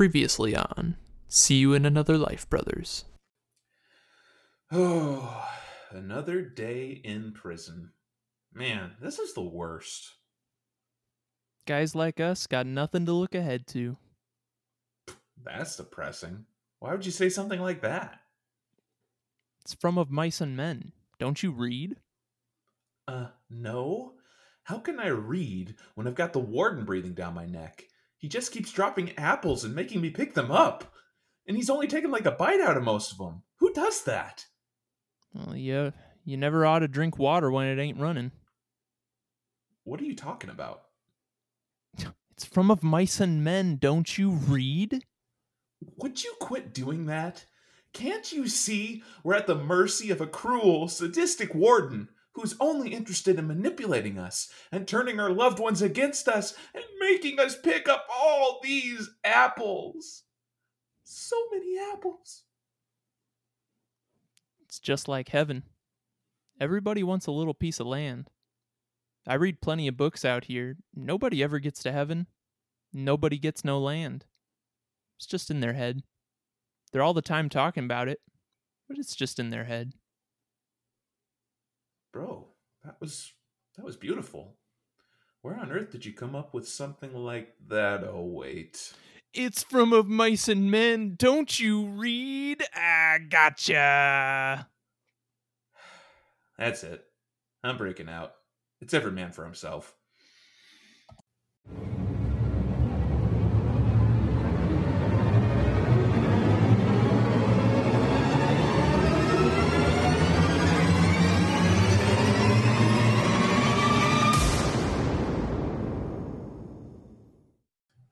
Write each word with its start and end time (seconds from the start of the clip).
Previously 0.00 0.56
on 0.56 0.96
See 1.28 1.56
You 1.56 1.74
in 1.74 1.84
Another 1.84 2.16
Life, 2.16 2.48
Brothers. 2.48 3.04
Oh, 4.72 5.46
another 5.90 6.40
day 6.40 7.02
in 7.04 7.32
prison. 7.32 7.90
Man, 8.50 8.92
this 9.02 9.18
is 9.18 9.34
the 9.34 9.42
worst. 9.42 10.14
Guys 11.66 11.94
like 11.94 12.18
us 12.18 12.46
got 12.46 12.64
nothing 12.64 13.04
to 13.04 13.12
look 13.12 13.34
ahead 13.34 13.66
to. 13.66 13.98
That's 15.44 15.76
depressing. 15.76 16.46
Why 16.78 16.92
would 16.92 17.04
you 17.04 17.12
say 17.12 17.28
something 17.28 17.60
like 17.60 17.82
that? 17.82 18.20
It's 19.66 19.74
from 19.74 19.98
Of 19.98 20.10
Mice 20.10 20.40
and 20.40 20.56
Men. 20.56 20.92
Don't 21.18 21.42
you 21.42 21.50
read? 21.50 21.96
Uh, 23.06 23.26
no. 23.50 24.14
How 24.62 24.78
can 24.78 24.98
I 24.98 25.08
read 25.08 25.74
when 25.94 26.06
I've 26.06 26.14
got 26.14 26.32
the 26.32 26.38
warden 26.38 26.86
breathing 26.86 27.12
down 27.12 27.34
my 27.34 27.44
neck? 27.44 27.84
He 28.20 28.28
just 28.28 28.52
keeps 28.52 28.70
dropping 28.70 29.16
apples 29.16 29.64
and 29.64 29.74
making 29.74 30.02
me 30.02 30.10
pick 30.10 30.34
them 30.34 30.50
up. 30.50 30.92
And 31.48 31.56
he's 31.56 31.70
only 31.70 31.88
taken 31.88 32.10
like 32.10 32.26
a 32.26 32.30
bite 32.30 32.60
out 32.60 32.76
of 32.76 32.82
most 32.82 33.12
of 33.12 33.18
them. 33.18 33.42
Who 33.60 33.72
does 33.72 34.04
that? 34.04 34.44
Well, 35.32 35.56
yeah, 35.56 35.90
you 36.22 36.36
never 36.36 36.66
ought 36.66 36.80
to 36.80 36.88
drink 36.88 37.18
water 37.18 37.50
when 37.50 37.66
it 37.66 37.80
ain't 37.80 37.98
running. 37.98 38.30
What 39.84 40.00
are 40.00 40.04
you 40.04 40.14
talking 40.14 40.50
about? 40.50 40.82
It's 42.32 42.46
from 42.46 42.70
Of 42.70 42.82
Mice 42.82 43.20
and 43.20 43.44
Men. 43.44 43.76
Don't 43.76 44.16
you 44.16 44.30
read? 44.30 45.04
Would 45.98 46.24
you 46.24 46.32
quit 46.40 46.72
doing 46.72 47.04
that? 47.04 47.44
Can't 47.92 48.32
you 48.32 48.48
see 48.48 49.02
we're 49.22 49.34
at 49.34 49.46
the 49.46 49.54
mercy 49.54 50.10
of 50.10 50.22
a 50.22 50.26
cruel, 50.26 50.88
sadistic 50.88 51.54
warden 51.54 52.08
who's 52.34 52.56
only 52.60 52.94
interested 52.94 53.38
in 53.38 53.46
manipulating 53.46 54.18
us 54.18 54.50
and 54.70 54.86
turning 54.86 55.18
our 55.18 55.30
loved 55.30 55.58
ones 55.58 55.82
against 55.82 56.28
us 56.28 56.54
and 56.74 56.84
making 57.00 57.38
us 57.40 57.56
pick 57.56 57.88
up 57.88 58.06
all 58.12 58.60
these 58.62 59.10
apples? 59.24 60.22
So 61.02 61.36
many 61.52 61.76
apples. 61.92 62.44
It's 64.62 64.78
just 64.78 65.08
like 65.08 65.30
heaven. 65.30 65.64
Everybody 66.60 67.02
wants 67.02 67.26
a 67.26 67.32
little 67.32 67.54
piece 67.54 67.80
of 67.80 67.86
land. 67.86 68.30
I 69.26 69.34
read 69.34 69.60
plenty 69.60 69.88
of 69.88 69.96
books 69.96 70.24
out 70.24 70.44
here. 70.44 70.76
Nobody 70.94 71.42
ever 71.42 71.58
gets 71.58 71.82
to 71.82 71.92
heaven. 71.92 72.26
Nobody 72.92 73.38
gets 73.38 73.64
no 73.64 73.78
land. 73.78 74.26
It's 75.16 75.26
just 75.26 75.50
in 75.50 75.60
their 75.60 75.72
head. 75.74 76.02
They're 76.92 77.02
all 77.02 77.14
the 77.14 77.22
time 77.22 77.48
talking 77.48 77.84
about 77.84 78.08
it, 78.08 78.20
but 78.88 78.98
it's 78.98 79.14
just 79.14 79.38
in 79.38 79.50
their 79.50 79.64
head. 79.64 79.92
Bro, 82.12 82.48
that 82.84 82.96
was 83.00 83.32
that 83.76 83.84
was 83.84 83.96
beautiful. 83.96 84.56
Where 85.42 85.58
on 85.58 85.70
earth 85.70 85.90
did 85.90 86.04
you 86.04 86.12
come 86.12 86.34
up 86.34 86.52
with 86.52 86.68
something 86.68 87.14
like 87.14 87.54
that? 87.68 88.04
Oh 88.04 88.24
wait. 88.24 88.92
It's 89.32 89.62
from 89.62 89.92
Of 89.92 90.08
Mice 90.08 90.48
and 90.48 90.70
Men. 90.70 91.14
Don't 91.16 91.60
you 91.60 91.86
read? 91.86 92.64
I 92.74 93.18
gotcha. 93.28 94.68
That's 96.58 96.82
it. 96.82 97.04
I'm 97.62 97.76
breaking 97.76 98.08
out. 98.08 98.32
It's 98.80 98.92
every 98.92 99.12
man 99.12 99.30
for 99.30 99.44
himself. 99.44 99.94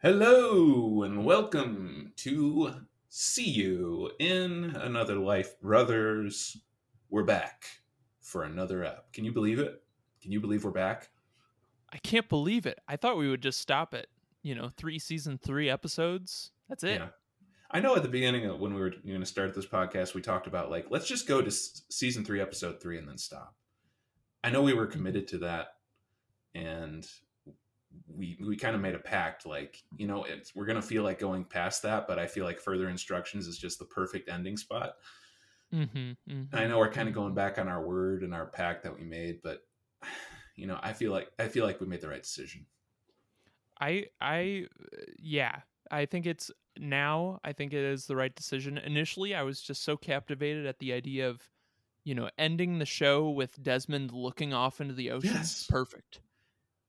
Hello 0.01 1.03
and 1.03 1.25
welcome 1.25 2.13
to 2.19 2.73
See 3.09 3.51
You 3.51 4.13
in 4.21 4.77
Another 4.77 5.17
Life, 5.17 5.61
brothers. 5.61 6.57
We're 7.11 7.25
back 7.25 7.65
for 8.21 8.45
another 8.45 8.85
app. 8.85 9.13
Can 9.13 9.25
you 9.25 9.33
believe 9.33 9.59
it? 9.59 9.83
Can 10.23 10.31
you 10.31 10.39
believe 10.39 10.65
we're 10.65 10.71
back? 10.71 11.09
I 11.93 11.99
can't 11.99 12.29
believe 12.29 12.65
it. 12.65 12.79
I 12.87 12.95
thought 12.95 13.19
we 13.19 13.29
would 13.29 13.43
just 13.43 13.59
stop 13.59 13.93
at, 13.93 14.07
you 14.45 14.55
know, 14.55 14.69
three 14.69 15.01
season 15.01 15.37
three 15.37 15.69
episodes. 15.69 16.53
That's 16.69 16.85
it. 16.85 17.01
Yeah. 17.01 17.09
I 17.69 17.81
know 17.81 17.97
at 17.97 18.05
the 18.05 18.09
beginning 18.09 18.47
of 18.47 18.61
when 18.61 18.75
we 18.75 18.81
were 18.81 18.91
going 19.05 19.19
to 19.19 19.27
start 19.27 19.53
this 19.53 19.67
podcast, 19.67 20.15
we 20.15 20.23
talked 20.23 20.47
about 20.47 20.71
like, 20.71 20.87
let's 20.91 21.09
just 21.09 21.27
go 21.27 21.41
to 21.41 21.49
s- 21.49 21.83
season 21.91 22.25
three, 22.25 22.41
episode 22.41 22.81
three, 22.81 22.99
and 22.99 23.09
then 23.09 23.19
stop. 23.19 23.53
I 24.45 24.51
know 24.51 24.63
we 24.63 24.75
were 24.75 24.87
committed 24.87 25.27
to 25.29 25.39
that. 25.39 25.71
And 26.55 27.05
we 28.07 28.39
we 28.47 28.57
kind 28.57 28.75
of 28.75 28.83
made 28.83 28.95
a 28.95 28.99
pact 28.99 29.47
like 29.47 29.83
you 29.97 30.07
know 30.07 30.25
it's, 30.25 30.55
we're 30.55 30.67
gonna 30.67 30.83
feel 30.83 31.03
like 31.03 31.19
going 31.19 31.45
past 31.45 31.83
that 31.83 32.07
but 32.07 32.19
i 32.19 32.27
feel 32.27 32.45
like 32.45 32.61
further 32.61 32.89
instructions 32.89 33.47
is 33.47 33.59
just 33.59 33.79
the 33.79 33.85
perfect 33.85 34.29
ending 34.29 34.57
spot 34.57 34.95
Mm-hmm, 35.75 36.13
mm-hmm. 36.31 36.57
i 36.57 36.67
know 36.67 36.79
we're 36.79 36.91
kind 36.91 37.09
of 37.09 37.15
going 37.15 37.35
back 37.35 37.59
on 37.59 37.69
our 37.69 37.87
word 37.87 38.23
and 38.23 38.35
our 38.35 38.47
pact 38.47 38.83
that 38.85 38.99
we 38.99 39.05
made 39.05 39.41
but 39.43 39.67
you 40.57 40.67
know 40.67 40.79
i 40.83 40.93
feel 40.95 41.13
like 41.13 41.31
i 41.39 41.47
feel 41.47 41.65
like 41.67 41.81
we 41.81 41.87
made 41.87 42.01
the 42.01 42.09
right 42.09 42.23
decision 42.23 42.65
I 43.81 44.07
I 44.21 44.67
yeah, 45.19 45.61
I 45.91 46.07
think 46.07 46.27
it's 46.27 46.51
now 46.79 47.41
I 47.45 47.53
think 47.53 47.73
it 47.73 47.85
is 47.85 48.07
the 48.07 48.17
right 48.17 48.35
decision. 48.35 48.79
Initially, 48.79 49.35
I 49.35 49.43
was 49.43 49.61
just 49.61 49.85
so 49.85 49.97
captivated 49.97 50.67
at 50.67 50.79
the 50.81 50.93
idea 50.93 51.29
of 51.29 51.41
you 52.05 52.15
know, 52.15 52.31
ending 52.39 52.79
the 52.79 52.87
show 52.87 53.29
with 53.29 53.63
Desmond 53.63 54.13
looking 54.13 54.55
off 54.55 54.81
into 54.81 54.95
the 54.95 55.11
ocean. 55.11 55.31
Yes. 55.35 55.67
Perfect. 55.69 56.21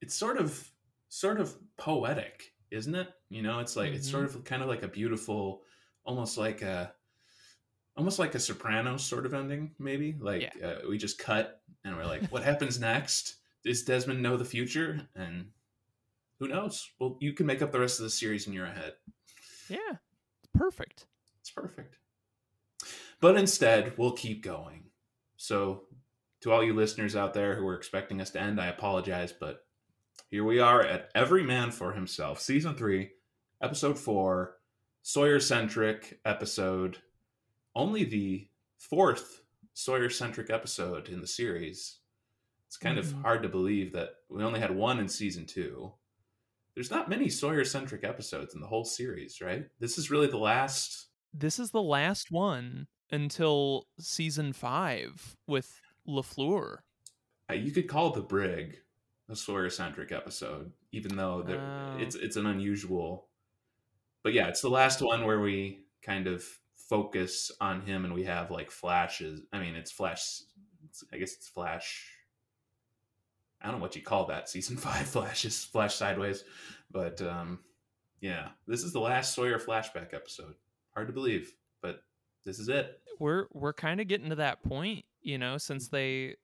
it's 0.00 0.14
sort 0.14 0.38
of 0.38 0.70
sort 1.10 1.38
of 1.38 1.54
poetic 1.76 2.54
isn't 2.70 2.94
it? 2.94 3.08
You 3.28 3.42
know 3.42 3.60
it's 3.60 3.76
like 3.76 3.92
it's 3.92 4.10
sort 4.10 4.24
of 4.24 4.44
kind 4.44 4.62
of 4.62 4.68
like 4.68 4.82
a 4.82 4.88
beautiful 4.88 5.62
almost 6.04 6.38
like 6.38 6.62
a 6.62 6.92
almost 7.96 8.18
like 8.18 8.34
a 8.34 8.40
soprano 8.40 8.96
sort 8.96 9.26
of 9.26 9.34
ending 9.34 9.72
maybe? 9.78 10.16
Like 10.18 10.52
uh, 10.64 10.76
we 10.88 10.98
just 10.98 11.18
cut 11.18 11.60
and 11.84 11.96
we're 11.96 12.06
like 12.06 12.28
what 12.28 12.42
happens 12.42 12.80
next? 12.80 13.36
Does 13.64 13.82
desmond 13.82 14.22
know 14.22 14.36
the 14.36 14.44
future? 14.44 15.08
And 15.14 15.46
who 16.38 16.48
knows? 16.48 16.88
Well 16.98 17.16
you 17.20 17.32
can 17.32 17.46
make 17.46 17.62
up 17.62 17.72
the 17.72 17.80
rest 17.80 17.98
of 17.98 18.04
the 18.04 18.10
series 18.10 18.46
in 18.46 18.52
your 18.52 18.66
head. 18.66 18.94
Yeah. 19.68 19.78
it's 19.88 20.50
Perfect. 20.54 21.06
it's 21.40 21.50
perfect. 21.50 21.96
But 23.20 23.36
instead 23.36 23.98
we'll 23.98 24.12
keep 24.12 24.42
going. 24.42 24.84
So 25.36 25.84
to 26.42 26.52
all 26.52 26.64
you 26.64 26.72
listeners 26.72 27.16
out 27.16 27.34
there 27.34 27.54
who 27.54 27.64
were 27.64 27.74
expecting 27.76 28.20
us 28.20 28.30
to 28.30 28.40
end 28.40 28.58
i 28.58 28.68
apologize 28.68 29.30
but 29.30 29.64
here 30.28 30.44
we 30.44 30.58
are 30.60 30.82
at 30.82 31.10
every 31.14 31.42
man 31.42 31.70
for 31.70 31.92
himself 31.92 32.40
season 32.40 32.74
3 32.74 33.10
episode 33.62 33.98
4 33.98 34.56
sawyer 35.02 35.40
centric 35.40 36.20
episode. 36.24 36.98
Only 37.74 38.04
the 38.04 38.48
fourth 38.76 39.42
sawyer 39.72 40.10
centric 40.10 40.50
episode 40.50 41.08
in 41.08 41.20
the 41.20 41.26
series. 41.26 42.00
It's 42.66 42.76
kind 42.76 42.98
of 42.98 43.06
Mhm. 43.06 43.22
hard 43.22 43.42
to 43.42 43.48
believe 43.48 43.92
that 43.92 44.10
we 44.28 44.42
only 44.44 44.60
had 44.60 44.74
one 44.74 44.98
in 44.98 45.08
season 45.08 45.46
2 45.46 45.94
there's 46.74 46.90
not 46.90 47.08
many 47.10 47.28
sawyer 47.28 47.64
centric 47.64 48.04
episodes 48.04 48.54
in 48.54 48.60
the 48.60 48.66
whole 48.68 48.84
series 48.84 49.40
right? 49.40 49.68
This 49.80 49.98
is 49.98 50.10
really 50.10 50.28
the 50.28 50.38
last 50.38 51.08
This 51.34 51.58
is 51.58 51.70
the 51.72 51.82
last 51.82 52.30
one 52.30 52.86
until 53.10 53.88
season 53.98 54.52
five 54.52 55.36
with 55.46 55.80
Lafleur. 56.06 56.78
Uh, 57.50 57.54
you 57.54 57.72
could 57.72 57.88
call 57.88 58.10
the 58.12 58.22
brig 58.22 58.78
a 59.30 59.36
Sawyer 59.36 59.70
centric 59.70 60.12
episode, 60.12 60.72
even 60.92 61.16
though 61.16 61.44
Oh. 61.48 61.96
it's 61.98 62.14
it's 62.16 62.36
an 62.36 62.46
unusual. 62.46 63.26
But 64.22 64.32
yeah, 64.34 64.48
it's 64.48 64.60
the 64.60 64.68
last 64.70 65.00
one 65.00 65.24
where 65.24 65.40
we 65.40 65.84
kind 66.02 66.26
of 66.26 66.44
focus 66.74 67.50
on 67.60 67.80
him, 67.82 68.04
and 68.04 68.12
we 68.12 68.24
have 68.24 68.50
like 68.50 68.70
flashes. 68.70 69.42
I 69.52 69.60
mean, 69.60 69.74
it's 69.76 69.90
flash. 69.92 70.42
It's, 70.84 71.04
I 71.12 71.18
guess 71.18 71.34
it's 71.34 71.48
flash. 71.48 72.10
I 73.62 73.66
don't 73.66 73.76
know 73.76 73.82
what 73.82 73.96
you 73.96 74.02
call 74.02 74.26
that. 74.26 74.48
Season 74.48 74.76
five 74.88 75.06
flashes, 75.06 75.64
flash 75.64 75.94
sideways, 75.94 76.44
but 76.90 77.20
um, 77.22 77.60
yeah, 78.20 78.48
this 78.66 78.82
is 78.82 78.92
the 78.92 79.00
last 79.00 79.34
Sawyer 79.34 79.58
flashback 79.58 80.12
episode. 80.14 80.54
Hard 80.94 81.06
to 81.06 81.12
believe, 81.12 81.54
but 81.80 82.02
this 82.44 82.58
is 82.58 82.68
it. 82.68 83.00
we're 83.18 83.46
we're 83.52 83.72
kind 83.74 84.00
of 84.00 84.08
getting 84.08 84.30
to 84.30 84.36
that 84.36 84.62
point, 84.64 85.04
you 85.22 85.38
know, 85.38 85.56
since 85.58 85.88
they 85.88 86.36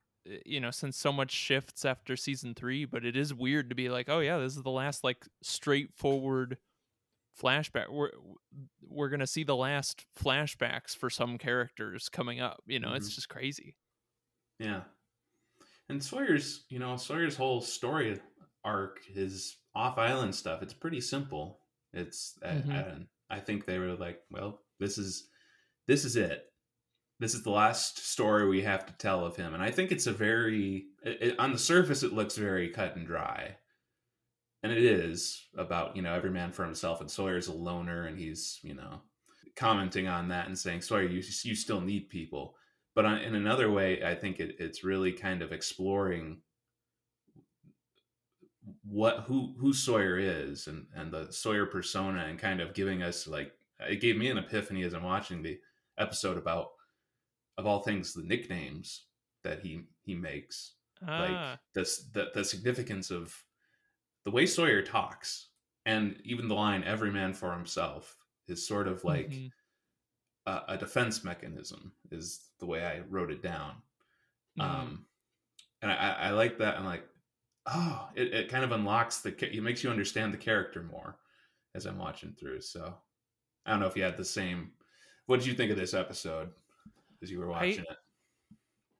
you 0.44 0.60
know, 0.60 0.70
since 0.70 0.96
so 0.96 1.12
much 1.12 1.30
shifts 1.30 1.84
after 1.84 2.16
season 2.16 2.54
3, 2.54 2.84
but 2.84 3.04
it 3.04 3.16
is 3.16 3.32
weird 3.34 3.68
to 3.70 3.74
be 3.76 3.88
like, 3.88 4.08
"Oh 4.08 4.20
yeah, 4.20 4.38
this 4.38 4.56
is 4.56 4.62
the 4.62 4.70
last 4.70 5.04
like 5.04 5.24
straightforward 5.42 6.58
flashback. 7.40 7.90
We're 7.90 8.10
we're 8.88 9.08
going 9.08 9.20
to 9.20 9.26
see 9.26 9.44
the 9.44 9.56
last 9.56 10.06
flashbacks 10.18 10.96
for 10.96 11.10
some 11.10 11.38
characters 11.38 12.08
coming 12.08 12.40
up, 12.40 12.62
you 12.66 12.78
know, 12.80 12.94
it's 12.94 13.10
Mhm. 13.10 13.14
just 13.14 13.28
crazy." 13.28 13.76
Yeah. 14.58 14.84
And 15.88 16.02
Sawyer's, 16.02 16.64
you 16.68 16.78
know, 16.78 16.96
Sawyer's 16.96 17.36
whole 17.36 17.60
story 17.60 18.18
arc, 18.64 19.04
his 19.04 19.56
off 19.74 19.98
island 19.98 20.34
stuff, 20.34 20.62
it's 20.62 20.74
pretty 20.74 21.00
simple. 21.00 21.60
It's, 21.92 22.38
I- 22.42 22.48
Mhm. 22.54 23.06
I, 23.30 23.36
I 23.36 23.40
think 23.40 23.64
they 23.64 23.78
were 23.78 23.94
like, 23.94 24.20
well, 24.30 24.62
this 24.80 24.98
is, 24.98 25.28
this 25.86 26.04
is 26.04 26.16
it. 26.16 26.52
This 27.20 27.34
is 27.34 27.42
the 27.42 27.50
last 27.50 27.98
story 28.10 28.48
we 28.48 28.62
have 28.62 28.86
to 28.86 28.92
tell 28.94 29.24
of 29.24 29.36
him. 29.36 29.54
And 29.54 29.62
I 29.62 29.70
think 29.70 29.92
it's 29.92 30.06
a 30.06 30.12
very, 30.12 30.86
it, 31.02 31.38
on 31.38 31.52
the 31.52 31.58
surface, 31.58 32.02
it 32.02 32.12
looks 32.12 32.36
very 32.36 32.68
cut 32.70 32.96
and 32.96 33.06
dry. 33.06 33.56
and 34.62 34.72
it 34.72 34.82
is 34.82 35.46
about 35.56 35.96
you 35.96 36.02
know 36.02 36.14
every 36.14 36.30
man 36.30 36.52
for 36.52 36.64
himself, 36.64 37.00
and 37.00 37.10
Sawyer's 37.10 37.48
a 37.48 37.52
loner, 37.52 38.06
and 38.06 38.18
he's 38.18 38.58
you 38.62 38.74
know 38.74 39.02
commenting 39.56 40.08
on 40.08 40.28
that 40.28 40.46
and 40.48 40.58
saying, 40.58 40.82
Sawyer, 40.82 41.04
you 41.04 41.22
you 41.44 41.54
still 41.54 41.80
need 41.80 42.08
people. 42.10 42.56
But 42.94 43.04
on, 43.06 43.18
in 43.18 43.34
another 43.34 43.70
way, 43.70 44.02
I 44.04 44.14
think 44.14 44.40
it, 44.40 44.56
it's 44.58 44.84
really 44.84 45.12
kind 45.12 45.42
of 45.42 45.52
exploring 45.52 46.40
what 48.82 49.20
who 49.26 49.54
who 49.60 49.72
Sawyer 49.72 50.18
is 50.18 50.66
and 50.66 50.86
and 50.94 51.12
the 51.12 51.28
Sawyer 51.32 51.66
persona 51.66 52.26
and 52.28 52.38
kind 52.38 52.60
of 52.60 52.74
giving 52.74 53.02
us 53.02 53.26
like 53.26 53.52
it 53.80 54.00
gave 54.00 54.16
me 54.16 54.28
an 54.30 54.38
epiphany 54.38 54.82
as 54.82 54.94
I'm 54.94 55.04
watching 55.04 55.42
the 55.42 55.58
episode 55.98 56.38
about 56.38 56.68
of 57.58 57.66
all 57.66 57.80
things 57.80 58.12
the 58.12 58.22
nicknames 58.22 59.06
that 59.44 59.60
he 59.60 59.82
he 60.02 60.14
makes 60.14 60.74
ah. 61.06 61.20
like 61.20 61.58
this 61.74 62.04
the, 62.12 62.30
the 62.34 62.44
significance 62.44 63.10
of 63.10 63.34
the 64.24 64.30
way 64.30 64.46
Sawyer 64.46 64.82
talks 64.82 65.48
and 65.84 66.20
even 66.24 66.48
the 66.48 66.54
line 66.54 66.82
every 66.84 67.10
man 67.10 67.32
for 67.32 67.52
himself 67.52 68.16
is 68.48 68.66
sort 68.66 68.88
of 68.88 69.04
like 69.04 69.30
mm-hmm. 69.30 70.50
a, 70.50 70.74
a, 70.74 70.78
defense 70.78 71.22
mechanism 71.22 71.92
is 72.10 72.50
the 72.58 72.66
way 72.66 72.84
I 72.84 73.02
wrote 73.08 73.30
it 73.30 73.42
down 73.42 73.74
mm-hmm. 74.58 74.62
um 74.62 75.06
and 75.82 75.92
I, 75.92 76.16
I 76.18 76.30
like 76.30 76.58
that 76.58 76.78
I'm 76.78 76.84
like 76.84 77.04
oh, 77.66 78.08
it, 78.14 78.32
it 78.32 78.48
kind 78.48 78.64
of 78.64 78.72
unlocks 78.72 79.18
the, 79.18 79.34
it 79.54 79.62
makes 79.62 79.82
you 79.82 79.90
understand 79.90 80.32
the 80.32 80.38
character 80.38 80.82
more 80.82 81.16
as 81.74 81.86
I'm 81.86 81.98
watching 81.98 82.32
through. 82.38 82.60
So 82.60 82.94
I 83.64 83.70
don't 83.70 83.80
know 83.80 83.86
if 83.86 83.96
you 83.96 84.02
had 84.02 84.16
the 84.16 84.24
same. 84.24 84.70
What 85.26 85.40
did 85.40 85.46
you 85.46 85.54
think 85.54 85.70
of 85.70 85.76
this 85.76 85.94
episode 85.94 86.50
as 87.26 87.32
you 87.32 87.40
were 87.40 87.48
watching 87.48 87.80
I, 87.80 87.92
it? 87.92 87.98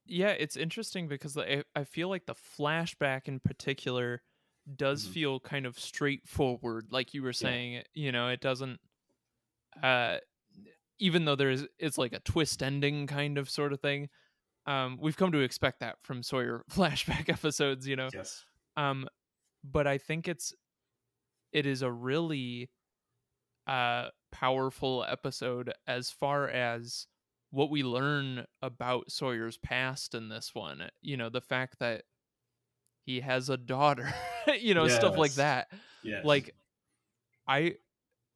Yeah, 0.06 0.31
it's 0.31 0.56
interesting 0.56 1.08
because 1.08 1.37
I, 1.37 1.62
I 1.75 1.84
feel 1.84 2.08
like 2.08 2.26
the 2.26 2.34
flashback 2.34 3.26
in 3.26 3.40
particular 3.40 4.23
does 4.75 5.05
mm-hmm. 5.05 5.12
feel 5.12 5.40
kind 5.40 5.67
of 5.67 5.78
straightforward, 5.78 6.88
like 6.90 7.14
you 7.14 7.23
were 7.23 7.32
saying. 7.32 7.75
Yeah. 7.75 7.82
You 7.94 8.12
know, 8.12 8.28
it 8.28 8.40
doesn't. 8.40 8.81
Uh, 9.82 10.19
even 10.99 11.25
though 11.25 11.37
there's 11.37 11.67
it's 11.78 11.99
like 11.99 12.12
a 12.12 12.20
twist 12.20 12.62
ending 12.62 13.06
kind 13.06 13.38
of 13.38 13.50
sort 13.50 13.73
of 13.73 13.81
thing. 13.81 14.08
Um, 14.67 14.99
we've 15.00 15.17
come 15.17 15.31
to 15.32 15.40
expect 15.40 15.81
that 15.81 15.96
from 16.02 16.23
Sawyer 16.23 16.64
flashback 16.73 17.28
episodes. 17.28 17.87
You 17.87 17.96
know. 17.96 18.08
Yes. 18.12 18.44
Um, 18.76 19.08
but 19.64 19.87
I 19.87 19.99
think 19.99 20.28
it's 20.28 20.55
it 21.52 21.67
is 21.67 21.82
a 21.82 21.90
really 21.90 22.70
uh 23.67 24.08
powerful 24.31 25.05
episode 25.08 25.73
as 25.88 26.11
far 26.11 26.49
as 26.49 27.06
what 27.50 27.70
we 27.70 27.82
learn 27.82 28.46
about 28.62 29.10
Sawyer's 29.10 29.58
past 29.58 30.14
in 30.14 30.28
this 30.28 30.54
one. 30.54 30.88
You 31.00 31.16
know, 31.16 31.28
the 31.28 31.40
fact 31.40 31.78
that 31.78 32.02
he 33.04 33.20
has 33.20 33.48
a 33.48 33.56
daughter, 33.56 34.12
you 34.60 34.75
know, 34.75 34.87
yes. 34.87 34.96
stuff 34.96 35.16
like 35.16 35.34
that. 35.34 35.69
Yes. 36.02 36.25
Like 36.25 36.54
I 37.46 37.76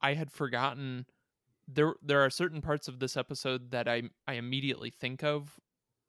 I 0.01 0.15
had 0.15 0.31
forgotten 0.31 1.07
there 1.69 1.95
there 2.03 2.21
are 2.21 2.31
certain 2.31 2.62
parts 2.62 2.89
of 2.89 2.99
this 2.99 3.17
episode 3.17 3.73
that 3.73 3.89
I 3.89 4.03
I 4.27 4.35
immediately 4.35 4.91
think 4.91 5.23
of 5.23 5.59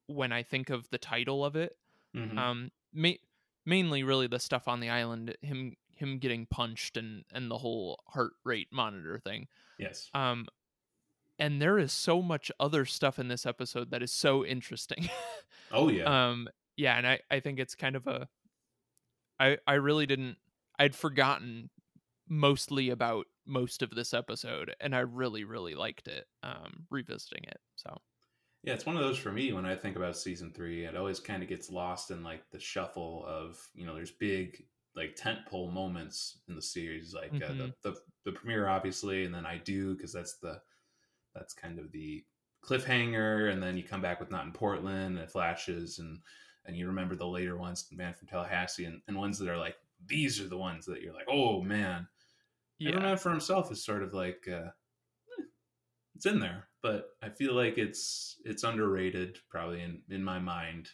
when 0.08 0.32
I 0.32 0.44
think 0.44 0.70
of 0.70 0.90
the 0.90 0.98
title 0.98 1.44
of 1.44 1.56
it. 1.56 1.76
Mm-hmm. 2.16 2.38
Um 2.38 2.72
may, 2.94 3.20
mainly 3.66 4.04
really 4.04 4.28
the 4.28 4.40
stuff 4.40 4.68
on 4.68 4.80
the 4.80 4.90
island 4.90 5.36
him 5.42 5.76
him 5.96 6.18
getting 6.18 6.46
punched 6.46 6.98
and 6.98 7.24
and 7.32 7.50
the 7.50 7.58
whole 7.58 8.02
heart 8.08 8.34
rate 8.44 8.68
monitor 8.72 9.20
thing 9.20 9.48
yes 9.78 10.10
um 10.14 10.48
and 11.42 11.60
there 11.62 11.80
is 11.80 11.92
so 11.92 12.22
much 12.22 12.52
other 12.60 12.86
stuff 12.86 13.20
in 13.20 13.28
this 13.28 13.46
episode 13.46 13.92
that 13.92 14.04
is 14.04 14.12
so 14.12 14.46
interesting 14.46 15.10
oh 15.72 15.90
yeah 15.90 16.30
um 16.30 16.48
yeah 16.78 16.98
and 16.98 17.06
i 17.06 17.20
i 17.30 17.42
think 17.42 17.60
it's 17.60 17.76
kind 17.76 17.98
of 17.98 18.08
a 18.08 18.30
i 19.40 19.58
i 19.68 19.74
really 19.74 20.06
didn't 20.06 20.38
i'd 20.80 20.96
forgotten 20.96 21.70
mostly 22.30 22.90
about 22.90 23.26
most 23.46 23.82
of 23.82 23.90
this 23.90 24.14
episode 24.14 24.74
and 24.80 24.96
i 24.96 25.00
really 25.00 25.44
really 25.44 25.76
liked 25.76 26.08
it 26.08 26.28
um 26.44 26.86
revisiting 26.90 27.44
it 27.44 27.60
so 27.76 27.98
yeah, 28.64 28.74
it's 28.74 28.86
one 28.86 28.96
of 28.96 29.02
those 29.02 29.18
for 29.18 29.32
me 29.32 29.54
when 29.54 29.66
I 29.66 29.76
think 29.76 29.96
about 29.96 30.16
season 30.16 30.52
three. 30.54 30.86
It 30.86 30.96
always 30.96 31.20
kind 31.20 31.42
of 31.42 31.50
gets 31.50 31.72
lost 31.72 32.12
in 32.12 32.22
like 32.22 32.44
the 32.52 32.60
shuffle 32.60 33.26
of 33.28 33.60
you 33.74 33.88
know, 33.88 33.96
there's 33.96 34.12
big 34.12 34.64
like 34.96 35.16
tentpole 35.16 35.74
moments 35.74 36.42
in 36.48 36.56
the 36.56 36.62
series, 36.62 37.12
like 37.12 37.34
mm-hmm. 37.34 37.44
uh, 37.44 37.48
the, 37.48 37.54
mm-hmm. 37.54 37.70
the 37.82 37.96
the 38.26 38.32
premiere 38.32 38.68
obviously, 38.68 39.26
and 39.26 39.34
then 39.34 39.48
I 39.48 39.58
do 39.58 39.96
because 39.96 40.14
that's 40.14 40.38
the 40.38 40.62
that's 41.34 41.54
kind 41.54 41.80
of 41.80 41.92
the 41.92 42.24
cliffhanger, 42.64 43.52
and 43.52 43.62
then 43.62 43.78
you 43.78 43.84
come 43.84 44.02
back 44.02 44.20
with 44.20 44.32
not 44.32 44.46
in 44.46 44.52
Portland, 44.52 45.18
and 45.18 45.20
it 45.20 45.32
flashes, 45.32 46.00
and 46.00 46.20
and 46.66 46.76
you 46.76 46.88
remember 46.88 47.16
the 47.16 47.28
later 47.28 47.58
ones, 47.58 47.88
Man 47.92 48.14
from 48.14 48.28
Tallahassee, 48.28 48.86
and, 48.86 49.02
and 49.08 49.18
ones 49.18 49.40
that 49.40 49.50
are 49.50 49.58
like 49.58 49.76
these 50.06 50.40
are 50.40 50.48
the 50.48 50.58
ones 50.58 50.86
that 50.86 51.02
you're 51.02 51.14
like, 51.14 51.28
oh 51.30 51.62
man. 51.62 52.08
Yeah. 52.80 52.98
Man 52.98 53.18
for 53.18 53.30
himself 53.30 53.72
is 53.72 53.86
sort 53.86 54.02
of 54.02 54.14
like 54.14 54.48
uh, 54.48 54.70
eh, 55.38 55.44
it's 56.16 56.26
in 56.26 56.40
there 56.40 56.68
but 56.82 57.10
I 57.22 57.30
feel 57.30 57.54
like 57.54 57.78
it's 57.78 58.38
it's 58.44 58.64
underrated 58.64 59.38
probably 59.50 59.82
in 59.82 60.02
in 60.10 60.24
my 60.24 60.40
mind 60.40 60.90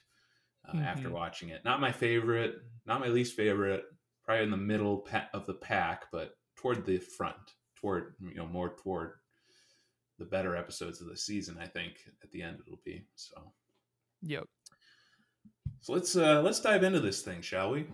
uh, 0.67 0.73
mm-hmm. 0.73 0.83
after 0.83 1.09
watching 1.09 1.49
it. 1.49 1.61
Not 1.63 1.81
my 1.81 1.91
favorite, 1.91 2.55
not 2.85 2.99
my 2.99 3.07
least 3.07 3.35
favorite, 3.35 3.83
probably 4.23 4.43
in 4.43 4.51
the 4.51 4.57
middle 4.57 5.07
of 5.33 5.45
the 5.45 5.53
pack, 5.53 6.05
but 6.11 6.31
toward 6.57 6.85
the 6.85 6.97
front, 6.97 7.35
toward 7.79 8.15
you 8.19 8.35
know 8.35 8.47
more 8.47 8.75
toward 8.83 9.13
the 10.17 10.25
better 10.25 10.55
episodes 10.55 11.01
of 11.01 11.07
the 11.07 11.17
season. 11.17 11.57
I 11.61 11.67
think 11.67 11.93
at 12.23 12.31
the 12.31 12.41
end 12.41 12.57
it'll 12.65 12.79
be 12.83 13.05
so. 13.15 13.51
Yep. 14.23 14.45
So 15.81 15.93
let's 15.93 16.15
uh 16.15 16.41
let's 16.41 16.59
dive 16.59 16.83
into 16.83 16.99
this 16.99 17.21
thing, 17.21 17.41
shall 17.41 17.71
we? 17.71 17.87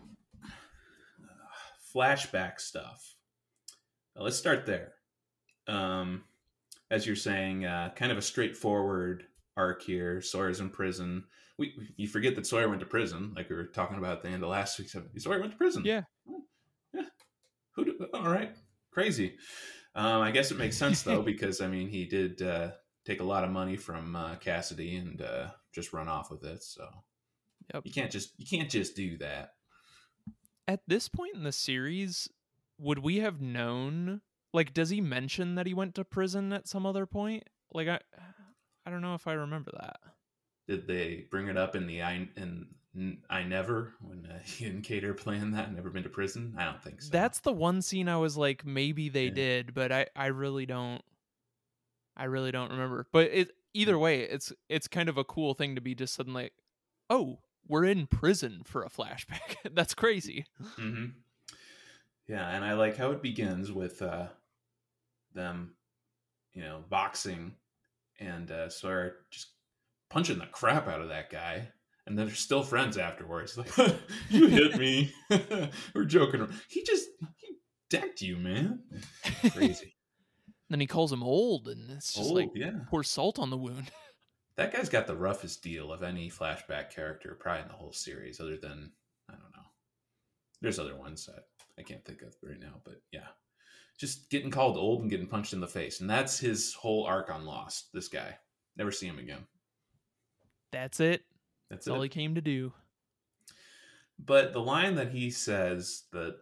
Uh, 0.43 1.29
flashback 1.93 2.59
stuff. 2.59 3.15
Now, 4.15 4.23
let's 4.23 4.37
start 4.37 4.65
there. 4.65 4.93
Um, 5.67 6.23
as 6.91 7.05
you're 7.07 7.15
saying, 7.15 7.65
uh, 7.65 7.91
kind 7.95 8.11
of 8.11 8.17
a 8.17 8.21
straightforward 8.21 9.23
arc 9.57 9.81
here. 9.81 10.21
Sawyer's 10.21 10.59
in 10.59 10.69
prison. 10.69 11.23
We 11.57 11.73
you 11.97 12.07
forget 12.07 12.35
that 12.35 12.47
Sawyer 12.47 12.67
went 12.69 12.79
to 12.79 12.85
prison, 12.85 13.33
like 13.35 13.49
we 13.49 13.55
were 13.55 13.65
talking 13.65 13.97
about 13.97 14.17
at 14.17 14.23
the 14.23 14.29
end 14.29 14.43
of 14.43 14.49
last 14.49 14.79
week's 14.79 14.95
episode. 14.95 15.21
Sawyer 15.21 15.39
went 15.39 15.51
to 15.51 15.57
prison. 15.57 15.83
Yeah. 15.85 16.01
Oh, 16.27 16.43
yeah. 16.93 17.05
Who? 17.75 17.85
Do, 17.85 18.07
all 18.13 18.29
right. 18.29 18.55
Crazy. 18.91 19.35
Um, 19.95 20.22
I 20.22 20.31
guess 20.31 20.51
it 20.51 20.57
makes 20.57 20.78
sense 20.78 21.04
though 21.04 21.22
because 21.31 21.62
I 21.62 21.68
mean 21.68 21.88
he 21.88 22.06
did 22.06 22.42
uh, 22.42 22.72
take 23.06 23.22
a 23.22 23.25
lot 23.25 23.44
of 23.44 23.51
money 23.51 23.78
from 23.78 24.16
uh, 24.16 24.36
Cassidy 24.36 24.95
and 24.95 25.22
uh, 25.22 25.48
just 25.74 25.94
run 25.94 26.07
off 26.07 26.31
with 26.31 26.44
it. 26.44 26.63
So 26.63 26.88
yep. 27.74 27.84
you 27.86 27.92
can't 27.92 28.12
just 28.12 28.34
you 28.38 28.45
can't 28.45 28.69
just 28.69 28.95
do 28.95 29.18
that. 29.18 29.54
At 30.68 30.81
this 30.88 31.10
point 31.10 31.36
in 31.36 31.44
the 31.44 31.51
series, 31.51 32.30
would 32.78 33.00
we 33.00 33.18
have 33.18 33.42
known 33.42 34.22
like, 34.54 34.74
does 34.74 34.90
he 34.90 35.01
mention 35.01 35.56
that 35.56 35.66
he 35.66 35.74
went 35.74 35.95
to 35.95 36.06
prison 36.06 36.54
at 36.54 36.68
some 36.68 36.86
other 36.86 37.06
point? 37.06 37.50
Like, 37.74 37.88
I, 37.88 38.00
I 38.85 38.92
don't 38.92 39.02
know 39.02 39.16
if 39.16 39.28
I 39.28 39.33
remember 39.33 39.71
that. 39.80 39.97
Did 40.68 40.88
they 40.88 41.26
bring 41.30 41.47
it 41.47 41.57
up 41.57 41.76
in 41.76 41.88
the 41.88 42.00
in 42.00 42.68
I 43.30 43.44
never 43.44 43.94
when 44.02 44.28
uh, 44.30 44.40
he 44.45 44.66
and 44.66 44.83
Kate 44.83 45.04
are 45.04 45.14
playing 45.14 45.52
that? 45.52 45.73
Never 45.73 45.90
been 45.90 46.04
to 46.04 46.09
prison? 46.09 46.56
I 46.57 46.66
don't 46.66 46.83
think 46.83 47.02
so. 47.02 47.09
That's 47.12 47.40
the 47.40 47.54
one 47.54 47.81
scene 47.81 48.07
I 48.07 48.18
was 48.18 48.38
like, 48.38 48.66
maybe 48.66 49.09
they 49.09 49.26
yeah. 49.26 49.33
did, 49.33 49.73
but 49.73 49.92
I 49.92 50.07
I 50.16 50.28
really 50.28 50.66
don't. 50.66 51.02
I 52.16 52.26
really 52.26 52.52
don't 52.52 52.71
remember. 52.71 53.07
But 53.12 53.31
it 53.31 53.52
either 53.73 53.97
way, 53.97 54.21
it's 54.21 54.54
it's 54.69 54.88
kind 54.88 55.09
of 55.09 55.18
a 55.18 55.23
cool 55.23 55.54
thing 55.54 55.76
to 55.76 55.81
be 55.81 55.95
just 55.95 56.14
suddenly, 56.14 56.52
oh, 57.09 57.40
we're 57.68 57.85
in 57.85 58.07
prison 58.07 58.62
for 58.64 58.83
a 58.83 58.90
flashback. 58.90 59.56
That's 59.73 59.94
crazy. 59.94 60.45
Mm-hmm. 60.80 61.06
Yeah, 62.28 62.47
and 62.47 62.64
I 62.64 62.73
like 62.73 62.97
how 62.97 63.12
it 63.12 63.21
begins 63.21 63.71
with 63.71 64.02
uh, 64.02 64.28
them, 65.33 65.73
you 66.54 66.62
know, 66.62 66.83
boxing 66.90 67.56
and 68.19 68.50
uh, 68.50 68.69
Sawyer 68.69 69.16
just 69.30 69.47
punching 70.09 70.40
the 70.40 70.45
crap 70.45 70.88
out 70.88 71.02
of 71.02 71.09
that 71.09 71.30
guy. 71.30 71.69
And 72.06 72.18
then 72.18 72.28
they're 72.28 72.36
still 72.36 72.64
friends 72.64 72.98
afterwards. 72.98 73.57
Like, 73.57 73.76
you 74.30 74.48
hit 74.48 74.78
me. 74.78 75.14
We're 75.95 76.06
joking. 76.06 76.48
He 76.69 76.83
just 76.83 77.07
he 77.38 77.56
decked 77.90 78.22
you, 78.22 78.38
man. 78.38 78.83
Crazy. 79.52 79.95
then 80.69 80.80
he 80.80 80.88
calls 80.88 81.12
him 81.12 81.24
old, 81.24 81.68
and 81.68 81.90
it's 81.92 82.14
just 82.14 82.30
old, 82.30 82.38
like 82.38 82.50
yeah. 82.56 82.72
pour 82.90 83.04
salt 83.04 83.40
on 83.40 83.50
the 83.50 83.57
wound. 83.57 83.92
That 84.57 84.74
guy's 84.74 84.90
got 84.90 85.07
the 85.07 85.16
roughest 85.16 85.64
deal 85.64 85.92
of 85.92 86.04
any 86.04 86.30
flashback 86.30 86.92
character, 86.92 87.38
probably 87.40 87.64
in 87.64 87.68
the 87.69 87.74
whole 87.74 87.94
series, 87.94 88.40
other 88.40 88.57
than 88.57 88.92
I 89.30 89.33
don't 89.33 89.56
know. 89.56 89.68
There's 90.62 90.80
other 90.80 90.95
ones 90.95 91.26
that 91.26 91.45
I 91.80 91.83
can't 91.83 92.06
think 92.06 92.22
of 92.22 92.36
right 92.44 92.60
now, 92.60 92.81
but 92.83 93.02
yeah 93.12 93.28
just 93.98 94.30
getting 94.30 94.52
called 94.52 94.78
old 94.78 95.02
and 95.02 95.10
getting 95.10 95.28
punched 95.28 95.54
in 95.54 95.60
the 95.60 95.68
face. 95.68 96.02
And 96.02 96.10
that's 96.10 96.40
his 96.40 96.74
whole 96.74 97.06
arc 97.06 97.30
on 97.30 97.45
Lost. 97.45 97.90
This 97.94 98.07
guy. 98.07 98.38
Never 98.76 98.92
see 98.92 99.07
him 99.07 99.19
again. 99.19 99.45
That's 100.72 101.00
it. 101.00 101.22
That's, 101.73 101.85
that's 101.85 101.95
all 101.95 102.01
he 102.01 102.09
came 102.09 102.35
to 102.35 102.42
do. 102.42 102.71
But 104.19 104.53
the 104.53 104.61
line 104.61 104.95
that 104.95 105.09
he 105.11 105.31
says 105.31 106.03
that 106.11 106.37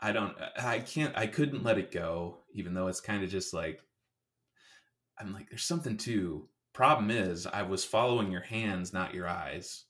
I 0.00 0.12
don't 0.12 0.36
I 0.60 0.80
can't 0.80 1.16
I 1.16 1.26
couldn't 1.26 1.64
let 1.64 1.78
it 1.78 1.92
go, 1.92 2.38
even 2.52 2.74
though 2.74 2.88
it's 2.88 3.00
kind 3.00 3.22
of 3.22 3.30
just 3.30 3.54
like 3.54 3.80
I'm 5.18 5.32
like, 5.32 5.48
there's 5.48 5.62
something 5.62 5.96
to 5.98 6.48
problem 6.72 7.10
is 7.10 7.46
I 7.46 7.62
was 7.62 7.84
following 7.84 8.32
your 8.32 8.40
hands, 8.42 8.92
not 8.92 9.14
your 9.14 9.28
eyes. 9.28 9.84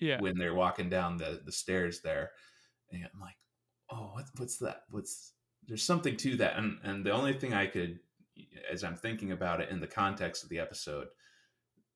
Yeah. 0.00 0.20
When 0.20 0.38
they're 0.38 0.54
walking 0.54 0.88
down 0.88 1.18
the, 1.18 1.40
the 1.44 1.52
stairs 1.52 2.00
there. 2.00 2.30
And 2.90 3.04
I'm 3.04 3.20
like, 3.20 3.36
oh, 3.90 4.10
what, 4.12 4.24
what's 4.36 4.58
that? 4.58 4.82
What's 4.90 5.32
there's 5.66 5.82
something 5.82 6.16
to 6.18 6.36
that, 6.36 6.56
and 6.56 6.78
and 6.82 7.04
the 7.04 7.12
only 7.12 7.32
thing 7.32 7.54
I 7.54 7.66
could, 7.66 7.98
as 8.70 8.84
I'm 8.84 8.96
thinking 8.96 9.32
about 9.32 9.60
it 9.60 9.70
in 9.70 9.80
the 9.80 9.86
context 9.86 10.42
of 10.42 10.50
the 10.50 10.58
episode, 10.58 11.08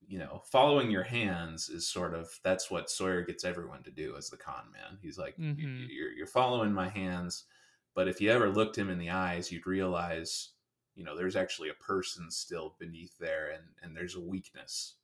you 0.09 0.19
know, 0.19 0.43
following 0.47 0.91
your 0.91 1.05
hands 1.05 1.71
is 1.71 1.89
sort 1.89 2.15
of 2.15 2.41
that's 2.45 2.71
what 2.71 2.91
Sawyer 2.91 3.23
gets 3.25 3.45
everyone 3.45 3.85
to 3.85 3.93
do 3.93 4.17
as 4.17 4.31
the 4.31 4.39
con 4.39 4.73
man. 4.73 4.99
He's 5.03 5.19
like, 5.19 5.39
Mhm. 5.39 5.91
you're 5.91 6.13
you're 6.13 6.27
following 6.29 6.73
my 6.75 6.89
hands, 6.89 7.47
but 7.95 8.09
if 8.09 8.21
you 8.21 8.31
ever 8.31 8.51
looked 8.51 8.79
him 8.79 8.91
in 8.91 8.99
the 8.99 9.11
eyes, 9.11 9.53
you'd 9.53 9.67
realize, 9.69 10.53
you 10.97 11.05
know, 11.05 11.17
there's 11.17 11.37
actually 11.37 11.71
a 11.71 11.75
person 11.75 12.31
still 12.31 12.77
beneath 12.81 13.19
there, 13.19 13.51
and 13.51 13.75
and 13.83 13.97
there's 13.97 14.17
a 14.17 14.21
weakness. 14.21 14.97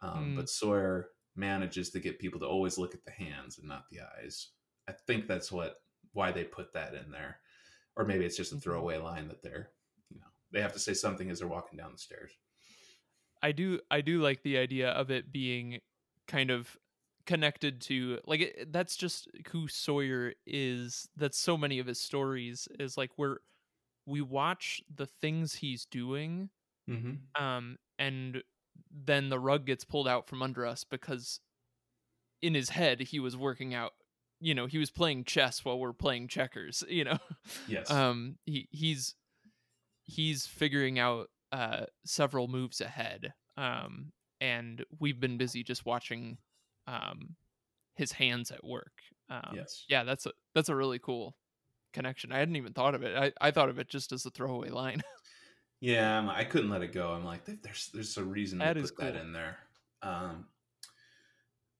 Um, 0.00 0.32
Mm. 0.32 0.34
But 0.34 0.48
Sawyer 0.50 1.10
manages 1.34 1.90
to 1.90 2.00
get 2.00 2.18
people 2.18 2.40
to 2.40 2.46
always 2.46 2.78
look 2.78 2.94
at 2.94 3.04
the 3.04 3.10
hands 3.10 3.58
and 3.58 3.68
not 3.68 3.88
the 3.90 4.00
eyes. 4.02 4.50
I 4.88 4.92
think 4.92 5.26
that's 5.28 5.50
what 5.52 5.84
why 6.12 6.32
they 6.32 6.44
put 6.44 6.72
that 6.74 6.94
in 6.94 7.10
there, 7.10 7.40
or 7.96 8.04
maybe 8.06 8.24
it's 8.26 8.36
just 8.36 8.52
a 8.52 8.56
Mhm. 8.56 8.58
throwaway 8.58 8.98
line 8.98 9.28
that 9.28 9.42
they're, 9.42 9.72
you 10.10 10.20
know, 10.20 10.28
they 10.52 10.62
have 10.62 10.72
to 10.74 10.78
say 10.80 10.94
something 10.94 11.30
as 11.30 11.40
they're 11.40 11.48
walking 11.48 11.78
down 11.78 11.92
the 11.92 11.98
stairs. 11.98 12.32
I 13.42 13.52
do 13.52 13.80
I 13.90 14.00
do 14.00 14.20
like 14.20 14.42
the 14.42 14.58
idea 14.58 14.90
of 14.90 15.10
it 15.10 15.32
being 15.32 15.80
kind 16.28 16.50
of 16.50 16.76
connected 17.26 17.80
to 17.82 18.18
like 18.26 18.40
it, 18.40 18.72
that's 18.72 18.96
just 18.96 19.28
who 19.50 19.68
Sawyer 19.68 20.34
is. 20.46 21.08
That's 21.16 21.38
so 21.38 21.56
many 21.56 21.78
of 21.78 21.86
his 21.86 22.00
stories 22.00 22.68
is 22.78 22.96
like 22.96 23.10
where 23.16 23.38
we 24.06 24.20
watch 24.20 24.82
the 24.94 25.06
things 25.06 25.54
he's 25.56 25.84
doing 25.86 26.50
Mm-hmm. 26.90 27.40
um 27.40 27.76
and 28.00 28.42
then 28.90 29.28
the 29.28 29.38
rug 29.38 29.66
gets 29.66 29.84
pulled 29.84 30.08
out 30.08 30.26
from 30.26 30.42
under 30.42 30.66
us 30.66 30.82
because 30.82 31.38
in 32.42 32.54
his 32.54 32.70
head 32.70 32.98
he 33.00 33.20
was 33.20 33.36
working 33.36 33.72
out 33.72 33.92
you 34.40 34.52
know 34.52 34.66
he 34.66 34.78
was 34.78 34.90
playing 34.90 35.22
chess 35.22 35.64
while 35.64 35.78
we're 35.78 35.92
playing 35.92 36.26
checkers 36.26 36.82
you 36.88 37.04
know 37.04 37.18
Yes. 37.68 37.88
um 37.88 38.34
he 38.46 38.66
he's 38.72 39.14
he's 40.02 40.44
figuring 40.46 40.98
out 40.98 41.28
uh 41.52 41.84
several 42.04 42.48
moves 42.48 42.80
ahead 42.80 43.32
um 43.56 44.10
and 44.40 44.84
we've 44.98 45.20
been 45.20 45.38
busy 45.38 45.62
just 45.62 45.86
watching 45.86 46.38
um 46.86 47.36
his 47.94 48.10
hands 48.12 48.50
at 48.50 48.64
work 48.64 48.92
um 49.30 49.52
yes. 49.54 49.84
yeah 49.88 50.02
that's 50.04 50.26
a 50.26 50.32
that's 50.54 50.68
a 50.70 50.74
really 50.74 50.98
cool 50.98 51.36
connection 51.92 52.32
i 52.32 52.38
hadn't 52.38 52.56
even 52.56 52.72
thought 52.72 52.94
of 52.94 53.02
it 53.02 53.14
i, 53.16 53.32
I 53.46 53.50
thought 53.50 53.68
of 53.68 53.78
it 53.78 53.88
just 53.88 54.12
as 54.12 54.24
a 54.26 54.30
throwaway 54.30 54.70
line 54.70 55.02
Yeah, 55.84 56.14
I'm- 56.14 56.30
I 56.30 56.44
couldn't 56.44 56.70
let 56.70 56.82
it 56.82 56.92
go. 56.92 57.10
I'm 57.12 57.24
like, 57.24 57.44
there's 57.44 57.88
there's 57.92 58.16
a 58.16 58.22
reason 58.22 58.60
to 58.60 58.64
That 58.66 58.76
put 58.76 58.84
is 58.84 58.92
that 58.98 59.16
in 59.16 59.32
there. 59.32 59.56
Um, 60.00 60.46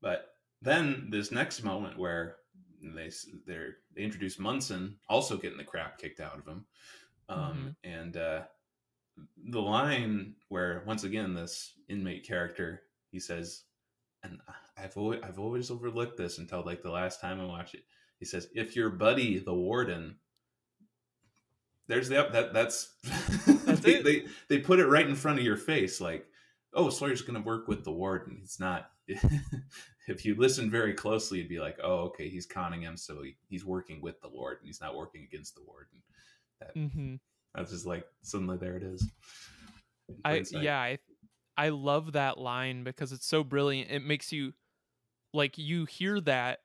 but 0.00 0.34
then 0.60 1.06
this 1.10 1.30
next 1.30 1.62
moment 1.62 1.96
where 1.96 2.38
they 2.82 3.10
they're 3.46 3.76
they 3.94 4.02
introduce 4.02 4.40
Munson 4.40 4.96
also 5.08 5.36
getting 5.36 5.56
the 5.56 5.62
crap 5.62 5.98
kicked 5.98 6.18
out 6.18 6.36
of 6.36 6.44
him, 6.46 6.64
um, 7.28 7.76
and 7.84 8.16
uh, 8.16 8.42
the 9.44 9.60
line 9.60 10.34
where 10.48 10.82
once 10.86 11.04
again 11.04 11.34
this 11.34 11.74
inmate 11.88 12.26
character 12.26 12.82
he 13.12 13.20
says, 13.20 13.64
and 14.24 14.40
I've 14.76 14.96
always 14.96 15.20
I've 15.22 15.38
always 15.38 15.70
overlooked 15.70 16.16
this 16.16 16.38
until 16.38 16.64
like 16.64 16.82
the 16.82 16.90
last 16.90 17.20
time 17.20 17.40
I 17.40 17.44
watched 17.44 17.74
it. 17.74 17.84
He 18.18 18.24
says, 18.24 18.48
"If 18.54 18.74
your 18.74 18.90
buddy 18.90 19.38
the 19.38 19.54
warden." 19.54 20.16
There's 21.88 22.08
the 22.08 22.20
up 22.20 22.32
that 22.32 22.54
that's, 22.54 22.94
That's 23.66 23.80
they, 23.80 23.96
it. 23.96 24.04
they 24.04 24.24
they 24.48 24.58
put 24.58 24.78
it 24.78 24.86
right 24.86 25.06
in 25.06 25.14
front 25.14 25.38
of 25.38 25.44
your 25.44 25.56
face 25.56 26.00
like 26.00 26.26
oh 26.72 26.88
Sawyer's 26.88 27.22
going 27.22 27.34
to 27.34 27.46
work 27.46 27.68
with 27.68 27.84
the 27.84 27.90
warden 27.90 28.38
he's 28.40 28.60
not 28.60 28.90
if 29.06 30.24
you 30.24 30.36
listen 30.36 30.70
very 30.70 30.94
closely 30.94 31.38
you'd 31.38 31.48
be 31.48 31.58
like 31.58 31.78
oh 31.82 32.04
okay 32.04 32.28
he's 32.28 32.46
conning 32.46 32.80
him 32.80 32.96
so 32.96 33.22
he, 33.22 33.36
he's 33.48 33.64
working 33.64 34.00
with 34.00 34.20
the 34.22 34.28
warden 34.28 34.64
he's 34.64 34.80
not 34.80 34.96
working 34.96 35.24
against 35.24 35.56
the 35.56 35.62
warden 35.66 35.98
that, 36.60 36.74
mm-hmm. 36.74 37.16
That's 37.54 37.70
just 37.70 37.86
like 37.86 38.06
suddenly 38.22 38.56
there 38.56 38.76
it 38.76 38.82
is 38.82 39.08
I 40.24 40.42
sight. 40.42 40.62
yeah, 40.62 40.78
I 40.78 40.98
I 41.56 41.68
love 41.68 42.12
that 42.12 42.38
line 42.38 42.84
because 42.84 43.12
it's 43.12 43.26
so 43.26 43.44
brilliant. 43.44 43.90
It 43.90 44.04
makes 44.04 44.32
you 44.32 44.52
like 45.34 45.58
you 45.58 45.84
hear 45.84 46.20
that 46.22 46.60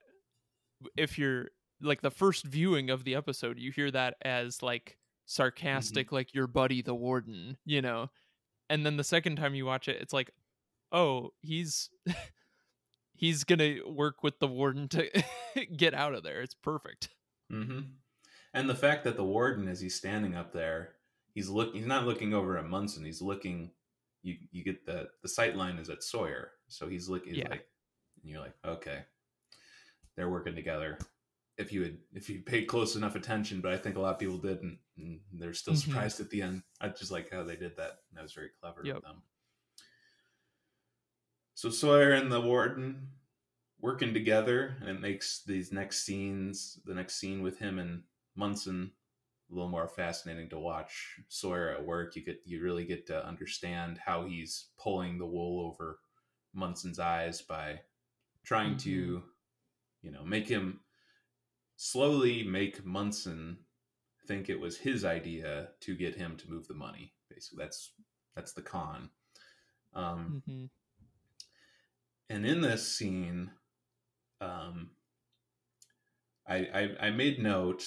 if 0.95 1.17
you're 1.17 1.49
like 1.81 2.01
the 2.01 2.11
first 2.11 2.45
viewing 2.45 2.89
of 2.89 3.03
the 3.03 3.15
episode, 3.15 3.57
you 3.59 3.71
hear 3.71 3.91
that 3.91 4.15
as 4.23 4.61
like 4.63 4.97
sarcastic, 5.25 6.11
like 6.11 6.33
your 6.33 6.47
buddy 6.47 6.81
the 6.81 6.95
warden, 6.95 7.57
you 7.65 7.81
know. 7.81 8.09
And 8.69 8.85
then 8.85 8.97
the 8.97 9.03
second 9.03 9.37
time 9.37 9.55
you 9.55 9.65
watch 9.65 9.87
it, 9.87 10.01
it's 10.01 10.13
like, 10.13 10.31
oh, 10.91 11.31
he's 11.41 11.89
he's 13.15 13.43
gonna 13.43 13.77
work 13.85 14.23
with 14.23 14.39
the 14.39 14.47
warden 14.47 14.87
to 14.89 15.09
get 15.75 15.93
out 15.93 16.13
of 16.13 16.23
there. 16.23 16.41
It's 16.41 16.55
perfect. 16.55 17.09
hmm 17.49 17.79
And 18.57 18.67
the 18.67 18.73
fact 18.75 19.03
that 19.03 19.15
the 19.15 19.23
warden, 19.23 19.67
as 19.67 19.79
he's 19.79 19.93
standing 19.93 20.33
up 20.35 20.51
there, 20.51 20.95
he's 21.35 21.47
look 21.47 21.75
he's 21.75 21.85
not 21.85 22.07
looking 22.07 22.33
over 22.33 22.57
at 22.57 22.65
Munson. 22.65 23.05
He's 23.05 23.21
looking. 23.21 23.69
You 24.23 24.35
you 24.51 24.63
get 24.63 24.83
the 24.83 25.09
the 25.21 25.29
sight 25.29 25.55
line 25.55 25.77
is 25.77 25.91
at 25.91 26.01
Sawyer, 26.01 26.53
so 26.67 26.87
he's 26.87 27.07
looking 27.07 27.35
he's 27.35 27.43
Yeah. 27.43 27.49
like, 27.51 27.67
and 28.23 28.31
you're 28.31 28.39
like, 28.41 28.55
okay, 28.65 29.05
they're 30.15 30.31
working 30.31 30.55
together. 30.55 30.97
If 31.59 31.71
you 31.71 31.83
had 31.83 31.99
if 32.13 32.31
you 32.31 32.41
paid 32.41 32.65
close 32.65 32.95
enough 32.95 33.15
attention, 33.15 33.61
but 33.61 33.73
I 33.73 33.77
think 33.77 33.95
a 33.95 33.99
lot 33.99 34.15
of 34.15 34.19
people 34.19 34.39
didn't, 34.39 34.79
and 34.97 35.21
they're 35.33 35.53
still 35.53 35.75
Mhm. 35.75 35.83
surprised 35.83 36.19
at 36.19 36.31
the 36.31 36.41
end. 36.41 36.63
I 36.81 36.89
just 36.89 37.11
like 37.11 37.29
how 37.29 37.43
they 37.43 37.57
did 37.57 37.77
that. 37.77 38.05
That 38.13 38.23
was 38.23 38.33
very 38.33 38.49
clever 38.59 38.81
Yep. 38.83 38.95
of 38.97 39.03
them. 39.03 39.21
So 41.53 41.69
Sawyer 41.69 42.11
and 42.11 42.31
the 42.31 42.41
warden 42.41 43.11
working 43.79 44.15
together, 44.15 44.77
and 44.81 44.89
it 44.89 44.99
makes 44.99 45.43
these 45.43 45.71
next 45.71 46.05
scenes, 46.05 46.81
the 46.85 46.95
next 46.95 47.17
scene 47.17 47.43
with 47.43 47.59
him 47.59 47.77
and 47.77 48.03
Munson, 48.37 48.91
a 49.51 49.53
little 49.53 49.69
more 49.69 49.87
fascinating 49.87 50.49
to 50.49 50.59
watch. 50.59 51.19
Sawyer 51.27 51.69
at 51.71 51.85
work, 51.85 52.15
you 52.15 52.23
get 52.23 52.41
you 52.45 52.61
really 52.61 52.85
get 52.85 53.07
to 53.07 53.25
understand 53.27 53.99
how 54.05 54.25
he's 54.25 54.67
pulling 54.77 55.17
the 55.17 55.25
wool 55.25 55.65
over 55.65 55.99
Munson's 56.53 56.99
eyes 56.99 57.41
by 57.41 57.81
trying 58.43 58.77
to, 58.77 59.23
you 60.01 60.11
know, 60.11 60.23
make 60.23 60.47
him 60.47 60.79
slowly 61.75 62.43
make 62.43 62.85
Munson 62.85 63.57
think 64.27 64.49
it 64.49 64.59
was 64.59 64.77
his 64.77 65.05
idea 65.05 65.69
to 65.81 65.95
get 65.95 66.15
him 66.15 66.37
to 66.37 66.49
move 66.49 66.67
the 66.67 66.73
money. 66.73 67.13
Basically, 67.29 67.63
that's 67.63 67.91
that's 68.35 68.53
the 68.53 68.61
con. 68.61 69.09
Um, 69.93 70.43
hmm 70.45 70.65
and 72.29 72.45
in 72.45 72.61
this 72.61 72.97
scene 72.97 73.51
um 74.41 74.91
I, 76.47 76.55
I 76.55 77.07
i 77.07 77.09
made 77.09 77.39
note 77.39 77.85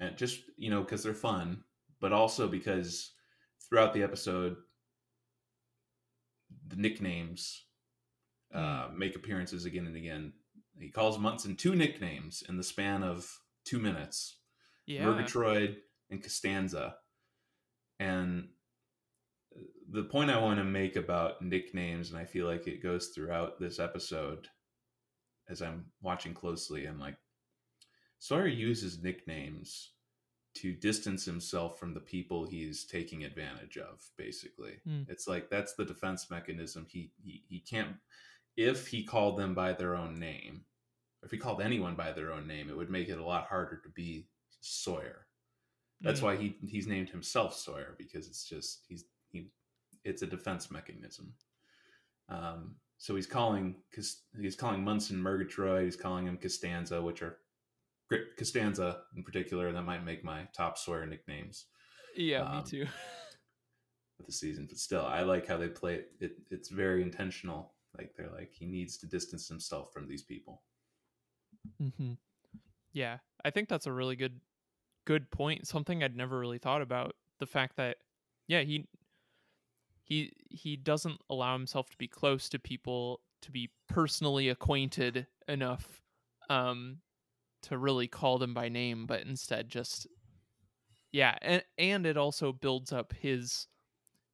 and 0.00 0.16
just 0.16 0.40
you 0.56 0.70
know 0.70 0.80
because 0.80 1.02
they're 1.02 1.14
fun 1.14 1.62
but 2.00 2.12
also 2.12 2.48
because 2.48 3.12
throughout 3.68 3.92
the 3.94 4.02
episode 4.02 4.56
the 6.68 6.76
nicknames 6.76 7.64
uh 8.54 8.88
make 8.94 9.14
appearances 9.14 9.64
again 9.64 9.86
and 9.86 9.96
again 9.96 10.32
he 10.78 10.88
calls 10.88 11.18
munson 11.18 11.54
two 11.54 11.76
nicknames 11.76 12.42
in 12.48 12.56
the 12.56 12.64
span 12.64 13.02
of 13.02 13.38
two 13.64 13.78
minutes 13.78 14.38
Yeah. 14.86 15.04
Murgatroyd 15.04 15.76
and 16.10 16.22
Costanza. 16.22 16.96
And 18.00 18.48
the 19.88 20.04
point 20.04 20.30
I 20.30 20.38
want 20.38 20.58
to 20.58 20.64
make 20.64 20.96
about 20.96 21.42
nicknames, 21.42 22.10
and 22.10 22.18
I 22.18 22.24
feel 22.24 22.46
like 22.46 22.66
it 22.66 22.82
goes 22.82 23.08
throughout 23.08 23.60
this 23.60 23.78
episode 23.78 24.48
as 25.48 25.60
I'm 25.60 25.86
watching 26.00 26.32
closely, 26.34 26.86
I'm 26.86 26.98
like, 26.98 27.16
Sawyer 28.20 28.46
uses 28.46 29.02
nicknames 29.02 29.90
to 30.54 30.72
distance 30.74 31.24
himself 31.24 31.78
from 31.78 31.94
the 31.94 32.00
people 32.00 32.44
he's 32.44 32.84
taking 32.84 33.24
advantage 33.24 33.78
of, 33.78 34.00
basically. 34.18 34.74
Hmm. 34.86 35.02
It's 35.08 35.26
like 35.26 35.48
that's 35.50 35.74
the 35.74 35.84
defense 35.84 36.30
mechanism. 36.30 36.86
He, 36.88 37.10
he 37.22 37.42
he 37.48 37.60
can't 37.60 37.96
if 38.56 38.86
he 38.88 39.02
called 39.04 39.38
them 39.38 39.54
by 39.54 39.72
their 39.72 39.94
own 39.96 40.18
name, 40.18 40.64
if 41.22 41.30
he 41.30 41.38
called 41.38 41.62
anyone 41.62 41.94
by 41.94 42.12
their 42.12 42.30
own 42.32 42.46
name, 42.46 42.68
it 42.68 42.76
would 42.76 42.90
make 42.90 43.08
it 43.08 43.18
a 43.18 43.24
lot 43.24 43.46
harder 43.46 43.80
to 43.82 43.88
be 43.90 44.28
Sawyer. 44.60 45.26
That's 46.02 46.20
Mm. 46.20 46.24
why 46.24 46.36
he 46.36 46.56
he's 46.62 46.86
named 46.86 47.08
himself 47.10 47.54
Sawyer 47.56 47.94
because 47.98 48.26
it's 48.26 48.44
just 48.44 48.84
he's 48.88 49.04
he 49.30 49.50
it's 50.04 50.22
a 50.22 50.26
defense 50.26 50.70
mechanism. 50.70 51.32
Um, 52.28 52.76
so 52.98 53.16
he's 53.16 53.26
calling 53.26 53.76
he's 54.40 54.56
calling 54.56 54.84
Munson 54.84 55.22
Murgatroyd. 55.22 55.84
He's 55.84 55.96
calling 55.96 56.26
him 56.26 56.36
Costanza, 56.36 57.00
which 57.00 57.22
are. 57.22 57.38
Costanza 58.36 59.02
in 59.16 59.22
particular. 59.22 59.72
That 59.72 59.82
might 59.82 60.04
make 60.04 60.24
my 60.24 60.48
top 60.56 60.78
Sawyer 60.78 61.06
nicknames 61.06 61.66
Yeah, 62.16 62.42
um, 62.42 62.56
me 62.56 62.62
too. 62.64 62.86
of 64.20 64.26
the 64.26 64.32
season. 64.32 64.66
But 64.68 64.78
still, 64.78 65.04
I 65.04 65.22
like 65.22 65.46
how 65.46 65.56
they 65.56 65.68
play 65.68 65.94
it. 65.94 66.12
it. 66.20 66.32
It's 66.50 66.68
very 66.68 67.02
intentional. 67.02 67.72
Like 67.96 68.12
they're 68.16 68.30
like 68.30 68.52
he 68.52 68.66
needs 68.66 68.96
to 68.98 69.06
distance 69.06 69.48
himself 69.48 69.92
from 69.92 70.06
these 70.06 70.22
people. 70.22 70.62
Mm-hmm. 71.82 72.12
Yeah, 72.92 73.18
I 73.44 73.50
think 73.50 73.68
that's 73.68 73.86
a 73.86 73.92
really 73.92 74.16
good 74.16 74.40
good 75.06 75.30
point. 75.30 75.66
Something 75.66 76.02
I'd 76.02 76.16
never 76.16 76.38
really 76.38 76.58
thought 76.58 76.82
about. 76.82 77.14
The 77.38 77.46
fact 77.46 77.76
that 77.76 77.96
yeah, 78.46 78.60
he 78.60 78.86
he 80.04 80.32
he 80.48 80.76
doesn't 80.76 81.20
allow 81.28 81.52
himself 81.52 81.90
to 81.90 81.98
be 81.98 82.08
close 82.08 82.48
to 82.50 82.58
people 82.58 83.20
to 83.42 83.50
be 83.50 83.70
personally 83.88 84.50
acquainted 84.50 85.26
enough 85.48 86.02
um 86.50 86.98
to 87.62 87.78
really 87.78 88.08
call 88.08 88.38
them 88.38 88.54
by 88.54 88.68
name, 88.68 89.06
but 89.06 89.22
instead 89.22 89.68
just 89.68 90.06
yeah, 91.12 91.36
and 91.42 91.62
and 91.78 92.06
it 92.06 92.16
also 92.16 92.52
builds 92.52 92.92
up 92.92 93.12
his 93.12 93.66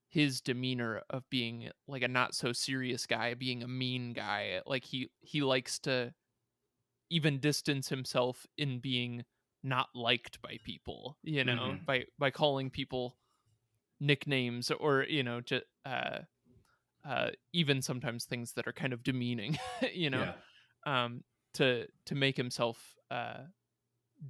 his 0.09 0.41
demeanor 0.41 1.03
of 1.11 1.29
being 1.31 1.71
like 1.89 2.03
a 2.03 2.09
not 2.09 2.35
so 2.35 2.53
serious 2.53 3.07
guy, 3.07 3.35
being 3.35 3.63
a 3.63 3.69
mean 3.69 4.13
guy. 4.13 4.61
Like 4.67 4.85
he 4.85 5.11
he 5.21 5.43
likes 5.43 5.79
to 5.81 6.15
even 7.11 7.41
distance 7.41 7.89
himself 7.89 8.47
in 8.59 8.81
being 8.81 9.25
not 9.63 9.89
liked 9.95 10.41
by 10.43 10.59
people, 10.65 11.19
you 11.23 11.45
know, 11.45 11.79
Mhm. 11.79 11.87
by 11.87 12.07
by 12.19 12.31
calling 12.31 12.71
people 12.71 13.17
nicknames 14.01 14.71
or 14.71 15.05
you 15.09 15.23
know 15.23 15.41
just 15.41 15.65
uh 15.87 16.21
uh 17.09 17.31
even 17.53 17.83
sometimes 17.83 18.25
things 18.25 18.53
that 18.55 18.67
are 18.69 18.73
kind 18.73 18.93
of 18.93 19.03
demeaning, 19.05 19.59
you 19.95 20.11
know, 20.11 20.27
Yeah. 20.27 20.33
um 20.87 21.25
to 21.55 21.87
to 22.07 22.17
make 22.17 22.37
himself 22.37 22.96
uh 23.11 23.43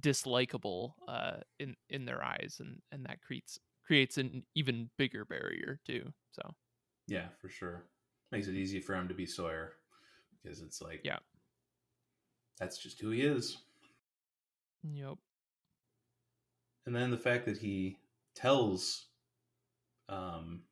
dislikable 0.01 0.93
uh 1.07 1.37
in 1.59 1.75
in 1.89 2.05
their 2.05 2.23
eyes 2.23 2.57
and 2.59 2.81
and 2.91 3.05
that 3.05 3.21
creates 3.21 3.57
creates 3.85 4.17
an 4.17 4.43
even 4.55 4.89
bigger 4.97 5.23
barrier 5.25 5.79
too 5.85 6.11
so 6.31 6.41
Yeah, 7.07 7.27
for 7.39 7.47
sure. 7.49 7.85
Makes 8.31 8.47
it 8.47 8.55
easy 8.55 8.81
for 8.81 8.93
him 8.95 9.07
to 9.07 9.13
be 9.13 9.25
Sawyer 9.25 9.73
because 10.43 10.61
it's 10.61 10.81
like, 10.81 11.01
Yeah. 11.05 11.19
that's 12.59 12.77
just 12.77 12.99
who 12.99 13.11
he 13.11 13.21
is. 13.21 13.57
yep 14.83 15.17
And 16.85 16.95
then 16.95 17.11
the 17.11 17.17
fact 17.17 17.45
that 17.45 17.57
he 17.57 17.97
tells 18.35 19.05
um, 20.09 20.63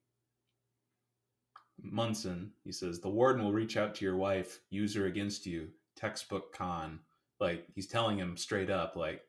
Munson, 1.81 2.51
he 2.63 2.71
says, 2.71 2.99
the 2.99 3.09
warden 3.09 3.43
will 3.43 3.53
reach 3.53 3.77
out 3.77 3.95
to 3.95 4.05
your 4.05 4.15
wife, 4.17 4.59
use 4.69 4.95
her 4.95 5.05
against 5.05 5.45
you, 5.45 5.69
textbook 5.95 6.53
con. 6.53 6.99
Like, 7.39 7.65
he's 7.73 7.87
telling 7.87 8.17
him 8.17 8.37
straight 8.37 8.69
up, 8.69 8.95
like, 8.95 9.21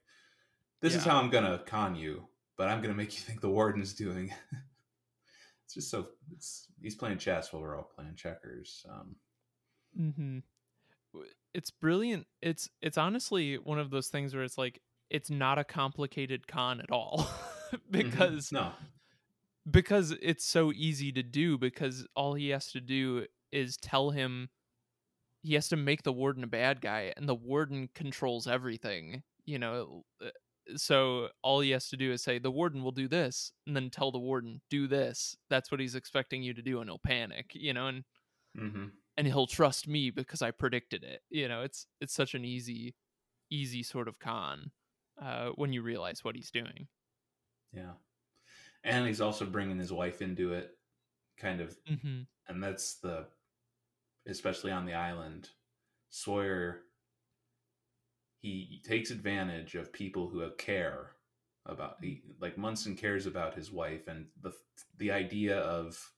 this 0.83 0.95
is 0.95 1.05
how 1.05 1.19
I'm 1.19 1.31
going 1.31 1.45
to 1.45 1.63
con 1.67 1.97
you, 1.97 2.29
but 2.57 2.69
I'm 2.69 2.79
going 2.79 2.93
to 2.93 2.97
make 2.97 3.15
you 3.15 3.21
think 3.25 3.41
the 3.41 3.51
warden's 3.51 3.95
doing. 3.95 4.33
it's 5.65 5.75
just 5.75 5.91
so, 5.91 6.07
it's, 6.33 6.69
he's 6.81 6.95
playing 6.95 7.19
chess 7.19 7.53
while 7.53 7.63
we're 7.63 7.77
all 7.77 7.91
playing 7.95 8.15
checkers. 8.15 8.85
Um, 8.89 9.17
mm-hmm. 9.99 10.39
it's 11.55 11.71
brilliant 11.71 12.27
it's 12.43 12.69
it's 12.83 12.99
honestly 12.99 13.57
one 13.57 13.79
of 13.79 13.89
those 13.89 14.09
things 14.09 14.35
where 14.35 14.45
it's 14.45 14.59
like 14.59 14.83
it's 15.09 15.31
not 15.31 15.59
a 15.59 15.65
complicated 15.65 16.47
con 16.47 16.81
at 16.81 16.91
all 16.91 17.27
because 17.91 18.53
no, 18.53 18.73
because 19.71 20.15
it's 20.23 20.45
so 20.45 20.73
easy 20.73 21.13
to 21.13 21.23
do 21.23 21.59
because 21.59 22.07
all 22.15 22.35
he 22.35 22.51
has 22.51 22.71
to 22.73 22.81
do 22.81 23.27
is 23.53 23.77
tell 23.77 24.11
him 24.11 24.49
he 25.47 25.55
has 25.55 25.69
to 25.69 25.77
make 25.77 26.03
the 26.03 26.13
warden 26.13 26.45
a 26.45 26.49
bad 26.49 26.81
guy 26.81 27.13
and 27.17 27.29
the 27.29 27.35
warden 27.35 27.89
controls 27.95 28.47
everything 28.47 29.23
you 29.45 29.59
know 29.59 30.03
uh, 30.25 30.29
so 30.77 31.29
all 31.43 31.61
he 31.61 31.71
has 31.71 31.89
to 31.89 31.97
do 31.97 32.11
is 32.13 32.23
say 32.23 32.39
the 32.39 32.51
warden 32.51 32.83
will 32.83 32.93
do 32.93 33.07
this 33.07 33.53
and 33.67 33.77
then 33.77 33.89
tell 33.89 34.11
the 34.11 34.19
warden 34.19 34.61
do 34.71 34.87
this 34.87 35.37
that's 35.49 35.71
what 35.71 35.81
he's 35.81 35.95
expecting 35.95 36.43
you 36.43 36.53
to 36.53 36.63
do 36.63 36.81
and 36.81 36.91
he'll 36.91 36.99
panic 36.99 37.51
you 37.55 37.73
know 37.73 37.87
and 37.89 38.05
hmm 38.59 38.87
and 39.19 39.27
he'll 39.27 39.47
trust 39.47 39.89
me 39.89 40.11
because 40.11 40.43
i 40.43 40.51
predicted 40.51 41.03
it 41.03 41.23
you 41.31 41.49
know 41.49 41.63
it's 41.63 41.87
it's 42.03 42.13
such 42.13 42.35
an 42.35 42.45
easy 42.45 42.95
easy 43.51 43.83
sort 43.83 44.09
of 44.09 44.19
con 44.19 44.71
uh 45.23 45.49
when 45.55 45.73
you 45.73 45.81
realize 45.81 46.23
what 46.23 46.35
he's 46.35 46.51
doing 46.51 46.87
yeah. 47.77 47.93
And 48.85 49.07
he's 49.07 49.21
also 49.21 49.45
bringing 49.45 49.79
his 49.79 49.93
wife 49.93 50.23
into 50.23 50.53
it, 50.53 50.71
kind 51.39 51.61
of 51.61 51.77
mm-hmm. 51.91 52.23
and 52.49 52.63
that's 52.63 52.95
the 52.97 53.27
especially 54.27 54.71
on 54.73 54.87
the 54.87 54.95
island 54.95 55.51
sawyer 56.11 56.83
he 58.41 58.81
takes 58.85 59.11
advantage 59.11 59.75
of 59.75 59.93
people 59.93 60.29
who 60.29 60.39
have 60.41 60.57
care 60.57 61.13
about 61.67 61.97
he, 62.01 62.23
like 62.41 62.57
munson 62.57 62.95
cares 62.95 63.27
about 63.27 63.55
his 63.55 63.73
wife 63.73 64.07
and 64.09 64.27
the 64.43 64.53
the 64.99 65.11
idea 65.11 65.59
of 65.59 66.13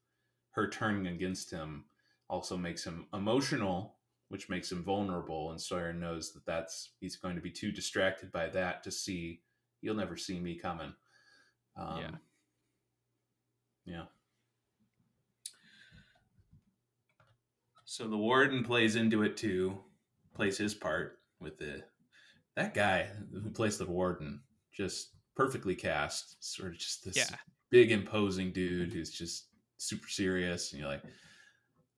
her 0.50 0.68
turning 0.68 1.06
against 1.06 1.50
him 1.50 1.84
also 2.28 2.56
makes 2.56 2.85
him 2.85 3.06
emotional 3.14 3.94
which 4.28 4.50
makes 4.50 4.70
him 4.70 4.85
vulnerable 4.85 5.50
and 5.50 5.61
sawyer 5.61 5.92
knows 5.92 6.33
that 6.33 6.44
that's 6.44 6.90
he's 7.00 7.16
going 7.16 7.35
to 7.35 7.40
be 7.40 7.50
too 7.50 7.72
distracted 7.72 8.30
by 8.30 8.46
that 8.48 8.83
to 8.83 8.90
see 8.90 9.40
you'll 9.80 9.94
never 9.94 10.16
see 10.16 10.38
me 10.38 10.54
coming 10.54 10.92
um, 11.76 11.98
Yeah. 11.98 12.11
yeah 13.87 14.04
So 17.90 18.07
the 18.07 18.18
warden 18.18 18.64
plays 18.64 18.96
into 18.96 19.22
it 19.22 19.38
too, 19.38 19.83
plays 20.35 20.59
his 20.59 20.74
part 20.74 21.20
with 21.40 21.57
the 21.57 21.85
that 22.55 22.74
guy 22.74 23.05
who 23.33 23.51
plays 23.51 23.79
the 23.79 23.87
warden, 23.87 24.42
just 24.70 25.16
perfectly 25.35 25.74
cast, 25.74 26.37
sort 26.44 26.72
of 26.72 26.79
just 26.79 27.03
this 27.03 27.16
Yeah. 27.16 27.38
big 27.70 27.90
imposing 27.90 28.53
dude 28.53 28.92
who's 28.92 29.11
just 29.11 29.55
super 29.79 30.07
serious, 30.07 30.70
and 30.70 30.81
you're 30.81 30.90
like 30.90 31.03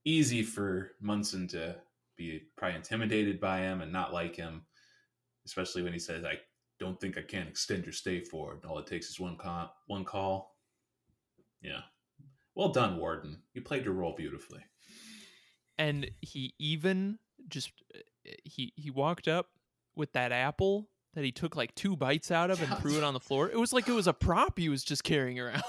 easy 0.04 0.44
for 0.44 0.94
Munson 1.00 1.48
to 1.48 1.82
be 2.14 2.38
probably 2.56 2.76
intimidated 2.76 3.40
by 3.40 3.58
him 3.58 3.80
and 3.80 3.90
not 3.90 4.12
like 4.12 4.36
him, 4.36 4.68
especially 5.44 5.82
when 5.82 5.92
he 5.92 5.98
says, 5.98 6.24
"I 6.24 6.40
don't 6.78 7.00
think 7.00 7.18
I 7.18 7.22
can 7.22 7.48
extend 7.48 7.84
your 7.84 7.92
stay 7.92 8.20
forward. 8.20 8.64
All 8.64 8.78
it 8.78 8.86
takes 8.86 9.10
is 9.10 9.18
one 9.18 9.36
call. 9.36 9.76
One 9.88 10.04
call." 10.04 10.56
Yeah, 11.60 11.82
well 12.54 12.68
done, 12.70 12.96
warden. 12.96 13.42
You 13.54 13.62
played 13.62 13.84
your 13.84 13.94
role 13.94 14.14
beautifully. 14.14 14.64
And 15.80 16.10
he 16.20 16.54
even 16.58 17.18
just 17.48 17.72
uh, 17.94 17.98
he 18.44 18.72
he 18.76 18.90
walked 18.90 19.26
up 19.26 19.48
with 19.96 20.12
that 20.12 20.30
apple 20.30 20.88
that 21.14 21.24
he 21.24 21.32
took 21.32 21.56
like 21.56 21.74
two 21.74 21.96
bites 21.96 22.30
out 22.30 22.50
of 22.50 22.62
and 22.62 22.78
threw 22.78 22.96
it 22.96 23.02
on 23.02 23.14
the 23.14 23.20
floor. 23.20 23.50
It 23.50 23.58
was 23.58 23.72
like 23.72 23.88
it 23.88 23.92
was 23.92 24.06
a 24.06 24.12
prop 24.12 24.58
he 24.58 24.68
was 24.68 24.84
just 24.84 25.02
carrying 25.02 25.40
around. 25.40 25.62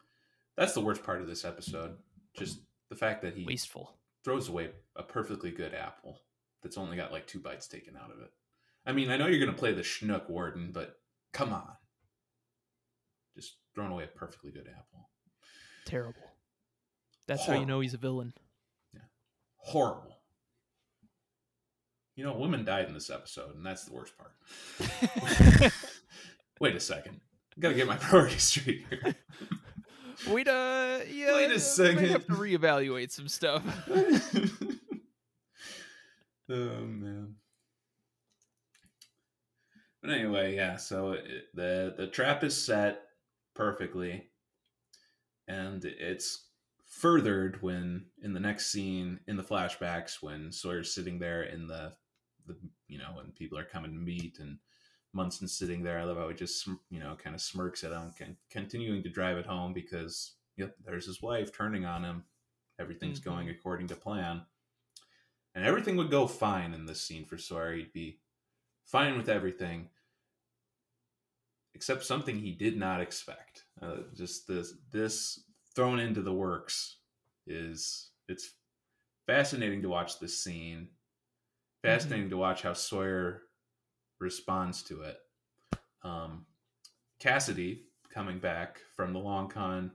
That's 0.56 0.74
the 0.74 0.82
worst 0.82 1.02
part 1.02 1.22
of 1.22 1.28
this 1.28 1.44
episode. 1.46 1.96
Just 2.36 2.58
the 2.90 2.96
fact 2.96 3.22
that 3.22 3.34
he 3.34 3.46
Wasteful. 3.46 3.96
throws 4.22 4.48
away 4.50 4.70
a 4.96 5.02
perfectly 5.02 5.50
good 5.50 5.72
apple 5.72 6.18
that's 6.62 6.76
only 6.76 6.96
got 6.96 7.10
like 7.10 7.26
two 7.26 7.38
bites 7.38 7.66
taken 7.66 7.96
out 7.96 8.10
of 8.10 8.20
it. 8.20 8.30
I 8.84 8.92
mean, 8.92 9.10
I 9.10 9.16
know 9.16 9.26
you're 9.28 9.38
going 9.38 9.52
to 9.52 9.58
play 9.58 9.72
the 9.72 9.82
schnook 9.82 10.28
warden, 10.28 10.70
but 10.72 10.96
come 11.32 11.52
on. 11.52 11.68
Just 13.34 13.56
throwing 13.74 13.92
away 13.92 14.04
a 14.04 14.18
perfectly 14.18 14.50
good 14.50 14.68
apple. 14.68 15.08
Terrible. 15.86 16.20
That's 17.26 17.46
how 17.46 17.54
you 17.54 17.64
know 17.64 17.80
he's 17.80 17.94
a 17.94 17.98
villain. 17.98 18.34
Horrible. 19.62 20.18
You 22.16 22.24
know, 22.24 22.36
women 22.36 22.64
died 22.64 22.88
in 22.88 22.94
this 22.94 23.10
episode, 23.10 23.54
and 23.54 23.64
that's 23.64 23.84
the 23.84 23.92
worst 23.94 24.12
part. 24.18 24.32
Wait 26.60 26.76
a 26.76 26.80
second. 26.80 27.20
I 27.56 27.60
gotta 27.60 27.74
get 27.74 27.86
my 27.86 27.96
priorities 27.96 28.42
straight 28.42 28.84
here. 28.88 29.14
Wait 30.28 30.46
a 30.46 31.04
yeah. 31.10 31.34
Wait 31.34 31.50
a 31.50 31.54
I 31.54 31.58
second. 31.58 32.08
have 32.08 32.26
to 32.26 32.32
reevaluate 32.32 33.10
some 33.10 33.28
stuff. 33.28 33.62
oh 36.50 36.80
man. 36.84 37.34
But 40.02 40.10
anyway, 40.10 40.56
yeah. 40.56 40.76
So 40.76 41.12
it, 41.12 41.46
the 41.54 41.94
the 41.96 42.08
trap 42.08 42.44
is 42.44 42.62
set 42.62 43.00
perfectly, 43.54 44.28
and 45.48 45.84
it's 45.84 46.46
furthered 47.02 47.60
when 47.62 48.06
in 48.22 48.32
the 48.32 48.38
next 48.38 48.70
scene 48.70 49.18
in 49.26 49.36
the 49.36 49.42
flashbacks 49.42 50.22
when 50.22 50.52
Sawyer's 50.52 50.94
sitting 50.94 51.18
there 51.18 51.42
in 51.42 51.66
the 51.66 51.92
the 52.46 52.56
you 52.86 52.96
know 52.96 53.10
when 53.14 53.32
people 53.32 53.58
are 53.58 53.64
coming 53.64 53.92
to 53.92 53.98
meet 53.98 54.38
and 54.38 54.58
Munson's 55.12 55.58
sitting 55.58 55.82
there. 55.82 55.98
I 55.98 56.04
love 56.04 56.16
how 56.16 56.28
he 56.28 56.34
just 56.36 56.64
you 56.90 57.00
know 57.00 57.16
kind 57.16 57.34
of 57.34 57.42
smirks 57.42 57.82
at 57.82 57.90
him, 57.90 58.12
con- 58.16 58.36
continuing 58.50 59.02
to 59.02 59.08
drive 59.10 59.36
it 59.36 59.46
home 59.46 59.72
because 59.72 60.36
yep, 60.56 60.76
there's 60.84 61.06
his 61.06 61.20
wife 61.20 61.52
turning 61.52 61.84
on 61.84 62.04
him. 62.04 62.24
Everything's 62.78 63.20
Mhm. 63.20 63.24
going 63.24 63.50
according 63.50 63.88
to 63.88 63.96
plan, 63.96 64.46
and 65.56 65.64
everything 65.64 65.96
would 65.96 66.10
go 66.10 66.28
fine 66.28 66.72
in 66.72 66.86
this 66.86 67.02
scene 67.02 67.24
for 67.24 67.36
Sawyer. 67.36 67.74
He'd 67.74 67.92
be 67.92 68.20
fine 68.84 69.16
with 69.16 69.28
everything, 69.28 69.90
except 71.74 72.04
something 72.04 72.38
he 72.38 72.52
did 72.52 72.76
not 72.76 73.00
expect. 73.00 73.64
Uh, 73.80 74.02
just 74.14 74.46
this 74.46 74.74
this 74.92 75.40
thrown 75.74 75.98
into 75.98 76.22
the 76.22 76.32
works 76.32 76.96
is 77.46 78.10
it's 78.28 78.50
fascinating 79.26 79.82
to 79.82 79.88
watch 79.88 80.18
this 80.18 80.42
scene. 80.42 80.88
Fascinating 81.82 82.30
to 82.30 82.36
watch 82.36 82.62
how 82.62 82.74
Sawyer 82.74 83.42
responds 84.20 84.82
to 84.84 85.02
it. 85.02 85.18
Um, 86.04 86.46
Cassidy 87.18 87.86
coming 88.12 88.38
back 88.38 88.80
from 88.96 89.12
the 89.12 89.18
long 89.18 89.48
con, 89.48 89.90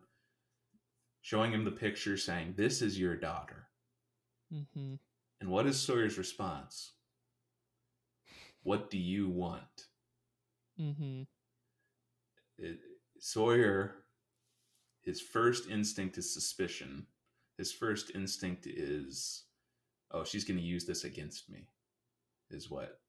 showing 1.22 1.52
him 1.52 1.64
the 1.64 1.72
picture, 1.72 2.18
saying, 2.18 2.56
"This 2.58 2.82
is 2.82 3.00
your 3.00 3.16
daughter." 3.16 3.68
Mm-hmm. 4.54 4.96
And 5.40 5.50
what 5.50 5.68
is 5.68 5.80
Sawyer's 5.80 6.18
response? 6.18 6.94
What 8.64 8.90
do 8.90 8.98
you 8.98 9.30
want? 9.30 9.88
Mm-hmm. 10.80 11.24
It, 12.58 12.80
Sawyer, 13.20 13.96
his 15.08 15.22
first 15.22 15.70
instinct 15.70 16.18
is 16.18 16.34
suspicion. 16.34 17.08
His 17.58 17.72
first 17.72 18.12
instinct 18.14 18.68
is, 18.68 19.46
oh, 20.12 20.26
she's 20.26 20.44
going 20.44 20.60
to 20.60 20.64
use 20.64 20.86
this 20.86 21.06
against 21.06 21.50
me, 21.50 21.70
is 22.52 22.70
what 22.70 23.00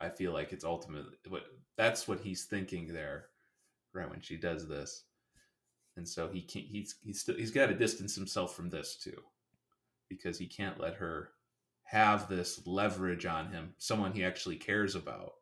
I 0.00 0.08
feel 0.08 0.32
like 0.32 0.52
it's 0.52 0.64
ultimately 0.64 1.16
what 1.28 1.42
that's 1.76 2.06
what 2.06 2.20
he's 2.20 2.44
thinking 2.44 2.86
there, 2.86 3.26
right 3.92 4.08
when 4.08 4.20
she 4.20 4.36
does 4.36 4.68
this, 4.68 5.02
and 5.96 6.08
so 6.08 6.28
he 6.28 6.42
can't. 6.42 6.64
He's 6.64 6.94
he's 7.02 7.20
still 7.20 7.34
he's 7.34 7.50
got 7.50 7.66
to 7.66 7.74
distance 7.74 8.14
himself 8.14 8.54
from 8.54 8.70
this 8.70 8.96
too, 8.96 9.20
because 10.08 10.38
he 10.38 10.46
can't 10.46 10.78
let 10.78 10.94
her 10.94 11.30
have 11.82 12.28
this 12.28 12.64
leverage 12.66 13.26
on 13.26 13.50
him, 13.50 13.74
someone 13.78 14.12
he 14.12 14.22
actually 14.24 14.56
cares 14.56 14.94
about. 14.94 15.32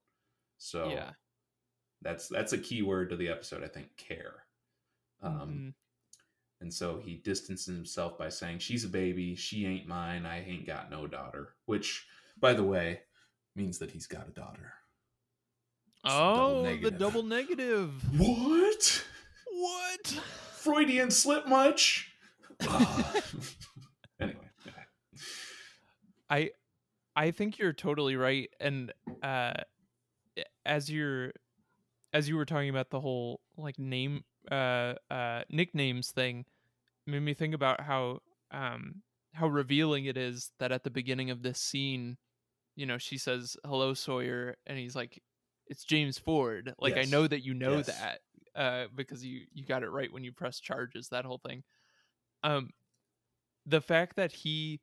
So 0.56 0.88
yeah. 0.88 1.10
that's 2.00 2.28
that's 2.28 2.54
a 2.54 2.58
key 2.58 2.80
word 2.80 3.10
to 3.10 3.16
the 3.16 3.28
episode, 3.28 3.62
I 3.62 3.68
think. 3.68 3.96
Care. 3.98 4.44
Um, 5.22 5.32
Mhm. 5.32 5.74
And 6.60 6.72
so 6.72 7.00
he 7.02 7.16
distances 7.16 7.74
himself 7.74 8.16
by 8.18 8.28
saying, 8.28 8.58
She's 8.60 8.84
a 8.84 8.88
baby. 8.88 9.34
She 9.34 9.66
ain't 9.66 9.86
mine. 9.86 10.24
I 10.24 10.44
ain't 10.44 10.66
got 10.66 10.90
no 10.90 11.06
daughter. 11.06 11.54
Which, 11.66 12.06
by 12.38 12.54
the 12.54 12.64
way, 12.64 13.00
means 13.54 13.78
that 13.78 13.90
he's 13.90 14.06
got 14.06 14.28
a 14.28 14.32
daughter. 14.32 14.72
It's 16.04 16.14
a 16.14 16.16
double 16.16 16.66
Oh, 16.66 16.76
the 16.76 16.90
double 16.90 17.22
negative. 17.22 17.92
What? 18.16 19.04
What? 19.52 20.06
Freudian 20.54 21.10
slip 21.10 21.46
much? 21.46 22.12
Ah. 22.62 23.12
anyway. 24.20 24.48
I 26.30 26.50
I 27.14 27.32
think 27.32 27.58
you're 27.58 27.74
totally 27.74 28.16
right 28.16 28.48
and 28.58 28.94
uh 29.22 29.52
as 30.64 30.90
you're 30.90 31.32
as 32.14 32.30
you 32.30 32.36
were 32.36 32.46
talking 32.46 32.70
about 32.70 32.88
the 32.88 33.00
whole 33.00 33.40
like 33.58 33.78
name 33.78 34.24
uh 34.50 34.94
uh 35.10 35.42
nicknames 35.50 36.10
thing 36.10 36.44
made 37.06 37.20
me 37.22 37.34
think 37.34 37.54
about 37.54 37.80
how 37.80 38.20
um 38.50 39.02
how 39.34 39.46
revealing 39.46 40.06
it 40.06 40.16
is 40.16 40.50
that 40.58 40.72
at 40.72 40.84
the 40.84 40.90
beginning 40.90 41.30
of 41.30 41.42
this 41.42 41.60
scene 41.60 42.16
you 42.74 42.86
know 42.86 42.98
she 42.98 43.18
says 43.18 43.56
hello 43.64 43.94
Sawyer 43.94 44.56
and 44.66 44.78
he's 44.78 44.96
like 44.96 45.22
it's 45.68 45.84
James 45.84 46.18
Ford. 46.18 46.72
Like 46.78 46.96
I 46.96 47.04
know 47.04 47.26
that 47.26 47.44
you 47.44 47.54
know 47.54 47.78
Yes. 47.78 47.86
that 47.86 48.20
uh 48.54 48.86
because 48.94 49.24
you 49.24 49.42
you 49.52 49.64
got 49.66 49.82
it 49.82 49.90
right 49.90 50.12
when 50.12 50.24
you 50.24 50.32
press 50.32 50.60
charges 50.60 51.08
that 51.08 51.24
whole 51.24 51.40
thing. 51.44 51.64
Um 52.42 52.70
the 53.66 53.80
fact 53.80 54.16
that 54.16 54.32
he 54.32 54.80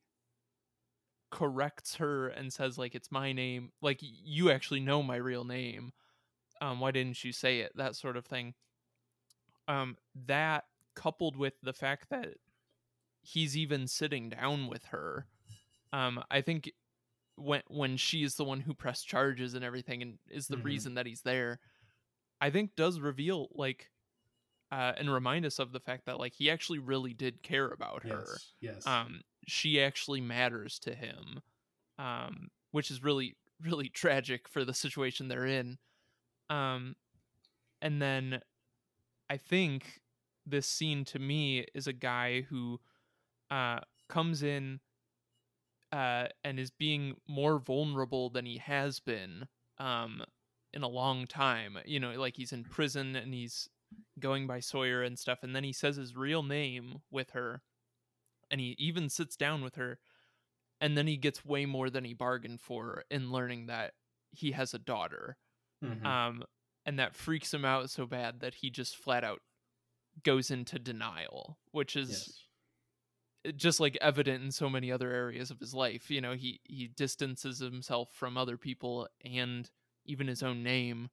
corrects 1.31 1.95
her 1.95 2.27
and 2.27 2.53
says 2.53 2.77
like 2.77 2.93
it's 2.93 3.11
my 3.11 3.31
name 3.31 3.71
like 3.81 3.99
you 4.01 4.51
actually 4.51 4.79
know 4.79 5.01
my 5.01 5.15
real 5.15 5.43
name 5.43 5.91
um 6.61 6.79
why 6.79 6.91
didn't 6.91 7.23
you 7.23 7.31
say 7.31 7.59
it? 7.61 7.71
That 7.75 7.95
sort 7.95 8.17
of 8.17 8.25
thing 8.25 8.53
um 9.67 9.97
that 10.27 10.65
coupled 10.95 11.35
with 11.35 11.53
the 11.63 11.73
fact 11.73 12.09
that 12.09 12.35
he's 13.21 13.57
even 13.57 13.87
sitting 13.87 14.29
down 14.29 14.67
with 14.67 14.85
her 14.85 15.27
um 15.93 16.23
i 16.31 16.41
think 16.41 16.71
when 17.37 17.61
when 17.67 17.97
she's 17.97 18.35
the 18.35 18.43
one 18.43 18.59
who 18.61 18.73
pressed 18.73 19.07
charges 19.07 19.53
and 19.53 19.63
everything 19.65 20.01
and 20.01 20.19
is 20.29 20.47
the 20.47 20.57
Mhm. 20.57 20.63
reason 20.63 20.93
that 20.95 21.05
he's 21.05 21.21
there 21.21 21.59
i 22.41 22.49
think 22.49 22.75
does 22.75 22.99
reveal 22.99 23.47
like 23.53 23.89
uh 24.71 24.93
and 24.97 25.11
remind 25.11 25.45
us 25.45 25.59
of 25.59 25.71
the 25.71 25.79
fact 25.79 26.05
that 26.05 26.19
like 26.19 26.33
he 26.33 26.49
actually 26.49 26.79
really 26.79 27.13
did 27.13 27.41
care 27.43 27.69
about 27.69 28.03
her 28.03 28.25
Yes. 28.25 28.53
Yes. 28.61 28.85
um 28.85 29.21
she 29.47 29.81
actually 29.81 30.21
matters 30.21 30.79
to 30.79 30.93
him 30.93 31.41
um 31.99 32.49
which 32.71 32.91
is 32.91 33.03
really 33.03 33.35
really 33.61 33.89
tragic 33.93 34.47
for 34.47 34.65
the 34.65 34.73
situation 34.73 35.27
they're 35.27 35.45
in 35.45 35.77
um 36.49 36.95
and 37.81 38.01
then 38.01 38.41
i 39.33 39.37
think 39.37 40.01
this 40.45 40.67
scene 40.67 41.05
to 41.05 41.19
me 41.19 41.65
is 41.73 41.87
a 41.87 41.93
guy 41.93 42.41
who 42.41 42.79
uh 43.51 43.79
comes 44.09 44.43
in 44.43 44.79
uh 45.91 46.27
and 46.43 46.59
is 46.59 46.71
being 46.71 47.15
more 47.27 47.59
vulnerable 47.59 48.29
than 48.29 48.45
he 48.45 48.57
has 48.57 48.99
been 48.99 49.47
um 49.79 50.23
in 50.73 50.83
a 50.83 50.87
long 50.87 51.25
time 51.27 51.77
you 51.85 51.99
know 51.99 52.11
like 52.13 52.35
he's 52.37 52.53
in 52.53 52.65
prison 52.65 53.15
and 53.15 53.33
he's 53.33 53.69
going 54.19 54.47
by 54.47 54.59
Sawyer 54.59 55.03
and 55.03 55.19
stuff 55.19 55.39
and 55.43 55.55
then 55.55 55.63
he 55.63 55.73
says 55.73 55.97
his 55.97 56.15
real 56.15 56.43
name 56.43 57.01
with 57.11 57.31
her 57.31 57.61
and 58.51 58.61
he 58.61 58.75
even 58.79 59.09
sits 59.09 59.35
down 59.37 59.63
with 59.63 59.75
her 59.75 59.99
and 60.81 60.97
then 60.97 61.07
he 61.07 61.17
gets 61.17 61.45
way 61.45 61.65
more 61.65 61.89
than 61.89 62.05
he 62.05 62.13
bargained 62.13 62.61
for 62.61 63.03
in 63.11 63.31
learning 63.31 63.67
that 63.67 63.93
he 64.31 64.51
has 64.51 64.73
a 64.73 64.79
daughter 64.79 65.37
Mhm. 65.83 66.05
um 66.05 66.43
and 66.85 66.99
that 66.99 67.15
freaks 67.15 67.53
him 67.53 67.65
out 67.65 67.89
so 67.89 68.05
bad 68.05 68.39
that 68.41 68.55
he 68.55 68.69
just 68.69 68.97
flat 68.97 69.23
out 69.23 69.39
goes 70.23 70.51
into 70.51 70.77
denial 70.77 71.57
which 71.71 71.95
is 71.95 72.09
yes. 73.45 73.55
just 73.57 73.79
like 73.79 73.97
evident 73.99 74.43
in 74.43 74.51
so 74.51 74.69
many 74.69 74.91
other 74.91 75.11
areas 75.11 75.51
of 75.51 75.59
his 75.59 75.73
life 75.73 76.09
you 76.09 76.21
know 76.21 76.33
he 76.33 76.59
he 76.63 76.87
distances 76.87 77.59
himself 77.59 78.09
from 78.13 78.37
other 78.37 78.57
people 78.57 79.07
and 79.25 79.69
even 80.05 80.27
his 80.27 80.43
own 80.43 80.63
name 80.63 81.09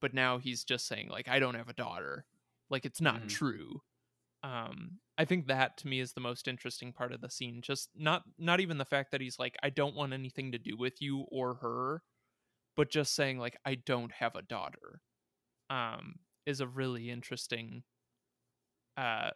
but 0.00 0.14
now 0.14 0.38
he's 0.38 0.64
just 0.64 0.86
saying 0.86 1.08
like 1.08 1.28
i 1.28 1.38
don't 1.38 1.54
have 1.54 1.68
a 1.68 1.74
daughter 1.74 2.24
like 2.70 2.84
it's 2.86 3.00
not 3.00 3.22
Mhm. 3.22 3.28
true 3.28 3.82
um 4.42 5.00
i 5.18 5.24
think 5.24 5.46
that 5.48 5.76
to 5.78 5.88
me 5.88 6.00
is 6.00 6.12
the 6.12 6.20
most 6.20 6.48
interesting 6.48 6.92
part 6.92 7.12
of 7.12 7.20
the 7.20 7.30
scene 7.30 7.60
just 7.62 7.90
not 7.96 8.22
not 8.38 8.60
even 8.60 8.78
the 8.78 8.84
fact 8.84 9.10
that 9.10 9.20
he's 9.20 9.38
like 9.38 9.56
i 9.62 9.70
don't 9.70 9.96
want 9.96 10.12
anything 10.12 10.52
to 10.52 10.58
do 10.58 10.76
with 10.76 11.02
you 11.02 11.20
or 11.30 11.54
her 11.56 12.02
but 12.76 12.90
just 12.90 13.14
saying 13.14 13.38
like 13.38 13.56
i 13.64 13.74
don't 13.74 14.12
have 14.12 14.34
a 14.36 14.42
daughter 14.42 15.00
um 15.70 16.16
is 16.44 16.60
a 16.60 16.66
really 16.66 17.10
interesting 17.10 17.82
uh 18.96 19.30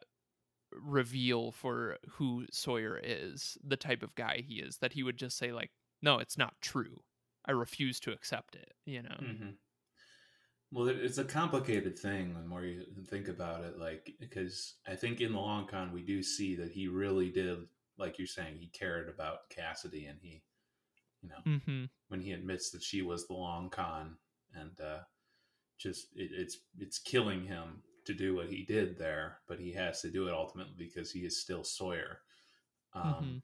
reveal 0.73 1.53
for 1.53 1.99
who 2.09 2.47
Sawyer 2.53 3.01
is, 3.03 3.59
the 3.67 3.77
type 3.77 4.03
of 4.03 4.15
guy 4.15 4.45
he 4.47 4.57
is, 4.57 4.79
that 4.79 4.93
he 4.93 5.03
would 5.03 5.17
just 5.17 5.37
say 5.37 5.53
like, 5.53 5.71
"No, 6.03 6.19
it's 6.19 6.39
not 6.39 6.55
true. 6.61 7.03
I 7.45 7.53
refuse 7.53 8.01
to 8.01 8.13
accept 8.13 8.55
it." 8.55 8.73
You 8.87 9.03
know? 9.03 9.17
hmm 9.19 9.51
Well, 10.73 10.89
it's 10.89 11.19
a 11.19 11.25
complicated 11.25 11.99
thing 11.99 12.35
the 12.35 12.47
more 12.47 12.65
you 12.65 12.85
think 13.09 13.29
about 13.29 13.65
it. 13.65 13.79
Like, 13.79 14.15
because 14.21 14.75
I 14.87 14.95
think 14.95 15.21
in 15.21 15.33
the 15.33 15.39
long 15.41 15.67
con, 15.67 15.93
we 15.93 16.03
do 16.03 16.23
see 16.23 16.55
that 16.57 16.71
he 16.71 16.89
really 16.89 17.31
did, 17.31 17.59
like 17.99 18.19
you're 18.19 18.27
saying, 18.27 18.57
he 18.57 18.69
cared 18.69 19.09
about 19.09 19.51
Cassidy, 19.51 20.07
and 20.07 20.19
he, 20.23 20.43
you 21.23 21.29
know, 21.29 21.43
Mm-hmm. 21.47 21.85
when 22.09 22.21
he 22.21 22.33
admits 22.33 22.71
that 22.71 22.83
she 22.83 23.03
was 23.03 23.27
the 23.27 23.35
long 23.35 23.71
con, 23.71 24.17
and 24.55 24.81
uh, 24.81 25.01
just 25.79 26.09
it, 26.17 26.31
it's 26.33 26.59
it's 26.79 26.99
killing 26.99 27.45
him 27.45 27.83
to 28.07 28.15
do 28.15 28.35
what 28.37 28.49
he 28.51 28.65
did 28.65 28.99
there, 28.99 29.39
but 29.49 29.61
he 29.61 29.73
has 29.73 30.01
to 30.03 30.11
do 30.11 30.29
it 30.29 30.35
ultimately 30.35 30.75
because 30.79 31.13
he 31.13 31.21
is 31.21 31.41
still 31.41 31.65
Sawyer. 31.65 32.21
Um, 32.95 33.05
Mhm. 33.23 33.43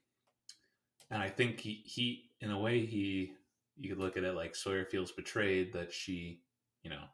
And 1.11 1.21
I 1.23 1.29
think 1.29 1.61
he 1.61 1.83
he 1.85 2.31
in 2.41 2.51
a 2.51 2.59
way 2.59 2.85
he 2.87 3.35
you 3.77 3.89
could 3.89 3.99
look 3.99 4.17
at 4.17 4.25
it 4.25 4.33
like 4.35 4.55
Sawyer 4.55 4.85
feels 4.85 5.13
betrayed 5.13 5.73
that 5.73 5.93
she 5.93 6.43
you 6.83 6.91
know 6.91 7.05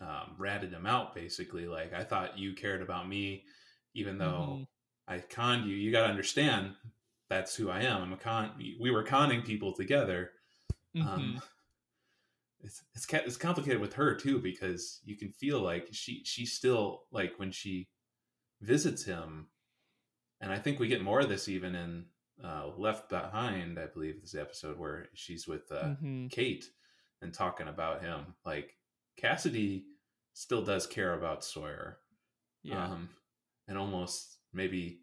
um, 0.00 0.34
ratted 0.38 0.72
him 0.72 0.86
out 0.86 1.14
basically 1.14 1.66
like 1.66 1.92
I 1.92 2.04
thought 2.04 2.38
you 2.38 2.54
cared 2.54 2.82
about 2.82 3.08
me 3.08 3.44
even 3.94 4.18
though 4.18 4.60
Mhm. 4.60 4.66
I 5.08 5.18
conned 5.20 5.66
you 5.68 5.74
you 5.74 5.90
got 5.90 6.02
to 6.02 6.08
understand 6.10 6.74
that's 7.28 7.54
who 7.56 7.68
I 7.70 7.82
am 7.82 8.02
I'm 8.02 8.12
a 8.12 8.16
con 8.16 8.52
we 8.80 8.90
were 8.90 9.02
conning 9.02 9.42
people 9.42 9.72
together 9.72 10.30
Mhm. 10.96 11.06
um, 11.06 11.42
it's 12.60 12.82
it's 12.94 13.06
it's 13.12 13.36
complicated 13.36 13.80
with 13.80 13.94
her 13.94 14.14
too 14.14 14.38
because 14.38 15.00
you 15.04 15.16
can 15.16 15.30
feel 15.30 15.60
like 15.60 15.88
she 15.92 16.22
she 16.24 16.46
still 16.46 17.02
like 17.10 17.34
when 17.38 17.52
she 17.52 17.88
visits 18.62 19.04
him, 19.04 19.48
and 20.40 20.50
I 20.50 20.58
think 20.58 20.78
we 20.80 20.88
get 20.88 21.02
more 21.02 21.20
of 21.20 21.28
this 21.28 21.48
even 21.48 21.74
in 21.74 22.06
uh, 22.42 22.68
Left 22.76 23.10
Behind. 23.10 23.78
I 23.78 23.86
believe 23.86 24.20
this 24.22 24.34
episode 24.34 24.78
where 24.78 25.06
she's 25.14 25.46
with 25.46 25.70
uh, 25.70 25.96
Mhm. 26.02 26.30
Kate 26.30 26.64
and 27.20 27.32
talking 27.34 27.68
about 27.68 28.02
him. 28.02 28.34
Like 28.44 28.74
Cassidy 29.18 29.84
still 30.32 30.62
does 30.64 30.86
care 30.86 31.12
about 31.12 31.44
Sawyer, 31.44 32.00
yeah. 32.62 32.86
um, 32.86 33.10
and 33.68 33.76
almost 33.76 34.38
maybe 34.54 35.02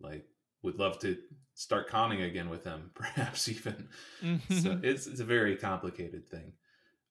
like 0.00 0.26
would 0.64 0.78
love 0.80 0.98
to 1.00 1.16
start 1.54 1.88
conning 1.88 2.22
again 2.22 2.50
with 2.50 2.64
him, 2.64 2.90
perhaps 2.94 3.48
even. 3.48 3.88
So 4.50 4.70
Mhm. 4.70 4.84
it's 4.84 5.06
it's 5.06 5.20
a 5.20 5.24
very 5.24 5.56
complicated 5.56 6.28
thing. 6.28 6.54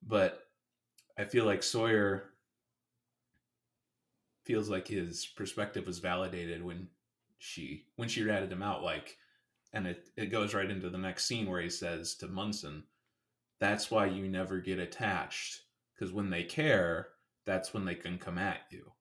But 0.02 0.40
i 1.18 1.24
feel 1.24 1.46
like 1.46 1.62
sawyer 1.64 2.34
feels 4.46 4.70
like 4.70 4.88
his 4.88 5.26
perspective 5.26 5.86
was 5.88 6.00
validated 6.00 6.64
when 6.64 6.90
she 7.38 7.86
when 7.96 8.10
she 8.10 8.24
ratted 8.24 8.52
him 8.52 8.64
out 8.64 8.84
like 8.84 9.18
and 9.74 9.88
it, 9.88 10.10
it 10.18 10.28
goes 10.28 10.54
right 10.54 10.70
into 10.70 10.90
the 10.90 10.98
next 10.98 11.26
scene 11.26 11.50
where 11.50 11.62
he 11.62 11.70
says 11.70 12.16
to 12.16 12.28
munson 12.28 12.84
that's 13.60 13.90
why 13.92 14.06
you 14.06 14.28
never 14.28 14.60
get 14.60 14.80
attached 14.80 15.62
because 15.94 16.12
when 16.12 16.30
they 16.30 16.44
care 16.44 17.10
that's 17.46 17.74
when 17.74 17.86
they 17.86 17.96
can 17.96 18.18
come 18.18 18.38
at 18.38 18.62
you. 18.72 18.92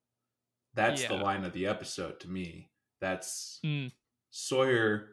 That's 0.75 1.05
the 1.05 1.15
line 1.15 1.45
of 1.45 1.53
the 1.53 1.67
episode 1.67 2.19
to 2.21 2.29
me. 2.29 2.71
That's 3.01 3.61
Mm. 3.65 3.93
Sawyer 4.33 5.09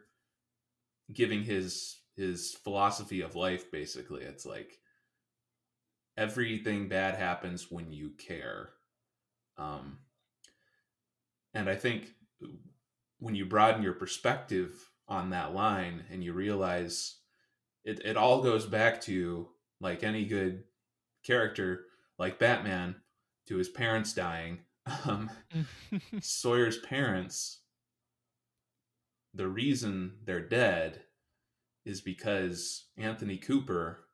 giving 1.13 1.43
his 1.43 1.97
his 2.15 2.55
philosophy 2.63 3.21
of 3.21 3.35
life 3.35 3.71
basically 3.71 4.23
it's 4.23 4.45
like 4.45 4.77
everything 6.17 6.87
bad 6.87 7.15
happens 7.15 7.69
when 7.69 7.91
you 7.91 8.11
care. 8.17 8.69
Um 9.57 9.99
and 11.53 11.69
i 11.69 11.75
think 11.75 12.13
when 13.17 13.35
you 13.35 13.45
broaden 13.45 13.83
your 13.83 13.93
perspective 13.93 14.89
on 15.07 15.31
that 15.31 15.53
line 15.53 16.03
and 16.11 16.23
you 16.23 16.31
realize 16.31 17.17
it, 17.83 18.05
it 18.05 18.15
all 18.15 18.41
goes 18.41 18.65
back 18.65 19.01
to 19.01 19.47
like 19.81 20.03
any 20.03 20.25
good 20.25 20.63
character 21.23 21.85
like 22.19 22.39
batman 22.39 22.95
to 23.47 23.57
his 23.57 23.69
parents 23.69 24.13
dying. 24.13 24.59
Um, 25.05 25.29
sawyer's 26.19 26.79
parents 26.79 27.58
the 29.33 29.47
reason 29.47 30.13
they're 30.25 30.47
dead 30.47 31.01
is 31.85 32.01
because 32.01 32.87
anthony 32.97 33.37
cooper 33.37 34.05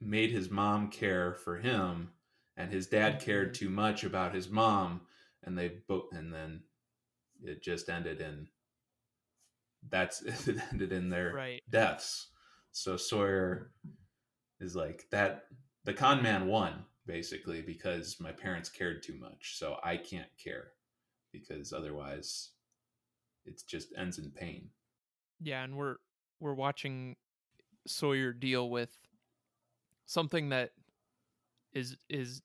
made 0.00 0.30
his 0.30 0.50
mom 0.50 0.90
care 0.90 1.34
for 1.34 1.58
him 1.58 2.10
and 2.56 2.70
his 2.70 2.86
dad 2.86 3.20
cared 3.20 3.54
too 3.54 3.70
much 3.70 4.04
about 4.04 4.34
his 4.34 4.48
mom 4.48 5.00
and 5.42 5.56
they 5.56 5.72
both 5.88 6.12
and 6.12 6.32
then 6.32 6.62
it 7.42 7.62
just 7.62 7.88
ended 7.88 8.20
in 8.20 8.46
that's 9.90 10.22
it 10.48 10.56
ended 10.72 10.92
in 10.92 11.08
their 11.08 11.32
right. 11.34 11.62
deaths 11.70 12.28
so 12.72 12.96
sawyer 12.96 13.70
is 14.60 14.74
like 14.74 15.04
that 15.10 15.44
the 15.84 15.92
con 15.92 16.22
man 16.22 16.46
won 16.46 16.84
basically 17.06 17.60
because 17.60 18.16
my 18.20 18.32
parents 18.32 18.68
cared 18.68 19.02
too 19.02 19.18
much 19.18 19.56
so 19.58 19.76
i 19.84 19.96
can't 19.96 20.30
care 20.42 20.68
because 21.32 21.72
otherwise 21.72 22.50
it 23.46 23.62
just 23.66 23.88
ends 23.96 24.18
in 24.18 24.30
pain 24.30 24.70
Yeah, 25.40 25.62
and 25.62 25.76
we're 25.76 25.96
we're 26.40 26.54
watching 26.54 27.16
Sawyer 27.86 28.32
deal 28.32 28.70
with 28.70 28.96
something 30.06 30.50
that 30.50 30.70
is 31.72 31.96
is 32.08 32.42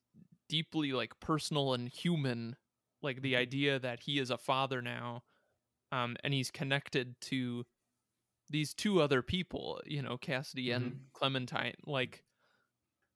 deeply 0.47 0.91
like 0.91 1.19
personal 1.19 1.73
and 1.73 1.89
human, 1.89 2.55
like 3.01 3.21
the 3.21 3.35
idea 3.35 3.79
that 3.79 4.01
he 4.01 4.19
is 4.19 4.29
a 4.29 4.37
father 4.37 4.81
now, 4.81 5.23
um, 5.91 6.15
and 6.23 6.33
he's 6.33 6.51
connected 6.51 7.19
to 7.21 7.65
these 8.49 8.73
two 8.73 9.01
other 9.01 9.21
people, 9.21 9.79
you 9.85 10.01
know, 10.01 10.17
Cassidy 10.17 10.71
and 10.71 11.01
Clementine. 11.13 11.75
Like 11.85 12.23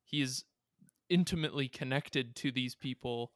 he's 0.04 0.46
intimately 1.10 1.68
connected 1.68 2.36
to 2.38 2.52
these 2.52 2.76
people, 2.76 3.32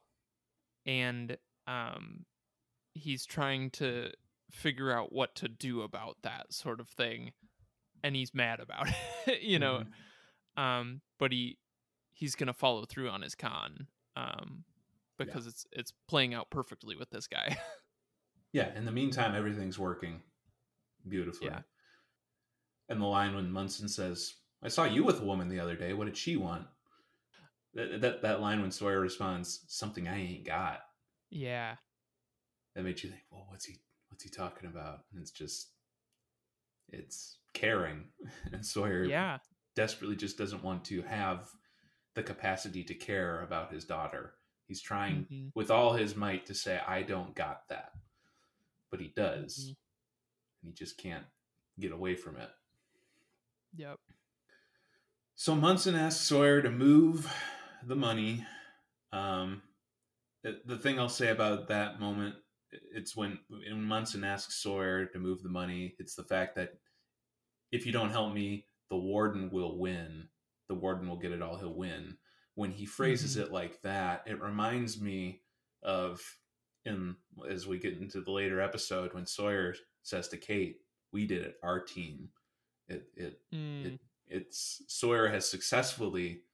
and 0.86 1.36
um, 1.66 2.24
he's 2.94 3.26
trying 3.26 3.70
to 3.70 4.10
figure 4.50 4.90
out 4.92 5.12
what 5.12 5.34
to 5.36 5.48
do 5.48 5.82
about 5.82 6.16
that 6.22 6.52
sort 6.52 6.80
of 6.80 6.88
thing 6.88 7.32
and 8.02 8.14
he's 8.16 8.32
mad 8.34 8.60
about 8.60 8.88
it 9.26 9.42
you 9.42 9.58
know? 9.58 9.82
Mhm. 10.56 10.62
um 10.62 11.00
but 11.18 11.32
he 11.32 11.58
he's 12.12 12.34
gonna 12.34 12.52
follow 12.54 12.84
through 12.84 13.08
on 13.10 13.22
his 13.22 13.34
con 13.34 13.86
um 14.16 14.64
because 15.18 15.46
it's 15.46 15.66
it's 15.72 15.92
playing 16.08 16.32
out 16.34 16.48
perfectly 16.50 16.94
with 16.96 17.10
this 17.10 17.26
guy. 17.26 17.56
Yeah 18.52 18.74
in 18.74 18.86
the 18.86 18.92
meantime 18.92 19.34
everything's 19.34 19.78
working 19.78 20.22
beautifully. 21.06 21.48
Yeah. 21.48 21.60
and 22.88 22.98
the 23.00 23.04
line 23.06 23.34
when 23.34 23.52
munson 23.52 23.88
says 23.88 24.34
i 24.62 24.68
saw 24.68 24.84
you 24.84 25.04
with 25.04 25.20
a 25.20 25.24
woman 25.24 25.48
the 25.50 25.60
other 25.60 25.76
day 25.76 25.92
what 25.92 26.06
did 26.06 26.16
she 26.16 26.36
want? 26.38 26.66
That, 27.74 28.00
that, 28.00 28.22
that 28.22 28.40
line 28.40 28.62
when 28.62 28.70
sawyer 28.70 29.00
responds 29.00 29.64
something 29.68 30.08
i 30.08 30.18
ain't 30.18 30.46
got. 30.46 30.80
Yeah. 31.30 31.76
That 32.74 32.84
made 32.84 33.02
you 33.02 33.10
think 33.10 33.22
well 33.30 33.44
what's 33.50 33.66
he 33.66 33.76
what's 34.08 34.24
he 34.24 34.30
talking 34.30 34.68
about? 34.68 35.00
And 35.12 35.20
it's 35.20 35.30
just 35.30 35.68
it's 36.90 37.38
caring. 37.54 38.04
And 38.52 38.64
sawyer 38.64 39.04
yeah. 39.04 39.38
desperately 39.76 40.16
just 40.16 40.38
doesn't 40.38 40.62
want 40.64 40.84
to 40.86 41.02
have 41.02 41.48
the 42.14 42.22
capacity 42.22 42.82
to 42.84 42.94
care 42.94 43.42
about 43.42 43.72
his 43.72 43.84
daughter. 43.84 44.34
He's 44.66 44.80
trying 44.82 45.26
Mhm. 45.30 45.50
with 45.54 45.70
all 45.70 45.92
his 45.94 46.16
might 46.16 46.46
to 46.46 46.54
say 46.54 46.80
i 46.86 47.02
don't 47.02 47.34
got 47.34 47.68
that. 47.68 47.92
But 48.90 49.00
he 49.00 49.08
does. 49.08 49.58
Mhm. 49.58 49.76
and 50.62 50.68
he 50.70 50.72
just 50.74 50.96
can't 50.98 51.26
get 51.78 51.92
away 51.92 52.16
from 52.16 52.36
it. 52.36 52.50
Yep. 53.76 53.98
So 55.36 55.54
munson 55.54 55.94
asks 55.94 56.20
sawyer 56.22 56.60
to 56.62 56.70
move 56.70 57.32
the 57.84 57.94
money. 57.96 58.44
Um 59.12 59.62
the, 60.42 60.60
the 60.64 60.78
thing 60.78 60.98
i'll 60.98 61.08
say 61.08 61.28
about 61.30 61.68
that 61.68 61.98
moment 62.00 62.36
it's 62.70 63.16
when 63.16 63.38
when 63.48 63.82
munson 63.82 64.24
asks 64.24 64.56
sawyer 64.62 65.06
to 65.06 65.18
move 65.18 65.42
the 65.42 65.48
money 65.48 65.94
it's 65.98 66.14
the 66.14 66.24
fact 66.24 66.54
that 66.54 66.74
if 67.72 67.86
you 67.86 67.92
don't 67.92 68.10
help 68.10 68.32
me 68.34 68.66
the 68.90 68.96
warden 68.96 69.50
will 69.50 69.78
win. 69.78 70.28
The 70.68 70.74
warden 70.74 71.08
will 71.08 71.18
get 71.18 71.32
it 71.32 71.42
all. 71.42 71.58
He'll 71.58 71.74
win. 71.74 72.16
When 72.54 72.70
he 72.70 72.86
phrases 72.86 73.36
Mhm. 73.36 73.42
it 73.42 73.52
like 73.52 73.80
that 73.82 74.22
it 74.26 74.40
reminds 74.40 75.00
me 75.00 75.42
of 75.82 76.20
in 76.84 77.16
as 77.48 77.66
we 77.66 77.78
get 77.78 77.98
into 77.98 78.20
the 78.22 78.30
later 78.30 78.60
episode 78.60 79.12
when 79.12 79.26
sawyer 79.26 79.74
says 80.02 80.28
to 80.28 80.38
kate 80.38 80.80
we 81.12 81.26
did 81.26 81.42
it 81.42 81.58
our 81.62 81.80
team. 81.80 82.30
It 82.88 83.10
it 83.14 83.42
Mm, 83.52 83.98
it's 84.26 84.82
Sawyer 84.88 85.28
has 85.28 85.48
successfully 85.48 86.44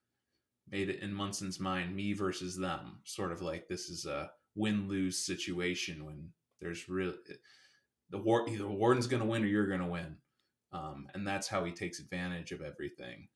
made 0.68 0.88
it 0.88 1.00
in 1.00 1.12
Munson's 1.12 1.60
mind 1.60 1.94
me 1.94 2.12
versus 2.14 2.56
them, 2.56 3.00
sort 3.04 3.30
of 3.32 3.42
like 3.42 3.68
this 3.68 3.88
is 3.90 4.06
a 4.06 4.32
win 4.54 4.88
lose 4.88 5.18
situation 5.18 6.04
when 6.04 6.30
there's 6.60 6.88
real 6.88 7.14
the 8.10 8.18
war 8.18 8.48
either 8.48 8.68
Warden's 8.68 9.06
going 9.06 9.22
to 9.22 9.28
win 9.28 9.42
or 9.42 9.46
you're 9.46 9.66
going 9.66 9.80
to 9.80 9.86
win, 9.86 10.16
um, 10.72 11.08
and 11.14 11.26
that's 11.26 11.48
how 11.48 11.64
he 11.64 11.72
takes 11.72 11.98
advantage 11.98 12.52
of 12.52 12.62
everything. 12.62 13.28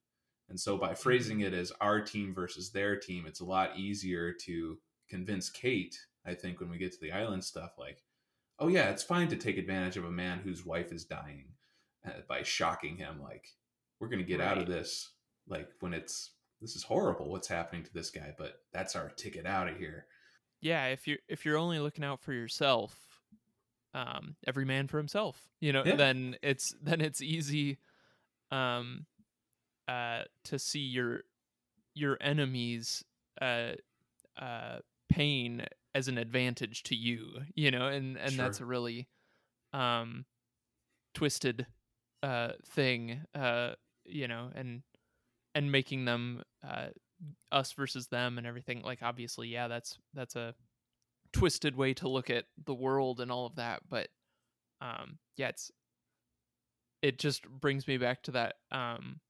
And 0.49 0.59
so 0.59 0.79
by 0.79 0.95
phrasing 0.95 1.41
it 1.41 1.53
as 1.53 1.73
our 1.81 2.01
team 2.01 2.35
versus 2.35 2.71
their 2.71 2.97
team, 2.97 3.25
it's 3.27 3.41
a 3.41 3.45
lot 3.45 3.79
easier 3.79 4.33
to 4.45 4.79
convince 5.09 5.51
Kate. 5.51 5.99
I 6.25 6.35
think 6.35 6.61
when 6.61 6.71
we 6.71 6.79
get 6.79 6.93
to 6.93 7.01
the 7.01 7.13
island 7.13 7.45
stuff, 7.45 7.73
like, 7.79 8.03
oh 8.59 8.69
yeah, 8.69 8.91
it's 8.91 9.03
fine 9.03 9.29
to 9.29 9.37
take 9.37 9.59
advantage 9.59 9.97
of 9.97 10.05
a 10.05 10.11
man 10.11 10.39
whose 10.39 10.65
wife 10.65 10.93
is 10.93 11.05
dying 11.05 11.49
uh, 12.07 12.13
by 12.29 12.43
shocking 12.43 12.97
him, 12.97 13.21
like 13.23 13.49
we're 14.01 14.09
going 14.09 14.23
to 14.23 14.25
get 14.25 14.41
out 14.41 14.59
of 14.59 14.67
this 14.67 15.11
like 15.49 15.69
when 15.81 15.95
it's 15.95 16.33
this 16.61 16.77
is 16.77 16.83
horrible 16.83 17.31
what's 17.31 17.49
happening 17.49 17.83
to 17.83 17.93
this 17.93 18.11
guy 18.11 18.35
but 18.37 18.63
that's 18.73 18.97
our 18.97 19.11
ticket 19.11 19.47
out 19.47 19.69
of 19.69 19.77
here 19.77 20.07
yeah 20.61 20.87
if 20.87 21.07
you're 21.07 21.19
if 21.29 21.45
you're 21.45 21.57
only 21.57 21.79
looking 21.79 22.05
out 22.05 22.21
for 22.21 22.33
yourself 22.33 22.95
um 23.95 24.37
every 24.47 24.65
man 24.65 24.87
for 24.87 24.99
himself 24.99 25.49
you 25.61 25.73
know 25.73 25.83
Yeah. 25.85 25.97
then 25.97 26.37
it's 26.43 26.75
then 26.83 27.01
it's 27.01 27.21
easy 27.23 27.79
um 28.51 29.07
uh 29.87 30.23
to 30.45 30.59
see 30.59 30.81
your 30.81 31.21
your 31.95 32.17
enemies 32.21 33.05
uh 33.41 33.73
uh 34.41 34.79
pain 35.09 35.65
as 35.95 36.09
an 36.09 36.19
advantage 36.19 36.83
to 36.85 36.95
you 36.95 37.41
you 37.55 37.71
know 37.71 37.87
and 37.87 38.17
and 38.19 38.39
that's 38.39 38.61
a 38.61 38.65
really 38.65 39.09
um 39.73 40.25
twisted 41.15 41.67
uh 42.23 42.53
thing 42.67 43.23
uh 43.35 43.73
you 44.05 44.29
know 44.29 44.51
and 44.55 44.83
and 45.55 45.73
making 45.73 46.05
them 46.05 46.43
uh 46.67 46.89
us 47.53 47.73
versus 47.73 48.09
them 48.09 48.39
and 48.39 48.47
everything 48.47 48.83
like 48.83 49.03
obviously 49.03 49.49
yeah 49.49 49.69
that's 49.69 49.99
that's 50.15 50.37
a 50.37 50.55
twisted 51.33 51.77
way 51.77 51.95
to 51.95 52.09
look 52.09 52.31
at 52.31 52.47
the 52.67 52.75
world 52.75 53.21
and 53.21 53.31
all 53.33 53.47
of 53.47 53.57
that 53.57 53.83
but 53.89 54.09
um 54.81 55.19
yeah 55.37 55.49
it's 55.49 55.73
it 57.03 57.19
just 57.19 57.49
brings 57.49 57.87
me 57.87 57.97
back 57.97 58.23
to 58.25 58.31
that 58.33 58.57
um 58.71 59.21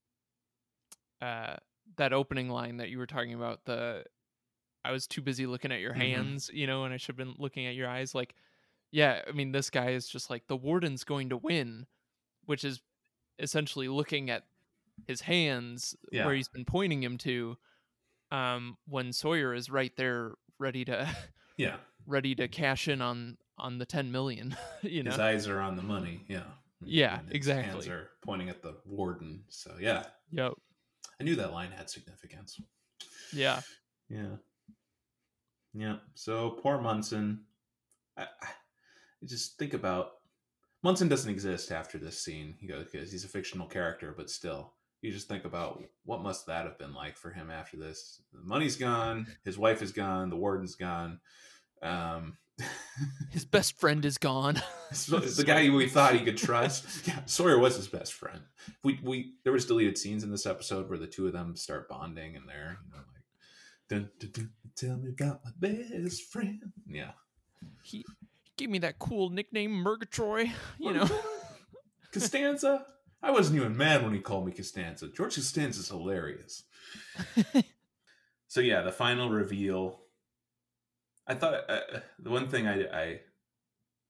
uh 1.21 1.55
that 1.97 2.13
opening 2.13 2.49
line 2.49 2.77
that 2.77 2.89
you 2.89 2.97
were 2.97 3.07
talking 3.07 3.33
about 3.33 3.65
the 3.65 4.03
I 4.85 4.91
was 4.93 5.07
too 5.07 5.21
busy 5.21 5.45
looking 5.47 5.71
at 5.71 5.81
your 5.81 5.93
Mhm. 5.93 5.95
hands, 5.95 6.49
you 6.53 6.67
know, 6.67 6.85
and 6.85 6.93
I 6.93 6.97
should 6.97 7.17
have 7.19 7.27
been 7.27 7.35
looking 7.39 7.67
at 7.67 7.75
your 7.75 7.89
eyes 7.89 8.15
like 8.15 8.35
yeah, 8.91 9.23
I 9.27 9.33
mean 9.33 9.51
this 9.51 9.69
guy 9.69 9.91
is 9.91 10.07
just 10.09 10.29
like 10.29 10.47
the 10.47 10.57
warden's 10.57 11.03
going 11.03 11.29
to 11.29 11.37
win, 11.37 11.87
which 12.45 12.63
is 12.65 12.81
essentially 13.39 13.87
looking 13.89 14.29
at 14.31 14.45
his 15.07 15.21
hands 15.21 15.95
Yeah. 16.11 16.23
where 16.23 16.35
he's 16.35 16.49
been 16.49 16.65
pointing 16.65 17.03
him 17.03 17.17
to 17.19 17.57
um 18.31 18.77
when 18.87 19.11
Sawyer 19.13 19.53
is 19.53 19.69
right 19.69 19.95
there 19.95 20.33
ready 20.59 20.85
to 20.85 21.09
yeah. 21.57 21.77
ready 22.05 22.35
to 22.35 22.47
cash 22.47 22.87
in 22.87 23.01
on 23.01 23.37
on 23.57 23.77
the 23.77 23.85
10 23.85 24.09
million, 24.11 24.55
you 24.81 25.03
know. 25.03 25.11
his 25.11 25.19
eyes 25.19 25.47
are 25.47 25.59
on 25.59 25.75
the 25.75 25.83
money 25.83 26.23
yeah. 26.27 26.43
Yeah, 26.81 27.19
his 27.29 27.45
hands 27.45 27.89
are 27.89 28.09
pointing 28.23 28.47
at 28.47 28.61
the 28.61 28.77
warden 28.85 29.43
so 29.49 29.71
yeah. 29.79 30.03
Yep. 30.31 30.53
i 31.19 31.23
knew 31.23 31.35
that 31.35 31.51
line 31.51 31.71
had 31.71 31.89
significance. 31.89 32.59
Yeah. 33.33 33.61
yeah. 34.09 34.37
Yeah 35.73 35.97
so 36.15 36.51
poor 36.51 36.79
munson. 36.79 37.41
I, 38.17 38.23
I 38.23 38.47
just 39.25 39.57
think 39.57 39.73
about 39.73 40.11
munson 40.83 41.09
doesn't 41.09 41.29
exist 41.31 41.71
after 41.71 41.97
this 41.97 42.17
scene 42.23 42.55
he 42.59 42.67
goes 42.67 42.87
because 42.89 43.11
he's 43.11 43.25
a 43.25 43.29
fictional 43.29 43.67
character 43.67 44.13
but 44.15 44.29
still 44.29 44.73
you 45.01 45.11
just 45.11 45.27
think 45.27 45.45
about 45.45 45.83
what 46.05 46.21
must 46.21 46.45
that 46.47 46.65
have 46.65 46.77
been 46.77 46.93
like 46.93 47.17
for 47.17 47.31
him 47.31 47.49
after 47.49 47.77
this 47.77 48.21
the 48.33 48.41
money's 48.41 48.75
gone 48.75 49.27
his 49.43 49.57
wife 49.57 49.81
is 49.81 49.91
gone 49.91 50.29
the 50.29 50.35
warden's 50.35 50.75
gone 50.75 51.19
um 51.81 52.37
His 53.31 53.45
best 53.45 53.79
friend 53.79 54.03
is 54.05 54.17
gone. 54.17 54.61
The 54.91 55.43
guy 55.45 55.69
we 55.69 55.87
thought 55.87 56.15
he 56.15 56.25
could 56.25 56.37
trust. 56.37 57.07
Yeah, 57.07 57.19
Sawyer 57.25 57.59
was 57.59 57.75
his 57.75 57.87
best 57.87 58.11
friend. 58.13 58.41
We 58.83 58.99
we 59.03 59.33
there 59.43 59.53
was 59.53 59.67
deleted 59.67 59.99
scenes 59.99 60.23
in 60.23 60.31
this 60.31 60.47
episode 60.47 60.89
where 60.89 60.97
the 60.97 61.05
two 61.05 61.27
of 61.27 61.33
them 61.33 61.55
start 61.55 61.87
bonding 61.87 62.35
and 62.35 62.49
they're 62.49 62.79
you 62.83 62.91
know 62.91 62.97
like 62.97 63.23
dun, 63.87 64.09
dun, 64.19 64.31
dun, 64.31 64.49
tell 64.75 64.97
me 64.97 65.09
about 65.09 65.41
my 65.45 65.51
best 65.59 66.23
friend. 66.23 66.71
Yeah. 66.87 67.11
he, 67.83 67.99
he 67.99 68.51
gave 68.57 68.71
me 68.71 68.79
that 68.79 68.97
cool 68.97 69.29
nickname 69.29 69.71
Murgatroyd, 69.73 70.51
you 70.79 70.91
know. 70.91 71.07
Costanza. 72.11 72.83
I 73.21 73.31
wasn't 73.31 73.57
even 73.57 73.75
mad 73.75 74.03
when 74.03 74.13
he 74.13 74.19
called 74.19 74.45
me 74.45 74.51
Costanza. 74.53 75.09
George 75.09 75.35
Costanza 75.35 75.79
is 75.81 75.89
hilarious. 75.89 76.63
so 78.47 78.61
yeah, 78.61 78.81
the 78.81 78.91
final 78.91 79.29
reveal. 79.29 79.99
I 81.27 81.35
thought 81.35 81.69
uh, 81.69 81.99
the 82.17 82.29
one 82.29 82.47
thing 82.47 82.67
I, 82.67 82.83
I 82.85 83.19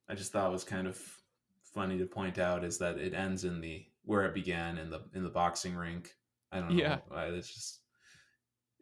I 0.07 0.15
just 0.15 0.31
thought 0.31 0.51
was 0.51 0.63
kind 0.63 0.87
of 0.87 0.99
funny 1.73 1.97
to 1.97 2.05
point 2.05 2.39
out 2.39 2.63
is 2.63 2.77
that 2.79 2.97
it 2.97 3.13
ends 3.13 3.43
in 3.43 3.61
the 3.61 3.85
where 4.05 4.25
it 4.25 4.33
began 4.33 4.77
in 4.77 4.89
the 4.89 5.01
in 5.13 5.23
the 5.23 5.29
boxing 5.29 5.75
rink. 5.75 6.15
I 6.51 6.59
don't 6.59 6.75
know. 6.75 6.81
Yeah. 6.81 6.97
It's 7.33 7.53
just 7.53 7.81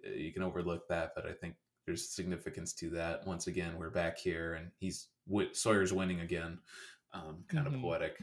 uh, 0.05 0.11
you 0.11 0.31
can 0.33 0.43
overlook 0.43 0.87
that, 0.89 1.13
but 1.15 1.25
I 1.25 1.33
think 1.33 1.55
there's 1.85 2.09
significance 2.09 2.73
to 2.73 2.89
that. 2.91 3.25
Once 3.25 3.47
again, 3.47 3.77
we're 3.79 3.89
back 3.89 4.17
here, 4.17 4.53
and 4.55 4.71
he's 4.77 5.07
Sawyer's 5.53 5.93
winning 5.93 6.19
again. 6.19 6.59
Um, 7.13 7.43
kind 7.47 7.65
Mhm. 7.67 7.75
of 7.75 7.81
poetic. 7.81 8.17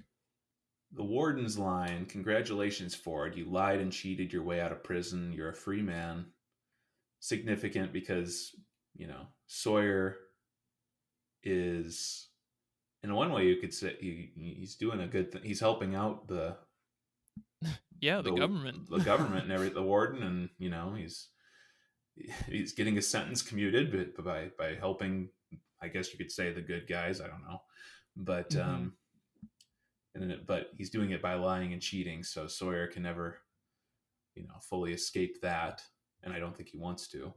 The 0.95 1.05
warden's 1.05 1.59
line: 1.59 2.07
"Congratulations, 2.07 2.95
Ford. 2.95 3.37
You 3.37 3.47
lied 3.47 3.81
and 3.81 3.93
cheated 3.93 4.33
your 4.33 4.43
way 4.45 4.61
out 4.61 4.73
of 4.73 4.85
prison. 4.85 5.33
You're 5.33 5.51
a 5.51 5.55
free 5.55 5.83
man." 5.83 6.27
Significant 7.21 7.93
because 7.93 8.55
you 8.95 9.07
know 9.07 9.27
Sawyer 9.47 10.17
is, 11.43 12.29
in 13.03 13.15
one 13.15 13.33
way, 13.33 13.47
you 13.47 13.57
could 13.57 13.75
say 13.75 13.97
he, 14.01 14.31
he's 14.59 14.77
doing 14.77 15.01
a 15.01 15.07
good 15.07 15.33
thing. 15.33 15.43
He's 15.43 15.61
helping 15.61 15.95
out 15.95 16.29
the 16.29 16.57
yeah, 18.01 18.21
the, 18.21 18.33
government. 18.33 18.89
the 18.91 18.99
government 18.99 19.45
and 19.45 19.53
every 19.53 19.69
the 19.71 19.83
warden, 19.83 20.23
and 20.23 20.49
you 20.59 20.71
know 20.71 20.95
he's 20.97 21.29
he's 22.47 22.73
getting 22.73 22.95
his 22.95 23.09
sentence 23.09 23.43
commuted, 23.43 23.91
but 24.15 24.25
by 24.25 24.51
by 24.59 24.75
helping, 24.75 25.29
I 25.83 25.89
guess 25.89 26.13
you 26.13 26.19
could 26.19 26.31
say 26.31 26.53
the 26.53 26.61
good 26.63 26.87
guys. 26.87 27.21
I 27.21 27.27
don't 27.27 27.43
know, 27.43 27.61
but 28.17 28.51
Mhm. 28.51 28.65
um, 28.65 28.93
and 30.15 30.23
then 30.23 30.31
it, 30.31 30.47
but 30.47 30.69
he's 30.77 30.91
doing 30.91 31.11
it 31.11 31.23
by 31.23 31.35
lying 31.35 31.73
and 31.73 31.83
cheating, 31.83 32.23
so 32.23 32.47
Sawyer 32.47 32.87
can 32.87 33.03
never, 33.03 33.39
you 34.35 34.45
know, 34.45 34.55
fully 34.69 34.93
escape 34.93 35.41
that, 35.43 35.83
and 36.23 36.33
I 36.33 36.39
don't 36.39 36.57
think 36.57 36.69
he 36.69 36.79
wants 36.79 37.09
to. 37.09 37.33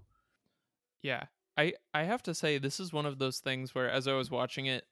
Yeah. 1.02 1.24
I 1.58 1.74
I 1.94 2.04
have 2.04 2.24
to 2.24 2.36
say 2.36 2.58
this 2.58 2.80
is 2.80 2.94
one 2.94 3.06
of 3.06 3.18
those 3.18 3.40
things 3.40 3.74
where 3.74 3.90
as 3.90 4.08
I 4.08 4.14
was 4.14 4.30
watching 4.30 4.68
it 4.68 4.86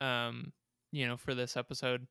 um 0.00 0.52
you 0.92 1.06
know 1.06 1.16
for 1.16 1.34
this 1.34 1.56
episode 1.56 2.06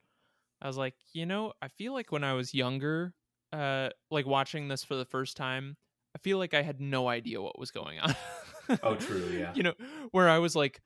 I 0.62 0.68
was 0.68 0.78
like, 0.78 0.94
you 1.14 1.26
know, 1.26 1.54
I 1.60 1.70
feel 1.70 1.92
like 1.92 2.12
when 2.12 2.24
I 2.24 2.34
was 2.34 2.54
younger 2.54 3.14
uh 3.54 3.90
like 4.10 4.26
watching 4.26 4.68
this 4.68 4.84
for 4.84 4.96
the 4.96 5.06
first 5.06 5.38
time, 5.38 5.78
I 6.16 6.20
feel 6.20 6.38
like 6.38 6.54
I 6.54 6.62
had 6.62 6.80
no 6.80 7.08
idea 7.08 7.42
what 7.42 7.58
was 7.58 7.72
going 7.72 8.00
on. 8.00 8.16
Oh, 8.84 8.96
true, 8.96 9.28
yeah. 9.34 9.52
you 9.56 9.64
know, 9.64 9.74
where 10.12 10.30
I 10.30 10.40
was 10.40 10.56
like 10.56 10.82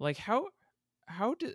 like 0.00 0.16
how 0.16 0.48
how 1.06 1.34
did 1.34 1.54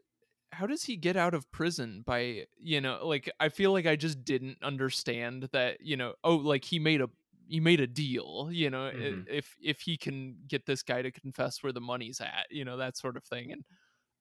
how 0.53 0.67
does 0.67 0.83
he 0.83 0.95
get 0.95 1.15
out 1.17 1.33
of 1.33 1.49
prison 1.51 2.03
by 2.05 2.45
you 2.59 2.81
know 2.81 3.05
like 3.05 3.29
i 3.39 3.49
feel 3.49 3.71
like 3.71 3.85
i 3.85 3.95
just 3.95 4.23
didn't 4.23 4.57
understand 4.63 5.49
that 5.51 5.81
you 5.81 5.97
know 5.97 6.13
oh 6.23 6.35
like 6.35 6.65
he 6.65 6.79
made 6.79 7.01
a 7.01 7.09
he 7.47 7.59
made 7.59 7.79
a 7.81 7.87
deal 7.87 8.49
you 8.51 8.69
know 8.69 8.91
Mhm. 8.93 9.27
if 9.27 9.55
if 9.61 9.81
he 9.81 9.97
can 9.97 10.37
get 10.47 10.65
this 10.65 10.83
guy 10.83 11.01
to 11.01 11.11
confess 11.11 11.63
where 11.63 11.73
the 11.73 11.81
money's 11.81 12.21
at 12.21 12.47
you 12.49 12.65
know 12.65 12.77
that 12.77 12.97
sort 12.97 13.17
of 13.17 13.23
thing 13.23 13.51
and 13.51 13.63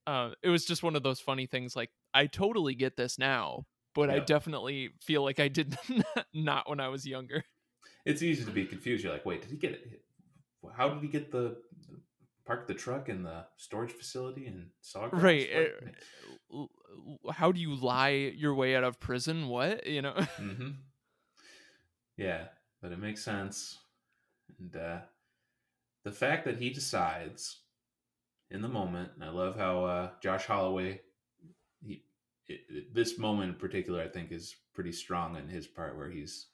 uh, 0.07 0.31
it 0.43 0.49
was 0.49 0.65
just 0.65 0.83
one 0.83 0.97
of 0.97 1.03
those 1.05 1.21
funny 1.21 1.47
things 1.47 1.77
like 1.77 1.91
i 2.15 2.27
totally 2.27 2.75
get 2.75 2.97
this 2.97 3.19
now 3.19 3.65
but 3.95 4.11
i 4.11 4.19
definitely 4.19 4.91
feel 5.01 5.23
like 5.23 5.39
i 5.41 5.49
did 5.49 5.77
not 6.35 6.69
when 6.69 6.81
i 6.81 6.89
was 6.89 7.07
younger 7.07 7.45
It's 8.05 8.23
easy 8.23 8.45
to 8.45 8.51
be 8.51 8.65
confused. 8.67 9.05
You're 9.05 9.13
like, 9.13 9.27
wait, 9.27 9.43
did 9.43 9.51
he 9.51 9.57
get 9.57 9.73
it? 9.73 10.03
How 10.77 10.89
did 10.91 11.03
he 11.03 11.09
get 11.09 11.31
the 11.33 11.57
park 12.45 12.67
the 12.67 12.75
truck 12.75 13.09
in 13.09 13.23
the 13.23 13.45
storage 13.57 13.93
facility 13.93 14.47
in 14.47 14.71
Sawgrass? 14.83 15.23
Right, 15.23 15.49
What? 15.53 15.63
uh, 15.63 15.93
L- 16.55 16.71
l- 17.25 17.33
how 17.33 17.53
do 17.53 17.61
you 17.61 17.75
lie 17.75 18.11
your 18.11 18.55
way 18.55 18.77
out 18.77 18.85
of 18.85 19.01
prison 19.01 19.49
what 19.49 19.87
you 19.87 20.03
know 20.03 20.13
hmm 20.37 20.71
Yeah, 22.17 22.45
but 22.81 22.93
it 22.93 22.99
makes 22.99 23.23
sense. 23.23 23.79
And 24.59 24.77
uh, 24.77 24.99
the 26.05 26.13
fact 26.13 26.45
that 26.45 26.59
he 26.59 26.71
decides 26.71 27.61
in 28.51 28.61
the 28.61 28.69
moment, 28.69 29.11
and 29.15 29.25
I 29.25 29.31
love 29.31 29.57
how 29.57 29.85
uh, 29.85 30.11
Josh 30.23 30.45
Holloway, 30.45 31.01
he, 31.83 32.05
it, 32.49 32.61
it- 32.69 32.95
this 32.95 33.19
moment 33.19 33.51
in 33.51 33.55
particular, 33.57 34.03
I 34.03 34.09
think 34.09 34.31
is 34.31 34.55
pretty 34.75 34.93
strong 34.93 35.37
in 35.37 35.49
his 35.49 35.67
part, 35.67 35.97
where 35.97 36.11
he's, 36.11 36.47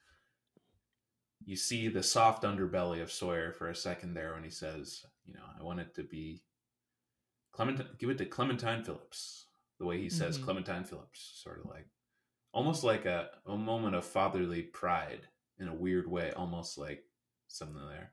you 1.45 1.57
see 1.57 1.89
the 1.89 2.03
soft 2.03 2.45
underbelly 2.45 3.03
of 3.03 3.11
Sawyer 3.11 3.53
for 3.53 3.69
a 3.69 3.75
second 3.75 4.15
there 4.15 4.35
when 4.35 4.45
he 4.45 4.51
says, 4.51 5.05
you 5.29 5.35
know, 5.35 5.45
I 5.59 5.63
want 5.63 5.79
it 5.81 5.95
to 5.97 6.03
be 6.03 6.43
Clementine, 7.53 7.87
give 7.99 8.11
it 8.11 8.19
to 8.19 8.27
Clementine 8.27 8.83
Phillips. 8.83 9.45
The 9.79 9.85
way 9.87 10.01
he 10.01 10.09
says 10.11 10.39
Mhm. 10.39 10.45
Clementine 10.45 10.85
Phillips, 10.85 11.21
sort 11.43 11.61
of 11.61 11.67
like 11.67 11.87
almost 12.53 12.83
like 12.83 13.05
a, 13.05 13.31
a 13.47 13.57
moment 13.57 13.95
of 13.95 14.05
fatherly 14.05 14.63
pride 14.63 15.29
in 15.59 15.69
a 15.69 15.75
weird 15.75 16.09
way, 16.09 16.33
almost 16.33 16.79
like 16.79 17.05
something 17.47 17.87
there. 17.89 18.13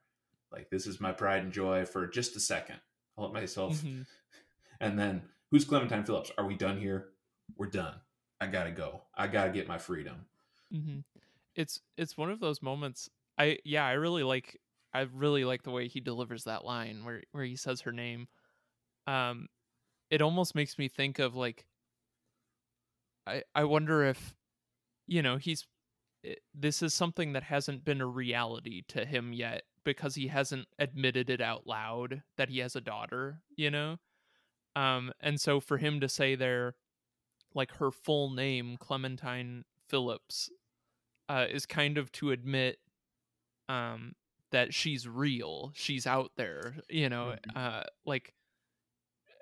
Like 0.52 0.70
this 0.70 0.86
is 0.88 1.00
my 1.02 1.12
pride 1.12 1.44
and 1.44 1.52
joy 1.54 1.86
for 1.86 2.06
just 2.06 2.36
a 2.36 2.40
second. 2.40 2.80
I'll 3.18 3.24
let 3.26 3.34
myself 3.34 3.74
Mhm. 3.82 4.06
and 4.80 5.00
then 5.00 5.30
who's 5.52 5.66
Clementine 5.66 6.04
Phillips? 6.06 6.32
Are 6.38 6.46
we 6.46 6.56
done 6.56 6.80
here? 6.80 7.14
We're 7.56 7.70
done. 7.70 7.96
I 8.42 8.48
gotta 8.48 8.72
go. 8.72 9.04
I 9.16 9.28
gotta 9.28 9.52
get 9.52 9.68
my 9.68 9.78
freedom. 9.78 10.28
Mm-hmm. 10.72 11.00
It's 11.56 11.82
it's 11.98 12.18
one 12.18 12.30
of 12.30 12.40
those 12.42 12.62
moments. 12.62 13.10
I 13.38 13.60
yeah, 13.64 13.86
I 13.86 13.94
really 13.94 14.24
like. 14.24 14.60
I 15.00 15.02
really 15.14 15.46
like 15.46 15.64
the 15.64 15.72
way 15.72 15.88
he 15.88 16.00
delivers 16.00 16.46
that 16.46 16.66
line 16.66 17.04
where 17.06 17.24
where 17.32 17.44
he 17.46 17.56
says 17.56 17.82
her 17.82 17.92
name. 17.92 18.28
Um, 19.08 19.48
it 20.12 20.22
almost 20.22 20.56
makes 20.56 20.78
me 20.78 20.88
think 20.90 21.20
of 21.20 21.36
like. 21.36 21.66
I 23.28 23.44
I 23.54 23.64
wonder 23.66 24.04
if, 24.04 24.36
you 25.08 25.22
know, 25.22 25.38
he's. 25.38 25.68
i- 26.26 26.38
This 26.54 26.82
is 26.84 26.94
something 26.94 27.34
that 27.34 27.44
hasn't 27.44 27.86
been 27.86 28.02
a 28.02 28.08
reality 28.08 28.84
to 28.90 29.06
him 29.06 29.34
yet 29.34 29.64
because 29.86 30.16
he 30.16 30.28
hasn't 30.28 30.68
admitted 30.80 31.30
it 31.30 31.42
out 31.42 31.68
loud 31.68 32.24
that 32.38 32.50
he 32.50 32.60
has 32.60 32.76
a 32.76 32.82
daughter. 32.82 33.42
You 33.58 33.72
know, 33.72 33.98
um, 34.76 35.14
and 35.22 35.42
so 35.42 35.60
for 35.60 35.78
him 35.80 36.02
to 36.02 36.10
say 36.10 36.36
there, 36.36 36.76
like 37.56 37.72
her 37.78 37.92
full 37.92 38.32
name, 38.32 38.78
Clementine 38.78 39.66
Phillips, 39.90 40.50
uh, 41.30 41.48
is 41.50 41.66
kind 41.66 41.98
of 41.98 42.12
to 42.14 42.32
admit 42.32 42.80
um, 43.70 44.16
that 44.52 44.74
she's 44.74 45.08
real. 45.08 45.72
She's 45.76 46.06
out 46.08 46.32
there, 46.38 46.78
you 46.90 47.10
know. 47.10 47.36
Mhm. 47.50 47.58
Uh, 47.58 47.84
like 48.06 48.34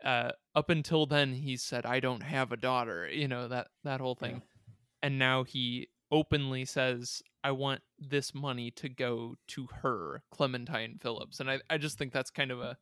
uh, 0.03 0.31
up 0.53 0.69
until 0.69 1.05
then, 1.05 1.33
he 1.33 1.55
said, 1.57 1.85
"I 1.85 1.99
don't 1.99 2.21
have 2.23 2.51
a 2.51 2.57
daughter," 2.57 3.07
you 3.09 3.27
know 3.27 3.47
that 3.47 3.69
that 3.83 4.01
whole 4.01 4.15
thing, 4.15 4.41
and 5.01 5.17
now 5.17 5.43
he 5.43 5.89
openly 6.11 6.65
says, 6.65 7.21
"I 7.43 7.51
want 7.51 7.81
this 7.97 8.33
money 8.33 8.69
to 8.71 8.89
go 8.89 9.35
to 9.47 9.67
her, 9.81 10.23
Clementine 10.29 10.97
Phillips," 10.99 11.39
and 11.39 11.49
I 11.49 11.61
I 11.69 11.77
just 11.77 11.97
think 11.97 12.11
that's 12.11 12.31
kind 12.31 12.51
of 12.51 12.59
a 12.61 12.77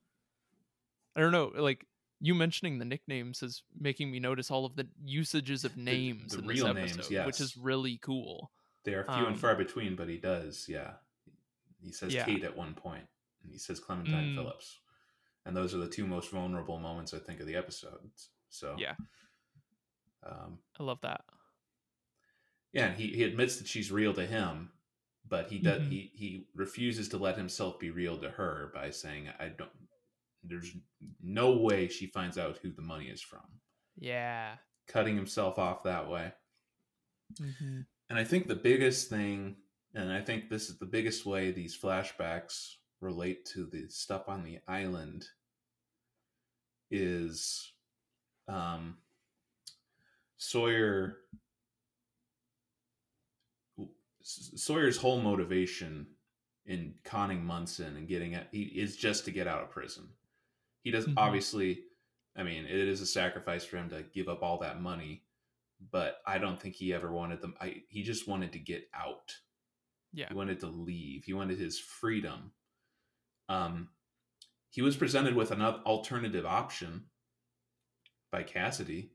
I 1.16 1.20
don't 1.22 1.32
know, 1.32 1.52
like. 1.56 1.86
You 2.24 2.36
mentioning 2.36 2.78
the 2.78 2.86
nicknames 2.86 3.42
is 3.42 3.64
making 3.76 4.12
me 4.12 4.20
notice 4.20 4.52
all 4.52 4.64
of 4.64 4.76
the 4.76 4.88
usages 5.04 5.66
of 5.66 5.76
names 5.76 6.34
the 6.34 6.38
in 6.42 6.46
this 6.48 6.56
real 6.56 6.68
episode, 6.68 7.10
names, 7.10 7.26
which 7.26 7.42
is 7.42 7.58
really 7.58 7.98
cool. 7.98 8.52
They 8.84 8.94
are 8.94 9.04
few 9.06 9.14
Um, 9.14 9.26
and 9.26 9.40
far 9.40 9.56
between, 9.56 9.96
but 9.96 10.08
he 10.08 10.18
does. 10.18 10.70
Yeah, 10.70 10.98
he 11.82 11.92
says 11.92 12.14
Yeah. 12.14 12.26
Kate 12.26 12.44
at 12.44 12.56
one 12.56 12.74
point, 12.74 13.08
and 13.44 13.52
he 13.52 13.58
says 13.58 13.80
Clementine 13.80 14.30
Mm. 14.34 14.36
Phillips, 14.36 14.80
and 15.46 15.56
those 15.56 15.74
are 15.74 15.78
the 15.80 15.90
two 15.90 16.06
most 16.08 16.30
vulnerable 16.32 16.80
moments 16.80 17.14
I 17.14 17.20
think 17.20 17.40
of 17.40 17.48
the 17.48 17.56
episode. 17.56 18.10
So 18.50 18.76
Yeah. 18.78 18.96
um, 20.24 20.60
I 20.80 20.84
love 20.84 21.02
that. 21.02 21.26
yeah, 22.74 22.88
and 22.88 22.98
he, 22.98 23.08
he 23.08 23.24
admits 23.24 23.58
that 23.58 23.68
she's 23.68 23.92
real 23.92 24.14
to 24.14 24.26
him, 24.26 24.72
but 25.28 25.50
he 25.50 25.60
does 25.60 25.82
Mhm. 25.84 25.90
he 25.90 26.12
he 26.14 26.48
refuses 26.54 27.10
to 27.10 27.18
let 27.18 27.38
himself 27.38 27.80
be 27.80 27.92
real 27.92 28.18
to 28.20 28.30
her 28.32 28.72
by 28.74 28.90
saying, 28.92 29.30
"I 29.40 29.50
don't." 29.50 29.72
There's 30.44 30.76
no 31.22 31.58
way 31.58 31.88
she 31.88 32.08
finds 32.08 32.38
out 32.38 32.58
who 32.58 32.72
the 32.72 32.82
money 32.82 33.10
is 33.10 33.22
from. 33.22 33.62
Yeah. 33.96 34.58
Cutting 34.88 35.16
himself 35.16 35.60
off 35.60 35.84
that 35.84 36.10
way. 36.10 36.34
Mm-hmm. 37.36 37.82
And 38.10 38.20
I 38.20 38.24
think 38.24 38.48
the 38.48 38.56
biggest 38.56 39.10
thing, 39.10 39.61
and 39.94 40.12
I 40.12 40.22
think 40.22 40.50
this 40.50 40.70
is 40.70 40.78
the 40.78 40.86
biggest 40.86 41.26
way 41.26 41.52
these 41.52 41.78
flashbacks 41.78 42.76
relate 43.00 43.46
to 43.46 43.66
the 43.66 43.88
stuff 43.90 44.30
on 44.30 44.44
the 44.44 44.60
island, 44.68 45.26
is 46.90 47.72
um, 48.48 48.98
Sawyer. 50.38 51.18
Sawyer's 54.24 54.98
whole 54.98 55.20
motivation 55.20 56.06
in 56.68 56.94
conning 57.04 57.44
Munson 57.44 57.98
and 57.98 58.08
getting 58.08 58.34
it 58.34 58.48
he, 58.52 58.64
is 58.64 58.96
just 58.96 59.26
to 59.26 59.32
get 59.32 59.48
out 59.48 59.64
of 59.64 59.72
prison. 59.72 60.08
He 60.84 60.92
does 60.92 61.06
Mhm. 61.08 61.16
obviously. 61.18 61.86
I 62.36 62.44
mean, 62.44 62.66
it 62.66 62.72
is 62.72 63.02
a 63.02 63.06
sacrifice 63.06 63.66
for 63.66 63.78
him 63.78 63.90
to 63.90 64.04
give 64.04 64.30
up 64.30 64.42
all 64.42 64.58
that 64.60 64.80
money, 64.80 65.26
but 65.92 66.22
I 66.26 66.38
don't 66.38 66.60
think 66.62 66.76
he 66.76 66.94
ever 66.94 67.12
wanted 67.12 67.42
them. 67.42 67.58
I 67.60 67.84
he 67.90 68.04
just 68.04 68.28
wanted 68.28 68.54
to 68.54 68.60
get 68.60 68.90
out. 68.94 69.36
Yeah. 70.14 70.28
He 70.30 70.34
wanted 70.36 70.60
to 70.62 70.68
leave. 70.68 71.24
He 71.26 71.34
wanted 71.34 71.58
his 71.60 71.80
freedom. 71.80 72.52
Um, 73.50 73.90
he 74.70 74.82
was 74.82 74.96
presented 74.98 75.36
with 75.36 75.52
an 75.52 75.62
alternative 75.62 76.46
option 76.46 77.06
by 78.32 78.44
Cassidy 78.44 79.12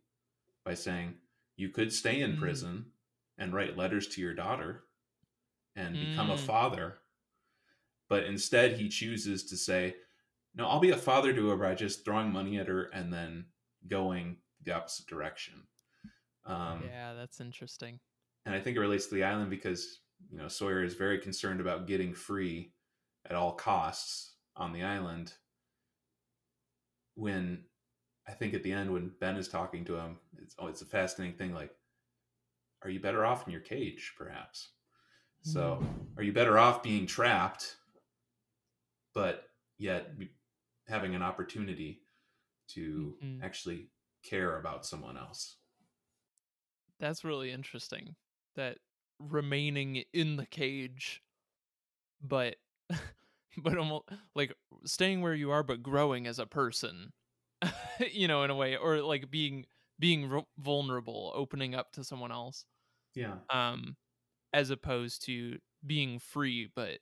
by 0.65 0.75
saying 0.75 1.15
you 1.57 1.71
could 1.71 1.93
stay 1.93 2.21
in 2.21 2.37
Mm. 2.37 2.39
prison 2.39 2.93
and 3.39 3.55
write 3.55 3.77
letters 3.77 4.09
to 4.09 4.21
your 4.21 4.35
daughter 4.35 4.85
and 5.75 5.95
become 5.95 6.31
a 6.31 6.37
Mm. 6.37 6.41
father. 6.47 6.99
But 8.09 8.25
instead, 8.25 8.77
he 8.79 8.89
chooses 8.89 9.45
to 9.47 9.57
say, 9.57 9.97
No, 10.55 10.67
I'll 10.67 10.81
be 10.81 10.91
a 10.91 10.97
father 10.97 11.35
to 11.35 11.49
her 11.49 11.57
by 11.59 11.75
just 11.75 12.03
throwing 12.03 12.33
money 12.33 12.59
at 12.59 12.67
her 12.67 12.85
and 12.85 13.13
then 13.13 13.53
going 13.89 14.41
the 14.63 14.73
opposite 14.73 15.07
direction. 15.07 15.69
Um, 16.47 16.83
yeah, 16.85 17.13
that's 17.13 17.41
interesting. 17.41 18.01
and 18.47 18.55
I 18.55 18.61
think 18.61 18.77
it 18.77 18.81
relates 18.81 19.07
to 19.09 19.15
the 19.17 19.25
island 19.25 19.51
because 19.51 20.01
you 20.31 20.39
know 20.39 20.49
Sawyer 20.49 20.83
is 20.83 20.95
very 20.95 21.19
concerned 21.19 21.61
about 21.61 21.87
getting 21.87 22.15
free 22.15 22.73
at 23.25 23.37
all 23.37 23.53
costs 23.53 24.37
on 24.57 24.73
the 24.73 24.83
island. 24.83 25.35
When 27.15 27.65
I 28.29 28.33
think 28.33 28.55
at 28.55 28.63
the 28.63 28.73
end 28.73 28.93
when 28.93 29.13
Ben 29.21 29.37
is 29.37 29.49
talking 29.49 29.85
to 29.87 29.97
him, 29.97 30.19
it's 30.39 30.55
oh, 30.59 30.67
it's 30.69 30.83
a 30.83 30.87
fascinating 30.87 31.37
thing. 31.37 31.55
Like, 31.55 31.75
are 32.83 32.91
you 32.91 33.01
better 33.01 33.25
off 33.25 33.47
in 33.47 33.53
your 33.53 33.63
cage, 33.63 34.15
perhaps? 34.17 34.71
So, 35.43 35.83
are 36.17 36.23
you 36.23 36.33
better 36.33 36.59
off 36.59 36.83
being 36.83 37.07
trapped, 37.07 37.77
but 39.15 39.51
yet 39.79 40.11
having 40.89 41.15
an 41.15 41.23
opportunity 41.23 42.03
to 42.69 43.19
Mhm. 43.23 43.43
actually 43.43 43.91
care 44.23 44.59
about 44.59 44.87
someone 44.87 45.17
else? 45.17 45.59
That's 46.99 47.25
really 47.25 47.51
interesting. 47.53 48.17
That 48.55 48.79
remaining 49.19 50.05
in 50.13 50.37
the 50.37 50.47
cage, 50.47 51.23
but 52.21 52.57
but 53.59 53.79
almost 53.79 54.05
like 54.35 54.53
staying 54.85 55.21
where 55.23 55.35
you 55.35 55.51
are, 55.51 55.63
but 55.63 55.83
growing 55.83 56.27
as 56.27 56.39
a 56.39 56.47
person. 56.47 57.13
you 58.13 58.29
know, 58.29 58.43
in 58.43 58.51
a 58.51 58.55
way, 58.55 58.77
or 58.77 59.01
like 59.03 59.31
being 59.31 59.67
being 59.99 60.45
vulnerable, 60.59 61.33
opening 61.35 61.75
up 61.75 61.93
to 61.93 62.05
someone 62.05 62.31
else. 62.33 62.67
Yeah. 63.15 63.39
Um, 63.51 63.97
as 64.53 64.71
opposed 64.71 65.25
to 65.27 65.59
being 65.87 66.19
free, 66.19 66.71
but 66.75 67.01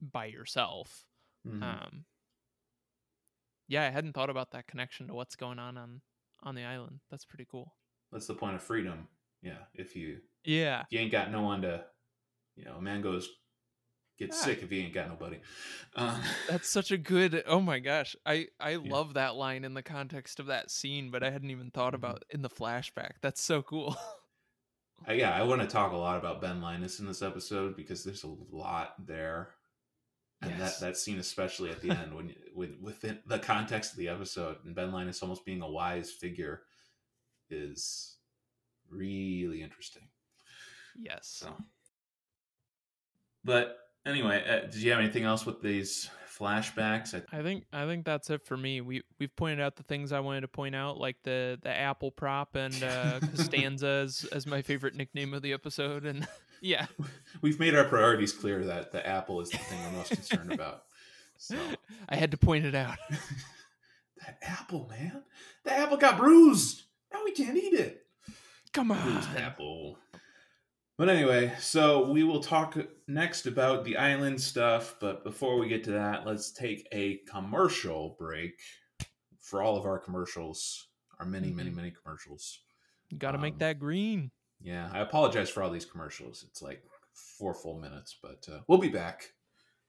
by 0.00 0.26
yourself. 0.26 1.06
Mhm. 1.46 1.62
Um, 1.62 2.06
yeah, 3.66 3.84
I 3.86 3.90
hadn't 3.90 4.14
thought 4.14 4.30
about 4.30 4.50
that 4.52 4.66
connection 4.66 5.08
to 5.08 5.14
what's 5.14 5.36
going 5.36 5.58
on 5.58 5.76
on 5.76 6.02
on 6.42 6.54
the 6.54 6.64
island. 6.64 7.00
That's 7.10 7.24
pretty 7.24 7.44
cool. 7.44 7.76
That's 8.12 8.26
the 8.26 8.34
point 8.34 8.56
of 8.56 8.62
freedom. 8.62 9.08
Yeah. 9.42 9.64
If 9.74 9.96
you 9.96 10.20
Yeah, 10.44 10.82
if 10.82 10.86
you 10.92 10.98
ain't 11.00 11.12
got 11.12 11.30
no 11.30 11.42
one 11.42 11.62
to, 11.62 11.86
you 12.56 12.64
know, 12.64 12.76
a 12.76 12.82
man 12.82 13.02
goes 13.02 13.28
get 14.18 14.30
Yeah. 14.30 14.34
sick 14.34 14.62
if 14.62 14.70
he 14.70 14.80
ain't 14.80 14.94
got 14.94 15.08
nobody. 15.08 15.40
Um, 15.96 16.22
That's 16.48 16.68
such 16.68 16.90
a 16.90 16.98
good. 16.98 17.42
Oh 17.46 17.60
my 17.60 17.78
gosh, 17.78 18.16
I 18.26 18.48
I 18.60 18.70
Yeah. 18.82 18.92
love 18.92 19.14
that 19.14 19.36
line 19.36 19.64
in 19.64 19.74
the 19.74 19.82
context 19.82 20.40
of 20.40 20.46
that 20.46 20.70
scene, 20.70 21.10
but 21.10 21.22
I 21.22 21.30
hadn't 21.30 21.50
even 21.50 21.70
thought 21.70 21.92
Mhm. 21.92 21.96
about 21.96 22.24
in 22.30 22.42
the 22.42 22.50
flashback. 22.50 23.14
That's 23.22 23.42
so 23.42 23.62
cool. 23.62 23.96
Uh, 25.08 25.12
yeah, 25.12 25.30
I 25.32 25.42
want 25.44 25.60
to 25.62 25.68
talk 25.68 25.92
a 25.92 25.96
lot 25.96 26.18
about 26.18 26.40
Ben 26.40 26.60
Linus 26.60 26.98
in 26.98 27.06
this 27.06 27.22
episode 27.22 27.76
because 27.76 28.02
there's 28.02 28.24
a 28.24 28.28
lot 28.50 28.94
there, 29.06 29.54
and 30.42 30.50
Yes. 30.52 30.78
that 30.78 30.80
that 30.80 30.96
scene 30.98 31.18
especially 31.18 31.70
at 31.70 31.80
the 31.82 31.90
end 31.90 32.14
when 32.14 32.34
with 32.54 32.78
within 32.80 33.22
the 33.26 33.38
context 33.38 33.92
of 33.92 33.98
the 33.98 34.08
episode 34.08 34.64
and 34.64 34.74
Ben 34.74 34.92
Linus 34.92 35.22
almost 35.22 35.44
being 35.46 35.62
a 35.62 35.70
wise 35.70 36.12
figure 36.12 36.64
is 37.50 38.17
really 38.90 39.62
interesting. 39.62 40.08
yes. 40.96 41.28
So, 41.40 41.54
but 43.44 43.78
anyway, 44.06 44.44
uh, 44.48 44.66
did 44.66 44.76
you 44.76 44.90
have 44.90 45.00
anything 45.00 45.24
else 45.24 45.46
with 45.46 45.62
these 45.62 46.10
flashbacks? 46.38 47.14
I, 47.14 47.38
I 47.38 47.42
think 47.42 47.64
I 47.72 47.86
think 47.86 48.04
that's 48.04 48.30
it 48.30 48.44
for 48.44 48.56
me. 48.56 48.80
We 48.80 49.02
we've 49.18 49.34
pointed 49.34 49.60
out 49.60 49.76
the 49.76 49.82
things 49.82 50.12
I 50.12 50.20
wanted 50.20 50.42
to 50.42 50.48
point 50.48 50.74
out, 50.74 50.98
like 50.98 51.16
the 51.24 51.58
the 51.62 51.70
apple 51.70 52.10
prop 52.10 52.54
and 52.56 52.82
uh, 52.82 53.20
Costanza 53.36 54.02
as 54.04 54.26
as 54.32 54.46
my 54.46 54.62
favorite 54.62 54.94
nickname 54.94 55.34
of 55.34 55.42
the 55.42 55.52
episode, 55.52 56.06
and 56.06 56.26
yeah, 56.60 56.86
we've 57.42 57.60
made 57.60 57.74
our 57.74 57.84
priorities 57.84 58.32
clear 58.32 58.64
that 58.64 58.92
the 58.92 59.06
apple 59.06 59.40
is 59.40 59.50
the 59.50 59.58
thing 59.58 59.78
we're 59.84 59.98
most 59.98 60.10
concerned 60.10 60.52
about. 60.52 60.84
So 61.36 61.56
I 62.08 62.16
had 62.16 62.30
to 62.32 62.36
point 62.36 62.64
it 62.64 62.74
out. 62.74 62.98
that 64.24 64.38
apple, 64.42 64.88
man, 64.88 65.22
the 65.64 65.72
apple 65.72 65.96
got 65.96 66.18
bruised. 66.18 66.84
Now 67.12 67.20
we 67.24 67.32
can't 67.32 67.56
eat 67.56 67.74
it. 67.74 68.04
Come 68.72 68.92
on. 68.92 69.18
apple. 69.36 69.98
But 70.96 71.08
anyway, 71.08 71.54
so 71.60 72.10
we 72.10 72.24
will 72.24 72.40
talk 72.40 72.76
next 73.06 73.46
about 73.46 73.84
the 73.84 73.96
island 73.96 74.40
stuff. 74.40 74.96
But 75.00 75.22
before 75.24 75.58
we 75.58 75.68
get 75.68 75.84
to 75.84 75.92
that, 75.92 76.26
let's 76.26 76.50
take 76.50 76.86
a 76.92 77.18
commercial 77.30 78.16
break 78.18 78.54
for 79.40 79.62
all 79.62 79.76
of 79.76 79.84
our 79.86 79.98
commercials, 79.98 80.88
our 81.20 81.26
many, 81.26 81.50
many, 81.52 81.70
Mhm. 81.70 81.74
many 81.76 81.90
commercials. 81.92 82.60
Got 83.16 83.32
to 83.32 83.38
make 83.38 83.54
Um, 83.54 83.58
that 83.60 83.78
green. 83.78 84.30
Yeah, 84.60 84.90
I 84.92 84.98
apologize 84.98 85.48
for 85.48 85.62
all 85.62 85.70
these 85.70 85.86
commercials. 85.86 86.42
It's 86.42 86.60
like 86.60 86.84
four 87.12 87.54
full 87.54 87.78
minutes, 87.78 88.16
but 88.20 88.46
uh, 88.48 88.62
we'll 88.66 88.78
be 88.78 88.88
back 88.88 89.32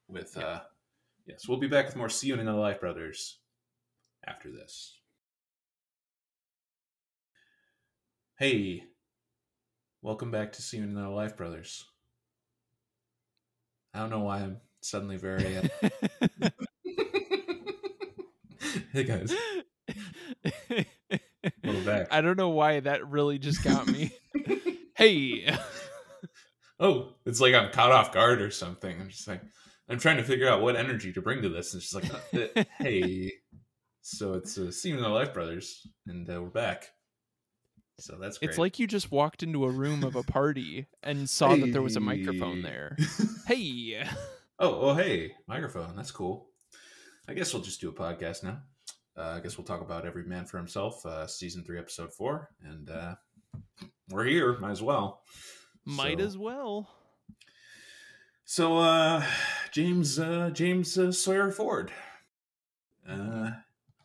with 0.08 0.38
uh 0.38 0.64
yes, 1.26 1.48
we'll 1.48 1.60
be 1.60 1.68
back 1.68 1.88
with 1.88 1.96
more 1.96 2.08
See 2.10 2.28
You 2.28 2.36
in 2.36 2.46
the 2.46 2.54
Life 2.54 2.80
Brothers 2.80 3.40
after 4.26 4.52
this. 4.52 4.99
Hey, 8.40 8.86
welcome 10.02 10.32
back 10.32 10.54
to 10.54 10.62
See 10.62 10.78
You 10.78 10.84
in 10.84 10.94
the 10.94 11.10
Life 11.10 11.36
Brothers. 11.36 11.84
I 13.94 14.00
don't 14.00 14.10
know 14.10 14.22
why 14.22 14.38
I'm 14.38 14.62
suddenly 14.80 15.18
very. 15.18 15.58
Uh... 15.58 15.68
hey 18.94 19.04
guys, 19.04 19.36
Welcome 21.66 21.84
back. 21.84 22.08
I 22.12 22.22
don't 22.22 22.38
know 22.38 22.48
why 22.48 22.80
that 22.80 23.06
really 23.10 23.40
just 23.40 23.62
got 23.62 23.88
me. 23.88 24.14
hey. 24.96 25.54
oh, 26.80 27.16
it's 27.26 27.42
like 27.42 27.54
I'm 27.54 27.74
caught 27.74 27.92
off 27.92 28.14
guard 28.14 28.42
or 28.42 28.52
something. 28.52 29.02
I'm 29.02 29.10
just 29.10 29.28
like, 29.28 29.42
I'm 29.90 30.00
trying 30.00 30.16
to 30.16 30.24
figure 30.24 30.48
out 30.48 30.62
what 30.62 30.78
energy 30.78 31.12
to 31.12 31.22
bring 31.22 31.42
to 31.42 31.50
this. 31.50 31.74
And 31.74 31.84
she's 31.84 31.94
like, 31.94 32.70
hey. 32.78 33.34
So 34.02 34.36
it's 34.36 34.58
uh, 34.58 34.72
See 34.72 34.92
You 34.92 34.96
in 34.96 35.04
the 35.04 35.10
Life 35.10 35.34
Brothers, 35.34 35.86
and 36.08 36.30
uh, 36.30 36.42
we're 36.42 36.48
back. 36.48 36.92
So 38.00 38.18
that's 38.20 38.38
great. 38.38 38.50
It's 38.50 38.58
like 38.58 38.80
you 38.80 38.88
just 38.88 39.12
walked 39.12 39.44
into 39.44 39.66
a 39.66 39.70
room 39.70 40.04
of 40.04 40.16
a 40.16 40.24
party 40.24 40.88
and 41.04 41.30
saw 41.30 41.56
that 41.56 41.72
there 41.74 41.82
was 41.82 41.96
a 41.96 42.00
microphone 42.00 42.62
there. 42.62 42.98
Hey. 43.48 44.04
oh, 44.60 44.90
oh, 44.90 44.94
hey, 44.96 45.32
microphone. 45.48 45.96
That's 45.96 46.12
cool. 46.12 46.48
I 47.28 47.34
guess 47.34 47.52
we'll 47.54 47.64
just 47.64 47.82
do 47.82 47.90
a 47.90 47.94
podcast 47.94 48.44
now. 48.44 48.60
Uh, 49.18 49.34
I 49.38 49.40
guess 49.40 49.58
we'll 49.58 49.66
talk 49.66 49.82
about 49.82 50.06
Every 50.06 50.24
Man 50.24 50.46
for 50.46 50.58
Himself, 50.58 51.04
uh, 51.06 51.26
season 51.26 51.64
three, 51.64 51.80
episode 51.80 52.14
four, 52.14 52.50
and 52.64 52.90
uh, 52.92 53.16
we're 54.12 54.26
here. 54.26 54.58
Might 54.60 54.72
as 54.72 54.84
well. 54.84 55.24
Might 55.84 56.20
So- 56.20 56.26
as 56.26 56.38
well. 56.38 56.90
So, 58.46 58.78
uh, 58.78 59.24
James, 59.72 60.18
uh, 60.20 60.50
James 60.54 60.98
uh, 60.98 61.12
Sawyer 61.12 61.52
Ford, 61.52 61.92
uh, 63.08 63.52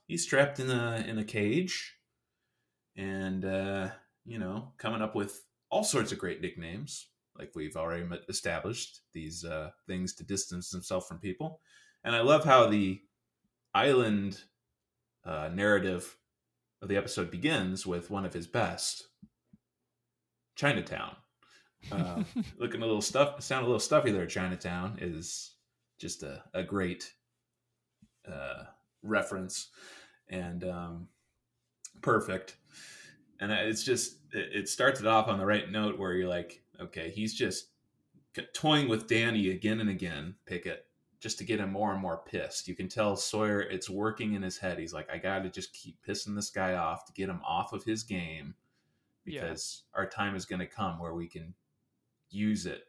he's 0.07 0.27
trapped 0.27 0.59
in 0.61 0.71
a 0.71 1.05
in 1.07 1.19
a 1.19 1.25
cage, 1.25 1.95
and 2.97 3.45
uh, 3.45 3.89
you 4.25 4.39
know, 4.39 4.73
coming 4.79 5.03
up 5.03 5.15
with 5.15 5.43
all 5.71 5.85
sorts 5.85 6.13
of 6.13 6.19
great 6.19 6.41
nicknames, 6.41 7.09
like 7.39 7.51
we've 7.55 7.77
already 7.77 8.07
established 8.29 9.01
these 9.13 9.45
uh, 9.45 9.71
things 9.87 10.15
to 10.15 10.25
distance 10.25 10.71
himself 10.71 11.09
from 11.09 11.19
people. 11.19 11.61
And 12.05 12.15
I 12.15 12.21
love 12.21 12.45
how 12.45 12.67
the 12.67 13.01
island 13.75 14.41
uh, 15.25 15.51
narrative 15.53 16.17
of 16.83 16.89
the 16.89 16.97
episode 16.97 17.31
begins 17.31 17.87
with 17.87 18.11
one 18.11 18.25
of 18.25 18.35
his 18.35 18.47
best, 18.47 19.09
Chinatown 20.55 21.17
uh, 21.93 22.23
looking 22.59 22.83
a 22.83 22.87
little 22.87 23.03
stuff 23.03 23.43
sound 23.43 23.65
a 23.65 23.67
little 23.67 23.81
stuffy 23.81 24.11
there 24.11 24.27
chinatown 24.27 24.99
is 25.01 25.53
just 25.99 26.23
a, 26.23 26.43
a 26.55 26.63
great 26.63 27.13
uh, 28.31 28.65
reference 29.03 29.69
and 30.29 30.65
um, 30.65 31.09
perfect 32.03 32.57
and 33.41 33.51
it's 33.53 33.83
just 33.85 34.19
it, 34.33 34.51
it 34.53 34.69
starts 34.69 35.01
it 35.01 35.07
off 35.07 35.29
on 35.29 35.39
the 35.39 35.47
right 35.47 35.71
note 35.71 35.99
where 35.99 36.13
you're 36.15 36.29
like 36.29 36.63
okay 36.81 37.11
he's 37.11 37.35
just 37.35 37.69
toying 38.53 38.89
with 38.89 39.07
danny 39.07 39.51
again 39.51 39.81
and 39.81 39.91
again 39.91 40.35
pickett 40.47 40.87
just 41.21 41.39
to 41.39 41.45
get 41.45 41.61
him 41.61 41.71
more 41.73 41.93
and 41.93 42.01
more 42.03 42.23
pissed 42.27 42.69
you 42.69 42.75
can 42.75 42.89
tell 42.89 43.17
sawyer 43.17 43.61
it's 43.61 43.89
working 43.89 44.35
in 44.35 44.43
his 44.43 44.59
head 44.59 44.79
he's 44.79 44.93
like 44.93 45.09
i 45.11 45.17
gotta 45.19 45.49
just 45.49 45.73
keep 45.73 45.97
pissing 46.07 46.35
this 46.35 46.51
guy 46.51 46.75
off 46.75 47.07
to 47.07 47.13
get 47.13 47.29
him 47.29 47.41
off 47.47 47.73
of 47.73 47.85
his 47.85 48.03
game 48.03 48.55
Yeah. 49.25 49.43
because 49.43 49.83
our 49.95 50.07
time 50.07 50.35
is 50.37 50.45
going 50.45 50.61
to 50.61 50.67
come 50.67 50.99
where 50.99 51.15
we 51.15 51.27
can 51.29 51.55
use 52.31 52.67
it 52.67 52.89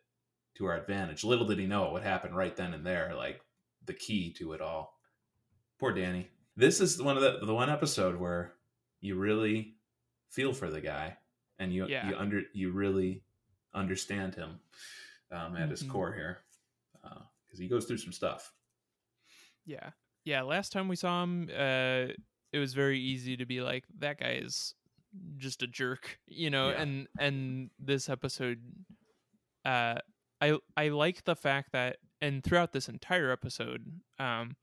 to 0.56 0.66
our 0.66 0.76
advantage. 0.78 1.24
Little 1.24 1.46
did 1.46 1.60
he 1.60 1.68
know 1.68 1.86
it 1.86 1.92
would 1.94 2.04
happen 2.04 2.34
right 2.34 2.56
then 2.56 2.74
and 2.74 2.86
there, 2.86 3.14
like 3.16 3.42
the 3.86 3.94
key 3.94 4.32
to 4.34 4.54
it 4.54 4.62
all. 4.62 4.98
Poor 5.80 5.94
Danny. 5.94 6.30
This 6.58 6.80
is 6.82 7.02
one 7.02 7.16
of 7.18 7.22
the 7.24 7.46
the 7.46 7.54
one 7.54 7.70
episode 7.70 8.16
where 8.18 8.54
you 9.02 9.16
really 9.16 9.75
feel 10.36 10.54
for 10.54 10.70
the 10.70 10.82
guy 10.82 11.18
and 11.60 11.74
you 11.74 11.88
Yeah. 11.88 12.10
you 12.10 12.16
under 12.18 12.42
you 12.54 12.72
really 12.72 13.24
understand 13.74 14.36
him 14.36 14.60
um, 15.32 15.56
at 15.56 15.70
his 15.70 15.84
Mhm. 15.84 15.90
core 15.90 16.14
here 16.14 16.40
because 17.02 17.60
he 17.60 17.68
goes 17.68 17.86
through 17.86 17.98
some 17.98 18.12
stuff. 18.14 18.54
Yeah. 19.66 19.92
Yeah. 20.26 20.42
Last 20.44 20.72
time 20.72 20.88
we 20.88 20.96
saw 20.96 21.24
him, 21.24 21.50
uh, 21.50 22.14
it 22.52 22.60
was 22.60 22.74
very 22.74 23.00
easy 23.00 23.38
to 23.38 23.46
be 23.46 23.62
like, 23.62 23.86
that 24.00 24.20
guy 24.20 24.34
is 24.34 24.76
just 25.38 25.64
a 25.64 25.68
jerk, 25.68 26.20
you 26.28 26.50
know, 26.50 26.70
Yeah. 26.70 26.82
and 26.82 27.08
and 27.20 27.72
this 27.80 28.10
episode 28.10 28.62
uh 29.64 30.00
I 30.42 30.58
I 30.76 30.90
like 30.90 31.24
the 31.24 31.36
fact 31.36 31.72
that 31.72 31.98
and 32.22 32.44
throughout 32.44 32.72
this 32.74 32.90
entire 32.90 33.32
episode 33.32 34.02
um 34.20 34.56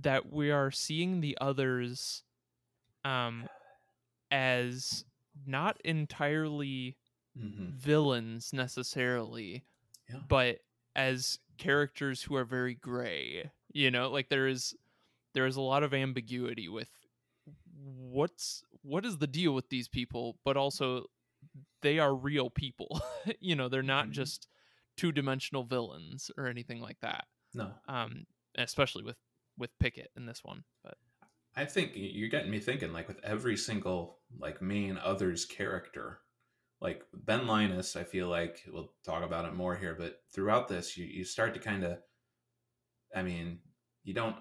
that 0.00 0.30
we 0.30 0.50
are 0.50 0.70
seeing 0.70 1.20
the 1.20 1.36
others 1.40 2.22
um 3.04 3.48
as 4.34 5.04
not 5.46 5.80
entirely 5.84 6.96
hmm 7.38 7.70
villains 7.76 8.52
necessarily 8.52 9.64
Yeah. 10.08 10.20
but 10.28 10.58
as 10.96 11.38
characters 11.58 12.22
who 12.22 12.34
are 12.36 12.44
very 12.44 12.74
gray 12.74 13.50
you 13.72 13.90
know 13.90 14.10
like 14.10 14.28
there 14.28 14.46
is 14.48 14.74
there 15.34 15.46
is 15.46 15.56
a 15.56 15.60
lot 15.60 15.82
of 15.82 15.94
ambiguity 15.94 16.68
with 16.68 16.90
what's 17.74 18.62
what 18.82 19.04
is 19.04 19.18
the 19.18 19.26
deal 19.26 19.52
with 19.54 19.68
these 19.68 19.88
people 19.88 20.38
but 20.44 20.56
also 20.56 21.04
they 21.82 21.98
are 21.98 22.14
real 22.14 22.50
people 22.50 23.00
you 23.40 23.54
know 23.56 23.68
they're 23.68 23.82
not 23.82 24.08
Mhm. 24.08 24.12
just 24.12 24.48
two-dimensional 24.96 25.64
villains 25.64 26.30
or 26.38 26.46
anything 26.46 26.80
like 26.80 26.98
that 27.00 27.26
No, 27.52 27.72
um 27.88 28.26
especially 28.56 29.02
with 29.04 29.16
with 29.58 29.76
pickett 29.78 30.10
in 30.16 30.26
this 30.26 30.42
one 30.44 30.64
but 30.82 30.96
I 31.56 31.64
think 31.64 31.92
you're 31.94 32.28
getting 32.28 32.50
me 32.50 32.58
thinking. 32.60 32.92
Like 32.92 33.08
with 33.08 33.20
every 33.24 33.56
single 33.56 34.20
like 34.38 34.60
main 34.60 34.98
others 34.98 35.44
character, 35.44 36.20
like 36.80 37.02
Ben 37.12 37.46
Linus, 37.46 37.96
I 37.96 38.04
feel 38.04 38.28
like 38.28 38.62
we'll 38.68 38.92
talk 39.04 39.22
about 39.22 39.44
it 39.46 39.54
more 39.54 39.76
here. 39.76 39.94
But 39.98 40.20
throughout 40.32 40.68
this, 40.68 40.96
you 40.96 41.06
you 41.06 41.24
start 41.24 41.54
to 41.54 41.60
kind 41.60 41.84
of, 41.84 41.98
I 43.14 43.22
mean, 43.22 43.60
you 44.02 44.14
don't, 44.14 44.36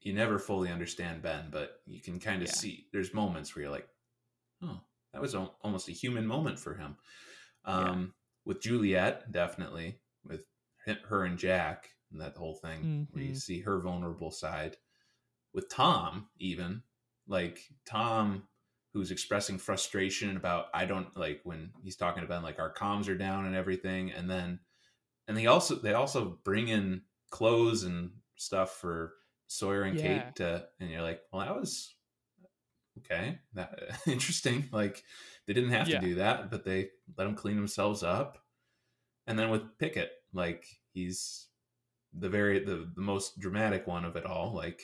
you 0.00 0.14
never 0.14 0.38
fully 0.38 0.70
understand 0.70 1.22
Ben, 1.22 1.48
but 1.50 1.80
you 1.86 2.00
can 2.00 2.18
kind 2.18 2.42
of 2.42 2.48
Yeah. 2.48 2.54
see. 2.54 2.88
There's 2.92 3.12
moments 3.12 3.54
where 3.54 3.64
you're 3.64 3.72
like, 3.72 3.88
oh, 4.62 4.80
that 5.12 5.20
was 5.20 5.34
al- 5.34 5.58
almost 5.62 5.88
a 5.88 5.92
human 5.92 6.26
moment 6.26 6.58
for 6.58 6.74
him. 6.74 6.96
Um, 7.64 8.14
With 8.46 8.62
Juliet, 8.62 9.30
definitely 9.32 10.00
with 10.24 10.46
her 11.04 11.24
and 11.26 11.38
Jack 11.38 11.90
and 12.10 12.18
that 12.22 12.34
whole 12.36 12.54
thing, 12.54 13.06
where 13.10 13.22
you 13.22 13.32
Mhm. 13.32 13.40
see 13.40 13.60
her 13.60 13.80
vulnerable 13.82 14.30
side 14.30 14.78
with 15.52 15.68
Tom, 15.68 16.28
even 16.38 16.82
like 17.26 17.60
Tom, 17.86 18.44
who's 18.92 19.10
expressing 19.10 19.58
frustration 19.58 20.36
about 20.36 20.66
I 20.74 20.84
don't 20.84 21.16
like 21.16 21.40
when 21.44 21.70
he's 21.82 21.96
talking 21.96 22.24
about 22.24 22.42
like 22.42 22.58
our 22.58 22.72
comms 22.74 23.08
are 23.08 23.16
down 23.16 23.46
and 23.46 23.54
everything, 23.56 24.10
and 24.10 24.28
then 24.30 24.60
and 25.28 25.36
they 25.36 25.46
also 25.46 25.76
they 25.76 25.94
also 25.94 26.38
bring 26.44 26.68
in 26.68 27.02
clothes 27.30 27.84
and 27.84 28.10
stuff 28.36 28.72
for 28.72 29.14
Sawyer 29.46 29.82
and 29.82 29.96
Yeah. 29.96 30.02
Kate 30.02 30.36
to, 30.36 30.66
and 30.80 30.90
you're 30.90 31.02
like, 31.02 31.20
well, 31.32 31.42
that 31.44 31.56
was 31.56 31.94
okay, 32.98 33.38
that 33.54 33.78
interesting. 34.06 34.68
Like 34.72 35.02
they 35.46 35.52
didn't 35.52 35.70
have 35.70 35.88
Yeah. 35.88 36.00
to 36.00 36.06
do 36.06 36.14
that, 36.16 36.50
but 36.50 36.64
they 36.64 36.90
let 37.16 37.24
them 37.24 37.34
clean 37.34 37.56
themselves 37.56 38.02
up. 38.02 38.38
And 39.26 39.38
then 39.38 39.50
with 39.50 39.78
Pickett, 39.78 40.10
like 40.32 40.64
he's 40.92 41.46
the 42.12 42.28
very 42.28 42.60
the, 42.64 42.90
the 42.94 43.02
most 43.02 43.38
dramatic 43.38 43.86
one 43.86 44.04
of 44.04 44.16
it 44.16 44.26
all. 44.26 44.52
Like 44.54 44.80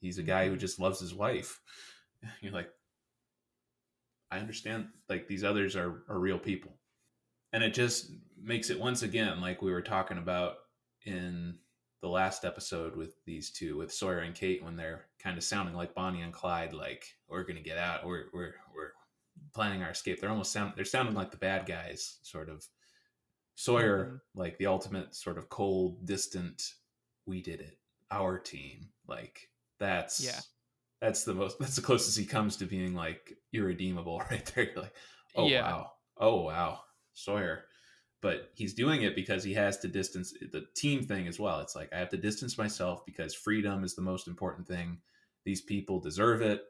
he's 0.00 0.18
a 0.18 0.22
guy 0.22 0.48
who 0.48 0.56
just 0.56 0.80
loves 0.80 1.00
his 1.00 1.14
wife. 1.14 1.60
You're 2.40 2.52
like, 2.52 2.70
I 4.30 4.38
understand. 4.38 4.88
Like 5.08 5.26
these 5.28 5.44
others 5.44 5.76
are 5.76 6.02
are 6.08 6.18
real 6.18 6.38
people, 6.38 6.72
and 7.52 7.62
it 7.64 7.74
just 7.74 8.12
makes 8.40 8.70
it 8.70 8.78
once 8.80 9.02
again 9.02 9.40
like 9.40 9.60
we 9.62 9.72
were 9.72 9.82
talking 9.82 10.18
about 10.18 10.56
in 11.04 11.58
the 12.02 12.08
last 12.08 12.44
episode 12.44 12.96
with 12.96 13.14
these 13.26 13.50
two, 13.50 13.76
with 13.76 13.92
Sawyer 13.92 14.20
and 14.20 14.34
Kate, 14.34 14.62
when 14.64 14.76
they're 14.76 15.06
kind 15.22 15.36
of 15.36 15.44
sounding 15.44 15.74
like 15.74 15.94
Bonnie 15.94 16.22
and 16.22 16.32
Clyde. 16.32 16.72
Like 16.72 17.04
we're 17.28 17.42
gonna 17.44 17.60
get 17.60 17.78
out. 17.78 18.06
We're 18.06 18.24
we're 18.32 18.54
we're 18.74 18.92
planning 19.54 19.82
our 19.82 19.90
escape. 19.90 20.20
They're 20.20 20.30
almost 20.30 20.52
sound. 20.52 20.74
They're 20.76 20.84
sounding 20.84 21.14
like 21.14 21.30
the 21.30 21.36
bad 21.36 21.66
guys, 21.66 22.18
sort 22.22 22.48
of. 22.48 22.64
Sawyer, 23.56 24.06
Mhm. 24.06 24.20
like 24.40 24.56
the 24.56 24.66
ultimate 24.66 25.14
sort 25.14 25.36
of 25.36 25.50
cold, 25.50 26.06
distant. 26.06 26.62
We 27.26 27.42
did 27.42 27.60
it. 27.60 27.78
Our 28.10 28.38
team. 28.38 28.88
Like 29.06 29.49
that's 29.80 30.24
Yeah. 30.24 30.40
That's 31.00 31.24
the 31.24 31.34
most. 31.34 31.58
That's 31.58 31.76
the 31.76 31.82
closest 31.82 32.18
he 32.18 32.26
comes 32.26 32.56
to 32.58 32.66
being 32.66 32.94
like 32.94 33.32
irredeemable, 33.52 34.18
right 34.30 34.44
there. 34.54 34.66
You're 34.66 34.82
like, 34.82 34.94
oh 35.34 35.46
Yeah. 35.48 35.62
wow, 35.62 35.92
oh 36.18 36.42
wow, 36.42 36.80
Sawyer. 37.14 37.64
But 38.22 38.50
he's 38.54 38.74
doing 38.74 39.00
it 39.02 39.14
because 39.14 39.42
he 39.42 39.54
has 39.54 39.78
to 39.78 39.88
distance 39.88 40.32
the 40.52 40.66
team 40.76 41.02
thing 41.04 41.26
as 41.26 41.40
well. 41.40 41.60
It's 41.60 41.74
like 41.74 41.90
I 41.92 41.98
have 41.98 42.10
to 42.10 42.18
distance 42.18 42.58
myself 42.58 43.04
because 43.06 43.34
freedom 43.34 43.82
is 43.82 43.94
the 43.94 44.02
most 44.02 44.28
important 44.28 44.68
thing. 44.68 44.98
These 45.46 45.62
people 45.62 46.00
deserve 46.00 46.42
it. 46.42 46.64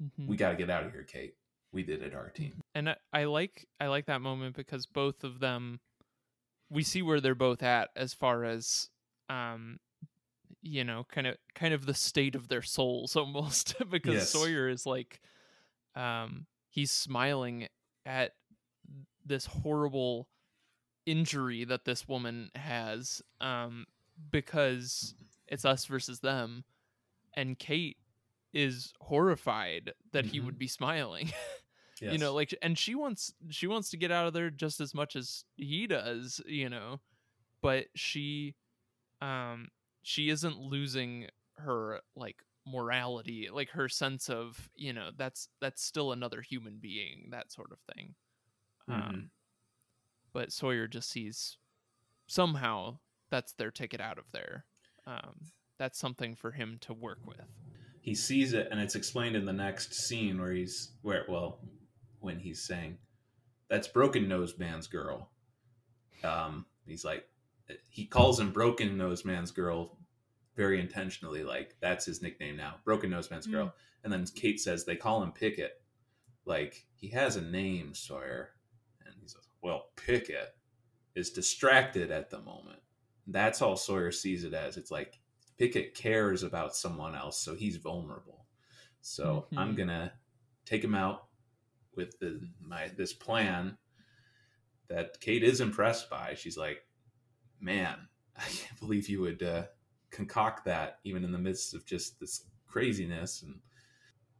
Mhm. 0.00 0.26
We 0.26 0.36
got 0.36 0.50
to 0.50 0.56
get 0.56 0.68
out 0.68 0.84
of 0.84 0.92
here, 0.92 1.04
Kate. 1.04 1.34
We 1.72 1.82
did 1.82 2.02
it, 2.02 2.14
our 2.14 2.28
team. 2.28 2.60
and 2.74 2.90
I, 2.90 2.96
I 3.12 3.24
like 3.24 3.66
I 3.80 3.86
like 3.86 4.04
that 4.06 4.20
moment 4.20 4.54
because 4.54 4.84
both 4.84 5.24
of 5.24 5.40
them 5.40 5.80
we 6.68 6.82
see 6.82 7.00
where 7.00 7.20
they're 7.20 7.34
both 7.34 7.62
at 7.62 7.88
as 7.96 8.12
far 8.12 8.44
as 8.44 8.90
um 9.30 9.78
you 10.62 10.84
know 10.84 11.04
kind 11.10 11.26
of 11.26 11.36
kind 11.54 11.72
of 11.74 11.86
the 11.86 11.94
state 11.94 12.34
of 12.34 12.48
their 12.48 12.62
souls 12.62 13.16
almost 13.16 13.74
because 13.90 14.14
Yes. 14.14 14.28
Sawyer 14.30 14.68
is 14.68 14.86
like 14.86 15.20
um 15.96 16.46
he's 16.68 16.90
smiling 16.90 17.68
at 18.06 18.32
this 19.24 19.46
horrible 19.46 20.28
injury 21.06 21.64
that 21.64 21.84
this 21.84 22.06
woman 22.08 22.50
has 22.54 23.22
um 23.40 23.86
because 24.30 25.14
it's 25.48 25.64
us 25.64 25.86
versus 25.86 26.20
them 26.20 26.64
and 27.34 27.58
Kate 27.58 27.96
is 28.52 28.92
horrified 29.00 29.92
that 30.12 30.26
he 30.26 30.40
Mhm. 30.40 30.44
would 30.44 30.58
be 30.58 30.66
smiling 30.68 31.30
Yes. 32.00 32.12
you 32.12 32.18
know 32.18 32.34
like 32.34 32.54
and 32.62 32.76
she 32.78 32.94
wants 32.94 33.32
she 33.50 33.66
wants 33.66 33.90
to 33.90 33.96
get 33.96 34.10
out 34.10 34.26
of 34.26 34.32
there 34.32 34.50
just 34.50 34.80
as 34.80 34.94
much 34.94 35.16
as 35.16 35.44
he 35.56 35.86
does 35.86 36.40
you 36.46 36.68
know 36.68 37.00
but 37.62 37.86
she 37.94 38.54
um 39.22 39.68
she 40.02 40.30
isn't 40.30 40.58
losing 40.58 41.26
her 41.56 42.00
like 42.16 42.36
morality 42.66 43.48
like 43.52 43.70
her 43.70 43.88
sense 43.88 44.28
of 44.28 44.70
you 44.76 44.92
know 44.92 45.10
that's 45.16 45.48
that's 45.60 45.82
still 45.82 46.12
another 46.12 46.40
human 46.42 46.78
being 46.80 47.28
that 47.30 47.50
sort 47.52 47.72
of 47.72 47.78
thing. 47.94 48.14
Mhm. 48.88 48.94
um 48.94 49.30
but 50.32 50.52
sawyer 50.52 50.86
just 50.86 51.10
sees 51.10 51.56
somehow 52.26 52.98
that's 53.30 53.52
their 53.54 53.70
ticket 53.70 54.00
out 54.00 54.18
of 54.18 54.24
there. 54.32 54.64
Um 55.06 55.50
that's 55.78 55.98
something 55.98 56.34
for 56.34 56.50
him 56.52 56.76
to 56.82 56.92
work 56.92 57.20
with. 57.26 57.40
He 58.02 58.14
sees 58.14 58.52
it 58.52 58.68
and 58.70 58.78
it's 58.80 58.94
explained 58.94 59.36
in 59.36 59.44
the 59.46 59.52
next 59.52 59.94
scene 59.94 60.38
where 60.40 60.52
he's 60.52 60.92
where 61.02 61.24
well 61.28 61.60
when 62.20 62.38
he's 62.38 62.62
saying 62.62 62.98
that's 63.68 63.88
broken 63.88 64.28
nose 64.28 64.58
man's 64.58 64.86
girl. 64.86 65.30
Um 66.22 66.66
he's 66.86 67.04
like 67.04 67.26
he 67.88 68.06
calls 68.06 68.38
him 68.40 68.52
broken 68.52 68.96
nose 68.96 69.24
man's 69.24 69.50
girl 69.50 69.98
very 70.56 70.80
intentionally 70.80 71.42
like 71.42 71.76
that's 71.80 72.04
his 72.04 72.22
nickname 72.22 72.56
now 72.56 72.74
broken 72.84 73.10
nose 73.10 73.30
man's 73.30 73.46
girl 73.46 73.72
and 74.04 74.12
then 74.12 74.24
kate 74.34 74.60
says 74.60 74.84
they 74.84 74.96
call 74.96 75.22
him 75.22 75.32
pickett 75.32 75.80
like 76.44 76.86
he 76.94 77.08
has 77.08 77.36
a 77.36 77.40
name 77.42 77.94
sawyer 77.94 78.50
and 79.04 79.14
he 79.20 79.28
says 79.28 79.48
well 79.62 79.86
pickett 79.96 80.54
is 81.14 81.30
distracted 81.30 82.10
at 82.10 82.30
the 82.30 82.40
moment 82.40 82.80
that's 83.26 83.62
all 83.62 83.76
sawyer 83.76 84.10
sees 84.10 84.44
it 84.44 84.54
as 84.54 84.76
it's 84.76 84.90
like 84.90 85.20
Pickett 85.60 85.94
cares 85.94 86.42
about 86.42 86.74
someone 86.74 87.14
else, 87.14 87.38
so 87.38 87.54
he's 87.54 87.76
vulnerable. 87.76 88.46
So 89.02 89.46
I'm 89.58 89.74
Mhm. 89.74 89.76
gonna 89.76 90.18
take 90.64 90.82
him 90.82 90.94
out 90.94 91.28
with 91.94 92.18
the 92.18 92.40
my 92.60 92.88
this 92.88 93.12
plan 93.12 93.76
that 94.88 95.20
Kate 95.20 95.42
is 95.42 95.60
impressed 95.60 96.08
by. 96.08 96.32
She's 96.34 96.56
like, 96.56 96.88
"Man, 97.60 98.08
I 98.36 98.42
can't 98.42 98.78
believe 98.80 99.08
you 99.08 99.20
would 99.20 99.42
uh, 99.42 99.64
concoct 100.10 100.64
that, 100.64 100.98
even 101.04 101.24
in 101.24 101.32
the 101.32 101.38
midst 101.38 101.74
of 101.74 101.84
just 101.86 102.18
this 102.20 102.44
craziness." 102.66 103.42
And 103.42 103.60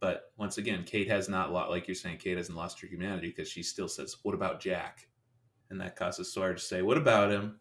but 0.01 0.33
once 0.37 0.59
again, 0.59 0.85
Kate 0.85 1.09
has 1.09 1.29
not 1.29 1.53
lost, 1.53 1.71
like 1.71 1.87
you're 1.87 1.95
saying, 1.95 2.19
Kate 2.19 2.37
hasn't 2.37 2.57
lost 2.57 2.81
her 2.81 2.87
humanity 2.87 3.29
because 3.29 3.49
she 3.49 3.63
still 3.63 3.89
says, 3.89 4.17
"What 4.23 4.35
about 4.35 4.61
Jack?" 4.61 5.09
And 5.69 5.81
that 5.81 5.97
causes 5.97 6.33
Sawyer 6.33 6.55
to 6.55 6.61
say, 6.61 6.83
"What 6.83 6.99
about 6.99 7.31
him? 7.31 7.61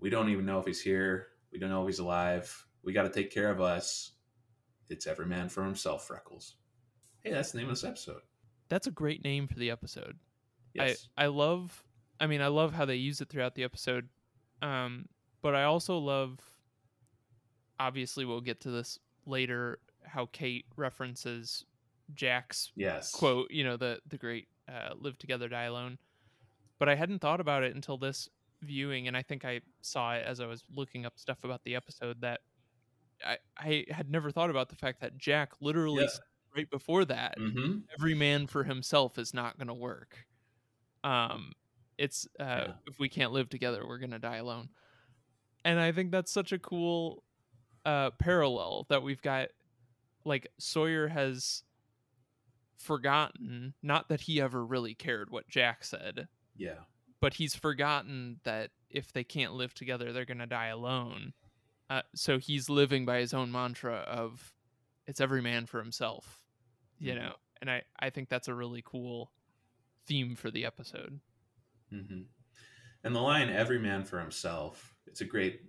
We 0.00 0.10
don't 0.10 0.28
even 0.30 0.46
know 0.46 0.58
if 0.58 0.66
he's 0.66 0.80
here. 0.80 1.28
We 1.52 1.58
don't 1.58 1.70
know 1.70 1.82
if 1.82 1.88
he's 1.88 1.98
alive. 1.98 2.66
We 2.82 2.92
got 2.92 3.02
to 3.02 3.10
take 3.10 3.32
care 3.32 3.50
of 3.50 3.60
us. 3.60 4.12
It's 4.88 5.06
every 5.06 5.26
man 5.26 5.48
for 5.48 5.64
himself, 5.64 6.06
Freckles. 6.06 6.56
Hey, 7.24 7.32
that's 7.32 7.50
the 7.50 7.58
name 7.58 7.68
of 7.68 7.74
this 7.74 7.84
episode. 7.84 8.20
that's 8.68 8.86
a 8.86 8.90
great 8.90 9.24
name 9.24 9.48
for 9.48 9.58
the 9.58 9.70
episode 9.70 10.18
Yes. 10.74 11.08
I 11.16 11.24
I 11.24 11.26
love 11.28 11.84
I 12.20 12.26
mean 12.26 12.40
I 12.42 12.48
love 12.48 12.72
how 12.74 12.84
they 12.84 12.96
use 12.96 13.20
it 13.20 13.28
throughout 13.28 13.54
the 13.54 13.64
episode. 13.64 14.08
Um 14.62 15.06
but 15.42 15.54
I 15.54 15.64
also 15.64 15.98
love 15.98 16.38
obviously 17.78 18.24
we'll 18.24 18.40
get 18.40 18.60
to 18.62 18.70
this 18.70 18.98
later 19.26 19.78
how 20.04 20.26
Kate 20.26 20.64
references 20.76 21.64
Jack's 22.14 22.70
yes. 22.76 23.10
quote, 23.10 23.50
you 23.50 23.64
know, 23.64 23.76
the 23.76 24.00
the 24.08 24.16
great 24.18 24.48
uh, 24.68 24.94
live 24.96 25.18
together 25.18 25.48
die 25.48 25.64
alone. 25.64 25.98
But 26.78 26.88
I 26.88 26.94
hadn't 26.94 27.20
thought 27.20 27.40
about 27.40 27.62
it 27.64 27.74
until 27.74 27.96
this 27.98 28.28
viewing 28.62 29.06
and 29.08 29.16
I 29.16 29.22
think 29.22 29.44
I 29.44 29.60
saw 29.82 30.14
it 30.14 30.24
as 30.26 30.40
I 30.40 30.46
was 30.46 30.64
looking 30.74 31.04
up 31.06 31.18
stuff 31.18 31.44
about 31.44 31.62
the 31.64 31.74
episode 31.76 32.20
that 32.22 32.40
I 33.24 33.38
I 33.58 33.84
had 33.90 34.10
never 34.10 34.30
thought 34.30 34.50
about 34.50 34.68
the 34.68 34.76
fact 34.76 35.00
that 35.00 35.18
Jack 35.18 35.52
literally 35.60 36.04
Yeah. 36.04 36.08
right 36.56 36.70
before 36.70 37.04
that, 37.06 37.38
Mm-hmm. 37.38 37.78
every 37.98 38.14
man 38.14 38.46
for 38.46 38.64
himself 38.64 39.18
is 39.18 39.34
not 39.34 39.58
going 39.58 39.68
to 39.68 39.74
work. 39.74 40.26
Um, 41.04 41.52
it's 41.98 42.26
uh, 42.38 42.44
Yeah. 42.44 42.72
if 42.86 42.98
we 42.98 43.08
can't 43.08 43.32
live 43.32 43.48
together, 43.48 43.86
we're 43.86 43.98
going 43.98 44.10
to 44.10 44.18
die 44.18 44.36
alone. 44.36 44.68
And 45.64 45.80
I 45.80 45.92
think 45.92 46.10
that's 46.12 46.30
such 46.32 46.52
a 46.52 46.58
cool 46.58 47.24
uh, 47.84 48.10
parallel 48.18 48.86
that 48.88 49.02
we've 49.02 49.22
got. 49.22 49.48
Like 50.24 50.48
Sawyer 50.58 51.08
has 51.08 51.62
forgotten, 52.78 53.74
not 53.82 54.08
that 54.08 54.22
he 54.22 54.40
ever 54.40 54.64
really 54.64 54.94
cared 54.94 55.30
what 55.30 55.48
Jack 55.48 55.84
said, 55.84 56.28
Yeah. 56.56 56.80
but 57.20 57.34
he's 57.34 57.54
forgotten 57.54 58.40
that 58.44 58.70
if 58.90 59.12
they 59.12 59.24
can't 59.24 59.54
live 59.54 59.74
together, 59.74 60.12
they're 60.12 60.24
going 60.24 60.38
to 60.38 60.46
die 60.46 60.66
alone. 60.66 61.32
Uh, 61.88 62.02
so 62.14 62.38
he's 62.38 62.68
living 62.68 63.06
by 63.06 63.18
his 63.20 63.32
own 63.32 63.50
mantra 63.50 63.96
of 63.98 64.52
it's 65.06 65.20
every 65.20 65.40
man 65.40 65.66
for 65.66 65.78
himself, 65.80 66.44
you 66.98 67.12
Mhm. 67.12 67.16
know? 67.16 67.36
And 67.60 67.70
I, 67.70 67.84
I 67.98 68.10
think 68.10 68.28
that's 68.28 68.48
a 68.48 68.54
really 68.54 68.82
cool 68.84 69.32
theme 70.04 70.34
for 70.36 70.50
the 70.50 70.64
episode. 70.64 71.20
Hmm 71.90 72.22
And 73.04 73.14
the 73.14 73.20
line 73.20 73.50
"Every 73.50 73.78
man 73.78 74.04
for 74.04 74.20
himself" 74.20 74.96
it's 75.06 75.20
a 75.20 75.24
great 75.24 75.62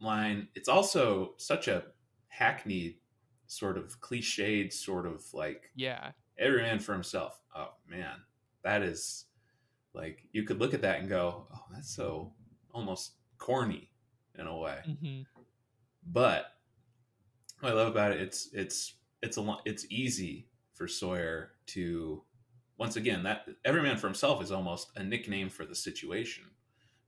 line. 0.00 0.48
It's 0.54 0.68
also 0.68 1.34
such 1.38 1.68
a 1.68 1.92
hackneyed, 2.28 3.00
sort 3.46 3.78
of 3.78 4.00
cliched, 4.00 4.72
sort 4.72 5.06
of 5.06 5.22
like 5.34 5.70
Yeah. 5.74 6.12
every 6.38 6.62
man 6.62 6.78
for 6.80 6.92
himself. 6.92 7.42
Oh 7.54 7.74
man, 7.86 8.24
that 8.62 8.82
is 8.82 9.26
like 9.94 10.28
you 10.32 10.44
could 10.44 10.58
look 10.60 10.74
at 10.74 10.82
that 10.82 11.00
and 11.00 11.08
go, 11.08 11.48
"Oh, 11.52 11.66
that's 11.72 11.94
so 11.94 12.34
almost 12.72 13.14
corny 13.38 13.90
in 14.38 14.46
a 14.46 14.56
way." 14.58 14.82
hmm 14.84 15.22
But 16.06 16.46
what 17.60 17.72
I 17.72 17.74
love 17.74 17.88
about 17.88 18.12
it, 18.12 18.20
it's 18.20 18.52
it's 18.52 18.94
it's 19.22 19.36
a 19.36 19.40
lo- 19.42 19.60
it's 19.64 19.86
easy 19.90 20.48
for 20.72 20.86
Sawyer 20.88 21.52
to 21.66 22.24
once 22.78 22.96
again 22.96 23.22
that 23.24 23.46
every 23.64 23.82
man 23.82 23.96
for 23.96 24.06
himself 24.08 24.42
is 24.42 24.50
almost 24.52 24.90
a 24.96 25.02
nickname 25.02 25.48
for 25.48 25.64
the 25.64 25.74
situation. 25.74 26.44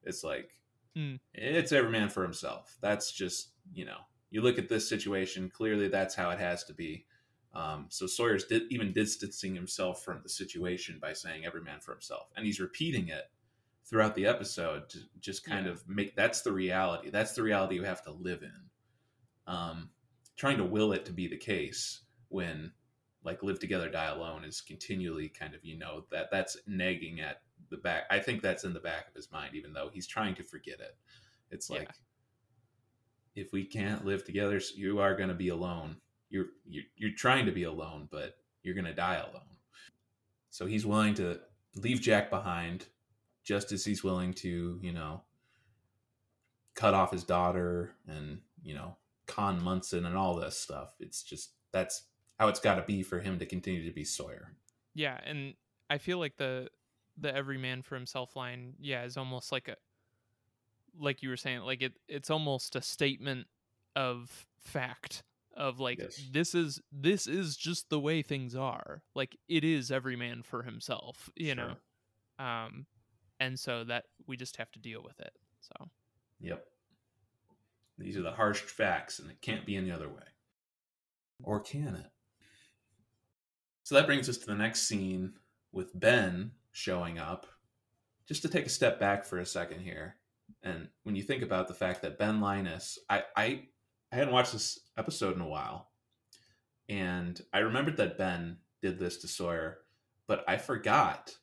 It's 0.02 0.22
like 0.24 0.50
Mm. 0.96 1.20
it's 1.34 1.72
every 1.72 1.90
man 1.90 2.08
for 2.08 2.22
himself. 2.22 2.78
That's 2.80 3.12
just 3.12 3.50
you 3.74 3.84
know 3.84 3.98
you 4.30 4.40
look 4.40 4.58
at 4.58 4.68
this 4.68 4.88
situation 4.88 5.50
clearly 5.50 5.88
that's 5.88 6.14
how 6.14 6.30
it 6.30 6.38
has 6.38 6.64
to 6.64 6.74
be. 6.74 7.04
Um, 7.52 7.86
so 7.90 8.06
Sawyer's 8.06 8.44
di- 8.44 8.66
even 8.70 8.92
distancing 8.92 9.54
himself 9.54 10.02
from 10.04 10.20
the 10.22 10.28
situation 10.28 10.98
by 11.00 11.12
saying 11.12 11.44
every 11.46 11.62
man 11.62 11.80
for 11.80 11.92
himself, 11.92 12.30
and 12.36 12.44
he's 12.46 12.60
repeating 12.60 13.08
it 13.08 13.24
throughout 13.84 14.14
the 14.14 14.26
episode 14.26 14.88
to 14.90 14.98
just 15.20 15.44
kind 15.44 15.66
Yeah. 15.66 15.72
of 15.72 15.88
make 15.88 16.16
that's 16.16 16.42
the 16.42 16.52
reality. 16.52 17.10
That's 17.10 17.34
the 17.34 17.42
reality 17.42 17.74
you 17.76 17.84
have 17.84 18.02
to 18.04 18.10
live 18.10 18.42
in 18.42 18.70
um, 19.46 19.90
trying 20.36 20.56
to 20.58 20.64
will 20.64 20.92
it 20.92 21.04
to 21.06 21.12
be 21.12 21.28
the 21.28 21.36
case 21.36 22.00
when 22.28 22.72
like 23.26 23.42
live 23.42 23.58
together 23.58 23.90
die 23.90 24.06
alone 24.06 24.44
is 24.44 24.62
continually 24.62 25.28
kind 25.28 25.54
of 25.54 25.62
you 25.64 25.76
know 25.76 26.04
that 26.10 26.30
that's 26.30 26.56
nagging 26.66 27.20
at 27.20 27.42
the 27.70 27.76
back 27.76 28.04
i 28.10 28.18
think 28.18 28.40
that's 28.40 28.64
in 28.64 28.72
the 28.72 28.80
back 28.80 29.08
of 29.08 29.14
his 29.14 29.30
mind 29.32 29.54
even 29.54 29.72
though 29.72 29.90
he's 29.92 30.06
trying 30.06 30.34
to 30.34 30.42
forget 30.44 30.80
it. 30.80 30.96
It's 31.50 31.68
Yeah. 31.68 31.80
like 31.80 31.90
if 33.34 33.52
we 33.52 33.64
can't 33.64 34.04
live 34.06 34.24
together 34.24 34.60
you 34.74 34.98
are 35.00 35.14
going 35.16 35.28
to 35.28 35.34
be 35.34 35.48
alone. 35.48 35.96
You're, 36.30 36.46
you're 36.64 36.84
you're 36.96 37.14
trying 37.14 37.46
to 37.46 37.52
be 37.52 37.64
alone 37.64 38.08
but 38.10 38.36
you're 38.62 38.74
going 38.74 38.86
to 38.86 38.94
die 38.94 39.16
alone. 39.16 39.56
So 40.50 40.66
he's 40.66 40.86
willing 40.86 41.14
to 41.14 41.40
leave 41.76 42.00
jack 42.00 42.30
behind 42.30 42.86
just 43.44 43.70
as 43.72 43.84
he's 43.84 44.02
willing 44.02 44.32
to 44.34 44.78
you 44.82 44.92
know 44.92 45.22
cut 46.74 46.94
off 46.94 47.12
his 47.12 47.24
daughter 47.24 47.94
and 48.08 48.40
you 48.62 48.74
know 48.74 48.96
con 49.26 49.62
munson 49.62 50.06
and 50.06 50.16
all 50.16 50.34
this 50.36 50.58
stuff. 50.58 50.94
It's 51.00 51.22
just 51.22 51.52
that's 51.72 52.04
how 52.38 52.48
it's 52.48 52.60
got 52.60 52.76
to 52.76 52.82
be 52.82 53.02
for 53.02 53.20
him 53.20 53.38
to 53.38 53.46
continue 53.46 53.84
to 53.86 53.94
be 53.94 54.04
sawyer. 54.04 54.52
Yeah. 54.94 55.18
And 55.24 55.54
I 55.88 55.98
feel 55.98 56.18
like 56.18 56.36
the, 56.36 56.68
the 57.18 57.34
every 57.34 57.58
man 57.58 57.82
for 57.82 57.94
himself 57.94 58.36
line, 58.36 58.74
yeah, 58.78 59.04
is 59.04 59.16
almost 59.16 59.52
like 59.52 59.68
a, 59.68 59.76
like 60.98 61.22
you 61.22 61.28
were 61.28 61.36
saying, 61.36 61.60
like 61.60 61.82
it, 61.82 61.94
it's 62.08 62.30
almost 62.30 62.76
a 62.76 62.82
statement 62.82 63.46
of 63.94 64.46
fact 64.58 65.22
of 65.56 65.80
like 65.80 65.98
Yes. 65.98 66.20
this 66.30 66.54
is 66.54 66.82
this 66.92 67.26
is 67.26 67.56
just 67.56 67.88
the 67.88 67.98
way 67.98 68.20
things 68.20 68.54
are. 68.54 69.02
Like 69.14 69.38
it 69.48 69.64
is 69.64 69.90
every 69.90 70.14
man 70.16 70.42
for 70.42 70.62
himself 70.62 71.30
you 71.34 71.54
know? 71.54 71.76
Um 72.38 72.84
and 73.40 73.58
so 73.58 73.84
that 73.84 74.04
we 74.26 74.36
just 74.36 74.58
have 74.58 74.70
to 74.72 74.78
deal 74.78 75.02
with 75.02 75.18
it 75.18 75.32
so. 75.60 75.88
Yep. 76.40 76.62
These 77.96 78.18
are 78.18 78.22
the 78.22 78.32
harsh 78.32 78.60
facts 78.60 79.18
and 79.18 79.30
it 79.30 79.40
can't 79.40 79.64
be 79.64 79.76
any 79.76 79.90
other 79.90 80.08
way. 80.08 80.24
Or 81.42 81.60
can 81.60 81.94
it 81.94 82.10
so 83.86 83.94
that 83.94 84.06
brings 84.06 84.28
us 84.28 84.36
to 84.38 84.46
the 84.46 84.54
next 84.54 84.88
scene 84.88 85.34
with 85.70 85.98
ben 85.98 86.50
showing 86.72 87.20
up. 87.20 87.46
Just 88.26 88.42
to 88.42 88.48
take 88.48 88.66
a 88.66 88.70
step 88.70 88.98
back 88.98 89.24
for 89.24 89.38
a 89.38 89.46
second 89.46 89.82
here 89.82 90.16
and 90.64 90.88
when 91.04 91.14
you 91.14 91.22
think 91.22 91.42
about 91.42 91.68
the 91.68 91.74
fact 91.74 92.02
that 92.02 92.18
ben 92.18 92.40
linus 92.40 92.98
i 93.10 93.22
i, 93.36 93.62
I 94.12 94.16
hadn't 94.16 94.32
watched 94.32 94.52
this 94.52 94.78
episode 94.96 95.34
in 95.34 95.40
a 95.40 95.48
while 95.48 95.88
and 96.88 97.40
i 97.52 97.58
remembered 97.58 97.96
that 97.96 98.16
ben 98.16 98.58
did 98.80 98.98
this 98.98 99.16
to 99.18 99.28
sawyer 99.28 99.78
but 100.28 100.44
i 100.46 100.56
forgot 100.56 101.36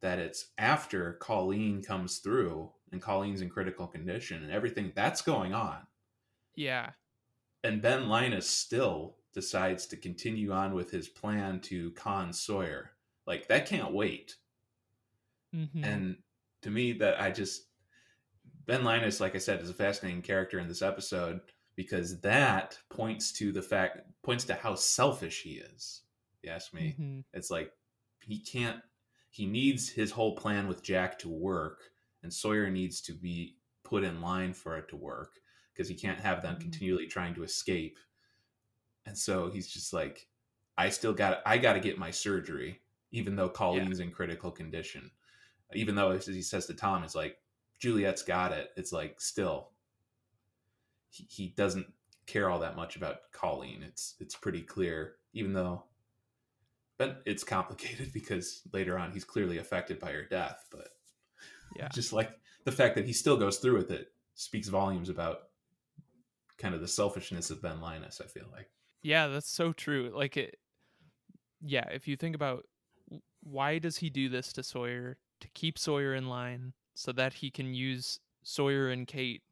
that 0.00 0.18
it's 0.18 0.52
after 0.56 1.14
colleen 1.14 1.82
comes 1.82 2.18
through 2.18 2.70
and 2.92 3.02
colleen's 3.02 3.40
in 3.40 3.50
critical 3.50 3.86
condition 3.86 4.42
and 4.42 4.52
everything 4.52 4.92
that's 4.94 5.22
going 5.22 5.54
on. 5.54 5.78
Yeah. 6.54 6.90
And 7.64 7.82
ben 7.82 8.08
linus 8.08 8.48
still 8.48 9.16
decides 9.36 9.86
to 9.86 9.96
continue 9.98 10.50
on 10.50 10.72
with 10.72 10.90
his 10.90 11.08
plan 11.08 11.60
to 11.60 11.90
con 11.92 12.32
sawyer 12.32 12.90
like 13.26 13.46
that 13.48 13.66
can't 13.66 13.92
wait 13.92 14.34
Mhm. 15.54 15.84
and 15.84 16.16
to 16.62 16.70
me 16.70 16.92
that 16.94 17.20
i 17.20 17.30
just 17.30 17.68
ben 18.64 18.82
linus 18.82 19.20
like 19.20 19.34
i 19.34 19.38
said 19.38 19.60
is 19.60 19.68
a 19.70 19.74
fascinating 19.74 20.22
character 20.22 20.58
in 20.58 20.68
this 20.68 20.80
episode 20.82 21.40
because 21.76 22.18
that 22.22 22.78
points 22.88 23.30
to 23.32 23.52
the 23.52 23.60
fact 23.62 24.00
points 24.22 24.44
to 24.46 24.54
how 24.54 24.74
selfish 24.74 25.42
he 25.42 25.58
is 25.58 26.02
if 26.38 26.44
you 26.44 26.50
ask 26.50 26.72
me 26.72 26.96
Mhm. 26.98 27.24
it's 27.34 27.50
like 27.50 27.72
he 28.26 28.40
can't 28.40 28.82
he 29.30 29.44
needs 29.44 29.90
his 29.90 30.10
whole 30.10 30.34
plan 30.34 30.66
with 30.66 30.82
jack 30.82 31.18
to 31.18 31.28
work 31.28 31.90
and 32.22 32.32
sawyer 32.32 32.70
needs 32.70 33.02
to 33.02 33.12
be 33.12 33.58
put 33.84 34.02
in 34.02 34.22
line 34.22 34.54
for 34.54 34.78
it 34.78 34.88
to 34.88 34.96
work 34.96 35.40
because 35.74 35.88
he 35.90 35.94
can't 35.94 36.18
have 36.20 36.40
them 36.40 36.56
Mhm. 36.56 36.60
continually 36.62 37.06
trying 37.06 37.34
to 37.34 37.44
escape 37.44 37.98
and 39.06 39.16
so 39.16 39.48
he's 39.48 39.68
just 39.68 39.92
like 39.92 40.28
i 40.76 40.88
still 40.88 41.12
got 41.14 41.40
i 41.46 41.56
got 41.56 41.72
to 41.74 41.80
get 41.80 41.98
my 41.98 42.10
surgery 42.10 42.80
even 43.12 43.36
though 43.36 43.48
colleen's 43.48 44.00
in 44.00 44.10
critical 44.10 44.50
condition. 44.50 45.10
Even 45.74 45.94
though 45.94 46.10
as 46.10 46.26
he 46.26 46.42
says 46.42 46.66
to 46.66 46.74
tom 46.74 47.02
it's 47.04 47.14
like 47.14 47.38
juliet's 47.78 48.22
got 48.22 48.52
it. 48.52 48.70
It's 48.76 48.92
like 48.92 49.20
still 49.20 49.70
he, 51.08 51.26
he 51.30 51.54
doesn't 51.56 51.86
care 52.26 52.50
all 52.50 52.58
that 52.58 52.76
much 52.76 52.96
about 52.96 53.32
colleen. 53.32 53.82
It's 53.82 54.14
it's 54.20 54.34
pretty 54.34 54.62
clear 54.62 55.14
even 55.32 55.52
though 55.52 55.84
but 56.98 57.22
it's 57.26 57.44
complicated 57.44 58.12
because 58.14 58.62
later 58.72 58.98
on 58.98 59.12
he's 59.12 59.24
clearly 59.24 59.58
affected 59.58 59.98
by 59.98 60.10
her 60.12 60.24
death 60.24 60.66
but 60.70 60.88
Yeah. 61.76 61.88
just 61.88 62.12
like 62.12 62.30
the 62.64 62.72
fact 62.72 62.96
that 62.96 63.06
he 63.06 63.12
still 63.12 63.36
goes 63.36 63.58
through 63.58 63.76
with 63.76 63.90
it 63.90 64.12
speaks 64.34 64.68
volumes 64.68 65.08
about 65.08 65.48
kind 66.58 66.74
of 66.74 66.80
the 66.80 66.88
selfishness 66.88 67.50
of 67.50 67.60
ben 67.62 67.80
linus 67.80 68.20
i 68.22 68.26
feel 68.26 68.46
like 68.52 68.68
Yeah, 69.06 69.28
that's 69.28 69.48
so 69.48 69.72
true. 69.72 70.10
Like 70.12 70.36
it 70.36 70.58
Yeah, 71.60 71.88
if 71.90 72.06
you 72.06 72.16
think 72.16 72.34
about 72.34 72.66
why 73.42 73.78
does 73.78 73.98
he 73.98 74.10
do 74.10 74.28
this 74.28 74.52
to 74.54 74.62
Sawyer 74.62 75.18
to 75.40 75.48
keep 75.54 75.78
Sawyer 75.78 76.14
in 76.14 76.28
line 76.28 76.74
so 76.94 77.12
that 77.12 77.34
he 77.34 77.50
can 77.50 77.74
use 77.74 78.20
Sawyer 78.42 78.90
and 78.90 79.06
Kate 79.06 79.42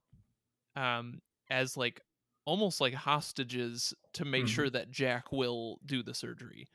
um 0.76 1.20
as 1.50 1.76
like 1.76 2.00
almost 2.46 2.80
like 2.80 2.94
hostages 2.94 3.94
to 4.14 4.24
make 4.24 4.46
Mhm. 4.46 4.48
sure 4.48 4.70
that 4.70 4.90
Jack 4.90 5.32
will 5.32 5.80
do 5.86 6.02
the 6.02 6.14
surgery. 6.14 6.68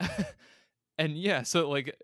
and 0.98 1.18
yeah, 1.18 1.42
so 1.42 1.68
like 1.70 1.96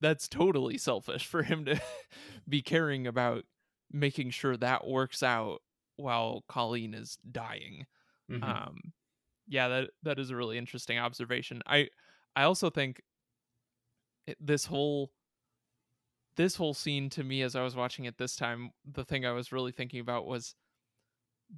that's 0.00 0.28
totally 0.28 0.78
selfish 0.78 1.26
for 1.26 1.42
him 1.42 1.64
to 1.66 1.80
be 2.48 2.62
caring 2.62 3.06
about 3.06 3.44
making 3.92 4.30
sure 4.30 4.56
that 4.56 4.86
works 4.86 5.22
out 5.22 5.62
while 5.96 6.44
Colleen 6.48 6.94
is 6.94 7.18
dying 7.30 7.86
Mhm. 8.28 8.58
um 8.70 8.92
yeah 9.48 9.68
that 9.68 9.90
that 10.02 10.18
is 10.18 10.30
a 10.30 10.36
really 10.36 10.58
interesting 10.58 10.98
observation. 10.98 11.62
I 11.66 11.88
i 12.36 12.42
also 12.44 12.70
think 12.70 13.00
this 14.40 14.66
whole 14.66 15.10
this 16.36 16.56
whole 16.56 16.74
scene 16.74 17.08
to 17.10 17.24
me 17.24 17.42
as 17.42 17.56
i 17.56 17.62
was 17.62 17.74
watching 17.74 18.04
it 18.04 18.18
this 18.18 18.36
time 18.36 18.70
the 18.84 19.04
thing 19.04 19.24
i 19.26 19.32
was 19.32 19.50
really 19.50 19.72
thinking 19.72 20.00
about 20.00 20.26
was 20.26 20.54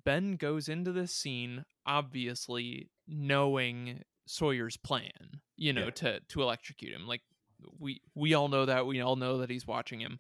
ben 0.05 0.37
goes 0.37 0.69
into 0.69 0.93
this 0.93 1.13
scene 1.13 1.65
obviously 1.85 2.89
knowing 3.09 4.03
sawyer's 4.27 4.77
plan 4.77 5.41
you 5.57 5.73
know 5.73 5.87
Yeah. 5.87 5.91
to 5.91 6.21
to 6.21 6.43
electrocute 6.43 6.93
him. 6.95 7.07
Like 7.09 7.23
we 7.79 8.01
we 8.15 8.33
all 8.35 8.49
know 8.49 8.65
that 8.67 8.87
we 8.87 9.01
all 9.01 9.17
know 9.17 9.39
that 9.39 9.51
he's 9.51 9.67
watching 9.67 10.01
him. 10.01 10.19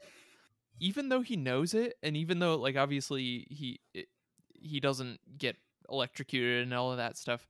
Even 0.81 1.09
though 1.09 1.23
he 1.23 1.37
knows 1.37 1.73
it 1.73 1.95
and 2.03 2.17
even 2.17 2.41
though 2.41 2.57
like 2.57 2.77
obviously 2.77 3.47
he 3.49 3.81
it, 3.95 4.09
he 4.53 4.81
doesn't 4.81 5.21
get 5.39 5.57
electrocuted 5.89 6.65
and 6.65 6.75
all 6.75 6.91
of 6.91 6.99
that 6.99 7.17
stuff 7.17 7.47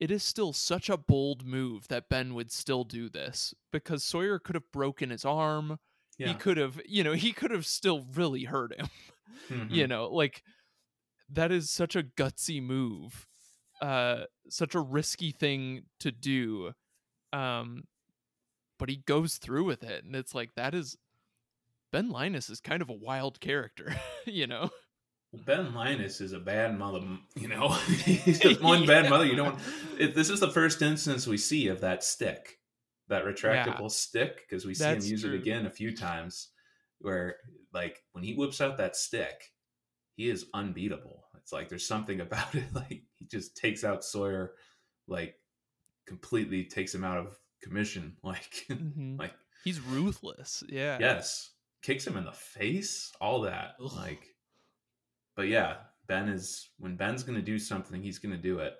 it 0.00 0.10
is 0.10 0.22
still 0.22 0.52
such 0.52 0.88
a 0.88 0.96
bold 0.96 1.44
move 1.44 1.88
that 1.88 2.08
Ben 2.08 2.34
would 2.34 2.50
still 2.52 2.84
do 2.84 3.08
this 3.08 3.54
because 3.72 4.04
Sawyer 4.04 4.38
could 4.38 4.54
have 4.54 4.70
broken 4.72 5.10
his 5.10 5.24
arm. 5.24 5.78
Yeah. 6.18 6.28
He 6.28 6.34
could 6.34 6.56
have, 6.56 6.80
you 6.86 7.02
know, 7.04 7.12
he 7.12 7.32
could 7.32 7.50
have 7.50 7.66
still 7.66 8.06
really 8.14 8.44
hurt 8.44 8.74
him. 8.78 8.88
Mhm. 9.48 9.70
You 9.70 9.86
know, 9.86 10.08
like 10.08 10.42
that 11.30 11.52
is 11.52 11.70
such 11.70 11.94
a 11.96 12.02
gutsy 12.02 12.62
move. 12.62 13.26
Uh 13.80 14.24
such 14.48 14.74
a 14.74 14.80
risky 14.80 15.30
thing 15.30 15.84
to 16.00 16.10
do. 16.10 16.72
Um 17.32 17.84
but 18.78 18.88
he 18.88 18.96
goes 18.96 19.36
through 19.38 19.64
with 19.64 19.82
it 19.82 20.04
and 20.04 20.14
it's 20.16 20.34
like 20.34 20.54
that 20.54 20.74
is 20.74 20.96
Ben 21.92 22.10
Linus 22.10 22.50
is 22.50 22.60
kind 22.60 22.82
of 22.82 22.90
a 22.90 22.94
wild 22.94 23.40
character, 23.40 23.94
you 24.26 24.46
know. 24.46 24.70
Ben 25.32 25.74
Linus 25.74 26.20
is 26.20 26.32
a 26.32 26.38
bad 26.38 26.78
mother. 26.78 27.00
You 27.36 27.48
know, 27.48 27.68
he's 28.04 28.38
just 28.40 28.62
one 28.62 28.86
bad 28.86 29.10
mother. 29.10 29.26
You 29.26 29.36
don't. 29.36 29.58
It, 29.98 30.14
this 30.14 30.30
is 30.30 30.40
the 30.40 30.50
first 30.50 30.80
instance 30.82 31.26
we 31.26 31.36
see 31.36 31.68
of 31.68 31.80
that 31.82 32.02
stick, 32.02 32.58
that 33.08 33.24
retractable 33.24 33.90
stick, 33.90 34.36
because 34.48 34.64
we 34.64 34.74
see 34.74 34.84
That's 34.84 35.04
him 35.04 35.10
use 35.10 35.22
true. 35.22 35.34
it 35.34 35.36
again 35.36 35.66
a 35.66 35.70
few 35.70 35.94
times. 35.96 36.48
Where, 37.00 37.36
like, 37.72 38.02
when 38.12 38.24
he 38.24 38.34
whips 38.34 38.60
out 38.60 38.78
that 38.78 38.96
stick, 38.96 39.52
he 40.16 40.28
is 40.30 40.46
unbeatable. 40.54 41.24
It's 41.36 41.52
like 41.52 41.68
there's 41.68 41.86
something 41.86 42.20
about 42.22 42.54
it. 42.54 42.64
Like 42.74 43.02
he 43.18 43.26
just 43.30 43.56
takes 43.56 43.84
out 43.84 44.04
Sawyer, 44.04 44.52
like 45.06 45.34
completely 46.06 46.64
takes 46.64 46.94
him 46.94 47.04
out 47.04 47.18
of 47.18 47.38
commission. 47.62 48.16
Like, 48.22 48.64
Mhm. 48.70 49.18
like 49.18 49.32
He's 49.64 49.80
ruthless. 49.80 50.62
Yeah. 50.68 50.96
yes, 51.00 51.50
kicks 51.82 52.06
him 52.06 52.16
in 52.16 52.24
the 52.24 52.32
face, 52.32 53.12
all 53.20 53.42
that. 53.42 53.74
Ugh. 53.84 53.92
Like, 53.94 54.34
but 55.38 55.46
yeah, 55.46 55.76
Ben 56.08 56.28
is 56.28 56.70
when 56.80 56.96
Ben's 56.96 57.22
gonna 57.22 57.40
do 57.40 57.60
something, 57.60 58.02
he's 58.02 58.18
gonna 58.18 58.36
do 58.36 58.58
it. 58.58 58.74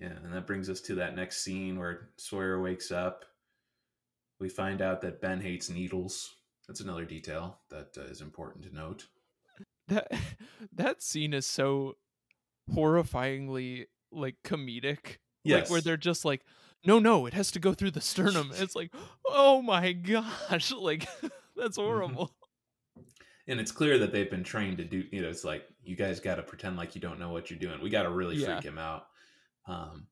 Yeah, 0.00 0.08
and 0.24 0.34
that 0.34 0.48
brings 0.48 0.68
us 0.68 0.80
to 0.82 0.96
that 0.96 1.14
next 1.14 1.44
scene 1.44 1.78
where 1.78 2.08
Sawyer 2.16 2.60
wakes 2.60 2.90
up. 2.90 3.24
We 4.40 4.48
find 4.48 4.82
out 4.82 5.00
that 5.02 5.20
Ben 5.20 5.40
hates 5.40 5.70
needles. 5.70 6.34
That's 6.66 6.80
another 6.80 7.04
detail 7.04 7.60
that 7.70 7.96
uh, 7.96 8.02
is 8.02 8.20
important 8.20 8.64
to 8.64 8.74
note. 8.74 9.06
that 9.86 10.12
that 10.72 11.02
scene 11.02 11.32
is 11.32 11.46
so 11.46 11.94
horrifyingly 12.74 13.84
like 14.10 14.36
comedic 14.44 15.18
like 15.44 15.70
where 15.70 15.80
they're 15.80 15.96
just 15.96 16.24
like 16.24 16.40
no 16.86 16.98
no 16.98 17.26
it 17.26 17.34
has 17.34 17.50
to 17.50 17.58
go 17.58 17.74
through 17.74 17.90
the 17.90 18.00
sternum 18.00 18.50
it's 18.54 18.74
like 18.74 18.90
oh 19.26 19.60
my 19.60 19.92
gosh 19.92 20.72
like 20.78 21.06
that's 21.56 21.76
horrible 21.76 22.32
And 23.46 23.60
it's 23.60 23.72
clear 23.72 23.98
that 23.98 24.10
they've 24.12 24.30
been 24.30 24.44
trained 24.44 24.78
to 24.78 24.84
do. 24.84 25.04
You 25.12 25.22
know, 25.22 25.28
it's 25.28 25.44
like 25.44 25.64
you 25.82 25.96
guys 25.96 26.18
got 26.20 26.36
to 26.36 26.42
pretend 26.42 26.76
like 26.76 26.94
you 26.94 27.00
don't 27.00 27.18
know 27.18 27.30
what 27.30 27.50
you're 27.50 27.58
doing. 27.58 27.80
We 27.82 27.90
got 27.90 28.04
to 28.04 28.10
really 28.10 28.36
Yeah. 28.36 28.54
freak 28.58 28.64
him 28.64 28.78
out. 28.78 29.06
Um, 29.66 30.06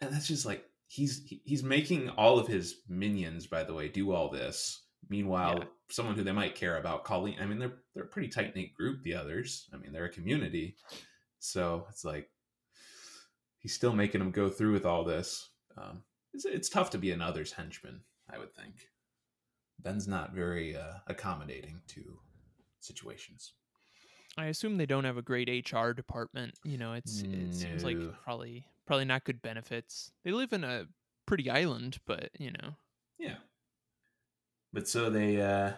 and 0.00 0.12
that's 0.12 0.26
just 0.26 0.46
like 0.46 0.64
he's 0.88 1.26
he's 1.44 1.62
making 1.62 2.08
all 2.10 2.38
of 2.38 2.46
his 2.46 2.82
minions, 2.88 3.46
by 3.46 3.64
the 3.64 3.74
way, 3.74 3.88
do 3.88 4.12
all 4.12 4.30
this. 4.30 4.82
Meanwhile, 5.08 5.58
Yeah. 5.58 5.64
someone 5.90 6.14
who 6.16 6.24
they 6.24 6.32
might 6.32 6.54
care 6.54 6.78
about, 6.78 7.04
Colleen. 7.04 7.36
I 7.40 7.46
mean, 7.46 7.58
they're 7.58 7.78
they're 7.94 8.04
a 8.04 8.08
pretty 8.08 8.28
tight 8.28 8.54
knit 8.56 8.72
group. 8.74 9.02
The 9.02 9.14
others, 9.14 9.68
I 9.72 9.76
mean, 9.76 9.92
they're 9.92 10.06
a 10.06 10.10
community. 10.10 10.76
So 11.38 11.86
it's 11.90 12.04
like 12.04 12.30
he's 13.58 13.74
still 13.74 13.92
making 13.94 14.18
them 14.20 14.30
go 14.30 14.48
through 14.48 14.72
with 14.72 14.86
all 14.86 15.04
this. 15.04 15.50
Um, 15.76 16.02
it's 16.32 16.44
it's 16.46 16.68
tough 16.68 16.90
to 16.90 16.98
be 16.98 17.10
another's 17.10 17.52
henchman. 17.52 18.00
I 18.30 18.38
would 18.38 18.54
think. 18.54 18.88
Ben's 19.78 20.08
not 20.08 20.32
very 20.32 20.74
uh, 20.76 20.94
accommodating 21.06 21.82
to 21.88 22.18
situations. 22.86 23.52
i 24.38 24.46
assume 24.46 24.76
they 24.76 24.86
don't 24.86 25.04
have 25.04 25.16
a 25.16 25.22
great 25.22 25.48
hr 25.72 25.90
department 25.92 26.54
you 26.64 26.78
know 26.78 26.92
it's 26.94 27.22
it 27.22 27.54
seems 27.54 27.82
like 27.84 27.98
probably 28.24 28.66
probably 28.86 29.04
not 29.04 29.24
good 29.24 29.40
benefits 29.42 30.12
they 30.24 30.30
live 30.30 30.52
in 30.52 30.62
a 30.64 30.86
pretty 31.26 31.50
island 31.50 31.98
but 32.06 32.30
you 32.38 32.50
know 32.50 32.76
Yeah. 33.18 33.36
But 34.72 34.86
so 34.88 35.08
they 35.10 35.40
uh, 35.40 35.72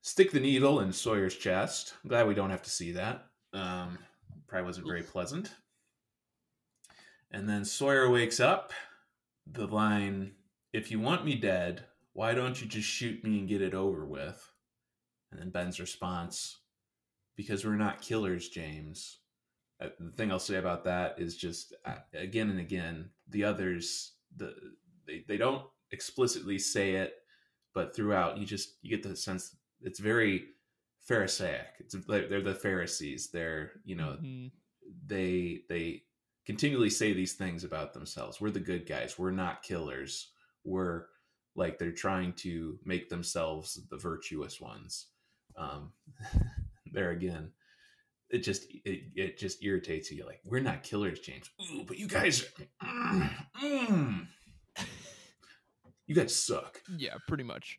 stick 0.00 0.30
the 0.30 0.38
needle 0.40 0.78
in 0.80 0.92
Sawyer's 0.92 1.36
chest. 1.36 1.94
I'm 2.04 2.08
glad 2.08 2.28
we 2.28 2.34
don't 2.34 2.50
have 2.50 2.62
to 2.62 2.70
see 2.70 2.92
that. 2.92 3.26
Um, 3.52 3.98
probably 4.46 4.66
wasn't 4.66 4.86
very 4.86 5.02
pleasant. 5.02 5.50
And 7.32 7.48
then 7.48 7.64
Sawyer 7.64 8.08
wakes 8.08 8.38
up. 8.38 8.72
The 9.46 9.66
line, 9.66 10.34
if 10.72 10.90
you 10.92 11.00
want 11.00 11.24
me 11.24 11.34
dead, 11.34 11.84
why 12.12 12.32
don't 12.34 12.60
you 12.60 12.68
just 12.68 12.86
shoot 12.86 13.24
me 13.24 13.40
and 13.40 13.48
get 13.48 13.60
it 13.60 13.74
over 13.74 14.06
with? 14.06 14.51
And 15.32 15.40
then 15.40 15.50
Ben's 15.50 15.80
response, 15.80 16.58
because 17.36 17.64
we're 17.64 17.76
not 17.76 18.02
killers, 18.02 18.48
James. 18.50 19.18
Uh, 19.80 19.88
the 19.98 20.12
thing 20.12 20.30
I'll 20.30 20.38
say 20.38 20.56
about 20.56 20.84
that 20.84 21.16
is 21.18 21.36
just 21.36 21.74
uh, 21.86 21.94
again 22.14 22.50
and 22.50 22.60
again, 22.60 23.10
the 23.28 23.44
others, 23.44 24.12
the 24.36 24.54
they, 25.06 25.24
they 25.26 25.36
don't 25.38 25.64
explicitly 25.90 26.58
say 26.58 26.92
it, 26.96 27.14
but 27.74 27.96
throughout 27.96 28.38
you 28.38 28.46
just 28.46 28.74
you 28.82 28.90
get 28.90 29.02
the 29.02 29.16
sense 29.16 29.56
it's 29.80 29.98
very 29.98 30.44
Pharisaic. 31.00 31.66
It's 31.80 31.96
they're 32.06 32.28
they're 32.28 32.42
the 32.42 32.54
Pharisees. 32.54 33.30
They're 33.32 33.72
you 33.84 33.96
know 33.96 34.18
Mhm. 34.22 34.52
they 35.06 35.62
they 35.68 36.04
continually 36.46 36.90
say 36.90 37.12
these 37.12 37.32
things 37.34 37.64
about 37.64 37.92
themselves. 37.94 38.40
We're 38.40 38.50
the 38.50 38.60
good 38.60 38.86
guys. 38.86 39.18
We're 39.18 39.30
not 39.32 39.62
killers. 39.62 40.30
We're 40.64 41.06
like 41.56 41.78
they're 41.78 41.92
trying 41.92 42.34
to 42.34 42.78
make 42.84 43.08
themselves 43.08 43.80
the 43.90 43.96
virtuous 43.96 44.60
ones. 44.60 45.08
Um, 45.56 45.92
there 46.92 47.10
again, 47.10 47.50
it 48.30 48.38
just 48.38 48.66
it, 48.84 49.02
it 49.14 49.38
just 49.38 49.62
irritates 49.62 50.10
you. 50.10 50.24
Like 50.26 50.40
we're 50.44 50.60
not 50.60 50.82
killers, 50.82 51.20
James. 51.20 51.50
Ooh, 51.72 51.84
but 51.86 51.98
you 51.98 52.08
guys, 52.08 52.44
mm, 52.82 53.30
mm. 53.62 54.26
you 56.06 56.14
guys 56.14 56.34
suck. 56.34 56.80
Yeah, 56.96 57.14
pretty 57.28 57.44
much. 57.44 57.78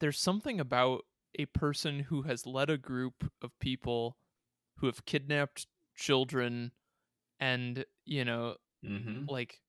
There's 0.00 0.18
something 0.18 0.60
about 0.60 1.04
a 1.38 1.46
person 1.46 2.00
who 2.00 2.22
has 2.22 2.46
led 2.46 2.70
a 2.70 2.78
group 2.78 3.30
of 3.42 3.56
people 3.60 4.16
who 4.78 4.86
have 4.86 5.04
kidnapped 5.04 5.66
children 5.96 6.72
and, 7.40 7.84
you 8.04 8.24
know, 8.24 8.56
Mm-hmm. 8.84 9.24
like 9.28 9.60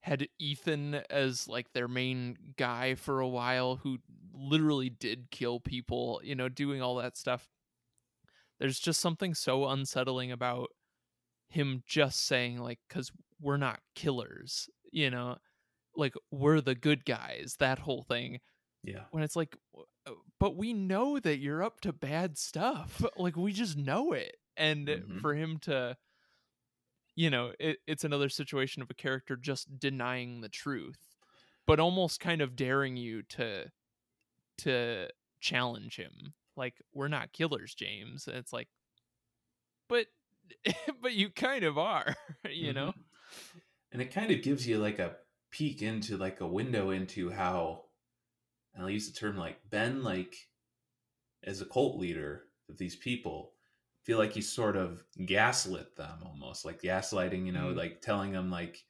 had 0.00 0.26
Ethan 0.40 0.96
as 1.08 1.46
like 1.46 1.72
their 1.72 1.86
main 1.86 2.36
guy 2.56 2.96
for 2.96 3.20
a 3.20 3.28
while 3.28 3.76
who 3.76 3.98
literally 4.34 4.90
did 4.90 5.30
kill 5.30 5.60
people, 5.60 6.20
you 6.24 6.34
know, 6.34 6.48
doing 6.48 6.82
all 6.82 6.96
that 6.96 7.16
stuff. 7.16 7.48
There's 8.58 8.78
just 8.78 9.00
something 9.00 9.34
so 9.34 9.68
unsettling 9.68 10.32
about 10.32 10.70
him 11.48 11.82
just 11.86 12.26
saying 12.26 12.58
like 12.58 12.80
cuz 12.88 13.10
we're 13.40 13.56
not 13.56 13.80
killers, 13.94 14.68
you 14.92 15.10
know, 15.10 15.38
like 15.96 16.14
we're 16.30 16.60
the 16.60 16.74
good 16.74 17.04
guys, 17.04 17.56
that 17.58 17.78
whole 17.80 18.02
thing 18.02 18.40
Yeah. 18.82 19.04
when 19.10 19.22
it's 19.22 19.36
like 19.36 19.56
uh, 20.06 20.12
but 20.40 20.56
we 20.56 20.72
know 20.72 21.18
that 21.20 21.38
you're 21.38 21.62
up 21.62 21.80
to 21.82 21.92
bad 21.92 22.36
stuff 22.38 23.02
like 23.16 23.36
we 23.36 23.52
just 23.52 23.76
know 23.76 24.12
it 24.12 24.36
and 24.56 24.88
Mhm. 24.88 25.20
for 25.20 25.34
him 25.34 25.58
to 25.60 25.96
you 27.14 27.30
know 27.30 27.52
it, 27.58 27.78
it's 27.86 28.04
another 28.04 28.28
situation 28.28 28.82
of 28.82 28.90
a 28.90 28.94
character 28.94 29.36
just 29.36 29.78
denying 29.78 30.40
the 30.40 30.48
truth 30.48 31.14
but 31.66 31.80
almost 31.80 32.20
kind 32.20 32.40
of 32.42 32.56
daring 32.56 32.96
you 32.96 33.22
to 33.22 33.70
to 34.58 35.08
challenge 35.40 35.96
him 35.96 36.34
like 36.56 36.74
we're 36.92 37.08
not 37.08 37.32
killers 37.32 37.74
james 37.74 38.26
and 38.28 38.36
it's 38.36 38.52
like 38.52 38.68
but 39.88 40.06
but 41.02 41.12
you 41.14 41.30
kind 41.30 41.64
of 41.64 41.78
are 41.78 42.14
you 42.50 42.72
know 42.72 42.88
Mhm. 42.88 43.02
and 43.92 44.02
it 44.02 44.12
kind 44.12 44.30
of 44.30 44.42
gives 44.42 44.66
you 44.66 44.78
like 44.78 44.98
a 44.98 45.16
peek 45.50 45.82
into 45.82 46.16
like 46.16 46.40
a 46.40 46.46
window 46.46 46.90
into 46.90 47.30
how 47.30 47.84
and 48.74 48.82
i'll 48.82 48.90
use 48.90 49.06
the 49.10 49.18
term 49.18 49.36
like 49.36 49.58
ben 49.70 50.02
like 50.02 50.34
as 51.44 51.60
a 51.60 51.66
cult 51.66 51.98
leader 51.98 52.44
of 52.68 52.78
these 52.78 52.96
people 52.96 53.52
feel 54.02 54.18
like 54.18 54.32
he 54.32 54.40
sort 54.40 54.76
of 54.76 55.04
gaslit 55.26 55.94
them 55.96 56.18
almost 56.24 56.64
like 56.64 56.80
gaslighting 56.82 57.46
you 57.46 57.52
know 57.52 57.66
Mm. 57.72 57.76
like 57.76 58.00
telling 58.02 58.32
them 58.32 58.50
like 58.50 58.84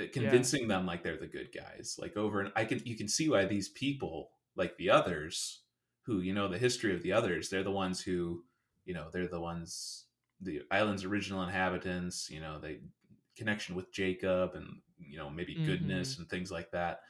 uh, 0.00 0.04
convincing 0.12 0.66
them 0.68 0.84
like 0.86 1.02
they're 1.02 1.16
the 1.16 1.26
good 1.26 1.50
guys 1.54 1.96
like 2.00 2.16
over 2.16 2.40
and 2.40 2.52
i 2.56 2.64
can 2.64 2.80
you 2.84 2.96
can 2.96 3.08
see 3.08 3.28
why 3.28 3.44
these 3.44 3.68
people 3.68 4.30
like 4.56 4.76
the 4.76 4.90
others 4.90 5.62
who 6.02 6.20
you 6.20 6.32
know 6.32 6.48
the 6.48 6.58
history 6.58 6.94
of 6.94 7.02
the 7.02 7.12
others 7.12 7.48
they're 7.48 7.62
the 7.64 7.70
ones 7.70 8.00
who 8.00 8.44
you 8.84 8.94
know 8.94 9.08
they're 9.12 9.28
the 9.28 9.40
ones 9.40 10.06
the 10.40 10.62
island's 10.70 11.04
original 11.04 11.42
inhabitants 11.42 12.28
you 12.30 12.40
know 12.40 12.58
they 12.58 12.80
connection 13.36 13.74
with 13.74 13.92
jacob 13.92 14.54
and 14.54 14.80
you 14.98 15.16
know 15.16 15.30
maybe 15.30 15.60
goodness 15.64 16.18
and 16.18 16.28
things 16.28 16.50
like 16.50 16.70
that 16.70 17.00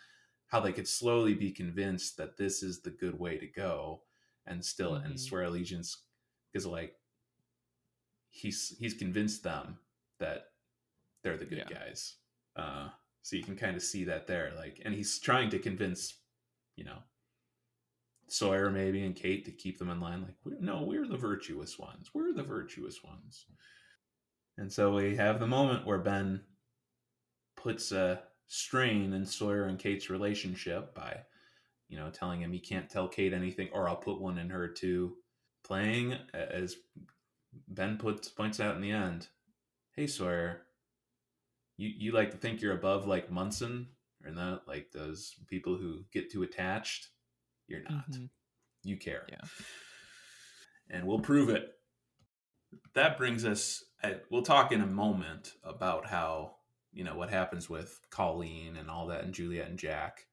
how 0.47 0.61
they 0.61 0.73
could 0.73 0.89
slowly 0.89 1.35
be 1.35 1.51
convinced 1.51 2.17
that 2.17 2.37
this 2.37 2.63
is 2.63 2.81
the 2.81 2.91
good 2.91 3.19
way 3.19 3.39
to 3.39 3.47
go 3.47 4.03
and 4.47 4.65
still 4.65 4.95
and 4.97 5.15
Mhm. 5.15 5.19
swear 5.19 5.43
allegiance 5.45 6.05
because 6.53 6.67
like 6.67 6.95
he's 8.31 8.77
he's 8.79 8.95
convinced 8.95 9.43
them 9.43 9.79
that 10.19 10.47
they're 11.23 11.37
the 11.37 11.45
good 11.45 11.67
Yeah. 11.69 11.79
guys 11.79 12.17
uh 12.57 12.89
so 13.23 13.37
you 13.37 13.43
can 13.43 13.57
kind 13.57 13.77
of 13.77 13.83
see 13.83 14.05
that 14.05 14.27
there 14.27 14.53
like 14.57 14.81
and 14.85 14.95
he's 14.95 15.19
trying 15.19 15.51
to 15.51 15.59
convince 15.59 16.21
you 16.77 16.85
know 16.85 16.99
sawyer 18.27 18.71
maybe 18.71 19.05
and 19.05 19.17
kate 19.17 19.45
to 19.45 19.51
keep 19.51 19.79
them 19.79 19.91
in 19.91 20.01
line 20.01 20.23
like 20.23 20.37
"We- 20.45 20.57
no 20.61 20.83
we're 20.83 21.07
the 21.07 21.17
virtuous 21.17 21.79
ones 21.79 22.11
we're 22.15 22.33
the 22.33 22.43
virtuous 22.43 23.03
ones 23.05 23.47
and 24.57 24.73
so 24.73 24.95
we 24.95 25.17
have 25.17 25.41
the 25.41 25.47
moment 25.47 25.87
where 25.87 25.99
ben 25.99 26.41
puts 27.57 27.93
a 27.93 28.23
strain 28.47 29.13
in 29.13 29.25
Sawyer 29.25 29.65
and 29.65 29.79
Kate's 29.79 30.11
relationship 30.11 30.95
by, 30.95 31.17
you 31.89 31.97
know, 31.97 32.11
telling 32.11 32.43
him 32.43 32.53
he 32.53 32.61
can't 32.61 32.91
tell 32.91 33.09
Kate 33.09 33.33
anything, 33.33 33.69
or 33.73 33.89
I'll 33.89 33.97
put 33.97 34.21
one 34.21 34.39
in 34.39 34.51
her 34.51 34.69
too. 34.69 35.17
Playing 35.65 36.15
as 36.35 36.77
Ben 37.69 37.97
puts 37.97 38.29
points 38.29 38.61
out 38.61 38.77
in 38.77 38.83
the 38.83 38.91
end. 38.91 39.29
Hey 39.97 40.07
Sawyer, 40.07 40.63
you 41.79 41.89
you 41.89 42.13
like 42.13 42.31
to 42.33 42.37
think 42.37 42.61
you're 42.61 42.77
above 42.77 43.07
like 43.07 43.31
Munson 43.31 43.89
or 44.25 44.31
not 44.31 44.69
like 44.69 44.91
those 44.93 45.35
people 45.49 45.77
who 45.77 46.05
get 46.13 46.31
too 46.31 46.43
attached? 46.43 47.09
You're 47.69 47.83
not. 47.83 48.11
Mm-hmm. 48.11 48.27
You 48.83 48.97
care. 48.97 49.25
Yeah. 49.29 49.41
And 50.91 51.07
we'll 51.07 51.21
prove 51.21 51.49
it. 51.49 51.73
That 52.95 53.17
brings 53.17 53.45
us 53.45 53.85
we'll 54.31 54.43
talk 54.43 54.73
in 54.73 54.81
a 54.81 54.87
moment 54.87 55.55
about 55.63 56.07
how 56.07 56.57
you 56.93 57.05
know 57.05 57.17
what 57.17 57.31
happens 57.31 57.69
with 57.69 58.01
Colleen 58.11 58.77
and 58.77 58.91
all 58.91 59.09
that, 59.09 59.25
and 59.25 59.35
Juliet 59.35 59.69
and 59.69 59.79
Jack. 59.79 60.27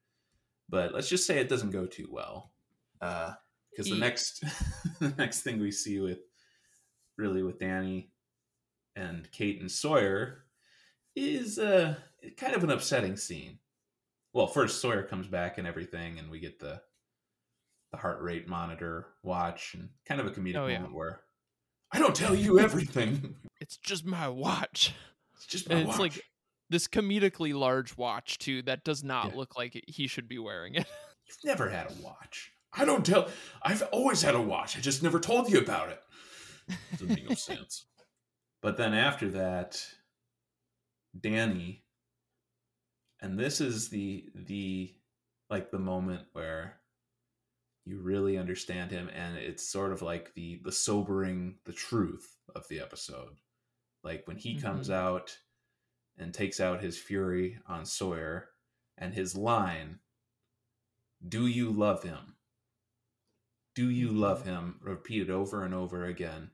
But 0.68 0.94
let's 0.94 1.08
just 1.08 1.26
say 1.26 1.38
it 1.38 1.48
doesn't 1.48 1.70
go 1.70 1.86
too 1.86 2.08
well, 2.10 2.52
because 3.00 3.90
uh, 3.90 3.94
the 3.94 3.98
next 3.98 4.44
the 5.00 5.14
next 5.18 5.42
thing 5.42 5.60
we 5.60 5.70
see 5.70 6.00
with 6.00 6.20
really 7.16 7.42
with 7.42 7.58
Danny 7.58 8.10
and 8.96 9.30
Kate 9.32 9.60
and 9.60 9.70
Sawyer 9.70 10.44
is 11.16 11.58
uh, 11.58 11.94
kind 12.36 12.54
of 12.54 12.64
an 12.64 12.70
upsetting 12.70 13.16
scene. 13.16 13.58
Well, 14.32 14.46
first 14.46 14.80
Sawyer 14.80 15.02
comes 15.02 15.26
back 15.26 15.58
and 15.58 15.66
everything, 15.66 16.18
and 16.18 16.30
we 16.30 16.40
get 16.40 16.58
the 16.58 16.80
the 17.92 17.98
heart 17.98 18.20
rate 18.22 18.48
monitor 18.48 19.06
watch 19.22 19.74
and 19.74 19.90
kind 20.06 20.20
of 20.20 20.26
a 20.26 20.30
comedic 20.30 20.56
oh, 20.56 20.68
moment 20.68 20.94
where 20.94 21.20
I 21.92 21.98
don't 21.98 22.16
tell 22.16 22.34
you 22.34 22.58
everything. 22.58 23.36
It's 23.60 23.76
just 23.76 24.04
my 24.04 24.28
watch. 24.28 24.94
It's 25.36 25.46
just 25.46 25.68
my 25.68 25.76
and 25.76 25.86
watch. 25.86 25.94
It's 25.94 26.00
like 26.00 26.24
this 26.70 26.88
comedically 26.88 27.54
large 27.54 27.96
watch 27.96 28.38
too 28.38 28.62
that 28.62 28.82
does 28.82 29.04
not 29.04 29.30
yeah. 29.30 29.36
look 29.36 29.56
like 29.56 29.84
he 29.86 30.06
should 30.06 30.28
be 30.28 30.38
wearing 30.38 30.74
it. 30.74 30.86
You've 31.26 31.44
never 31.44 31.68
had 31.68 31.86
a 31.86 32.02
watch. 32.02 32.52
I 32.72 32.84
don't 32.86 33.04
tell. 33.04 33.28
I've 33.62 33.82
always 33.92 34.22
had 34.22 34.34
a 34.34 34.40
watch. 34.40 34.76
I 34.76 34.80
just 34.80 35.02
never 35.02 35.20
told 35.20 35.50
you 35.50 35.58
about 35.60 35.90
it. 35.90 36.00
Doesn't 36.92 37.08
make 37.08 37.28
no 37.28 37.34
sense. 37.36 37.84
But 38.62 38.78
then 38.78 38.94
after 38.94 39.28
that, 39.30 39.84
Danny, 41.18 41.84
and 43.20 43.38
this 43.38 43.60
is 43.60 43.90
the 43.90 44.24
the 44.34 44.94
like 45.50 45.70
the 45.70 45.78
moment 45.78 46.22
where 46.32 46.80
you 47.84 47.98
really 48.00 48.38
understand 48.38 48.90
him 48.90 49.10
and 49.14 49.36
it's 49.36 49.66
sort 49.66 49.92
of 49.92 50.02
like 50.02 50.32
the 50.34 50.60
the 50.64 50.72
sobering 50.72 51.56
the 51.64 51.72
truth 51.72 52.36
of 52.54 52.66
the 52.68 52.80
episode. 52.80 53.36
Like 54.04 54.26
when 54.26 54.36
he 54.36 54.54
mm-hmm. 54.54 54.66
comes 54.66 54.90
out 54.90 55.36
and 56.18 56.32
takes 56.32 56.60
out 56.60 56.82
his 56.82 56.98
fury 56.98 57.58
on 57.66 57.84
sawyer 57.84 58.48
and 58.98 59.12
his 59.12 59.34
line 59.36 59.98
do 61.26 61.46
you 61.46 61.70
love 61.70 62.02
him? 62.02 62.34
Do 63.74 63.90
you 63.90 64.08
love 64.08 64.40
mm-hmm. 64.40 64.50
him? 64.50 64.80
repeated 64.82 65.30
over 65.30 65.64
and 65.64 65.74
over 65.74 66.06
again. 66.06 66.50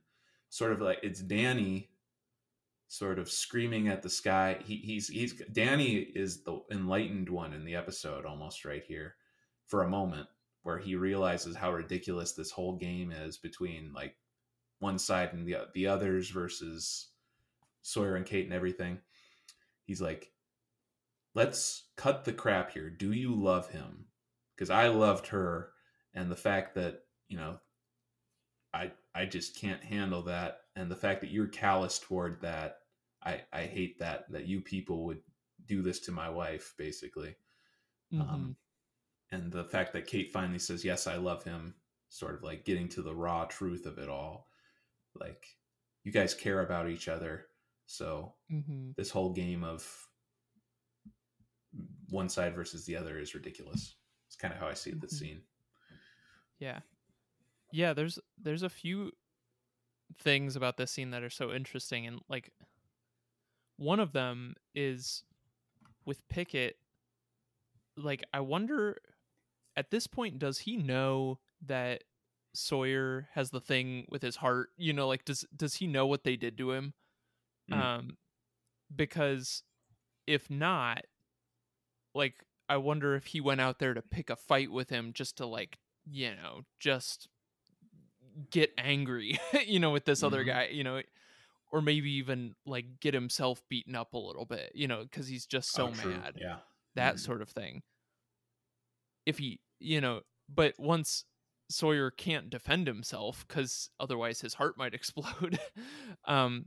Sort 0.51 0.72
of 0.72 0.81
like 0.81 1.01
it's 1.03 1.20
danny 1.20 1.91
sort 2.91 3.18
of 3.18 3.31
screaming 3.31 3.89
at 3.89 4.03
the 4.03 4.09
sky. 4.09 4.59
He, 4.64 4.76
he's 4.76 5.09
he's 5.09 5.35
danny 5.53 5.97
is 5.97 6.43
the 6.43 6.62
enlightened 6.70 7.29
one 7.29 7.53
in 7.53 7.66
the 7.66 7.76
episode 7.76 8.24
almost 8.24 8.64
right 8.64 8.85
here 8.87 9.16
for 9.66 9.83
a 9.83 9.91
moment 9.91 10.26
where 10.62 10.78
he 10.78 10.96
realizes 10.96 11.56
how 11.56 11.72
ridiculous 11.72 12.32
this 12.32 12.50
whole 12.50 12.76
game 12.76 13.11
is 13.11 13.38
between 13.38 13.92
like 13.94 14.16
one 14.80 14.98
side 14.98 15.32
and 15.32 15.46
the 15.46 15.56
the 15.74 15.86
others 15.86 16.30
versus 16.30 17.09
Sawyer 17.82 18.16
and 18.16 18.26
Kate 18.26 18.44
and 18.44 18.54
everything. 18.54 18.98
He's 19.84 20.00
like, 20.00 20.30
let's 21.34 21.84
cut 21.96 22.24
the 22.24 22.32
crap 22.32 22.72
here. 22.72 22.90
Do 22.90 23.12
you 23.12 23.34
love 23.34 23.70
him? 23.70 24.06
Because 24.54 24.70
I 24.70 24.88
loved 24.88 25.28
her, 25.28 25.70
and 26.14 26.30
the 26.30 26.36
fact 26.36 26.74
that 26.74 27.02
you 27.28 27.36
know, 27.36 27.59
I 28.74 28.92
I 29.14 29.24
just 29.24 29.56
can't 29.56 29.82
handle 29.82 30.22
that, 30.22 30.61
and 30.76 30.90
the 30.90 30.96
fact 30.96 31.20
that 31.20 31.30
you're 31.30 31.48
callous 31.48 31.98
toward 31.98 32.40
that, 32.42 32.78
I 33.22 33.42
I 33.52 33.62
hate 33.62 33.98
that 34.00 34.30
that 34.32 34.46
you 34.46 34.61
people 34.61 35.04
would 35.06 35.20
do 35.66 35.82
this 35.82 36.00
to 36.00 36.12
my 36.12 36.28
wife, 36.28 36.74
basically. 36.76 37.36
Um, 38.12 38.20
mm-hmm. 38.20 38.34
Um, 38.34 38.56
and 39.31 39.53
the 39.53 39.64
fact 39.64 39.93
that 39.93 40.07
Kate 40.07 40.33
finally 40.33 40.59
says, 40.59 40.85
"Yes, 40.85 41.07
I 41.07 41.16
love 41.16 41.45
him," 41.45 41.74
sort 42.09 42.35
of 42.35 42.43
like 42.43 42.64
getting 42.64 42.89
to 42.91 43.03
the 43.03 43.14
raw 43.14 43.45
truth 43.45 43.87
of 43.87 43.99
it 43.99 44.09
all. 44.09 44.49
Like 45.14 45.47
you 46.05 46.12
guys 46.12 46.35
care 46.35 46.61
about 46.61 46.89
each 46.89 47.09
other, 47.09 47.47
so 47.87 48.35
mm-hmm. 48.51 48.91
this 48.97 49.11
whole 49.11 49.33
game 49.33 49.64
of 49.64 49.87
one 52.11 52.29
side 52.29 52.55
versus 52.55 52.85
the 52.87 52.97
other 52.97 53.18
is 53.18 53.35
ridiculous. 53.35 53.97
It's 54.26 54.37
kind 54.37 54.55
of 54.55 54.61
how 54.61 54.68
I 54.68 54.74
see 54.74 54.91
mm-hmm. 54.91 55.01
the 55.01 55.09
scene. 55.09 55.43
Yeah, 56.59 56.81
yeah. 57.72 57.93
There's 57.93 58.18
there's 58.43 58.62
a 58.62 58.70
few 58.70 59.12
things 60.20 60.57
about 60.57 60.76
this 60.76 60.91
scene 60.91 61.11
that 61.11 61.22
are 61.22 61.31
so 61.31 61.53
interesting, 61.53 62.07
and 62.07 62.20
like 62.29 62.53
one 63.76 64.01
of 64.01 64.12
them 64.12 64.55
is 64.74 65.22
with 66.05 66.26
Pickett. 66.29 66.76
Like 67.97 68.24
I 68.33 68.41
wonder 68.41 68.97
at 69.79 69.93
this 69.93 70.09
point 70.09 70.41
does 70.41 70.59
he 70.59 70.76
know 70.76 71.39
that 71.64 72.03
Sawyer 72.53 73.29
has 73.35 73.51
the 73.51 73.61
thing 73.61 74.07
with 74.11 74.22
his 74.22 74.37
heart? 74.37 74.70
You 74.76 74.93
know, 74.93 75.07
like 75.07 75.24
does 75.24 75.47
does 75.57 75.76
he 75.76 75.87
know 75.87 76.05
what 76.05 76.24
they 76.24 76.35
did 76.35 76.59
to 76.59 76.72
him? 76.72 76.95
Mm. 77.70 77.81
Um 77.81 78.16
because 78.95 79.62
if 80.26 80.51
not 80.51 81.05
like 82.12 82.45
I 82.68 82.76
wonder 82.79 83.14
if 83.14 83.26
he 83.26 83.41
went 83.41 83.61
out 83.61 83.79
there 83.79 83.95
to 83.95 84.03
pick 84.03 84.31
a 84.31 84.37
fight 84.37 84.72
with 84.72 84.91
him 84.91 85.12
just 85.14 85.37
to 85.37 85.47
like, 85.47 85.79
you 86.05 86.31
know, 86.31 86.62
just 86.81 87.29
get 88.51 88.72
angry, 88.76 89.39
you 89.66 89.79
know, 89.79 89.91
with 89.91 90.07
this 90.07 90.18
mm-hmm. 90.18 90.26
other 90.26 90.43
guy, 90.43 90.70
you 90.72 90.83
know, 90.83 91.01
or 91.70 91.81
maybe 91.81 92.11
even 92.14 92.57
like 92.66 92.99
get 93.01 93.14
himself 93.14 93.62
beaten 93.68 93.95
up 93.95 94.12
a 94.12 94.18
little 94.18 94.45
bit, 94.45 94.72
you 94.74 94.89
know, 94.89 95.05
cuz 95.12 95.29
he's 95.29 95.47
just 95.47 95.70
so 95.70 95.87
oh, 95.87 96.09
mad. 96.09 96.37
Yeah. 96.37 96.59
That 96.97 97.14
mm-hmm. 97.14 97.24
sort 97.24 97.43
of 97.43 97.51
thing. 97.51 97.83
If 99.24 99.39
he 99.39 99.61
you 99.81 100.01
know, 100.01 100.20
but 100.53 100.74
once 100.79 101.24
Sawyer 101.70 102.11
can't 102.11 102.51
defend 102.51 102.87
himself 102.87 103.45
because 103.47 103.91
otherwise 104.01 104.41
his 104.41 104.55
heart 104.55 104.79
might 104.79 104.95
explode, 104.95 105.59
um, 106.26 106.66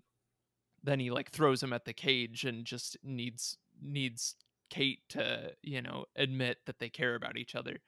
then 0.84 1.00
he 1.00 1.12
like 1.12 1.32
throws 1.32 1.62
him 1.62 1.74
at 1.74 1.86
the 1.86 1.94
cage 1.94 2.46
and 2.46 2.66
just 2.66 2.98
needs 3.04 3.58
needs 3.82 4.36
Kate 4.70 5.00
to 5.10 5.52
you 5.62 5.82
know 5.82 6.06
admit 6.16 6.58
that 6.66 6.80
they 6.80 6.90
care 6.90 7.16
about 7.16 7.38
each 7.38 7.56
other. 7.56 7.80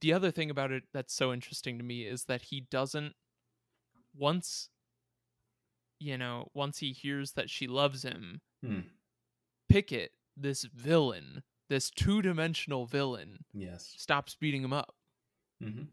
The 0.00 0.12
other 0.12 0.30
thing 0.30 0.50
about 0.50 0.72
it 0.72 0.84
that's 0.92 1.14
so 1.14 1.32
interesting 1.32 1.78
to 1.78 1.84
me 1.84 2.02
is 2.02 2.24
that 2.24 2.42
he 2.42 2.66
doesn't 2.70 3.14
once 4.16 4.68
you 5.98 6.18
know 6.18 6.48
once 6.54 6.78
he 6.78 6.92
hears 6.92 7.32
that 7.32 7.50
she 7.50 7.66
loves 7.66 8.02
him, 8.02 8.40
hmm. 8.64 8.80
Pickett, 9.68 10.12
this 10.36 10.64
villain 10.64 11.42
this 11.68 11.90
two-dimensional 11.90 12.86
villain 12.86 13.44
yes. 13.52 13.94
stops 13.96 14.36
beating 14.38 14.62
him 14.62 14.72
up. 14.72 14.94
Mm-hmm. 15.62 15.84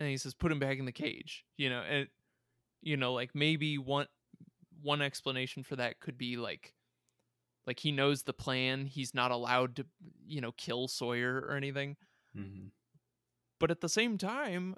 and 0.00 0.08
he 0.08 0.16
says 0.16 0.34
put 0.34 0.50
him 0.50 0.58
back 0.58 0.78
in 0.78 0.86
the 0.86 0.92
cage 0.92 1.44
you 1.58 1.68
know 1.68 1.82
and 1.82 2.08
you 2.80 2.96
know 2.96 3.12
like 3.12 3.30
maybe 3.34 3.76
one 3.76 4.06
one 4.82 5.02
explanation 5.02 5.62
for 5.62 5.76
that 5.76 6.00
could 6.00 6.16
be 6.16 6.36
like 6.36 6.74
like 7.66 7.80
he 7.80 7.92
knows 7.92 8.22
the 8.22 8.34
plan. 8.34 8.86
He's 8.86 9.14
not 9.14 9.30
allowed 9.30 9.76
to 9.76 9.86
you 10.26 10.40
know 10.40 10.52
kill 10.52 10.88
sawyer 10.88 11.44
or 11.48 11.56
anything. 11.56 11.96
Mm-hmm. 12.36 12.66
but 13.60 13.70
at 13.70 13.80
the 13.80 13.88
same 13.88 14.18
time 14.18 14.74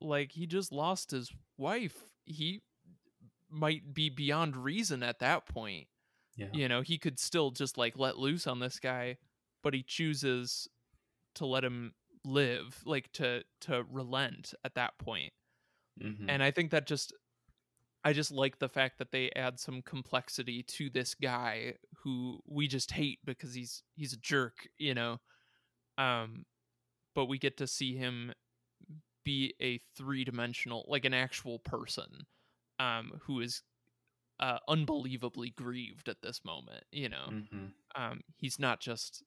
like 0.00 0.32
he 0.32 0.46
just 0.46 0.72
lost 0.72 1.12
his 1.12 1.32
wife. 1.56 1.96
He 2.24 2.62
might 3.48 3.94
be 3.94 4.08
beyond 4.10 4.56
reason 4.56 5.02
at 5.02 5.20
that 5.20 5.46
point. 5.46 5.86
Yeah. 6.36 6.46
you 6.52 6.68
know 6.68 6.82
he 6.82 6.98
could 6.98 7.18
still 7.18 7.50
just 7.50 7.76
like 7.76 7.98
let 7.98 8.16
loose 8.16 8.46
on 8.46 8.60
this 8.60 8.78
guy 8.78 9.18
but 9.62 9.74
he 9.74 9.82
chooses 9.82 10.68
to 11.34 11.46
let 11.46 11.64
him 11.64 11.92
live 12.24 12.80
like 12.84 13.10
to 13.12 13.42
to 13.60 13.84
relent 13.90 14.52
at 14.64 14.74
that 14.74 14.98
point 14.98 15.32
mm-hmm. 16.02 16.28
and 16.28 16.42
i 16.42 16.50
think 16.50 16.70
that 16.70 16.86
just 16.86 17.12
i 18.04 18.12
just 18.12 18.30
like 18.30 18.58
the 18.58 18.68
fact 18.68 18.98
that 18.98 19.12
they 19.12 19.30
add 19.36 19.58
some 19.58 19.82
complexity 19.82 20.62
to 20.62 20.90
this 20.90 21.14
guy 21.14 21.74
who 22.02 22.40
we 22.46 22.66
just 22.66 22.92
hate 22.92 23.18
because 23.24 23.54
he's 23.54 23.82
he's 23.94 24.12
a 24.12 24.18
jerk 24.18 24.68
you 24.78 24.94
know 24.94 25.18
um 25.96 26.44
but 27.14 27.26
we 27.26 27.38
get 27.38 27.56
to 27.56 27.66
see 27.66 27.96
him 27.96 28.32
be 29.24 29.54
a 29.60 29.78
three-dimensional 29.96 30.84
like 30.88 31.04
an 31.04 31.14
actual 31.14 31.58
person 31.60 32.26
um 32.78 33.12
who 33.22 33.40
is 33.40 33.62
uh 34.40 34.58
unbelievably 34.68 35.50
grieved 35.50 36.08
at 36.08 36.22
this 36.22 36.44
moment 36.44 36.84
you 36.90 37.08
know 37.08 37.26
mm-hmm. 37.30 37.66
um 38.00 38.20
he's 38.36 38.58
not 38.58 38.80
just 38.80 39.22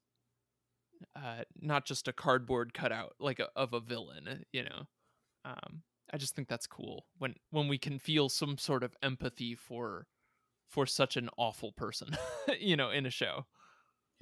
uh, 1.16 1.42
not 1.60 1.84
just 1.84 2.08
a 2.08 2.12
cardboard 2.12 2.74
cutout 2.74 3.14
like 3.18 3.38
a, 3.38 3.48
of 3.56 3.72
a 3.72 3.80
villain 3.80 4.44
you 4.52 4.62
know 4.62 4.86
um, 5.44 5.82
i 6.12 6.16
just 6.16 6.34
think 6.34 6.48
that's 6.48 6.66
cool 6.66 7.06
when 7.18 7.34
when 7.50 7.68
we 7.68 7.78
can 7.78 7.98
feel 7.98 8.28
some 8.28 8.56
sort 8.58 8.82
of 8.82 8.94
empathy 9.02 9.54
for 9.54 10.06
for 10.68 10.86
such 10.86 11.16
an 11.16 11.28
awful 11.36 11.72
person 11.72 12.16
you 12.60 12.76
know 12.76 12.90
in 12.90 13.06
a 13.06 13.10
show 13.10 13.44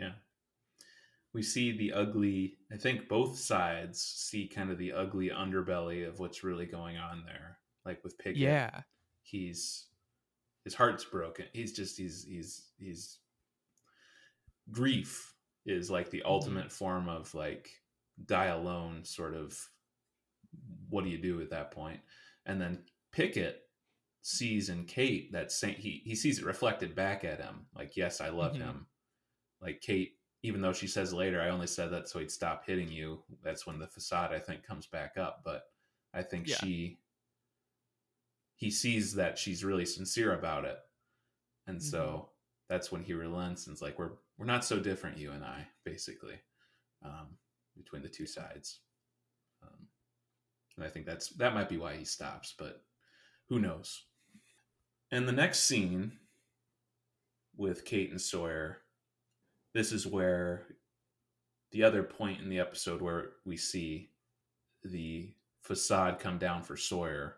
Yeah. 0.01 0.13
We 1.33 1.43
see 1.43 1.77
the 1.77 1.93
ugly, 1.93 2.55
I 2.73 2.77
think 2.77 3.09
both 3.09 3.39
sides 3.39 4.03
see 4.03 4.49
kind 4.49 4.71
of 4.71 4.79
the 4.79 4.93
ugly 4.93 5.31
underbelly 5.31 6.09
of 6.09 6.19
what's 6.19 6.43
really 6.43 6.67
going 6.67 6.97
on 6.97 7.23
there. 7.25 7.59
Like 7.85 8.03
with 8.03 8.19
Piggy. 8.19 8.41
Yeah. 8.41 8.81
He's 9.23 9.87
his 10.65 10.75
heart's 10.75 11.05
broken. 11.05 11.45
He's 11.53 11.73
just 11.73 11.97
he's 11.97 12.25
he's 12.29 12.71
he's 12.79 13.19
grief 14.73 15.35
is 15.71 15.91
like 15.91 16.11
the 16.11 16.23
ultimate 16.25 16.73
form 16.73 17.09
of 17.09 17.35
like 17.35 17.71
die 18.27 18.47
alone 18.47 19.05
sort 19.05 19.35
of 19.35 19.59
what 20.89 21.05
do 21.05 21.11
you 21.11 21.19
do 21.19 21.41
at 21.41 21.51
that 21.51 21.71
point? 21.71 22.01
And 22.47 22.61
then 22.61 22.85
Pickett 23.13 23.63
sees 24.23 24.69
in 24.69 24.85
Kate 24.85 25.33
that 25.33 25.53
same 25.53 25.75
he 25.77 26.03
he 26.05 26.15
sees 26.15 26.39
it 26.39 26.45
reflected 26.45 26.95
back 26.95 27.25
at 27.25 27.41
him. 27.41 27.67
Like, 27.75 27.97
yes, 27.97 28.21
I 28.21 28.29
love 28.31 28.55
Mhm. 28.55 28.59
him. 28.59 28.87
Like 29.61 29.81
Kate, 29.81 30.19
even 30.43 30.61
though 30.61 30.73
she 30.73 30.87
says 30.89 31.13
later, 31.13 31.41
I 31.41 31.51
only 31.51 31.67
said 31.67 31.91
that 31.93 32.09
so 32.09 32.19
he'd 32.19 32.31
stop 32.31 32.65
hitting 32.67 32.91
you. 32.91 33.25
That's 33.43 33.67
when 33.67 33.79
the 33.79 33.89
facade 33.89 34.33
I 34.33 34.39
think 34.41 34.63
comes 34.65 34.87
back 34.87 35.17
up. 35.17 35.43
But 35.45 35.73
I 36.15 36.23
think 36.23 36.49
Yeah. 36.49 36.57
she 36.57 37.01
he 38.57 38.71
sees 38.71 39.15
that 39.15 39.39
she's 39.39 39.65
really 39.65 39.87
sincere 39.87 40.35
about 40.35 40.65
it. 40.65 40.79
And 41.67 41.83
so 41.83 42.30
that's 42.71 42.91
when 42.93 43.03
he 43.03 43.13
relents 43.13 43.67
and's 43.67 43.83
like, 43.83 43.99
We're 43.99 44.13
we're 44.39 44.47
not 44.47 44.65
so 44.65 44.79
different, 44.81 45.19
you 45.19 45.33
and 45.33 45.45
I, 45.45 45.67
basically. 45.85 46.37
Um, 47.05 47.37
between 47.77 48.03
the 48.03 48.09
two 48.09 48.27
sides. 48.27 48.81
Um, 49.63 49.87
and 50.77 50.87
I 50.87 50.89
think 50.89 51.05
that's 51.07 51.31
that 51.31 51.55
might 51.55 51.69
be 51.69 51.77
why 51.79 51.97
he 51.97 52.05
stops, 52.05 52.55
but 52.59 52.83
who 53.49 53.59
knows? 53.59 54.05
And 55.11 55.27
the 55.27 55.33
next 55.33 55.61
scene 55.61 56.13
with 57.57 57.85
Kate 57.85 58.11
and 58.11 58.21
Sawyer, 58.21 58.83
this 59.75 59.93
is 59.93 60.07
where 60.07 60.67
the 61.73 61.83
other 61.83 62.03
point 62.03 62.41
in 62.41 62.49
the 62.49 62.61
episode 62.61 63.03
where 63.03 63.31
we 63.45 63.57
see 63.57 64.11
the 64.85 65.35
facade 65.63 66.19
come 66.19 66.39
down 66.39 66.63
for 66.63 66.77
Sawyer 66.77 67.37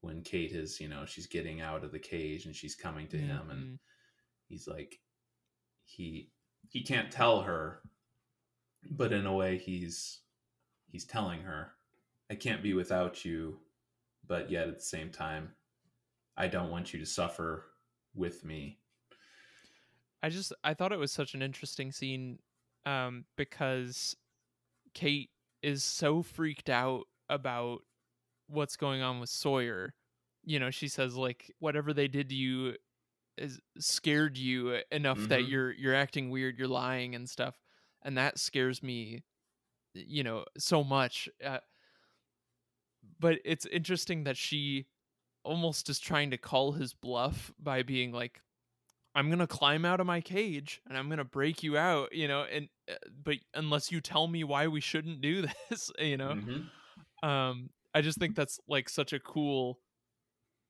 when 0.00 0.22
Kate 0.22 0.52
is, 0.52 0.80
you 0.80 0.88
know, 0.88 1.04
she's 1.06 1.26
getting 1.26 1.60
out 1.60 1.84
of 1.84 1.92
the 1.92 1.98
cage 1.98 2.46
and 2.46 2.54
she's 2.54 2.74
coming 2.74 3.08
to 3.08 3.16
him 3.18 3.50
and 3.50 3.60
Mhm. 3.64 3.78
He's 4.48 4.66
like 4.66 4.98
he 5.84 6.30
he 6.68 6.82
can't 6.82 7.10
tell 7.10 7.42
her 7.42 7.80
but 8.90 9.12
in 9.12 9.26
a 9.26 9.34
way 9.34 9.58
he's 9.58 10.20
he's 10.90 11.04
telling 11.04 11.40
her 11.40 11.72
i 12.30 12.34
can't 12.34 12.62
be 12.62 12.74
without 12.74 13.24
you 13.24 13.58
but 14.26 14.50
yet 14.50 14.68
at 14.68 14.76
the 14.78 14.84
same 14.84 15.10
time 15.10 15.50
i 16.36 16.46
don't 16.46 16.70
want 16.70 16.92
you 16.92 16.98
to 16.98 17.06
suffer 17.06 17.64
with 18.14 18.44
me 18.44 18.78
I 20.22 20.28
just 20.30 20.52
I 20.64 20.74
thought 20.74 20.92
it 20.92 20.98
was 20.98 21.12
such 21.12 21.34
an 21.34 21.42
interesting 21.42 21.92
scene 21.92 22.38
um 22.86 23.24
because 23.36 24.16
Kate 24.94 25.30
is 25.62 25.82
so 25.84 26.22
freaked 26.22 26.70
out 26.70 27.04
about 27.28 27.80
what's 28.48 28.76
going 28.76 29.02
on 29.02 29.20
with 29.20 29.28
Sawyer. 29.28 29.94
You 30.44 30.58
know, 30.58 30.70
she 30.70 30.88
says 30.88 31.16
like 31.16 31.52
whatever 31.58 31.92
they 31.92 32.08
did 32.08 32.30
to 32.30 32.34
you 32.34 32.74
is 33.38 33.60
scared 33.78 34.38
you 34.38 34.82
enough 34.92 35.28
that 35.28 35.44
Mhm. 35.44 35.46
you're 35.46 35.72
you're 35.72 35.94
acting 35.94 36.30
weird, 36.30 36.58
you're 36.58 36.68
lying 36.68 37.14
and 37.14 37.28
stuff. 37.28 37.60
And 38.02 38.16
that 38.18 38.38
scares 38.38 38.82
me 38.82 39.24
you 39.94 40.22
know 40.24 40.44
so 40.58 40.84
much. 40.84 41.28
Uh, 41.44 41.60
but 43.18 43.38
it's 43.44 43.66
interesting 43.66 44.24
that 44.24 44.36
she 44.36 44.86
almost 45.44 45.88
is 45.88 46.00
trying 46.00 46.30
to 46.30 46.38
call 46.38 46.72
his 46.72 46.94
bluff 46.94 47.52
by 47.58 47.82
being 47.82 48.12
like 48.12 48.42
I'm 49.14 49.28
going 49.28 49.40
to 49.40 49.46
climb 49.48 49.84
out 49.84 50.00
of 50.00 50.06
my 50.06 50.20
cage 50.20 50.82
and 50.86 50.96
I'm 50.96 51.08
going 51.08 51.18
to 51.18 51.24
break 51.24 51.62
you 51.64 51.76
out, 51.78 52.14
you 52.14 52.28
know, 52.28 52.44
and 52.44 52.68
uh, 52.90 52.94
but 53.24 53.38
unless 53.54 53.92
you 53.92 54.00
tell 54.00 54.28
me 54.28 54.44
why 54.44 54.68
we 54.68 54.80
shouldn't 54.80 55.20
do 55.22 55.42
this, 55.70 55.90
you 55.98 56.16
know. 56.18 56.36
Mhm. 56.36 56.70
Um 57.22 57.70
I 57.94 58.02
just 58.02 58.18
think 58.18 58.36
that's 58.36 58.60
like 58.68 58.88
such 58.88 59.12
a 59.12 59.20
cool 59.20 59.80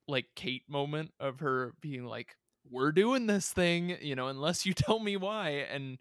like 0.08 0.26
Kate 0.36 0.64
moment 0.68 1.12
of 1.20 1.40
her 1.40 1.74
being 1.80 2.04
like 2.04 2.36
we're 2.70 2.92
doing 2.92 3.26
this 3.26 3.52
thing, 3.52 3.96
you 4.02 4.14
know, 4.14 4.28
unless 4.28 4.66
you 4.66 4.74
tell 4.74 4.98
me 5.00 5.16
why 5.16 5.50
and 5.50 5.98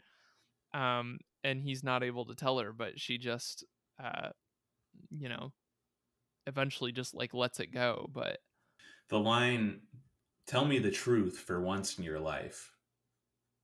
um 0.74 1.20
and 1.44 1.62
he's 1.62 1.84
not 1.84 2.04
able 2.04 2.26
to 2.26 2.36
tell 2.36 2.60
her, 2.60 2.74
but 2.74 3.00
she 3.00 3.18
just 3.18 3.66
uh 4.04 4.30
you 5.12 5.30
know 5.30 5.54
eventually 6.48 6.92
just 6.92 7.14
like 7.14 7.34
lets 7.34 7.60
it 7.60 7.68
go, 7.74 8.10
but 8.14 8.40
the 9.10 9.20
line 9.20 9.82
tell 10.48 10.66
me 10.66 10.80
the 10.80 10.92
truth 10.92 11.38
for 11.40 11.62
once 11.62 11.98
in 11.98 12.04
your 12.04 12.20
life 12.20 12.74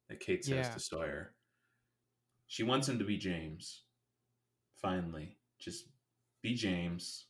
that 0.10 0.20
kate 0.20 0.46
says 0.46 0.68
Yeah. 0.68 0.74
to 0.74 0.80
sawyer. 0.80 1.36
She 2.48 2.64
wants 2.64 2.88
him 2.88 3.00
to 3.00 3.06
be 3.06 3.18
james. 3.18 3.84
Finally 4.76 5.38
just 5.60 5.88
be 6.42 6.54
james. 6.56 7.28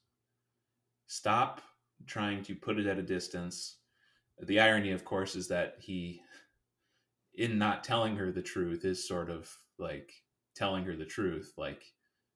Stop 1.07 1.61
trying 2.07 2.43
to 2.43 2.55
put 2.55 2.77
it 2.79 2.87
at 2.87 2.97
a 2.97 3.03
distance 3.03 3.82
the 4.41 4.59
irony 4.59 4.91
of 4.91 5.05
course 5.05 5.35
is 5.35 5.47
that 5.47 5.79
he 5.79 6.21
in 7.33 7.57
not 7.57 7.83
telling 7.83 8.15
her 8.15 8.31
the 8.31 8.41
truth 8.41 8.85
is 8.85 9.07
sort 9.07 9.29
of 9.29 9.51
like 9.77 10.23
telling 10.55 10.83
her 10.83 10.95
the 10.95 11.05
truth 11.05 11.53
like 11.57 11.93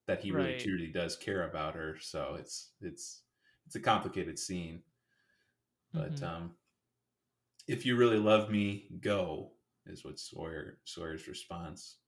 that 0.07 0.21
he 0.21 0.31
really 0.31 0.53
Right. 0.53 0.55
truly 0.55 0.87
does 0.91 1.15
care 1.15 1.47
about 1.49 1.75
her 1.75 1.97
so 1.99 2.35
it's 2.35 2.73
it's 2.81 3.23
it's 3.65 3.75
a 3.75 3.79
complicated 3.79 4.39
scene 4.39 4.83
but 5.93 6.21
Mhm. 6.21 6.23
um 6.23 6.57
if 7.67 7.85
you 7.85 7.95
really 7.95 8.17
love 8.17 8.49
me 8.49 8.89
go 8.99 9.53
is 9.85 10.03
what 10.03 10.19
sawyer 10.19 10.79
sawyer's 10.85 11.27
response 11.27 11.99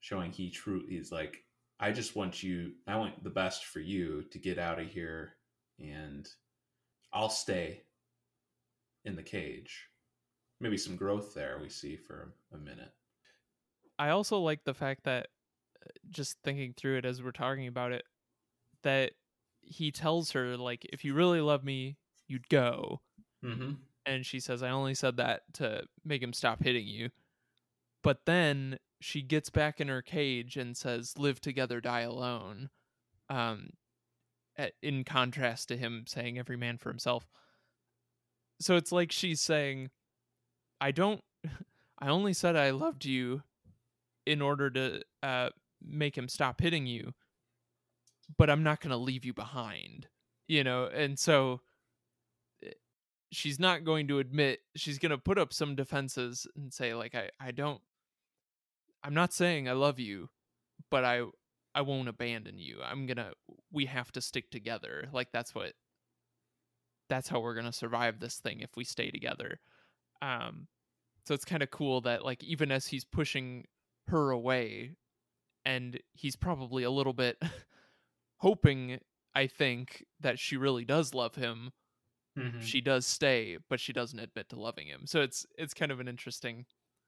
showing 0.00 0.30
he 0.32 0.50
truly 0.50 0.96
is 0.96 1.10
like 1.10 1.44
i 1.80 1.90
just 1.90 2.14
want 2.16 2.42
you 2.42 2.74
i 2.86 2.96
want 2.96 3.22
the 3.24 3.30
best 3.30 3.64
for 3.66 3.80
you 3.80 4.22
to 4.24 4.38
get 4.38 4.58
out 4.58 4.78
of 4.80 4.86
here 4.86 5.36
and 5.78 6.28
i'll 7.12 7.30
stay 7.30 7.84
in 9.04 9.16
the 9.16 9.22
cage 9.22 9.88
maybe 10.60 10.76
some 10.76 10.96
growth 10.96 11.34
there 11.34 11.58
we 11.60 11.68
see 11.68 11.96
for 11.96 12.32
a 12.52 12.58
minute 12.58 12.92
I 13.98 14.10
also 14.10 14.38
like 14.38 14.64
the 14.64 14.74
fact 14.74 15.04
that 15.04 15.28
uh, 15.84 15.90
just 16.10 16.38
thinking 16.42 16.74
through 16.76 16.98
it 16.98 17.04
as 17.04 17.22
we're 17.22 17.32
talking 17.32 17.66
about 17.66 17.92
it, 17.92 18.04
that 18.82 19.12
he 19.60 19.90
tells 19.90 20.32
her 20.32 20.56
like, 20.56 20.84
if 20.92 21.04
you 21.04 21.14
really 21.14 21.40
love 21.40 21.64
me, 21.64 21.96
you'd 22.26 22.48
go, 22.48 23.00
mm-hmm. 23.44 23.72
and 24.06 24.26
she 24.26 24.40
says, 24.40 24.62
I 24.62 24.70
only 24.70 24.94
said 24.94 25.16
that 25.18 25.42
to 25.54 25.84
make 26.04 26.22
him 26.22 26.32
stop 26.32 26.62
hitting 26.62 26.86
you. 26.86 27.10
But 28.02 28.26
then 28.26 28.78
she 29.00 29.22
gets 29.22 29.48
back 29.48 29.80
in 29.80 29.88
her 29.88 30.02
cage 30.02 30.56
and 30.58 30.76
says, 30.76 31.14
"Live 31.16 31.40
together, 31.40 31.80
die 31.80 32.02
alone." 32.02 32.68
Um, 33.30 33.70
in 34.82 35.04
contrast 35.04 35.68
to 35.68 35.76
him 35.78 36.04
saying, 36.06 36.38
"Every 36.38 36.58
man 36.58 36.76
for 36.76 36.90
himself." 36.90 37.26
So 38.60 38.76
it's 38.76 38.92
like 38.92 39.12
she's 39.12 39.40
saying, 39.40 39.90
"I 40.80 40.90
don't. 40.90 41.22
I 41.98 42.08
only 42.08 42.32
said 42.32 42.56
I 42.56 42.70
loved 42.70 43.04
you 43.04 43.42
in 44.26 44.42
order 44.42 44.70
to 44.70 45.02
uh, 45.22 45.50
make 45.82 46.16
him 46.16 46.28
stop 46.28 46.60
hitting 46.60 46.86
you, 46.86 47.14
but 48.36 48.50
I'm 48.50 48.62
not 48.62 48.80
going 48.80 48.90
to 48.90 48.96
leave 48.96 49.24
you 49.24 49.34
behind." 49.34 50.08
You 50.48 50.64
know, 50.64 50.84
and 50.86 51.18
so 51.18 51.60
eh, 52.64 52.70
she's 53.32 53.58
not 53.58 53.84
going 53.84 54.08
to 54.08 54.18
admit 54.18 54.60
she's 54.76 54.98
going 54.98 55.10
to 55.10 55.18
put 55.18 55.38
up 55.38 55.52
some 55.52 55.74
defenses 55.74 56.46
and 56.56 56.72
say 56.72 56.94
like 56.94 57.14
I 57.14 57.30
I 57.40 57.50
don't 57.50 57.80
I'm 59.04 59.14
not 59.14 59.34
saying 59.34 59.68
I 59.68 59.72
love 59.72 60.00
you, 60.00 60.30
but 60.90 61.04
I 61.04 61.24
I 61.74 61.82
won't 61.82 62.08
abandon 62.08 62.58
you. 62.58 62.78
I'm 62.82 63.06
going 63.06 63.18
to 63.18 63.32
we 63.70 63.86
have 63.86 64.10
to 64.12 64.20
stick 64.20 64.50
together. 64.50 65.08
Like 65.12 65.28
that's 65.32 65.54
what 65.54 65.74
that's 67.14 67.28
how 67.28 67.40
we're 67.40 67.54
going 67.54 67.66
to 67.66 67.72
survive 67.72 68.18
this 68.20 68.38
thing 68.38 68.60
if 68.60 68.76
we 68.76 68.84
stay 68.84 69.10
together. 69.10 69.60
Um 70.20 70.66
so 71.26 71.32
it's 71.34 71.44
kind 71.44 71.62
of 71.62 71.70
cool 71.70 72.00
that 72.02 72.24
like 72.24 72.42
even 72.44 72.70
as 72.70 72.86
he's 72.88 73.04
pushing 73.04 73.66
her 74.08 74.30
away 74.30 74.96
and 75.64 75.98
he's 76.12 76.36
probably 76.36 76.82
a 76.82 76.90
little 76.90 77.14
bit 77.14 77.40
hoping 78.38 78.98
I 79.34 79.46
think 79.46 80.04
that 80.20 80.38
she 80.38 80.56
really 80.56 80.84
does 80.84 81.14
love 81.14 81.34
him 81.34 81.72
Mm-hmm. 82.36 82.62
she 82.62 82.80
does 82.80 83.06
stay, 83.06 83.58
but 83.70 83.78
she 83.78 83.92
doesn't 83.92 84.18
admit 84.18 84.48
to 84.48 84.58
loving 84.58 84.88
him. 84.88 85.02
So 85.06 85.22
it's 85.22 85.46
it's 85.56 85.72
kind 85.72 85.92
of 85.92 86.00
an 86.00 86.08
interesting, 86.08 86.66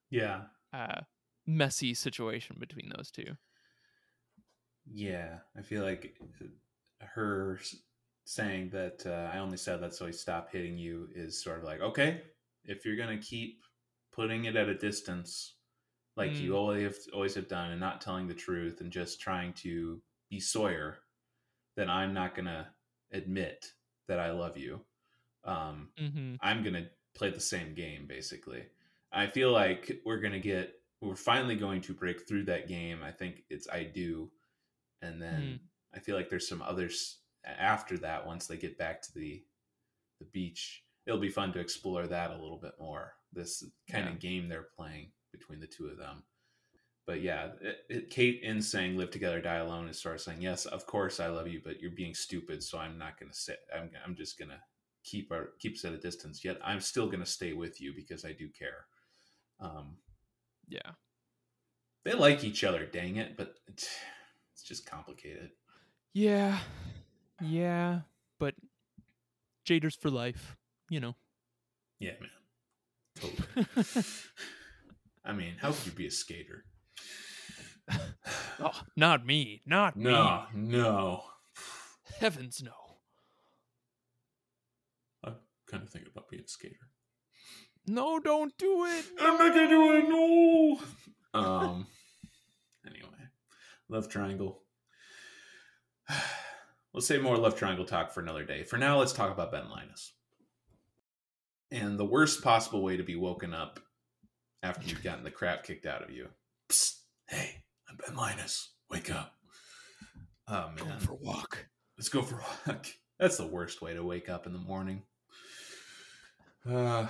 yeah 0.09 0.43
uh, 0.73 1.01
messy 1.45 1.95
situation 1.95 2.57
between 2.61 2.93
those 2.97 3.11
two. 3.11 3.37
Yeah, 4.89 5.39
I 5.59 5.63
feel 5.63 5.83
like 5.83 6.17
uh, 6.41 6.47
her 7.07 7.59
saying 8.27 8.69
that 8.71 9.05
uh, 9.07 9.31
I 9.33 9.39
only 9.39 9.57
said 9.57 9.81
that 9.83 9.95
so 9.95 10.05
he 10.07 10.13
stopped 10.13 10.53
hitting 10.53 10.77
you 10.77 11.09
is 11.15 11.41
sort 11.43 11.59
of 11.59 11.65
like, 11.65 11.81
okay, 11.81 12.23
if 12.65 12.85
you're 12.85 12.97
gonna 12.97 13.19
keep 13.19 13.63
putting 14.13 14.47
it 14.47 14.57
at 14.57 14.69
a 14.69 14.75
distance, 14.75 15.55
like 16.17 16.33
Mm. 16.33 16.41
you 16.41 16.57
always 16.57 16.83
have, 16.83 16.97
always 17.15 17.35
have 17.37 17.49
done, 17.49 17.71
and 17.71 17.81
not 17.81 18.01
telling 18.01 18.27
the 18.27 18.35
truth 18.35 18.81
and 18.81 18.91
just 18.91 19.21
trying 19.21 19.53
to 19.55 20.03
be 20.29 20.41
Sawyer, 20.41 20.99
then 21.77 21.89
I'm 21.89 22.13
not 22.13 22.35
gonna 22.35 22.75
admit 23.13 23.73
that 24.09 24.19
I 24.19 24.33
love 24.33 24.57
you. 24.59 24.85
Um, 25.45 25.91
Mm-hmm. 26.01 26.35
I'm 26.41 26.63
gonna 26.65 26.89
play 27.15 27.31
the 27.31 27.41
same 27.41 27.75
game 27.75 28.07
basically. 28.07 28.65
I 29.13 29.29
feel 29.29 29.53
like 29.53 30.01
we're 30.05 30.21
gonna 30.21 30.41
get 30.41 30.75
we're 31.01 31.15
finally 31.15 31.57
going 31.57 31.81
to 31.83 31.95
break 31.95 32.27
through 32.27 32.45
that 32.47 32.67
game. 32.69 33.03
I 33.05 33.13
think 33.13 33.45
it's 33.51 33.69
I 33.69 33.85
do, 33.85 34.33
and 35.03 35.23
then 35.23 35.61
Mm. 35.63 35.69
I 35.95 36.01
feel 36.01 36.17
like 36.17 36.29
there's 36.31 36.49
some 36.49 36.63
others 36.63 37.19
after 37.47 37.97
that. 37.99 38.27
Once 38.27 38.47
they 38.47 38.57
get 38.57 38.79
back 38.79 39.03
to 39.03 39.15
the 39.15 39.45
the 40.19 40.25
beach, 40.27 40.83
it'll 41.07 41.21
be 41.21 41.29
fun 41.29 41.53
to 41.53 41.61
explore 41.61 42.07
that 42.07 42.31
a 42.31 42.37
little 42.41 42.59
bit 42.59 42.73
more. 42.81 43.15
This 43.33 43.63
kind 43.91 44.07
Yeah. 44.07 44.13
of 44.13 44.19
game 44.21 44.49
they're 44.49 44.69
playing 44.77 45.13
between 45.33 45.61
the 45.61 45.67
two 45.67 45.87
of 45.89 45.99
them. 45.99 46.25
But 47.07 47.21
yeah, 47.21 47.53
it, 47.61 47.79
it, 47.89 48.11
Kate 48.11 48.41
in 48.43 48.61
saying 48.63 48.97
"live 48.97 49.11
together, 49.11 49.41
die 49.41 49.57
alone" 49.57 49.89
is 49.89 50.01
sort 50.01 50.17
of 50.17 50.21
saying, 50.23 50.43
"Yes, 50.43 50.67
of 50.67 50.87
course 50.87 51.21
I 51.21 51.29
love 51.29 51.47
you, 51.49 51.61
but 51.63 51.81
you're 51.81 51.91
being 51.93 52.15
stupid, 52.15 52.63
so 52.65 52.79
I'm 52.79 52.99
not 52.99 53.19
going 53.21 53.31
to 53.31 53.37
say. 53.37 53.57
I'm 53.75 53.91
I'm 54.05 54.17
just 54.17 54.39
going 54.39 54.49
to 54.49 54.61
keep 55.05 55.31
our 55.31 55.51
keep 55.61 55.75
us 55.75 55.85
at 55.85 55.93
a 55.93 55.99
distance. 55.99 56.45
Yet 56.45 56.59
I'm 56.65 56.81
still 56.81 57.07
going 57.07 57.21
to 57.21 57.27
stay 57.31 57.53
with 57.53 57.81
you 57.81 57.95
because 57.95 58.25
I 58.25 58.33
do 58.33 58.49
care." 58.49 58.87
Um, 59.61 59.99
Yeah. 60.69 60.93
they 62.05 62.15
like 62.15 62.43
each 62.45 62.65
other, 62.65 62.87
dang 62.87 63.17
it, 63.17 63.37
but 63.37 63.55
it's 63.69 63.89
just 64.65 64.85
complicated. 64.87 65.51
Yeah. 66.13 66.59
Yeah. 67.41 68.01
But 68.39 68.55
Jaters 69.65 69.97
for 69.97 70.11
life, 70.11 70.57
you 70.89 71.01
know. 71.01 71.17
Yeah, 71.99 72.13
man. 72.21 72.31
Totally. 73.17 74.05
I 75.25 75.33
mean, 75.33 75.55
how 75.61 75.73
could 75.73 75.87
you 75.87 75.93
be 75.93 76.07
a 76.07 76.11
skater? 76.11 76.65
oh, 78.61 78.81
not 78.97 79.25
me. 79.25 79.63
Not 79.67 79.97
me. 79.97 80.05
No, 80.05 80.45
no. 80.55 81.23
Heavens 82.21 82.63
no. 82.63 82.73
I 85.25 85.33
kind 85.71 85.83
of 85.83 85.91
think 85.91 86.07
about 86.07 86.29
being 86.29 86.43
a 86.45 86.49
skater. 86.49 86.77
No, 87.87 88.19
don't 88.19 88.57
do 88.59 88.85
it. 88.87 89.05
I'm 89.21 89.39
not 89.39 89.55
gonna 89.55 89.69
do 89.69 89.93
it. 89.95 90.09
No. 90.09 90.81
Um. 91.41 91.87
Anyway, 92.87 93.09
love 93.89 94.09
triangle. 94.09 94.63
Let's 96.97 97.07
say 97.07 97.19
more 97.19 97.37
left 97.37 97.59
triangle 97.59 97.85
talk 97.85 98.11
for 98.11 98.21
another 98.21 98.43
day. 98.43 98.63
For 98.63 98.79
now, 98.79 98.99
let's 98.99 99.13
talk 99.13 99.31
about 99.31 99.53
Ben 99.53 99.69
Linus. 99.69 100.15
And 101.71 101.99
the 101.99 102.07
worst 102.07 102.43
possible 102.43 102.83
way 102.83 102.97
to 102.97 103.03
be 103.03 103.17
woken 103.17 103.53
up 103.53 103.81
after 104.63 104.89
you've 104.89 105.03
gotten 105.03 105.23
the 105.23 105.31
crap 105.31 105.63
kicked 105.63 105.85
out 105.85 106.03
of 106.03 106.11
you. 106.11 106.29
Psst, 106.71 106.95
hey, 107.29 107.65
I'm 107.87 107.99
Ben 107.99 108.17
Linus. 108.17 108.73
Wake 108.91 109.15
up. 109.15 109.35
Oh 110.49 110.69
man, 110.69 110.77
Going 110.77 110.99
for 111.01 111.13
a 111.13 111.17
walk. 111.17 111.67
let's 111.99 112.09
go 112.09 112.23
for 112.23 112.37
a 112.37 112.45
walk. 112.67 112.87
That's 113.19 113.37
the 113.37 113.47
worst 113.47 113.83
way 113.83 113.93
to 113.93 114.03
wake 114.03 114.31
up 114.31 114.47
in 114.47 114.55
the 114.55 114.59
morning. 114.59 115.03
Uh, 116.67 117.09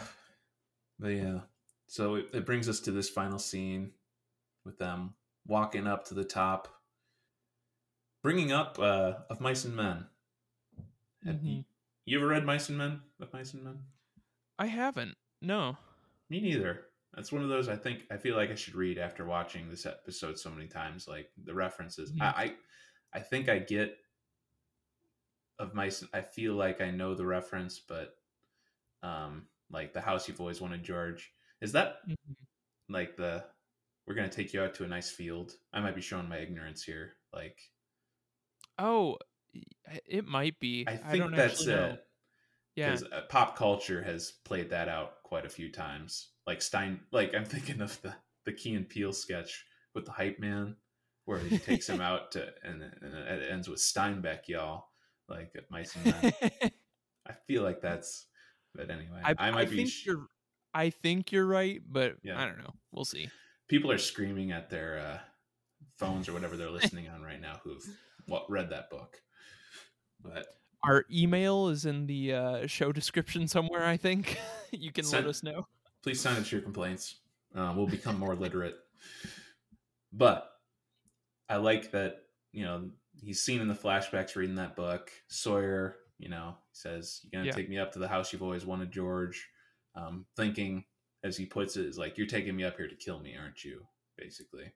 but 0.98 1.10
yeah, 1.10 1.40
so 1.86 2.16
it, 2.16 2.26
it 2.34 2.44
brings 2.44 2.68
us 2.68 2.80
to 2.80 2.90
this 2.90 3.08
final 3.08 3.38
scene 3.38 3.92
with 4.64 4.78
them 4.78 5.14
walking 5.46 5.86
up 5.86 6.06
to 6.06 6.14
the 6.14 6.24
top, 6.24 6.66
bringing 8.26 8.50
up 8.50 8.76
uh, 8.80 9.12
of 9.30 9.40
Mice 9.40 9.64
and 9.66 9.76
Men. 9.76 10.04
Have 11.24 11.44
you, 11.44 11.58
Mhm. 11.58 11.64
you 12.06 12.18
ever 12.18 12.26
read 12.26 12.44
Mice 12.44 12.68
and 12.68 12.76
Men? 12.76 13.00
Of 13.20 13.32
Mice 13.32 13.54
and 13.54 13.62
Men? 13.62 13.84
I 14.58 14.66
haven't. 14.66 15.16
No. 15.40 15.78
Me 16.28 16.40
neither. 16.40 16.88
That's 17.14 17.30
one 17.30 17.44
of 17.44 17.48
those 17.48 17.68
I 17.68 17.76
think 17.76 18.02
I 18.10 18.16
feel 18.16 18.34
like 18.34 18.50
I 18.50 18.56
should 18.56 18.74
read 18.74 18.98
after 18.98 19.24
watching 19.24 19.70
this 19.70 19.86
episode 19.86 20.40
so 20.40 20.50
many 20.50 20.66
times. 20.66 21.06
Like 21.06 21.30
the 21.40 21.54
references, 21.54 22.10
Mhm. 22.10 22.20
I, 22.22 22.26
I, 22.26 22.56
I 23.12 23.20
think 23.20 23.48
I 23.48 23.60
get 23.60 23.96
of 25.60 25.72
mice. 25.72 26.02
I 26.12 26.22
feel 26.22 26.54
like 26.54 26.80
I 26.80 26.90
know 26.90 27.14
the 27.14 27.26
reference, 27.26 27.78
but 27.78 28.16
um, 29.04 29.46
like 29.70 29.92
the 29.92 30.00
house 30.00 30.26
you've 30.26 30.40
always 30.40 30.60
wanted, 30.60 30.82
George. 30.82 31.32
Is 31.60 31.70
that 31.72 32.04
Mhm. 32.08 32.16
like 32.88 33.14
the 33.16 33.48
we're 34.04 34.16
gonna 34.16 34.28
take 34.28 34.52
you 34.52 34.62
out 34.62 34.74
to 34.74 34.84
a 34.84 34.88
nice 34.88 35.12
field? 35.12 35.52
I 35.72 35.78
might 35.78 35.94
be 35.94 36.00
showing 36.02 36.28
my 36.28 36.38
ignorance 36.38 36.82
here. 36.82 37.18
Like 37.32 37.56
Oh, 38.78 39.18
it 40.06 40.26
might 40.26 40.58
be. 40.60 40.84
I 40.86 40.96
think 40.96 41.22
don't 41.24 41.34
that's 41.36 41.66
it. 41.66 42.00
Yeah. 42.74 42.90
because 42.90 43.04
uh, 43.10 43.22
pop 43.30 43.56
culture 43.56 44.02
has 44.02 44.32
played 44.44 44.70
that 44.70 44.88
out 44.88 45.22
quite 45.22 45.46
a 45.46 45.48
few 45.50 45.72
times. 45.72 46.28
Like 46.46 46.60
Stein, 46.60 47.00
like 47.12 47.34
I'm 47.34 47.44
thinking 47.54 47.80
of 47.80 48.00
the 48.02 48.14
the 48.44 48.52
Key 48.52 48.74
and 48.74 48.88
Peele 48.88 49.12
sketch 49.12 49.64
with 49.94 50.04
the 50.04 50.12
hype 50.12 50.38
man, 50.38 50.76
where 51.24 51.38
he 51.38 51.58
takes 51.70 51.88
him 51.88 52.00
out 52.00 52.32
to, 52.32 52.46
and, 52.62 52.82
and 52.82 53.14
it 53.14 53.50
ends 53.50 53.68
with 53.68 53.78
Steinbeck, 53.80 54.48
y'all. 54.48 54.88
Like 55.28 55.50
at 55.56 55.70
Mice 55.70 55.96
and. 56.04 56.34
I 57.28 57.32
feel 57.48 57.62
like 57.62 57.80
that's. 57.80 58.26
But 58.74 58.90
anyway, 58.90 59.20
I, 59.24 59.34
I, 59.38 59.50
might 59.50 59.70
be. 59.70 59.76
think 59.78 59.88
sh- 59.88 60.06
you're. 60.06 60.26
I 60.74 60.90
think 60.90 61.32
you're 61.32 61.46
right, 61.46 61.80
but 61.88 62.16
Yeah. 62.22 62.40
I 62.40 62.44
don't 62.46 62.58
know. 62.58 62.74
We'll 62.92 63.06
see. 63.06 63.30
people 63.68 63.90
are 63.90 63.98
screaming 63.98 64.52
at 64.52 64.68
their 64.70 64.98
uh, 64.98 65.18
phones 65.96 66.28
or 66.28 66.34
whatever 66.34 66.56
they're 66.56 66.70
listening 66.70 67.08
on 67.08 67.22
right 67.22 67.40
now 67.40 67.58
who've 67.64 67.82
what 68.26 68.50
read 68.50 68.70
that 68.70 68.90
book. 68.90 69.20
But 70.22 70.46
Our 70.84 71.04
email 71.12 71.68
is 71.68 71.84
in 71.86 72.06
the 72.06 72.32
uh, 72.34 72.66
show 72.66 72.92
description 72.92 73.46
somewhere. 73.48 73.84
I 73.84 73.96
think 73.96 74.38
you 74.72 74.92
can 74.92 75.04
Send- 75.04 75.24
let 75.26 75.30
us 75.30 75.42
know. 75.42 75.66
please 76.02 76.20
send 76.20 76.38
us 76.38 76.50
your 76.50 76.60
complaints. 76.60 77.16
Uh, 77.54 77.72
we'll 77.76 77.86
become 77.86 78.18
more 78.18 78.34
literate. 78.34 78.76
But 80.12 80.50
I 81.48 81.56
like 81.56 81.90
that, 81.92 82.22
you 82.52 82.64
know, 82.64 82.90
he's 83.22 83.42
seen 83.42 83.60
in 83.60 83.68
the 83.68 83.74
flashbacks 83.74 84.34
reading 84.36 84.56
that 84.56 84.76
book. 84.76 85.10
Sawyer, 85.28 85.96
you 86.18 86.28
know, 86.28 86.56
says, 86.72 87.20
You're 87.24 87.30
going 87.42 87.44
to 87.44 87.48
Yeah. 87.48 87.56
take 87.56 87.68
me 87.70 87.78
up 87.78 87.92
to 87.92 87.98
the 87.98 88.08
house 88.08 88.32
you've 88.32 88.42
always 88.42 88.66
wanted, 88.66 88.90
George. 88.90 89.48
Um, 89.94 90.26
thinking, 90.36 90.84
as 91.24 91.36
he 91.36 91.46
puts 91.46 91.76
it, 91.76 91.86
is 91.86 91.98
like, 91.98 92.18
You're 92.18 92.26
taking 92.26 92.56
me 92.56 92.64
up 92.64 92.76
here 92.76 92.88
to 92.88 92.94
kill 92.96 93.20
me, 93.20 93.34
aren't 93.40 93.64
you? 93.64 93.86
Basically. 94.18 94.72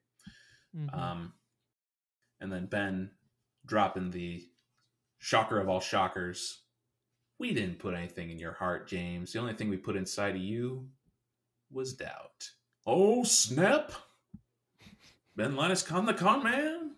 Mhm. 0.76 0.94
Um, 0.96 1.32
and 2.40 2.50
then 2.52 2.66
Ben 2.66 3.10
dropping 3.66 4.10
the 4.10 4.44
shocker 5.18 5.60
of 5.60 5.68
all 5.68 5.80
shockers. 5.80 6.62
We 7.38 7.54
didn't 7.54 7.78
put 7.78 7.94
anything 7.94 8.30
in 8.30 8.38
your 8.38 8.52
heart, 8.52 8.88
James. 8.88 9.32
The 9.32 9.38
only 9.38 9.54
thing 9.54 9.70
we 9.70 9.76
put 9.76 9.96
inside 9.96 10.34
of 10.36 10.42
you 10.42 10.88
was 11.72 11.94
doubt. 11.94 12.50
Oh, 12.86 13.24
snap! 13.24 13.92
Ben 15.36 15.56
Linus 15.56 15.82
con 15.82 16.06
the 16.06 16.14
con 16.14 16.42
man? 16.42 16.96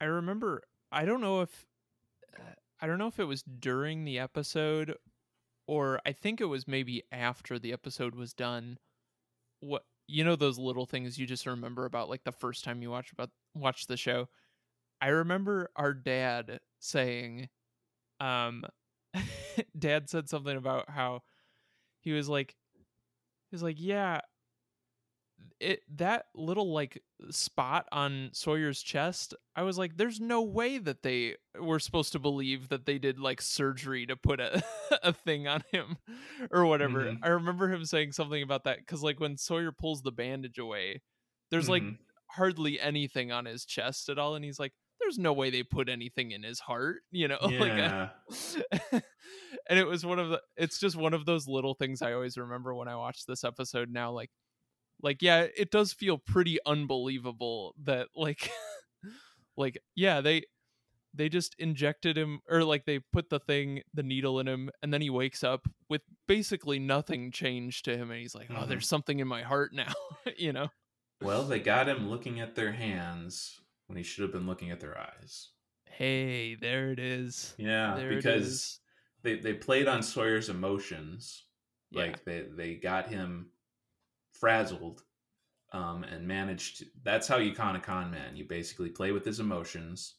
I 0.00 0.06
remember. 0.06 0.62
I 0.92 1.04
don't 1.04 1.20
know 1.20 1.40
if. 1.42 1.66
I 2.80 2.86
don't 2.86 2.98
know 2.98 3.08
if 3.08 3.18
it 3.18 3.24
was 3.24 3.42
during 3.42 4.04
the 4.04 4.18
episode, 4.18 4.94
or 5.66 6.00
I 6.06 6.12
think 6.12 6.40
it 6.40 6.46
was 6.46 6.68
maybe 6.68 7.02
after 7.10 7.58
the 7.58 7.72
episode 7.72 8.14
was 8.14 8.32
done. 8.32 8.78
What 9.60 9.84
you 10.06 10.24
know 10.24 10.36
those 10.36 10.58
little 10.58 10.86
things 10.86 11.18
you 11.18 11.26
just 11.26 11.46
remember 11.46 11.84
about 11.84 12.08
like 12.08 12.24
the 12.24 12.32
first 12.32 12.64
time 12.64 12.82
you 12.82 12.90
watch 12.90 13.12
about 13.12 13.30
watch 13.54 13.86
the 13.86 13.96
show. 13.96 14.28
I 15.00 15.08
remember 15.08 15.70
our 15.76 15.94
dad 15.94 16.60
saying, 16.80 17.48
um, 18.20 18.64
dad 19.78 20.10
said 20.10 20.28
something 20.28 20.56
about 20.56 20.90
how 20.90 21.22
he 22.00 22.12
was 22.12 22.28
like, 22.28 22.56
he 23.50 23.54
was 23.54 23.62
like, 23.62 23.76
yeah, 23.78 24.20
it 25.60 25.82
that 25.96 26.26
little 26.34 26.72
like 26.72 27.02
spot 27.30 27.86
on 27.90 28.30
Sawyer's 28.32 28.80
chest, 28.80 29.34
I 29.56 29.62
was 29.62 29.76
like, 29.78 29.96
there's 29.96 30.20
no 30.20 30.42
way 30.42 30.78
that 30.78 31.02
they 31.02 31.36
were 31.60 31.80
supposed 31.80 32.12
to 32.12 32.18
believe 32.20 32.68
that 32.68 32.86
they 32.86 32.98
did 32.98 33.18
like 33.18 33.40
surgery 33.42 34.06
to 34.06 34.16
put 34.16 34.40
a 34.40 34.62
a 35.02 35.12
thing 35.12 35.48
on 35.48 35.62
him 35.72 35.96
or 36.52 36.64
whatever. 36.66 37.10
Mhm. 37.10 37.22
I 37.22 37.28
remember 37.28 37.72
him 37.72 37.84
saying 37.84 38.12
something 38.12 38.42
about 38.42 38.64
that 38.64 38.78
because 38.78 39.02
like 39.02 39.18
when 39.20 39.36
Sawyer 39.36 39.72
pulls 39.72 40.02
the 40.02 40.12
bandage 40.12 40.58
away, 40.58 41.02
there's 41.50 41.68
like 41.68 41.84
Mhm. 41.84 41.98
hardly 42.30 42.78
anything 42.80 43.32
on 43.32 43.44
his 43.46 43.64
chest 43.64 44.08
at 44.08 44.18
all, 44.18 44.34
and 44.36 44.44
he's 44.44 44.60
like, 44.60 44.74
"There's 45.08 45.18
no 45.18 45.32
way 45.32 45.48
they 45.48 45.62
put 45.62 45.88
anything 45.88 46.32
in 46.32 46.42
his 46.42 46.60
heart," 46.60 46.98
you 47.10 47.28
know? 47.28 47.38
like, 47.42 47.52
yeah. 47.52 48.10
and 48.92 49.78
it 49.78 49.86
was 49.86 50.04
one 50.04 50.18
of 50.18 50.28
the. 50.28 50.42
It's 50.56 50.78
just 50.78 50.96
one 50.96 51.14
of 51.14 51.24
those 51.24 51.48
little 51.48 51.72
things 51.74 52.02
I 52.02 52.12
always 52.12 52.36
remember 52.36 52.74
when 52.74 52.88
I 52.88 52.96
watch 52.96 53.24
this 53.26 53.42
episode. 53.42 53.88
Now, 53.90 54.12
like, 54.12 54.30
like 55.02 55.22
yeah, 55.22 55.46
it 55.56 55.70
does 55.70 55.94
feel 55.94 56.18
pretty 56.18 56.58
unbelievable 56.66 57.74
that 57.84 58.08
like, 58.14 58.50
like 59.56 59.78
yeah, 59.96 60.20
they 60.20 60.42
they 61.14 61.30
just 61.30 61.54
injected 61.58 62.18
him 62.18 62.40
or 62.50 62.62
like 62.64 62.84
they 62.84 62.98
put 62.98 63.30
the 63.30 63.40
thing 63.40 63.80
the 63.94 64.02
needle 64.02 64.38
in 64.40 64.46
him 64.46 64.68
and 64.82 64.92
then 64.92 65.00
he 65.00 65.08
wakes 65.08 65.42
up 65.42 65.66
with 65.88 66.02
basically 66.28 66.78
nothing 66.78 67.32
changed 67.32 67.86
to 67.86 67.96
him 67.96 68.10
and 68.10 68.20
he's 68.20 68.34
like 68.34 68.48
oh 68.50 68.54
Mhm. 68.56 68.68
there's 68.68 68.86
something 68.86 69.18
in 69.18 69.26
my 69.26 69.40
heart 69.40 69.72
now 69.72 69.90
you 70.36 70.52
know 70.52 70.68
well, 71.22 71.42
they 71.44 71.58
got 71.60 71.88
him 71.88 72.08
looking 72.10 72.38
at 72.40 72.54
their 72.54 72.72
hands 72.72 73.58
when 73.88 73.96
he 73.96 74.02
should 74.04 74.22
have 74.22 74.32
been 74.32 74.46
looking 74.46 74.70
at 74.70 74.80
their 74.80 74.96
eyes. 74.98 75.50
hey 75.86 76.54
there 76.54 76.92
it 76.92 76.98
is 77.00 77.54
Yeah, 77.58 77.96
There 77.96 78.10
because 78.10 78.46
is. 78.46 78.80
they, 79.22 79.36
they 79.40 79.54
played 79.54 79.88
on 79.88 80.02
Sawyer's 80.02 80.48
emotions 80.48 81.44
Yeah. 81.90 82.02
like 82.02 82.24
they 82.24 82.44
they 82.56 82.74
got 82.76 83.08
him 83.08 83.50
frazzled 84.32 85.02
um 85.72 86.04
and 86.04 86.26
managed 86.28 86.78
to, 86.78 86.84
that's 87.02 87.26
how 87.26 87.38
you 87.38 87.52
con 87.54 87.76
a 87.76 87.80
con 87.80 88.10
man 88.10 88.36
you 88.36 88.44
basically 88.46 88.90
play 88.90 89.10
with 89.12 89.24
his 89.24 89.40
emotions 89.40 90.14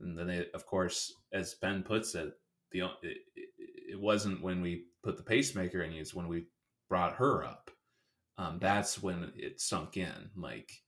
and 0.00 0.16
then 0.16 0.26
they, 0.26 0.46
of 0.54 0.64
course 0.66 1.12
as 1.32 1.54
ben 1.54 1.82
puts 1.82 2.14
it 2.14 2.32
the 2.70 2.80
it, 3.02 3.18
it 3.94 4.00
wasn't 4.00 4.40
when 4.42 4.60
we 4.62 4.84
put 5.02 5.16
the 5.16 5.22
pacemaker 5.22 5.82
in 5.82 5.92
you, 5.92 6.00
it's 6.00 6.14
when 6.14 6.28
we 6.28 6.44
brought 6.88 7.14
her 7.16 7.44
up 7.44 7.70
um, 8.38 8.58
that's 8.60 9.02
when 9.02 9.30
it 9.36 9.60
sunk 9.60 9.98
in. 9.98 10.30
Like, 10.34 10.81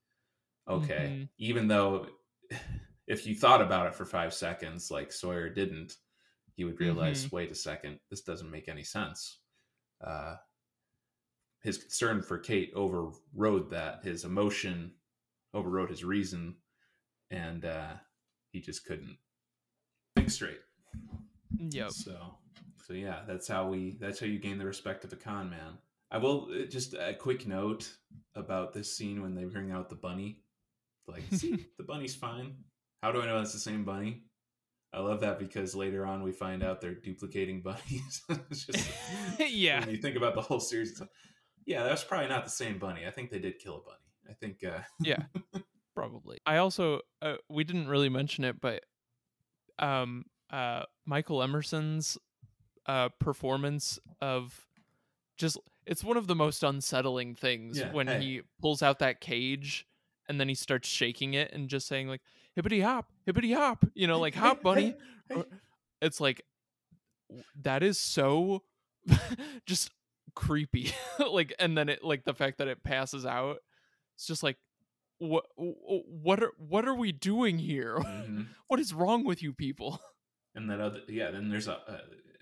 okay, 0.68 1.08
Mhm. 1.20 1.28
even 1.38 1.68
though 1.68 2.08
if 3.06 3.26
you 3.26 3.34
thought 3.34 3.60
about 3.62 3.86
it 3.86 3.94
for 3.94 4.04
five 4.04 4.32
seconds, 4.32 4.90
like 4.90 5.12
Sawyer 5.12 5.48
didn't, 5.48 5.94
you 6.56 6.66
would 6.66 6.80
realize, 6.80 7.30
wait 7.32 7.50
a 7.50 7.54
second, 7.54 7.98
this 8.10 8.22
doesn't 8.22 8.50
make 8.50 8.68
any 8.68 8.84
sense. 8.84 9.40
Uh, 10.00 10.36
his 11.62 11.78
concern 11.78 12.22
for 12.22 12.38
Kate 12.38 12.72
overrode 12.74 13.70
that. 13.70 14.04
His 14.04 14.24
emotion 14.24 14.92
overrode 15.52 15.90
his 15.90 16.04
reason, 16.04 16.56
and 17.30 17.64
uh, 17.64 17.94
he 18.52 18.60
just 18.60 18.84
couldn't 18.84 19.16
think 20.14 20.30
straight. 20.30 20.60
Yep. 21.58 21.90
So, 21.90 22.38
so 22.86 22.92
yeah, 22.92 23.20
that's 23.26 23.48
how 23.48 23.68
we. 23.68 23.96
That's 24.00 24.20
how 24.20 24.26
you 24.26 24.38
gain 24.38 24.58
the 24.58 24.66
respect 24.66 25.04
of 25.04 25.12
a 25.12 25.16
con 25.16 25.48
man. 25.50 25.78
I 26.10 26.18
will 26.18 26.48
uh, 26.52 26.66
just 26.66 26.94
a 26.94 27.14
quick 27.14 27.46
note 27.46 27.90
about 28.34 28.72
this 28.72 28.94
scene 28.96 29.22
when 29.22 29.34
they 29.34 29.44
bring 29.44 29.70
out 29.72 29.88
the 29.88 29.96
bunny. 29.96 30.42
Like, 31.06 31.22
see, 31.32 31.66
the 31.78 31.84
bunny's 31.84 32.14
fine. 32.14 32.56
How 33.02 33.12
do 33.12 33.20
I 33.20 33.26
know 33.26 33.40
it's 33.40 33.52
the 33.52 33.58
same 33.58 33.84
bunny? 33.84 34.22
I 34.92 35.00
love 35.00 35.20
that 35.22 35.38
because 35.38 35.74
later 35.74 36.06
on 36.06 36.22
we 36.22 36.30
find 36.32 36.62
out 36.62 36.80
they're 36.80 36.94
duplicating 36.94 37.62
bunnies. 37.64 38.22
just 38.52 38.88
yeah. 39.38 39.80
when 39.80 39.90
you 39.90 39.96
think 39.96 40.16
about 40.16 40.34
the 40.34 40.40
whole 40.40 40.60
series, 40.60 40.98
like, 41.00 41.10
yeah, 41.66 41.82
that's 41.82 42.04
probably 42.04 42.28
not 42.28 42.44
the 42.44 42.50
same 42.50 42.78
bunny. 42.78 43.06
I 43.06 43.10
think 43.10 43.30
they 43.30 43.38
did 43.40 43.58
kill 43.58 43.76
a 43.76 43.80
bunny. 43.80 43.98
I 44.30 44.32
think, 44.34 44.62
uh, 44.64 44.80
Yeah. 45.00 45.22
Probably. 45.94 46.38
I 46.46 46.56
also 46.56 47.00
uh, 47.22 47.36
we 47.48 47.62
didn't 47.64 47.88
really 47.88 48.08
mention 48.08 48.44
it, 48.44 48.60
but 48.60 48.82
um 49.78 50.24
uh 50.50 50.84
Michael 51.04 51.42
Emerson's 51.42 52.16
uh 52.86 53.08
performance 53.20 53.98
of 54.20 54.66
just 55.36 55.58
it's 55.86 56.02
one 56.04 56.16
of 56.16 56.26
the 56.26 56.34
most 56.34 56.62
unsettling 56.62 57.34
things 57.34 57.78
Yeah, 57.78 57.92
when 57.92 58.06
hey. 58.06 58.20
he 58.20 58.42
pulls 58.60 58.82
out 58.82 59.00
that 59.00 59.20
cage 59.20 59.86
and 60.28 60.40
then 60.40 60.48
he 60.48 60.54
starts 60.54 60.88
shaking 60.88 61.34
it 61.34 61.52
and 61.52 61.68
just 61.68 61.86
saying 61.86 62.08
like 62.08 62.20
hippity 62.54 62.80
hop, 62.80 63.08
hippity 63.26 63.52
hop, 63.52 63.84
you 63.94 64.06
know, 64.06 64.18
like 64.20 64.34
hop 64.34 64.62
bunny. 64.62 64.94
It's 66.00 66.20
like 66.20 66.42
that 67.62 67.82
is 67.82 67.98
so 67.98 68.62
just 69.66 69.90
creepy. 70.34 70.92
like 71.30 71.52
and 71.58 71.76
then 71.76 71.88
it 71.88 72.02
like 72.04 72.24
the 72.24 72.34
fact 72.34 72.58
that 72.58 72.68
it 72.68 72.82
passes 72.84 73.24
out. 73.26 73.58
It's 74.16 74.26
just 74.26 74.42
like 74.42 74.58
what 75.18 75.44
what 75.56 76.42
are 76.42 76.52
what 76.58 76.86
are 76.86 76.94
we 76.94 77.12
doing 77.12 77.58
here? 77.58 77.98
Mhm. 77.98 78.46
what 78.68 78.80
is 78.80 78.92
wrong 78.92 79.24
with 79.24 79.42
you 79.42 79.52
people? 79.52 80.00
And 80.56 80.70
that 80.70 80.80
other, 80.80 81.00
yeah. 81.08 81.30
Then 81.32 81.48
there's 81.48 81.66
a, 81.66 81.78
uh, 81.78 81.98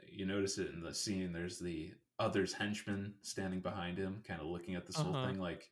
you 0.07 0.27
notice 0.27 0.59
it 0.59 0.71
in 0.75 0.83
the 0.83 0.93
scene. 0.95 1.33
There's 1.33 1.59
the 1.59 1.93
other's 2.19 2.53
henchman 2.53 3.15
standing 3.23 3.61
behind 3.61 3.97
him, 3.97 4.23
kind 4.29 4.39
of 4.41 4.47
looking 4.49 4.75
at 4.75 4.87
this 4.87 4.97
whole 4.97 5.17
Uh-huh. 5.17 5.29
thing, 5.29 5.39
like 5.41 5.71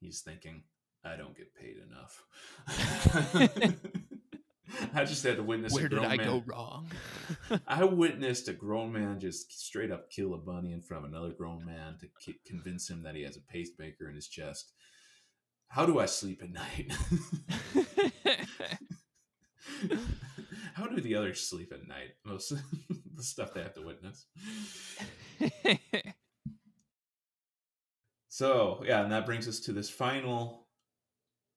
he's 0.00 0.20
thinking, 0.20 0.64
"I 1.04 1.16
don't 1.16 1.36
get 1.36 1.54
paid 1.54 1.76
enough." 1.78 2.24
I 4.94 5.04
just 5.04 5.22
had 5.22 5.36
to 5.36 5.42
witness. 5.42 5.72
Where 5.72 5.86
a 5.86 5.90
did 5.90 5.98
I 6.00 6.16
man, 6.16 6.26
go 6.26 6.42
wrong? 6.46 6.90
I 7.66 7.84
witnessed 7.84 8.48
a 8.48 8.52
grown 8.52 8.92
man 8.92 9.18
just 9.20 9.60
straight 9.60 9.90
up 9.90 10.10
kill 10.10 10.34
a 10.34 10.38
bunny 10.38 10.72
in 10.72 10.82
front 10.82 11.04
of 11.04 11.10
another 11.10 11.32
grown 11.32 11.64
man 11.64 11.96
to 12.00 12.06
ki- 12.24 12.40
convince 12.46 12.88
him 12.88 13.02
that 13.02 13.14
he 13.14 13.22
has 13.22 13.36
a 13.36 13.52
pacemaker 13.52 14.08
in 14.08 14.14
his 14.14 14.28
chest. 14.28 14.72
How 15.68 15.86
do 15.86 16.00
I 16.00 16.06
sleep 16.06 16.42
at 16.42 16.50
night? 16.50 16.92
How 20.74 20.86
do 20.86 21.00
the 21.00 21.14
others 21.14 21.40
sleep 21.48 21.72
at 21.72 21.86
night? 21.86 22.14
Most 22.24 22.50
of 22.52 22.60
the 23.14 23.22
stuff 23.22 23.54
they 23.54 23.62
have 23.62 23.74
to 23.74 23.82
witness. 23.82 24.26
So, 28.28 28.82
yeah, 28.86 29.02
and 29.02 29.12
that 29.12 29.26
brings 29.26 29.46
us 29.46 29.60
to 29.60 29.72
this 29.72 29.90
final 29.90 30.66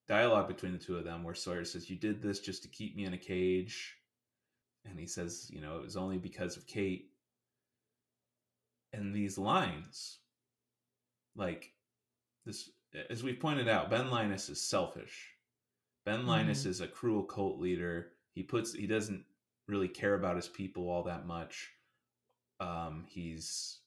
dialogue 0.07 0.47
between 0.47 0.73
the 0.73 0.77
two 0.77 0.97
of 0.97 1.05
them 1.05 1.23
where 1.23 1.35
Sawyer 1.35 1.63
says, 1.65 1.89
You 1.89 1.95
did 1.95 2.21
this 2.21 2.39
just 2.39 2.63
to 2.63 2.69
keep 2.69 2.95
me 2.95 3.05
in 3.05 3.13
a 3.13 3.17
cage. 3.17 3.95
And 4.85 4.99
he 4.99 5.07
says, 5.07 5.49
You 5.51 5.61
know, 5.61 5.77
it 5.77 5.84
was 5.84 5.95
only 5.97 6.17
because 6.17 6.57
of 6.57 6.67
Kate. 6.67 7.09
And 8.91 9.13
these 9.13 9.38
lines, 9.38 10.19
like 11.35 11.73
this, 12.45 12.69
as 13.09 13.23
we 13.23 13.34
pointed 13.34 13.67
out, 13.67 13.89
Ben 13.89 14.09
Linus 14.11 14.49
is 14.49 14.61
selfish. 14.61 15.30
Ben 16.05 16.27
Linus 16.27 16.63
Mhm. 16.63 16.67
is 16.67 16.81
a 16.81 16.88
cruel 16.88 17.23
cult 17.23 17.59
leader. 17.59 18.11
He 18.34 18.43
puts, 18.43 18.73
he 18.73 18.85
doesn't 18.88 19.25
really 19.67 19.88
care 19.88 20.15
about 20.15 20.35
his 20.35 20.49
people 20.49 20.89
all 20.89 21.03
that 21.03 21.25
much. 21.25 21.73
Um, 22.59 23.05
he's, 23.07 23.80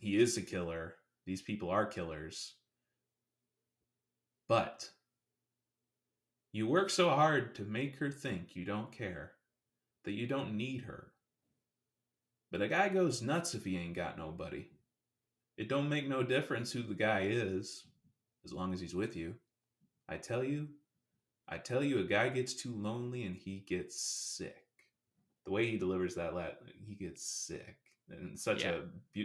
he 0.00 0.16
is 0.18 0.36
a 0.36 0.42
killer. 0.42 0.96
These 1.24 1.42
people 1.42 1.70
are 1.70 1.86
killers. 1.86 2.56
But 4.48 4.90
you 6.52 6.66
work 6.66 6.90
so 6.90 7.10
hard 7.10 7.54
to 7.56 7.62
make 7.62 7.96
her 7.96 8.10
think 8.10 8.56
you 8.56 8.64
don't 8.64 8.90
care, 8.90 9.32
that 10.04 10.12
you 10.12 10.26
don't 10.26 10.56
need 10.56 10.82
her. 10.82 11.12
But 12.50 12.62
a 12.62 12.68
guy 12.68 12.88
goes 12.88 13.20
nuts 13.20 13.54
if 13.54 13.64
he 13.64 13.76
ain't 13.76 13.94
got 13.94 14.16
nobody. 14.16 14.68
It 15.56 15.68
don't 15.68 15.88
make 15.88 16.08
no 16.08 16.22
difference 16.22 16.72
who 16.72 16.82
the 16.82 16.94
guy 16.94 17.26
is, 17.30 17.84
as 18.44 18.52
long 18.52 18.72
as 18.72 18.80
he's 18.80 18.94
with 18.94 19.16
you. 19.16 19.34
I 20.08 20.16
tell 20.16 20.42
you, 20.42 20.68
I 21.48 21.58
tell 21.58 21.82
you, 21.82 21.98
a 21.98 22.04
guy 22.04 22.28
gets 22.30 22.54
too 22.54 22.72
lonely 22.72 23.24
and 23.24 23.36
he 23.36 23.64
gets 23.66 24.00
sick. 24.00 24.64
The 25.44 25.50
way 25.52 25.70
he 25.70 25.76
delivers 25.78 26.14
that, 26.14 26.34
lat, 26.34 26.58
he 26.86 26.94
gets 26.94 27.22
sick 27.22 27.76
in 28.10 28.36
such 28.36 28.64
Yeah. 28.64 28.80
a 29.16 29.22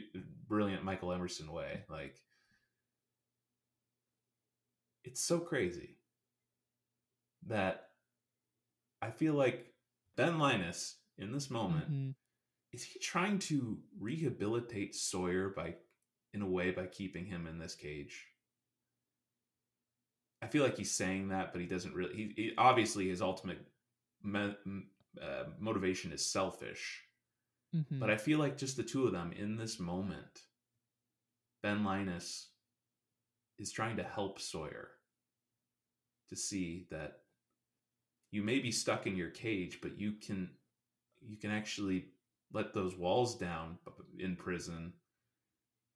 brilliant 0.48 0.84
Michael 0.84 1.14
Emerson 1.14 1.52
way. 1.52 1.84
Like, 1.90 2.16
it's 5.04 5.22
so 5.22 5.40
crazy 5.40 5.98
that 7.48 7.90
I 9.02 9.12
feel 9.12 9.34
like 9.34 9.74
Ben 10.16 10.38
Linus 10.40 10.98
in 11.18 11.32
this 11.32 11.50
moment 11.50 11.90
Mhm. 11.92 12.16
is 12.72 12.84
he 12.84 13.00
trying 13.00 13.40
to 13.40 13.82
rehabilitate 14.00 14.96
Sawyer 14.96 15.50
by 15.50 15.76
in 16.34 16.42
a 16.42 16.48
way 16.48 16.72
by 16.72 16.88
keeping 16.88 17.26
him 17.26 17.46
in 17.48 17.60
this 17.60 17.76
cage? 17.76 18.28
I 20.42 20.48
feel 20.48 20.64
like 20.64 20.78
he's 20.78 20.92
saying 20.94 21.30
that, 21.30 21.52
but 21.54 21.62
he 21.62 21.68
doesn't 21.68 21.94
really. 21.96 22.16
He, 22.16 22.34
he 22.36 22.56
obviously 22.58 23.08
his 23.10 23.22
ultimate 23.22 23.66
me, 24.24 24.56
uh, 25.22 25.46
motivation 25.60 26.12
is 26.12 26.26
selfish, 26.26 27.08
Mhm. 27.74 28.00
but 28.00 28.10
I 28.10 28.18
feel 28.18 28.40
like 28.40 28.58
just 28.58 28.76
the 28.78 28.84
two 28.84 29.06
of 29.06 29.12
them 29.14 29.32
in 29.32 29.56
this 29.56 29.80
moment, 29.80 30.48
Ben 31.62 31.84
Linus 31.84 32.52
is 33.58 33.72
trying 33.72 33.98
to 33.98 34.04
help 34.04 34.40
Sawyer 34.40 35.00
to 36.30 36.36
see 36.36 36.88
that 36.90 37.23
you 38.34 38.42
may 38.42 38.58
be 38.60 38.72
stuck 38.72 39.06
in 39.06 39.16
your 39.16 39.30
cage, 39.30 39.80
but 39.82 39.98
you 40.00 40.14
can 40.14 40.50
you 41.22 41.38
can 41.38 41.52
actually 41.52 42.06
let 42.52 42.74
those 42.74 42.96
walls 42.98 43.38
down 43.38 43.78
in 44.20 44.36
prison 44.36 44.92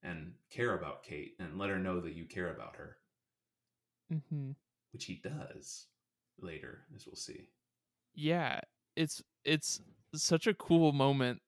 and 0.04 0.34
care 0.52 0.78
about 0.78 1.04
Kate 1.04 1.36
and 1.40 1.58
let 1.58 1.70
her 1.72 1.80
know 1.80 2.00
that 2.00 2.14
you 2.14 2.26
care 2.26 2.54
about 2.54 2.76
her, 2.76 2.98
Mhm. 4.12 4.56
which 4.92 5.06
he 5.06 5.16
does 5.16 5.88
later, 6.40 6.86
as 6.96 7.06
we'll 7.06 7.16
see. 7.16 7.50
yeah 8.20 8.60
it's 8.96 9.22
it's 9.44 9.80
such 10.16 10.48
a 10.48 10.54
cool 10.56 10.92
moment 10.92 11.40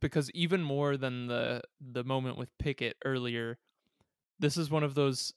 because 0.00 0.30
even 0.30 0.62
more 0.62 0.96
than 0.96 1.26
the 1.26 1.60
the 1.80 2.02
moment 2.04 2.38
with 2.38 2.56
pickett 2.58 2.96
earlier 3.04 3.58
this 4.38 4.56
is 4.56 4.70
one 4.70 4.82
of 4.82 4.94
those 4.94 5.34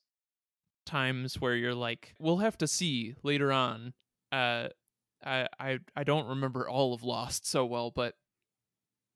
times 0.85 1.41
where 1.41 1.55
you're 1.57 1.75
like 1.75 2.15
we'll 2.19 2.37
have 2.37 2.57
to 2.57 2.67
see 2.67 3.15
later 3.21 3.51
on 3.51 3.93
uh 4.31 4.67
i 5.23 5.47
i, 5.59 5.79
I 5.95 6.03
don't 6.03 6.27
remember 6.27 6.67
all 6.67 6.93
of 6.93 7.03
lost 7.03 7.47
so 7.47 7.65
well 7.65 7.91
but 7.91 8.15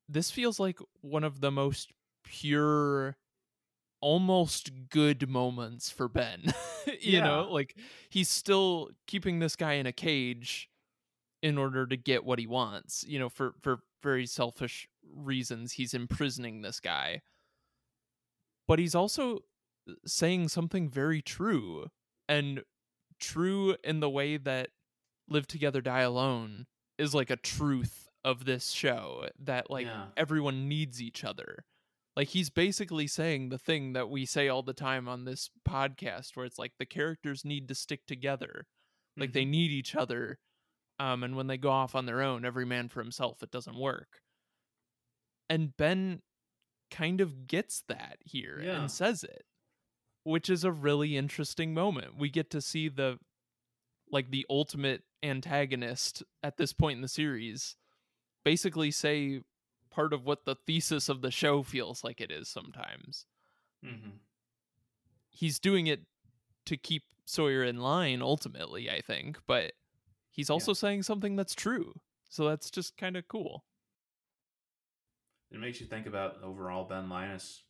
this 0.08 0.32
feels 0.32 0.60
like 0.60 0.80
one 1.02 1.24
of 1.24 1.42
the 1.42 1.52
most 1.52 1.92
pure 2.24 3.16
almost 4.02 4.72
good 4.90 5.30
moments 5.30 5.90
for 5.90 6.08
ben 6.08 6.42
you 7.02 7.22
know? 7.22 7.50
Like 7.52 7.76
he's 8.10 8.30
still 8.30 8.90
keeping 9.08 9.40
this 9.40 9.56
guy 9.56 9.74
in 9.74 9.86
a 9.86 9.92
cage 9.92 10.70
in 11.42 11.58
order 11.58 11.86
to 11.88 11.96
get 11.96 12.26
what 12.26 12.40
he 12.40 12.48
wants 12.48 13.06
you 13.08 13.20
know 13.20 13.30
for 13.30 13.54
for 13.62 13.80
very 14.02 14.26
selfish 14.26 14.88
reasons 15.14 15.74
he's 15.74 15.94
imprisoning 15.94 16.62
this 16.62 16.80
guy. 16.80 17.22
But 18.68 18.80
he's 18.80 18.96
also 18.96 19.40
saying 20.06 20.50
something 20.50 20.88
very 20.88 21.22
true 21.22 21.88
and 22.28 22.62
true 23.20 23.76
in 23.84 24.00
the 24.00 24.10
way 24.10 24.38
that 24.38 24.70
live 25.30 25.48
together 25.48 25.82
die 25.82 26.02
alone 26.02 26.66
is 26.98 27.14
like 27.16 27.30
a 27.30 27.36
truth 27.36 28.08
of 28.26 28.46
this 28.46 28.70
show 28.72 29.28
that 29.40 29.70
like 29.70 29.86
Yeah. 29.86 30.08
everyone 30.18 30.68
needs 30.68 31.02
each 31.02 31.24
other 31.24 31.64
like 32.16 32.30
he's 32.30 32.50
basically 32.50 33.08
saying 33.08 33.50
the 33.50 33.58
thing 33.58 33.94
that 33.94 34.10
we 34.10 34.26
say 34.26 34.50
all 34.50 34.64
the 34.64 34.74
time 34.74 35.08
on 35.08 35.24
this 35.26 35.50
podcast 35.68 36.36
where 36.36 36.46
it's 36.46 36.60
like 36.60 36.74
the 36.80 36.86
characters 36.86 37.46
need 37.46 37.68
to 37.70 37.76
stick 37.76 38.06
together 38.08 38.66
like 39.16 39.32
they 39.34 39.46
need 39.46 39.72
each 39.72 39.96
other 39.96 40.38
um 41.00 41.24
and 41.24 41.36
when 41.38 41.48
they 41.48 41.58
go 41.58 41.70
off 41.70 41.96
on 41.96 42.06
their 42.06 42.22
own 42.22 42.44
every 42.44 42.66
man 42.66 42.90
for 42.90 43.02
himself 43.02 43.42
it 43.42 43.52
doesn't 43.52 43.80
work 43.80 44.20
and 45.50 45.76
ben 45.78 46.22
kind 46.92 47.22
of 47.22 47.48
gets 47.48 47.84
that 47.88 48.18
here 48.26 48.60
Yeah. 48.64 48.82
and 48.82 48.92
says 48.92 49.24
it 49.24 49.44
which 50.24 50.50
is 50.50 50.64
a 50.66 50.72
really 50.72 51.16
interesting 51.16 51.74
moment. 51.74 52.16
We 52.18 52.30
get 52.30 52.52
to 52.52 52.62
see 52.62 52.90
the 52.90 53.18
like 54.12 54.32
the 54.32 54.46
ultimate 54.50 55.04
antagonist 55.22 56.24
at 56.44 56.58
this 56.58 56.74
point 56.74 56.98
in 56.98 57.02
the 57.02 57.08
series 57.08 57.76
basically 58.44 58.92
say 58.92 59.42
part 59.90 60.14
of 60.14 60.26
what 60.26 60.46
the 60.46 60.56
thesis 60.56 61.10
of 61.10 61.22
the 61.22 61.32
show 61.32 61.64
feels 61.64 62.04
like 62.04 62.22
it 62.22 62.32
is 62.32 62.48
sometimes. 62.48 63.26
Mm-hmm. 63.86 64.12
He's 65.30 65.60
doing 65.60 65.88
it 65.88 66.02
to 66.66 66.78
keep 66.78 67.04
Sawyer 67.26 67.64
in 67.64 67.78
line 67.78 68.22
ultimately, 68.22 68.90
I 68.90 69.02
think, 69.02 69.40
but 69.46 69.74
he's 70.32 70.50
also 70.50 70.72
yeah. 70.72 70.78
saying 70.78 71.04
something 71.04 71.36
that's 71.36 71.56
true. 71.56 71.94
So 72.30 72.48
that's 72.48 72.70
just 72.70 72.98
kind 72.98 73.16
of 73.18 73.28
cool. 73.28 73.66
It 75.52 75.60
makes 75.60 75.80
you 75.82 75.88
think 75.88 76.06
about 76.06 76.44
overall 76.44 76.86
Ben 76.86 77.10
Linus. 77.10 77.64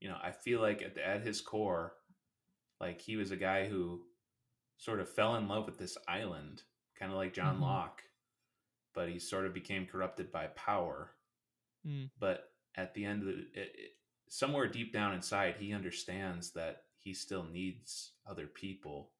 You 0.00 0.08
know, 0.08 0.16
I 0.22 0.30
feel 0.30 0.60
like 0.60 0.82
at, 0.82 0.96
at 0.98 1.22
his 1.22 1.40
core, 1.40 1.94
like 2.80 3.00
he 3.00 3.16
was 3.16 3.32
a 3.32 3.36
guy 3.36 3.66
who 3.66 4.02
sort 4.78 5.00
of 5.00 5.08
fell 5.08 5.36
in 5.36 5.48
love 5.48 5.66
with 5.66 5.76
this 5.76 5.98
island, 6.06 6.62
kind 6.98 7.12
of 7.12 7.18
like 7.18 7.34
John 7.34 7.54
mm-hmm. 7.54 7.64
Locke, 7.64 8.02
but 8.94 9.08
he 9.08 9.18
sort 9.18 9.44
of 9.44 9.52
became 9.52 9.86
corrupted 9.86 10.32
by 10.32 10.46
power. 10.48 11.10
Mm. 11.86 12.10
But 12.18 12.50
at 12.76 12.94
the 12.94 13.04
end 13.04 13.22
of 13.22 13.26
the, 13.26 13.32
it, 13.32 13.72
it, 13.74 13.90
somewhere 14.28 14.68
deep 14.68 14.92
down 14.92 15.14
inside, 15.14 15.56
he 15.58 15.74
understands 15.74 16.52
that 16.52 16.82
he 16.98 17.12
still 17.12 17.44
needs 17.44 18.12
other 18.26 18.46
people, 18.46 19.10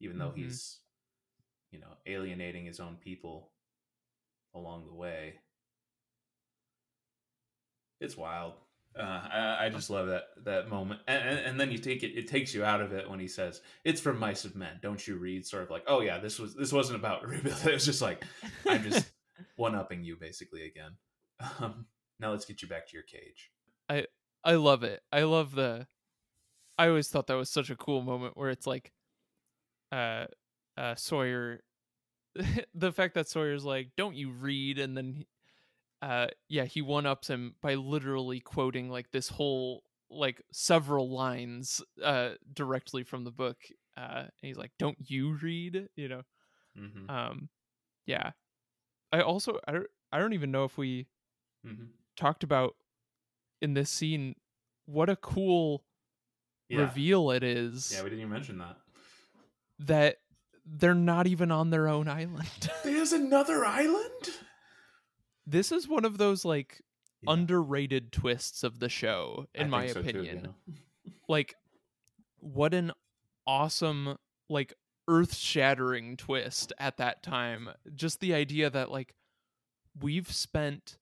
even 0.00 0.18
though 0.18 0.28
mm-hmm. 0.28 0.44
he's, 0.44 0.80
you 1.70 1.80
know, 1.80 1.96
alienating 2.06 2.66
his 2.66 2.80
own 2.80 2.96
people 2.96 3.52
along 4.54 4.86
the 4.86 4.94
way. 4.94 5.34
It's 8.00 8.16
wild. 8.16 8.54
Uh, 8.98 9.02
I, 9.02 9.66
I, 9.66 9.68
just 9.68 9.90
love 9.90 10.06
that 10.08 10.28
that 10.44 10.70
moment, 10.70 11.00
and, 11.06 11.38
and, 11.38 11.60
then 11.60 11.70
you 11.70 11.76
take 11.76 12.02
it. 12.02 12.16
It 12.16 12.28
takes 12.28 12.54
you 12.54 12.64
out 12.64 12.80
of 12.80 12.92
it 12.92 13.08
when 13.08 13.20
he 13.20 13.28
says, 13.28 13.60
"It's 13.84 14.00
from 14.00 14.18
Mice 14.18 14.46
of 14.46 14.56
Men." 14.56 14.78
Don't 14.80 15.06
you 15.06 15.16
read? 15.16 15.44
Sort 15.44 15.62
of 15.64 15.70
like, 15.70 15.84
"Oh 15.86 16.00
yeah, 16.00 16.18
this 16.18 16.38
was 16.38 16.54
this 16.54 16.72
wasn't 16.72 16.98
about 16.98 17.26
rebuild." 17.28 17.66
It 17.66 17.74
was 17.74 17.84
just 17.84 18.00
like, 18.00 18.24
I'm 18.66 18.82
just 18.82 19.10
one 19.56 19.74
upping 19.74 20.02
you 20.02 20.16
basically 20.16 20.64
again. 20.64 20.92
Um, 21.60 21.86
now 22.18 22.30
let's 22.30 22.46
get 22.46 22.62
you 22.62 22.68
back 22.68 22.88
to 22.88 22.94
your 22.94 23.02
cage. 23.02 23.50
I 23.90 24.06
I 24.42 24.54
love 24.54 24.82
it. 24.82 25.02
I 25.12 25.24
love 25.24 25.54
the. 25.54 25.86
I 26.78 26.88
always 26.88 27.08
thought 27.08 27.26
that 27.26 27.34
was 27.34 27.50
such 27.50 27.68
a 27.68 27.76
cool 27.76 28.02
moment 28.02 28.36
where 28.36 28.50
it's 28.50 28.66
like, 28.66 28.92
uh, 29.92 30.26
uh 30.78 30.94
Sawyer, 30.94 31.60
the 32.74 32.92
fact 32.92 33.14
that 33.14 33.28
Sawyer's 33.28 33.64
like, 33.64 33.90
"Don't 33.96 34.16
you 34.16 34.30
read?" 34.30 34.78
and 34.78 34.96
then 34.96 35.26
uh 36.02 36.26
yeah 36.48 36.64
he 36.64 36.82
one 36.82 37.06
ups 37.06 37.28
him 37.28 37.54
by 37.62 37.74
literally 37.74 38.40
quoting 38.40 38.90
like 38.90 39.10
this 39.12 39.28
whole 39.28 39.82
like 40.10 40.42
several 40.52 41.10
lines 41.10 41.82
uh 42.02 42.30
directly 42.52 43.02
from 43.02 43.24
the 43.24 43.30
book 43.30 43.56
uh 43.96 44.20
and 44.24 44.30
he's 44.42 44.56
like 44.56 44.72
don't 44.78 44.98
you 45.00 45.36
read 45.42 45.88
you 45.96 46.08
know 46.08 46.22
mm-hmm. 46.78 47.10
um 47.10 47.48
yeah 48.06 48.30
i 49.12 49.20
also 49.20 49.58
i 49.66 49.72
don't 49.72 49.86
i 50.12 50.18
don't 50.18 50.34
even 50.34 50.50
know 50.50 50.64
if 50.64 50.76
we 50.76 51.06
mm-hmm. 51.66 51.84
talked 52.16 52.44
about 52.44 52.76
in 53.62 53.74
this 53.74 53.90
scene 53.90 54.34
what 54.84 55.08
a 55.08 55.16
cool 55.16 55.82
yeah. 56.68 56.80
reveal 56.80 57.30
it 57.30 57.42
is 57.42 57.92
yeah 57.94 58.02
we 58.02 58.10
didn't 58.10 58.20
even 58.20 58.32
mention 58.32 58.58
that 58.58 58.76
that 59.78 60.16
they're 60.64 60.94
not 60.94 61.26
even 61.26 61.50
on 61.50 61.70
their 61.70 61.88
own 61.88 62.06
island 62.06 62.70
there's 62.84 63.12
another 63.12 63.64
island 63.64 64.30
this 65.46 65.70
is 65.72 65.88
one 65.88 66.04
of 66.04 66.18
those 66.18 66.44
like 66.44 66.80
yeah. 67.22 67.32
underrated 67.32 68.12
twists 68.12 68.64
of 68.64 68.78
the 68.80 68.88
show 68.88 69.46
in 69.54 69.66
I 69.66 69.68
my 69.68 69.86
so 69.88 70.00
opinion 70.00 70.42
too, 70.42 70.54
yeah. 70.66 71.12
like 71.28 71.54
what 72.40 72.74
an 72.74 72.92
awesome 73.46 74.18
like 74.48 74.74
earth-shattering 75.08 76.16
twist 76.16 76.72
at 76.78 76.96
that 76.96 77.22
time 77.22 77.70
just 77.94 78.20
the 78.20 78.34
idea 78.34 78.68
that 78.70 78.90
like 78.90 79.14
we've 80.00 80.30
spent 80.30 80.98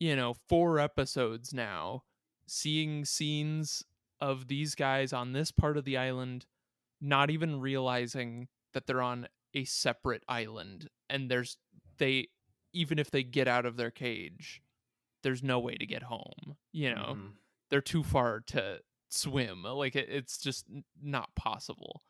you 0.00 0.16
know 0.16 0.34
4 0.48 0.80
episodes 0.80 1.54
now 1.54 2.02
seeing 2.46 3.04
scenes 3.04 3.84
of 4.20 4.48
these 4.48 4.74
guys 4.74 5.12
on 5.12 5.32
this 5.32 5.52
part 5.52 5.76
of 5.76 5.84
the 5.84 5.96
island 5.96 6.46
not 7.00 7.30
even 7.30 7.60
realizing 7.60 8.48
that 8.74 8.86
they're 8.86 9.02
on 9.02 9.28
a 9.54 9.64
separate 9.64 10.24
island 10.28 10.88
and 11.08 11.30
there's 11.30 11.56
they 11.98 12.28
even 12.72 12.98
if 12.98 13.10
they 13.10 13.22
get 13.22 13.48
out 13.48 13.66
of 13.66 13.76
their 13.76 13.90
cage, 13.90 14.62
there's 15.22 15.42
no 15.42 15.58
way 15.58 15.76
to 15.76 15.86
get 15.86 16.04
home. 16.04 16.56
You 16.72 16.94
know, 16.94 17.14
mm-hmm. 17.14 17.26
they're 17.70 17.80
too 17.80 18.02
far 18.02 18.40
to 18.48 18.80
swim. 19.08 19.62
Like 19.62 19.96
it, 19.96 20.08
it's 20.10 20.38
just 20.38 20.66
not 21.02 21.34
possible. 21.34 22.02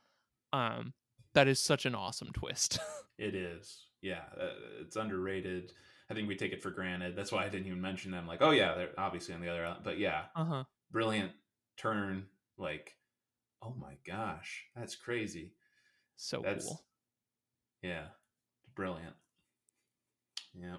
Um, 0.52 0.94
that 1.34 1.48
is 1.48 1.60
such 1.60 1.86
an 1.86 1.94
awesome 1.94 2.30
twist. 2.32 2.78
it 3.18 3.34
is. 3.34 3.86
Yeah, 4.00 4.22
uh, 4.40 4.50
it's 4.80 4.96
underrated. 4.96 5.72
I 6.10 6.14
think 6.14 6.28
we 6.28 6.36
take 6.36 6.52
it 6.52 6.62
for 6.62 6.70
granted. 6.70 7.16
That's 7.16 7.32
why 7.32 7.44
I 7.44 7.48
didn't 7.48 7.66
even 7.66 7.80
mention 7.80 8.10
them. 8.10 8.26
Like, 8.26 8.40
oh 8.40 8.50
yeah, 8.50 8.74
they're 8.74 8.90
obviously 8.98 9.34
on 9.34 9.40
the 9.40 9.48
other. 9.48 9.76
But 9.82 9.98
yeah, 9.98 10.22
uh-huh. 10.34 10.64
brilliant 10.90 11.32
turn. 11.76 12.26
Like, 12.56 12.96
oh 13.62 13.74
my 13.78 13.94
gosh, 14.06 14.64
that's 14.74 14.96
crazy. 14.96 15.52
So 16.16 16.42
that's, 16.44 16.64
cool. 16.64 16.82
Yeah, 17.82 18.06
brilliant. 18.74 19.14
Yeah. 20.60 20.76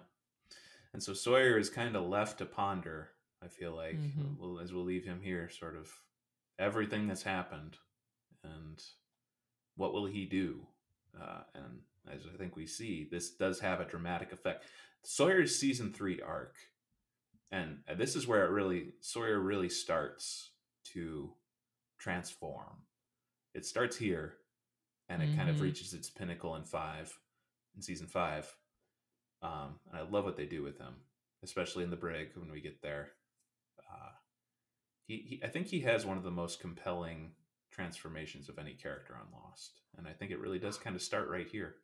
And 0.94 1.02
so 1.02 1.14
Sawyer 1.14 1.58
is 1.58 1.70
kind 1.70 1.96
of 1.96 2.08
left 2.08 2.40
to 2.40 2.46
ponder, 2.46 3.10
I 3.44 3.48
feel 3.48 3.76
like, 3.76 4.00
mm-hmm. 4.00 4.40
we'll, 4.40 4.60
as 4.60 4.74
we'll 4.74 4.84
leave 4.84 5.06
him 5.06 5.22
here, 5.22 5.50
sort 5.50 5.76
of 5.76 5.90
everything 6.58 7.08
that's 7.08 7.24
happened 7.24 7.78
and 8.44 8.82
what 9.76 9.94
will 9.94 10.06
he 10.06 10.26
do? 10.26 10.62
Uh, 11.20 11.42
and 11.56 11.80
as 12.12 12.22
I 12.32 12.38
think 12.38 12.56
we 12.56 12.66
see, 12.66 13.08
this 13.10 13.32
does 13.32 13.60
have 13.60 13.80
a 13.80 13.86
dramatic 13.86 14.32
effect. 14.32 14.66
Sawyer's 15.04 15.58
season 15.58 15.94
three 15.94 16.20
arc, 16.22 16.56
and 17.52 17.78
this 17.98 18.16
is 18.16 18.28
where 18.28 18.46
it 18.46 18.52
really, 18.52 18.94
Sawyer 19.00 19.40
really 19.40 19.70
starts 19.70 20.52
to 20.94 21.32
transform. 21.98 22.84
It 23.54 23.66
starts 23.66 23.98
here 23.98 24.36
and 25.08 25.22
it 25.22 25.30
mm-hmm. 25.30 25.38
kind 25.38 25.50
of 25.50 25.56
mm-hmm. 25.56 25.66
reaches 25.66 25.94
its 25.94 26.10
pinnacle 26.10 26.56
in 26.56 26.64
five, 26.64 27.18
in 27.76 27.82
season 27.82 28.08
five 28.08 28.54
um, 29.42 29.80
and 29.90 30.00
I 30.00 30.02
love 30.10 30.26
what 30.26 30.38
they 30.38 30.46
do 30.46 30.64
with 30.64 30.78
him, 30.78 30.94
especially 31.44 31.84
in 31.84 31.90
the 31.90 31.96
brig 31.96 32.30
when 32.36 32.52
we 32.52 32.62
get 32.62 32.82
there. 32.82 33.10
Uh, 33.80 34.12
he, 35.08 35.26
he, 35.28 35.42
I 35.44 35.48
think 35.48 35.68
he 35.68 35.82
has 35.82 36.06
one 36.06 36.18
of 36.18 36.24
the 36.24 36.32
most 36.32 36.60
compelling 36.60 37.32
transformations 37.72 38.50
of 38.50 38.60
any 38.60 38.74
character 38.74 39.16
on 39.16 39.28
Lost, 39.32 39.82
and 39.98 40.08
I 40.08 40.12
think 40.12 40.32
it 40.32 40.40
really 40.40 40.60
does 40.60 40.78
kind 40.78 40.96
of 40.96 41.02
start 41.02 41.30
right 41.30 41.48
here. 41.48 41.76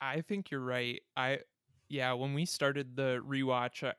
I 0.00 0.20
think 0.20 0.50
you're 0.50 0.60
right. 0.60 1.00
I, 1.16 1.38
yeah, 1.88 2.12
when 2.12 2.34
we 2.34 2.44
started 2.44 2.94
the 2.94 3.20
rewatch, 3.26 3.82
uh, 3.82 3.92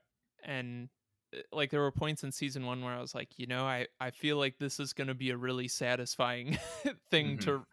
and 0.44 0.90
uh, 1.36 1.40
like 1.52 1.72
there 1.72 1.82
were 1.82 1.92
points 1.92 2.24
in 2.24 2.32
season 2.32 2.66
one 2.66 2.84
where 2.84 2.94
I 2.94 3.02
was 3.02 3.16
like, 3.16 3.30
you 3.38 3.48
know, 3.48 3.64
I 3.64 3.88
I 4.00 4.12
feel 4.12 4.38
like 4.38 4.58
this 4.60 4.80
is 4.80 4.94
going 4.94 5.08
to 5.08 5.16
be 5.16 5.32
a 5.32 5.38
really 5.38 5.68
satisfying 5.68 6.58
thing 7.12 7.38
mm-hmm. 7.38 7.50
to 7.50 7.66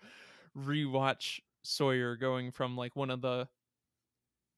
rewatch 0.58 1.40
Sawyer 1.62 2.16
going 2.16 2.50
from 2.50 2.76
like 2.76 2.96
one 2.96 3.10
of 3.10 3.20
the 3.20 3.48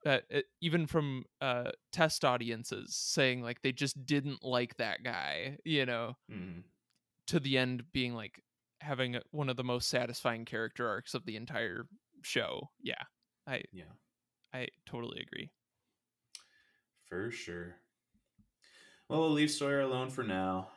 uh, 0.09 0.41
even 0.63 0.87
from 0.87 1.25
uh, 1.41 1.71
test 1.93 2.25
audiences 2.25 2.97
saying 2.97 3.43
like 3.43 3.61
they 3.63 3.73
just 3.73 4.07
didn't 4.07 4.43
like 4.43 4.77
that 4.79 5.03
guy, 5.05 5.59
you 5.65 5.85
know, 5.85 6.17
mm-hmm. 6.33 6.61
to 7.27 7.39
the 7.39 7.59
end 7.59 7.85
being 7.93 8.15
like 8.15 8.43
having 8.81 9.19
one 9.33 9.49
of 9.49 9.57
the 9.57 9.65
most 9.65 9.89
satisfying 9.89 10.45
character 10.45 10.89
arcs 10.89 11.13
of 11.13 11.27
the 11.27 11.37
entire 11.37 11.87
show. 12.23 12.71
Yeah, 12.81 13.03
I 13.47 13.63
yeah, 13.73 13.93
I 14.55 14.69
totally 14.87 15.21
agree. 15.21 15.51
For 17.07 17.31
sure. 17.31 17.77
Well, 19.09 19.21
we'll 19.21 19.31
leave 19.31 19.51
Sawyer 19.51 19.81
alone 19.81 20.11
for 20.11 20.23
now 20.23 20.69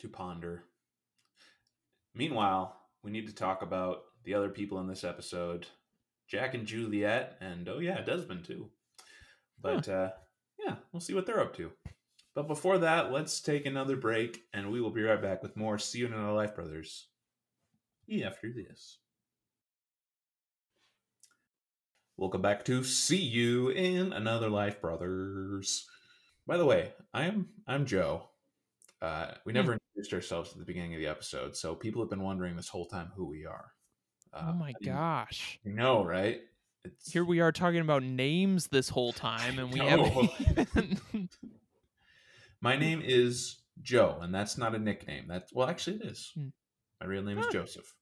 to 0.00 0.08
ponder. 0.08 0.64
Meanwhile, 2.14 2.76
we 3.02 3.10
need 3.10 3.26
to 3.28 3.34
talk 3.34 3.62
about 3.62 4.02
the 4.24 4.34
other 4.34 4.48
people 4.48 4.80
in 4.80 4.86
this 4.86 5.04
episode 5.04 5.66
Jack 6.28 6.54
and 6.54 6.66
Juliet, 6.66 7.38
and 7.40 7.68
oh 7.68 7.78
yeah, 7.78 8.02
Desmond 8.02 8.44
too. 8.44 8.70
But 9.60 9.86
huh. 9.86 9.92
uh, 9.92 10.10
yeah, 10.58 10.76
we'll 10.92 11.00
see 11.00 11.14
what 11.14 11.26
they're 11.26 11.40
up 11.40 11.56
to. 11.56 11.70
But 12.34 12.46
before 12.46 12.78
that, 12.78 13.10
let's 13.10 13.40
take 13.40 13.66
another 13.66 13.96
break, 13.96 14.42
and 14.52 14.70
we 14.70 14.80
will 14.80 14.90
be 14.90 15.02
right 15.02 15.20
back 15.20 15.42
with 15.42 15.56
more 15.56 15.78
See 15.78 16.00
You 16.00 16.06
in 16.06 16.12
Another 16.12 16.32
Life, 16.32 16.54
brothers. 16.54 17.08
After 18.24 18.52
this. 18.52 18.98
Welcome 22.16 22.42
back 22.42 22.64
to 22.66 22.84
See 22.84 23.22
You 23.22 23.70
in 23.70 24.12
Another 24.12 24.48
Life, 24.50 24.80
brothers. 24.80 25.86
By 26.46 26.58
the 26.58 26.64
way, 26.64 26.92
I'm 27.14 27.48
I'm 27.66 27.86
Joe. 27.86 28.28
Uh, 29.00 29.32
we 29.46 29.52
never 29.52 29.72
hmm. 29.72 29.78
introduced 29.94 30.14
ourselves 30.14 30.52
at 30.52 30.58
the 30.58 30.64
beginning 30.64 30.94
of 30.94 31.00
the 31.00 31.06
episode, 31.06 31.56
so 31.56 31.74
people 31.74 32.02
have 32.02 32.10
been 32.10 32.22
wondering 32.22 32.56
this 32.56 32.68
whole 32.68 32.86
time 32.86 33.12
who 33.16 33.26
we 33.26 33.46
are. 33.46 33.72
Uh, 34.32 34.46
oh 34.48 34.52
my 34.54 34.72
gosh! 34.84 35.58
No, 35.64 36.04
right? 36.04 36.40
It's... 36.84 37.10
Here 37.10 37.24
we 37.24 37.40
are 37.40 37.52
talking 37.52 37.80
about 37.80 38.02
names 38.02 38.68
this 38.68 38.88
whole 38.88 39.12
time, 39.12 39.58
and 39.58 39.72
we 39.72 39.80
haven't. 39.80 40.30
Even... 40.50 41.28
my 42.60 42.76
name 42.76 43.02
is 43.04 43.58
Joe, 43.82 44.18
and 44.20 44.34
that's 44.34 44.58
not 44.58 44.74
a 44.74 44.78
nickname. 44.78 45.24
That's 45.28 45.52
well, 45.52 45.68
actually, 45.68 45.96
it 45.96 46.06
is. 46.06 46.32
Hmm. 46.34 46.48
My 47.00 47.06
real 47.06 47.22
name 47.22 47.38
is 47.38 47.46
Joseph. 47.52 47.94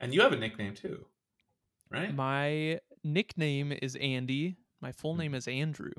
And 0.00 0.14
you 0.14 0.22
have 0.22 0.32
a 0.32 0.36
nickname 0.36 0.74
too, 0.74 1.04
right? 1.90 2.14
My 2.14 2.80
nickname 3.04 3.72
is 3.72 3.96
Andy. 3.96 4.56
My 4.80 4.92
full 4.92 5.14
Hmm. 5.14 5.20
name 5.20 5.34
is 5.34 5.46
Andrew. 5.46 5.92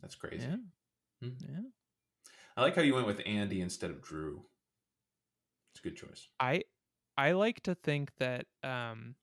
That's 0.00 0.14
crazy. 0.14 0.46
Yeah. 0.46 0.56
Hmm. 1.22 1.34
Yeah. 1.40 1.60
I 2.56 2.62
like 2.62 2.76
how 2.76 2.82
you 2.82 2.94
went 2.94 3.06
with 3.06 3.20
Andy 3.26 3.60
instead 3.60 3.90
of 3.90 4.02
Drew. 4.02 4.44
It's 5.72 5.80
a 5.80 5.82
good 5.88 5.96
choice. 5.96 6.28
I 6.38 6.64
I 7.20 7.32
like 7.32 7.62
to 7.64 7.74
think 7.74 8.10
that 8.18 8.46
um 8.62 9.14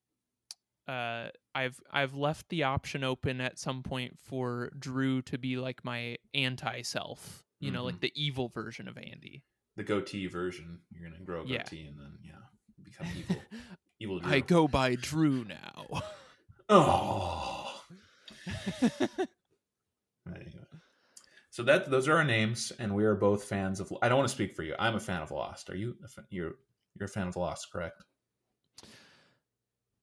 uh 0.87 1.29
I've 1.55 1.79
I've 1.91 2.13
left 2.15 2.49
the 2.49 2.63
option 2.63 3.03
open 3.03 3.41
at 3.41 3.57
some 3.59 3.83
point 3.83 4.17
for 4.19 4.69
Drew 4.77 5.21
to 5.23 5.37
be 5.37 5.57
like 5.57 5.83
my 5.83 6.17
anti 6.33 6.81
self. 6.83 7.43
You 7.59 7.71
know, 7.71 7.79
Mm-hmm. 7.79 7.85
like 7.87 7.99
the 8.01 8.11
evil 8.15 8.49
version 8.49 8.87
of 8.87 8.97
Andy. 8.97 9.43
The 9.77 9.83
goatee 9.83 10.27
version. 10.27 10.79
You're 10.91 11.09
gonna 11.09 11.23
grow 11.23 11.41
a 11.41 11.45
Yeah. 11.45 11.57
goatee 11.63 11.87
and 11.87 11.99
then 11.99 12.17
yeah, 12.23 12.33
become 12.83 13.07
evil. 13.17 13.41
evil 13.99 14.19
Drew. 14.19 14.31
I 14.31 14.39
go 14.41 14.67
by 14.67 14.95
Drew 14.95 15.43
now. 15.43 16.01
Oh. 16.69 17.81
Anyway. 20.27 20.65
So 21.49 21.63
that 21.63 21.89
those 21.89 22.07
are 22.07 22.17
our 22.17 22.23
names, 22.25 22.71
and 22.77 22.93
we 22.93 23.05
are 23.05 23.15
both 23.15 23.45
fans 23.45 23.79
of. 23.79 23.91
I 24.01 24.09
don't 24.09 24.17
want 24.17 24.27
to 24.27 24.33
speak 24.35 24.53
for 24.55 24.63
you. 24.63 24.75
I'm 24.77 24.95
a 24.95 24.99
fan 24.99 25.21
of 25.21 25.31
Lost. 25.31 25.69
Are 25.69 25.75
you? 25.75 25.95
A 26.03 26.07
fan, 26.07 26.25
you're 26.29 26.55
you're 26.99 27.05
a 27.07 27.09
fan 27.09 27.27
of 27.27 27.35
Lost, 27.35 27.71
correct? 27.71 28.03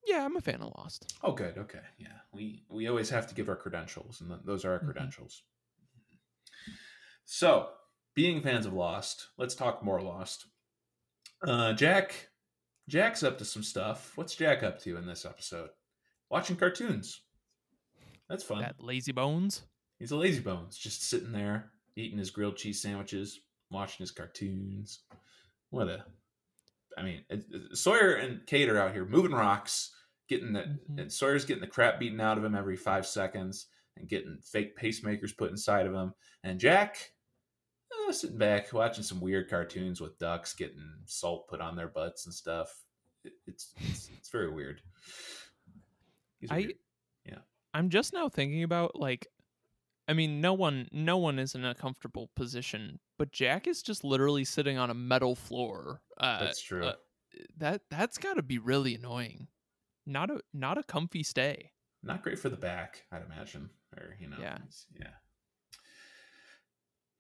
yeah, 0.07 0.25
I'm 0.25 0.37
a 0.37 0.41
fan 0.41 0.61
of 0.61 0.73
Lost. 0.77 1.15
Oh, 1.23 1.33
good. 1.33 1.57
Okay, 1.57 1.81
yeah. 1.99 2.19
We 2.33 2.65
we 2.69 2.89
always 2.89 3.09
have 3.11 3.27
to 3.29 3.35
give 3.35 3.49
our 3.49 3.57
credentials, 3.57 4.21
and 4.21 4.31
th- 4.31 4.41
those 4.45 4.65
are 4.65 4.73
our 4.73 4.81
Mhm. 4.81 4.85
credentials. 4.87 5.43
So, 7.25 7.71
being 8.15 8.43
fans 8.43 8.67
of 8.67 8.75
Lost, 8.75 9.29
let's 9.39 9.55
talk 9.55 9.83
more 9.83 10.01
Lost. 10.03 10.47
Uh, 11.47 11.73
Jack, 11.73 12.29
Jack's 12.89 13.23
up 13.23 13.39
to 13.39 13.45
some 13.45 13.63
stuff. 13.63 14.17
What's 14.17 14.37
Jack 14.37 14.63
up 14.63 14.79
to 14.81 14.97
in 14.97 15.07
this 15.07 15.25
episode? 15.25 15.71
Watching 16.31 16.57
cartoons. 16.57 17.23
That's 18.29 18.45
fun. 18.45 18.61
That 18.61 18.81
lazy 18.83 19.13
bones. 19.13 19.63
He's 19.99 20.11
a 20.11 20.17
lazy 20.17 20.41
bones, 20.41 20.77
just 20.77 21.03
sitting 21.09 21.33
there 21.33 21.71
eating 21.97 22.19
his 22.19 22.31
grilled 22.31 22.57
cheese 22.57 22.83
sandwiches, 22.83 23.41
watching 23.71 24.03
his 24.03 24.11
cartoons. 24.11 25.05
What 25.71 25.89
a, 25.89 26.05
I 26.97 27.03
mean, 27.03 27.25
Sawyer 27.73 28.15
and 28.15 28.47
Kate 28.47 28.69
are 28.69 28.79
out 28.79 28.93
here 28.93 29.05
moving 29.05 29.33
rocks, 29.33 29.95
getting 30.29 30.53
the 30.53 30.79
Mhm. 30.91 31.01
and 31.01 31.13
Sawyer's 31.13 31.45
getting 31.45 31.61
the 31.61 31.67
crap 31.67 31.99
beaten 31.99 32.21
out 32.21 32.39
of 32.39 32.45
him 32.45 32.55
every 32.55 32.77
five 32.77 33.07
seconds, 33.07 33.67
and 33.97 34.09
getting 34.09 34.39
fake 34.41 34.77
pacemakers 34.79 35.37
put 35.37 35.51
inside 35.51 35.87
of 35.87 35.95
him. 35.95 36.15
And 36.43 36.59
Jack, 36.61 37.13
uh, 38.09 38.13
sitting 38.13 38.39
back 38.39 38.73
watching 38.73 39.05
some 39.05 39.21
weird 39.21 39.49
cartoons 39.49 40.01
with 40.01 40.19
ducks 40.19 40.55
getting 40.55 41.03
salt 41.05 41.49
put 41.49 41.61
on 41.61 41.77
their 41.77 41.89
butts 41.89 42.27
and 42.27 42.35
stuff. 42.35 42.85
It, 43.25 43.33
it's, 43.47 43.73
it's 43.81 44.11
it's 44.19 44.29
very 44.31 44.51
weird. 44.51 44.83
He's 46.41 46.51
I- 46.51 46.57
weird. 46.59 46.75
I'm 47.77 47.89
just 47.91 48.13
now 48.13 48.29
thinking 48.29 48.63
about 48.63 48.95
like 48.95 49.27
I 50.07 50.13
mean 50.13 50.41
no 50.41 50.53
one 50.53 50.89
no 50.93 51.17
one 51.17 51.39
is 51.39 51.55
in 51.55 51.65
a 51.65 51.75
comfortable 51.75 52.31
position, 52.37 52.99
but 53.19 53.33
Jack 53.33 53.67
is 53.67 53.83
just 53.83 54.05
literally 54.05 54.45
sitting 54.45 54.77
on 54.79 54.91
a 54.91 54.95
metal 54.95 55.35
floor. 55.35 56.03
Uh 56.19 56.41
That's 56.41 56.61
true. 56.61 56.87
uh, 56.87 56.95
that 57.57 57.83
that's 57.91 58.19
got 58.19 58.35
to 58.35 58.43
be 58.43 58.59
really 58.59 58.95
annoying. 58.95 59.49
Not 60.07 60.31
a 60.31 60.41
not 60.53 60.79
a 60.79 60.83
comfy 60.83 61.23
stay. 61.23 61.71
not 62.03 62.23
great 62.23 62.39
for 62.39 62.49
the 62.51 62.57
back, 62.57 63.05
I'd 63.11 63.23
imagine. 63.25 63.71
Or 63.97 64.17
you 64.21 64.29
know, 64.29 64.37
Yeah. 64.41 64.59
yeah. 65.01 65.11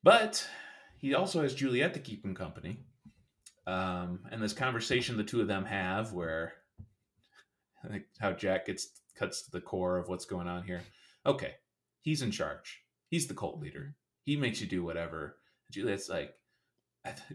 But 0.02 0.46
he 0.98 1.14
also 1.14 1.42
has 1.42 1.54
Juliet 1.54 1.94
to 1.94 2.00
keep 2.00 2.24
him 2.24 2.34
company. 2.34 2.80
Um, 3.66 4.20
and 4.30 4.42
this 4.42 4.52
conversation 4.52 5.16
the 5.16 5.24
two 5.24 5.40
of 5.40 5.48
them 5.48 5.64
have, 5.64 6.12
where 6.12 6.52
I 7.84 7.88
think 7.88 8.04
how 8.20 8.32
Jack 8.32 8.66
gets 8.66 8.88
cuts 9.16 9.42
to 9.44 9.50
the 9.50 9.60
core 9.60 9.96
of 9.96 10.08
what's 10.08 10.26
going 10.26 10.48
on 10.48 10.64
here. 10.64 10.82
Okay, 11.24 11.54
he's 12.04 12.22
in 12.22 12.30
charge. 12.30 12.82
He's 13.08 13.26
the 13.26 13.34
cult 13.34 13.58
leader. 13.58 13.96
He 14.24 14.36
makes 14.36 14.60
you 14.60 14.66
do 14.66 14.84
whatever. 14.84 15.38
Juliet's 15.70 16.08
like, 16.08 16.34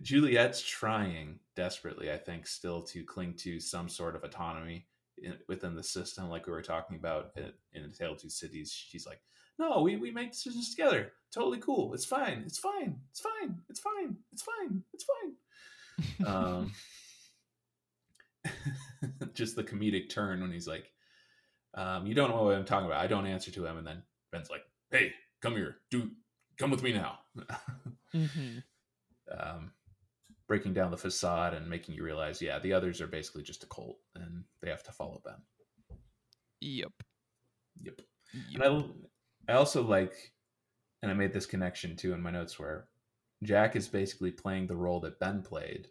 Juliet's 0.02 0.62
trying 0.62 1.40
desperately, 1.56 2.12
I 2.12 2.18
think, 2.18 2.48
still 2.48 2.82
to 2.84 3.04
cling 3.04 3.34
to 3.40 3.60
some 3.60 3.90
sort 3.90 4.16
of 4.16 4.24
autonomy 4.24 4.88
in, 5.18 5.36
within 5.48 5.76
the 5.76 5.84
system, 5.84 6.30
like 6.30 6.48
we 6.48 6.54
were 6.54 6.62
talking 6.62 6.98
about 6.98 7.32
in, 7.36 7.52
in 7.74 7.92
Tale 7.92 8.16
Two 8.16 8.30
Cities. 8.30 8.72
She's 8.72 9.06
like, 9.06 9.22
no, 9.58 9.82
we, 9.82 9.98
we 9.98 10.12
make 10.12 10.32
decisions 10.32 10.74
together. 10.74 11.12
Totally 11.34 11.60
cool. 11.60 11.94
It's 11.94 12.06
fine. 12.06 12.44
It's 12.46 12.60
fine. 12.60 12.96
It's 13.12 13.20
fine. 13.20 13.58
It's 13.70 13.80
fine. 13.80 14.16
It's 14.32 14.44
fine. 14.44 14.84
It's 14.94 15.06
fine. 15.06 16.28
Um, 16.28 16.72
just 19.34 19.56
the 19.56 19.64
comedic 19.64 20.10
turn 20.10 20.42
when 20.42 20.52
he's 20.52 20.68
like, 20.68 20.92
um, 21.76 22.08
you 22.08 22.16
don't 22.16 22.30
know 22.30 22.44
what 22.44 22.56
I'm 22.56 22.66
talking 22.66 22.88
about. 22.88 23.04
I 23.04 23.08
don't 23.08 23.28
answer 23.28 23.52
to 23.52 23.66
him. 23.66 23.78
And 23.78 23.86
then 23.86 24.02
Ben's 24.32 24.50
like, 24.50 24.64
hey, 24.92 25.14
come 25.42 25.56
here. 25.56 25.78
Do 25.92 26.10
come 26.58 26.72
with 26.72 26.84
me 26.84 26.94
now. 26.94 27.20
Mhm. 28.16 28.64
um, 29.32 29.72
breaking 30.48 30.74
down 30.74 30.90
the 30.90 30.98
facade 30.98 31.54
and 31.54 31.70
making 31.70 31.94
you 31.94 32.04
realize, 32.04 32.42
yeah, 32.42 32.58
the 32.58 32.74
others 32.74 33.02
are 33.02 33.08
basically 33.08 33.44
just 33.44 33.64
a 33.64 33.68
cult 33.68 34.00
and 34.16 34.44
they 34.64 34.70
have 34.72 34.82
to 34.82 34.92
follow 34.92 35.22
them. 35.24 35.44
Yep. 36.62 36.92
Yep. 37.84 38.02
yep. 38.50 38.62
And 38.64 38.64
I, 39.48 39.54
I 39.54 39.56
also 39.58 39.84
like, 39.84 40.34
and 41.04 41.12
I 41.12 41.14
made 41.14 41.34
this 41.34 41.46
connection 41.46 41.96
too 41.96 42.14
in 42.14 42.22
my 42.22 42.32
notes 42.32 42.58
where 42.58 42.88
Jack 43.44 43.76
is 43.76 43.88
basically 43.88 44.32
playing 44.32 44.66
the 44.66 44.76
role 44.76 45.00
that 45.02 45.20
Ben 45.20 45.44
played 45.44 45.88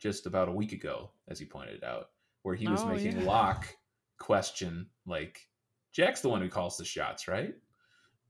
just 0.00 0.26
about 0.26 0.48
a 0.48 0.52
week 0.52 0.72
ago, 0.72 1.10
as 1.28 1.38
he 1.38 1.44
pointed 1.46 1.84
out, 1.84 2.10
where 2.42 2.56
he 2.56 2.66
was 2.66 2.82
Oh, 2.82 2.88
making 2.88 3.20
yeah. 3.20 3.24
Locke 3.26 3.76
question, 4.18 4.90
like, 5.06 5.48
Jack's 5.92 6.20
the 6.20 6.28
one 6.28 6.42
who 6.42 6.48
calls 6.48 6.76
the 6.76 6.84
shots, 6.84 7.28
right? 7.28 7.54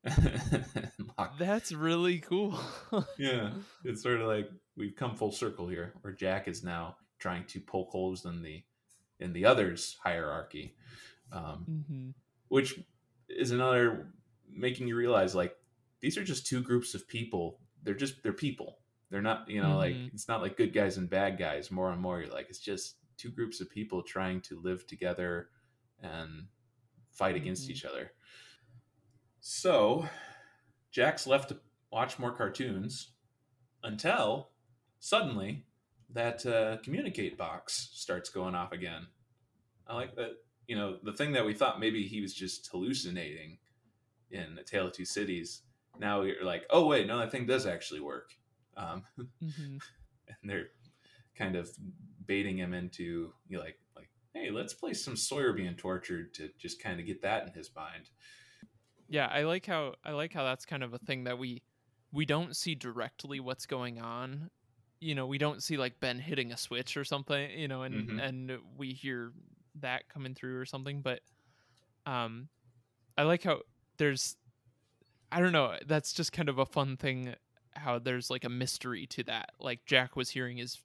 That's 1.38 1.72
really 1.72 2.18
cool. 2.18 2.58
yeah, 3.18 3.50
it's 3.84 4.02
sort 4.02 4.20
of 4.20 4.26
like 4.28 4.50
we've 4.76 4.96
come 4.96 5.16
full 5.16 5.32
circle 5.32 5.68
here, 5.68 5.94
where 6.02 6.12
Jack 6.12 6.48
is 6.48 6.62
now 6.64 6.96
trying 7.18 7.44
to 7.46 7.60
poke 7.60 7.90
holes 7.90 8.24
in 8.24 8.42
the 8.42 8.62
in 9.20 9.32
the 9.32 9.44
others' 9.44 9.96
hierarchy. 10.02 10.74
Um, 11.32 11.84
hmm 11.88 12.10
which 12.48 12.78
is 13.30 13.50
another 13.50 14.12
making 14.52 14.86
you 14.86 14.94
realize 14.94 15.34
like 15.34 15.56
these 16.00 16.18
are 16.18 16.22
just 16.22 16.46
two 16.46 16.62
groups 16.62 16.94
of 16.94 17.08
people 17.08 17.58
they're 17.82 17.94
just 17.94 18.22
they're 18.22 18.34
people 18.34 18.78
they're 19.10 19.22
not 19.22 19.48
you 19.48 19.60
know 19.62 19.78
like 19.78 19.94
Mhm. 19.94 20.12
it's 20.12 20.28
not 20.28 20.42
like 20.42 20.56
good 20.58 20.72
guys 20.74 20.98
and 20.98 21.08
bad 21.08 21.38
guys 21.38 21.70
more 21.70 21.90
and 21.90 22.00
more 22.00 22.20
you're 22.20 22.30
like 22.32 22.48
it's 22.50 22.60
just 22.60 22.96
two 23.16 23.30
groups 23.30 23.60
of 23.62 23.70
people 23.70 24.02
trying 24.02 24.42
to 24.42 24.60
live 24.60 24.86
together 24.86 25.48
and 26.02 26.46
fight 27.10 27.34
against 27.34 27.66
Mhm. 27.66 27.70
each 27.70 27.84
other 27.86 28.12
so 29.46 30.08
jack's 30.90 31.26
left 31.26 31.50
to 31.50 31.58
watch 31.92 32.18
more 32.18 32.32
cartoons 32.32 33.10
until 33.82 34.48
suddenly 35.00 35.66
that 36.08 36.46
uh, 36.46 36.78
communicate 36.82 37.36
box 37.36 37.90
starts 37.92 38.30
going 38.30 38.54
off 38.54 38.72
again. 38.72 39.06
I 39.86 39.96
like 39.96 40.16
that 40.16 40.36
you 40.66 40.76
know 40.76 40.96
the 41.02 41.12
thing 41.12 41.32
that 41.32 41.44
we 41.44 41.52
thought 41.52 41.78
maybe 41.78 42.06
he 42.06 42.22
was 42.22 42.32
just 42.32 42.66
hallucinating 42.68 43.58
in 44.30 44.56
a 44.58 44.62
tale 44.62 44.86
of 44.86 44.94
two 44.94 45.04
cities 45.04 45.60
now 46.00 46.22
you're 46.22 46.42
like 46.42 46.64
oh 46.70 46.86
wait 46.86 47.06
no 47.06 47.18
that 47.18 47.30
thing 47.30 47.44
does 47.44 47.66
actually 47.66 48.00
work. 48.00 48.30
Um, 48.78 49.04
hmm 49.18 49.26
and 50.26 50.50
they're 50.50 50.68
kind 51.36 51.54
of 51.54 51.68
baiting 52.24 52.56
him 52.56 52.72
into 52.72 53.34
you 53.46 53.58
know, 53.58 53.62
like 53.62 53.78
like 53.94 54.08
hey 54.32 54.48
let's 54.50 54.72
play 54.72 54.94
some 54.94 55.16
sawyer 55.16 55.52
being 55.52 55.74
tortured 55.74 56.32
to 56.32 56.48
just 56.58 56.82
kind 56.82 56.98
of 56.98 57.04
get 57.04 57.20
that 57.20 57.46
in 57.46 57.52
his 57.52 57.70
mind 57.76 58.08
Yeah, 59.08 59.26
I 59.26 59.42
like 59.42 59.66
how 59.66 59.94
I 60.04 60.12
like 60.12 60.32
how 60.32 60.44
that's 60.44 60.64
kind 60.64 60.82
of 60.82 60.94
a 60.94 60.98
thing 60.98 61.24
that 61.24 61.38
we 61.38 61.62
we 62.12 62.24
don't 62.24 62.56
see 62.56 62.74
directly 62.74 63.40
what's 63.40 63.66
going 63.66 64.00
on. 64.00 64.50
You 65.00 65.14
know, 65.14 65.26
we 65.26 65.38
don't 65.38 65.62
see 65.62 65.76
like 65.76 66.00
Ben 66.00 66.18
hitting 66.18 66.52
a 66.52 66.56
switch 66.56 66.96
or 66.96 67.04
something, 67.04 67.50
you 67.58 67.68
know, 67.68 67.82
and 67.82 68.08
Mhm. 68.08 68.20
and 68.20 68.58
we 68.76 68.92
hear 68.92 69.32
that 69.76 70.08
coming 70.08 70.34
through 70.34 70.58
or 70.58 70.64
something, 70.66 71.02
but 71.02 71.20
um 72.06 72.48
I 73.18 73.24
like 73.24 73.42
how 73.44 73.62
there's 73.98 74.36
I 75.32 75.40
don't 75.40 75.52
know, 75.52 75.76
that's 75.86 76.12
just 76.12 76.32
kind 76.32 76.48
of 76.48 76.58
a 76.58 76.66
fun 76.66 76.96
thing 76.96 77.34
how 77.74 77.98
there's 77.98 78.30
like 78.30 78.44
a 78.44 78.48
mystery 78.48 79.06
to 79.08 79.24
that. 79.24 79.50
Like 79.58 79.84
Jack 79.86 80.16
was 80.16 80.30
hearing 80.30 80.58
his 80.58 80.82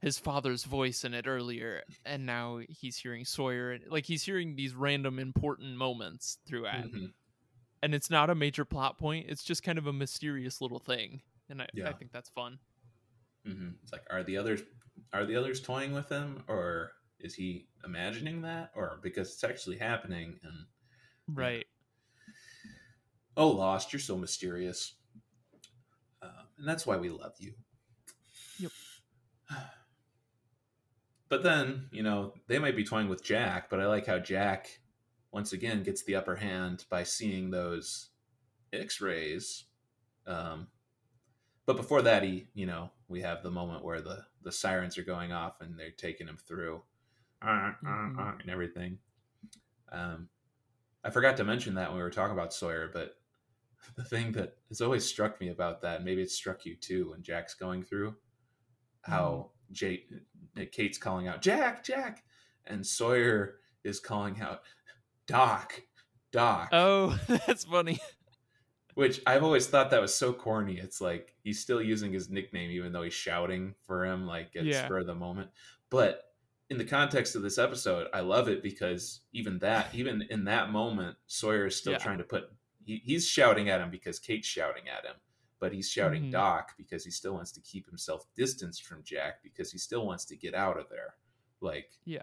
his 0.00 0.18
father's 0.18 0.64
voice 0.64 1.04
in 1.04 1.14
it 1.14 1.26
earlier 1.26 1.82
and 2.04 2.26
now 2.26 2.60
he's 2.68 2.98
hearing 2.98 3.24
Sawyer 3.24 3.78
like 3.88 4.06
he's 4.06 4.24
hearing 4.24 4.56
these 4.56 4.74
random 4.74 5.18
important 5.18 5.76
moments 5.76 6.38
throughout 6.46 6.90
Mhm. 6.92 7.14
And 7.84 7.94
it's 7.94 8.08
not 8.10 8.30
a 8.30 8.34
major 8.34 8.64
plot 8.64 8.98
point. 8.98 9.26
It's 9.28 9.44
just 9.44 9.62
kind 9.62 9.76
of 9.78 9.86
a 9.86 9.92
mysterious 9.92 10.60
little 10.60 10.78
thing, 10.78 11.20
and 11.50 11.60
I, 11.60 11.68
I 11.84 11.92
think 11.92 12.12
that's 12.12 12.30
fun. 12.30 12.58
Mhm. 13.46 13.74
it's 13.82 13.92
like 13.92 14.06
are 14.10 14.22
the 14.24 14.38
others 14.38 14.62
are 15.12 15.26
the 15.26 15.36
others 15.36 15.60
toying 15.60 15.92
with 15.92 16.08
him 16.08 16.42
or 16.48 16.92
is 17.20 17.34
he 17.34 17.68
imagining 17.84 18.40
that 18.40 18.70
or 18.74 18.98
because 19.02 19.34
it's 19.34 19.44
actually 19.44 19.76
happening 19.76 20.38
and 20.42 20.64
Right. 21.28 21.66
Oh, 23.36 23.48
Lost, 23.48 23.92
you're 23.92 24.00
so 24.00 24.16
mysterious. 24.16 24.94
Um, 26.22 26.30
and 26.56 26.66
that's 26.66 26.86
why 26.86 26.96
we 26.96 27.10
love 27.10 27.34
you. 27.38 27.52
Yep. 28.58 28.72
but 31.28 31.42
then 31.42 31.88
you 31.92 32.02
know 32.02 32.32
they 32.46 32.58
might 32.58 32.76
be 32.76 32.84
toying 32.84 33.08
with 33.10 33.22
Jack, 33.22 33.68
but 33.68 33.78
I 33.78 33.86
like 33.86 34.06
how 34.06 34.18
Jack 34.18 34.80
once 35.34 35.52
again 35.52 35.82
gets 35.82 36.04
the 36.04 36.14
upper 36.14 36.36
hand 36.36 36.84
by 36.88 37.02
seeing 37.02 37.50
those 37.50 38.10
X-rays. 38.72 39.64
Um, 40.28 40.68
but 41.66 41.76
before 41.76 42.02
that, 42.02 42.22
he 42.22 42.46
you 42.54 42.66
know 42.66 42.90
we 43.08 43.20
have 43.22 43.42
the 43.42 43.50
moment 43.50 43.84
where 43.84 44.00
the 44.00 44.24
the 44.42 44.52
sirens 44.52 44.96
are 44.96 45.02
going 45.02 45.32
off 45.32 45.60
and 45.60 45.78
they're 45.78 45.90
taking 45.90 46.28
him 46.28 46.36
through, 46.36 46.82
uh, 47.44 47.72
uh, 47.84 48.08
uh, 48.20 48.32
and 48.40 48.48
everything. 48.48 48.98
Um, 49.90 50.28
I 51.02 51.10
forgot 51.10 51.36
to 51.38 51.44
mention 51.44 51.74
that 51.74 51.88
when 51.88 51.96
we 51.96 52.02
were 52.02 52.10
talking 52.10 52.32
about 52.36 52.54
Sawyer, 52.54 52.88
but 52.92 53.16
the 53.96 54.04
thing 54.04 54.32
that 54.32 54.56
has 54.68 54.80
always 54.80 55.04
struck 55.04 55.40
me 55.40 55.48
about 55.48 55.82
that, 55.82 56.04
maybe 56.04 56.22
it 56.22 56.30
struck 56.30 56.64
you 56.64 56.76
too, 56.76 57.10
when 57.10 57.22
Jack's 57.22 57.54
going 57.54 57.82
through, 57.82 58.14
how 59.02 59.50
Jay, 59.72 60.04
Kate's 60.70 60.98
calling 60.98 61.26
out 61.26 61.42
Jack, 61.42 61.82
Jack, 61.82 62.22
and 62.66 62.86
Sawyer 62.86 63.56
is 63.82 64.00
calling 64.00 64.40
out 64.40 64.62
Doc, 65.26 65.82
Doc, 66.32 66.68
Oh, 66.72 67.18
that's 67.46 67.64
funny. 67.64 68.00
which 68.94 69.20
I've 69.26 69.42
always 69.42 69.66
thought 69.66 69.90
that 69.90 70.00
was 70.00 70.14
so 70.14 70.32
corny. 70.32 70.78
It's 70.78 71.00
like 71.00 71.34
he's 71.42 71.60
still 71.60 71.80
using 71.82 72.12
his 72.12 72.28
nickname 72.30 72.70
even 72.70 72.92
though 72.92 73.02
he's 73.02 73.14
shouting 73.14 73.74
for 73.86 74.04
him 74.04 74.26
like 74.26 74.54
at 74.56 74.64
Yeah. 74.64 74.86
of 74.92 75.06
the 75.06 75.14
moment. 75.14 75.50
But 75.90 76.22
in 76.70 76.78
the 76.78 76.84
context 76.84 77.36
of 77.36 77.42
this 77.42 77.58
episode, 77.58 78.08
I 78.14 78.20
love 78.20 78.48
it 78.48 78.62
because 78.62 79.20
even 79.32 79.58
that, 79.60 79.88
even 79.94 80.22
in 80.30 80.44
that 80.44 80.70
moment, 80.70 81.16
Sawyer 81.26 81.66
is 81.66 81.76
still 81.76 81.92
Yeah. 81.92 81.98
trying 81.98 82.18
to 82.18 82.24
put. 82.24 82.44
He, 82.84 83.00
he's 83.04 83.26
shouting 83.26 83.68
at 83.70 83.80
him 83.80 83.90
because 83.90 84.18
Kate's 84.18 84.46
shouting 84.48 84.88
at 84.88 85.04
him, 85.04 85.16
but 85.60 85.72
he's 85.72 85.88
shouting 85.90 86.24
Mhm. 86.24 86.32
Doc 86.32 86.72
because 86.76 87.04
he 87.04 87.10
still 87.10 87.34
wants 87.34 87.52
to 87.52 87.60
keep 87.60 87.86
himself 87.86 88.26
distanced 88.34 88.84
from 88.84 89.02
Jack 89.04 89.42
because 89.42 89.72
he 89.72 89.78
still 89.78 90.06
wants 90.06 90.24
to 90.26 90.36
get 90.36 90.54
out 90.54 90.78
of 90.78 90.88
there. 90.90 91.14
Like 91.60 91.90
Yeah. 92.04 92.22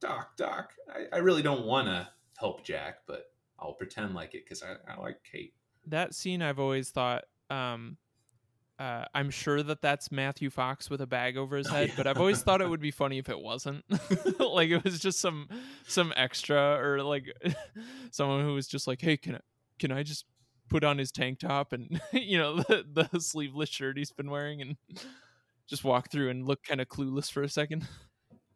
Doc, 0.00 0.36
Doc, 0.36 0.74
I, 0.92 1.06
I 1.12 1.18
really 1.18 1.42
don't 1.42 1.64
want 1.66 1.88
to 1.88 2.08
help 2.38 2.64
Jack, 2.64 2.98
but 3.06 3.26
I'll 3.58 3.72
pretend 3.74 4.14
like 4.14 4.34
it 4.34 4.44
because 4.44 4.62
I, 4.62 4.76
I 4.90 5.00
like 5.00 5.18
Kate. 5.30 5.54
That 5.86 6.14
scene 6.14 6.42
I've 6.42 6.58
always 6.58 6.90
thought 6.90 7.24
um 7.50 7.96
uh, 8.78 9.04
I'm 9.12 9.28
sure 9.30 9.60
that 9.60 9.82
that's 9.82 10.12
Matthew 10.12 10.50
Fox 10.50 10.88
with 10.88 11.00
a 11.00 11.06
bag 11.06 11.36
over 11.36 11.56
his 11.56 11.66
Oh, 11.66 11.70
head, 11.72 11.88
yeah. 11.88 11.94
but 11.96 12.06
I've 12.06 12.18
always 12.18 12.42
thought 12.42 12.60
it 12.60 12.68
would 12.70 12.78
be 12.80 12.92
funny 12.92 13.18
if 13.18 13.28
it 13.28 13.40
wasn't. 13.40 13.84
like 14.38 14.70
it 14.70 14.84
was 14.84 15.00
just 15.00 15.18
some 15.18 15.48
some 15.88 16.12
extra 16.14 16.78
or 16.80 17.02
like 17.02 17.24
someone 18.12 18.44
who 18.44 18.54
was 18.54 18.68
just 18.68 18.86
like, 18.86 19.00
"Hey, 19.00 19.16
can 19.16 19.34
I 19.34 19.40
can 19.80 19.90
I 19.90 20.04
just 20.04 20.26
put 20.68 20.84
on 20.84 20.96
his 20.96 21.10
tank 21.10 21.40
top 21.40 21.72
and 21.72 22.00
you 22.12 22.38
know 22.38 22.58
the, 22.58 23.08
the 23.10 23.20
sleeveless 23.20 23.68
shirt 23.68 23.98
he's 23.98 24.12
been 24.12 24.30
wearing 24.30 24.60
and 24.62 24.76
just 25.66 25.82
walk 25.82 26.12
through 26.12 26.30
and 26.30 26.46
look 26.46 26.62
kind 26.62 26.80
of 26.80 26.86
clueless 26.86 27.32
for 27.32 27.42
a 27.42 27.48
second? 27.48 27.84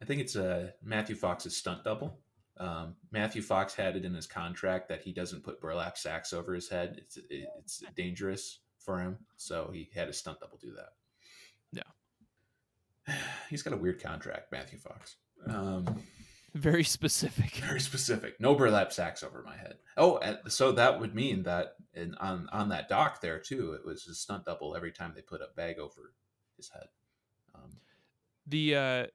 I 0.01 0.05
think 0.05 0.21
it's 0.21 0.37
uh, 0.37 0.69
Matthew 0.81 1.17
Fox's 1.17 1.57
stunt 1.57 1.83
double. 1.83 2.17
Um, 2.57 2.95
Matthew 3.11 3.41
Fox 3.41 3.73
had 3.73 3.95
it 3.95 4.05
in 4.05 4.13
his 4.13 4.27
contract 4.27 4.87
that 4.89 5.01
he 5.01 5.11
doesn't 5.11 5.43
put 5.43 5.59
burlap 5.59 5.97
sacks 5.97 6.33
over 6.33 6.53
his 6.53 6.69
head. 6.69 6.95
It's 6.99 7.17
it's 7.29 7.83
dangerous 7.95 8.59
for 8.79 8.99
him, 8.99 9.17
so 9.37 9.71
he 9.73 9.89
had 9.95 10.07
a 10.09 10.13
stunt 10.13 10.39
double 10.39 10.59
do 10.61 10.73
that. 10.73 10.93
Yeah, 13.07 13.15
he's 13.49 13.63
got 13.63 13.73
a 13.73 13.77
weird 13.77 14.01
contract, 14.01 14.51
Matthew 14.51 14.77
Fox. 14.79 15.15
Um, 15.47 16.01
Very 16.53 16.83
specific. 16.83 17.55
very 17.55 17.79
specific. 17.79 18.39
No 18.39 18.53
burlap 18.53 18.93
sacks 18.93 19.23
over 19.23 19.41
my 19.43 19.57
head. 19.57 19.77
Oh, 19.97 20.19
so 20.47 20.71
that 20.73 20.99
would 20.99 21.15
mean 21.15 21.41
that 21.43 21.75
in, 21.95 22.13
on 22.15 22.47
on 22.51 22.69
that 22.69 22.87
dock 22.87 23.19
there 23.21 23.39
too, 23.39 23.73
it 23.73 23.83
was 23.83 24.05
a 24.07 24.13
stunt 24.13 24.45
double 24.45 24.75
every 24.75 24.91
time 24.91 25.13
they 25.15 25.21
put 25.21 25.41
a 25.41 25.47
bag 25.55 25.79
over 25.79 26.13
his 26.55 26.69
head. 26.69 26.85
Um, 27.55 27.71
the 28.45 28.75
uh 28.75 29.05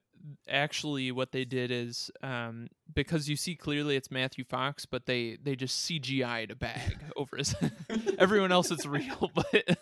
actually 0.48 1.10
what 1.12 1.32
they 1.32 1.44
did 1.44 1.70
is 1.70 2.10
um 2.22 2.68
because 2.94 3.28
you 3.28 3.36
see 3.36 3.55
clearly 3.55 3.96
it's 3.96 4.10
Matthew 4.10 4.44
Fox 4.44 4.86
but 4.86 5.06
they 5.06 5.38
they 5.42 5.56
just 5.56 5.88
CGI'd 5.88 6.50
a 6.50 6.56
bag 6.56 6.98
over 7.16 7.36
his 7.36 7.55
everyone 8.18 8.52
else 8.52 8.70
it's 8.70 8.86
real 8.86 9.30
but 9.34 9.78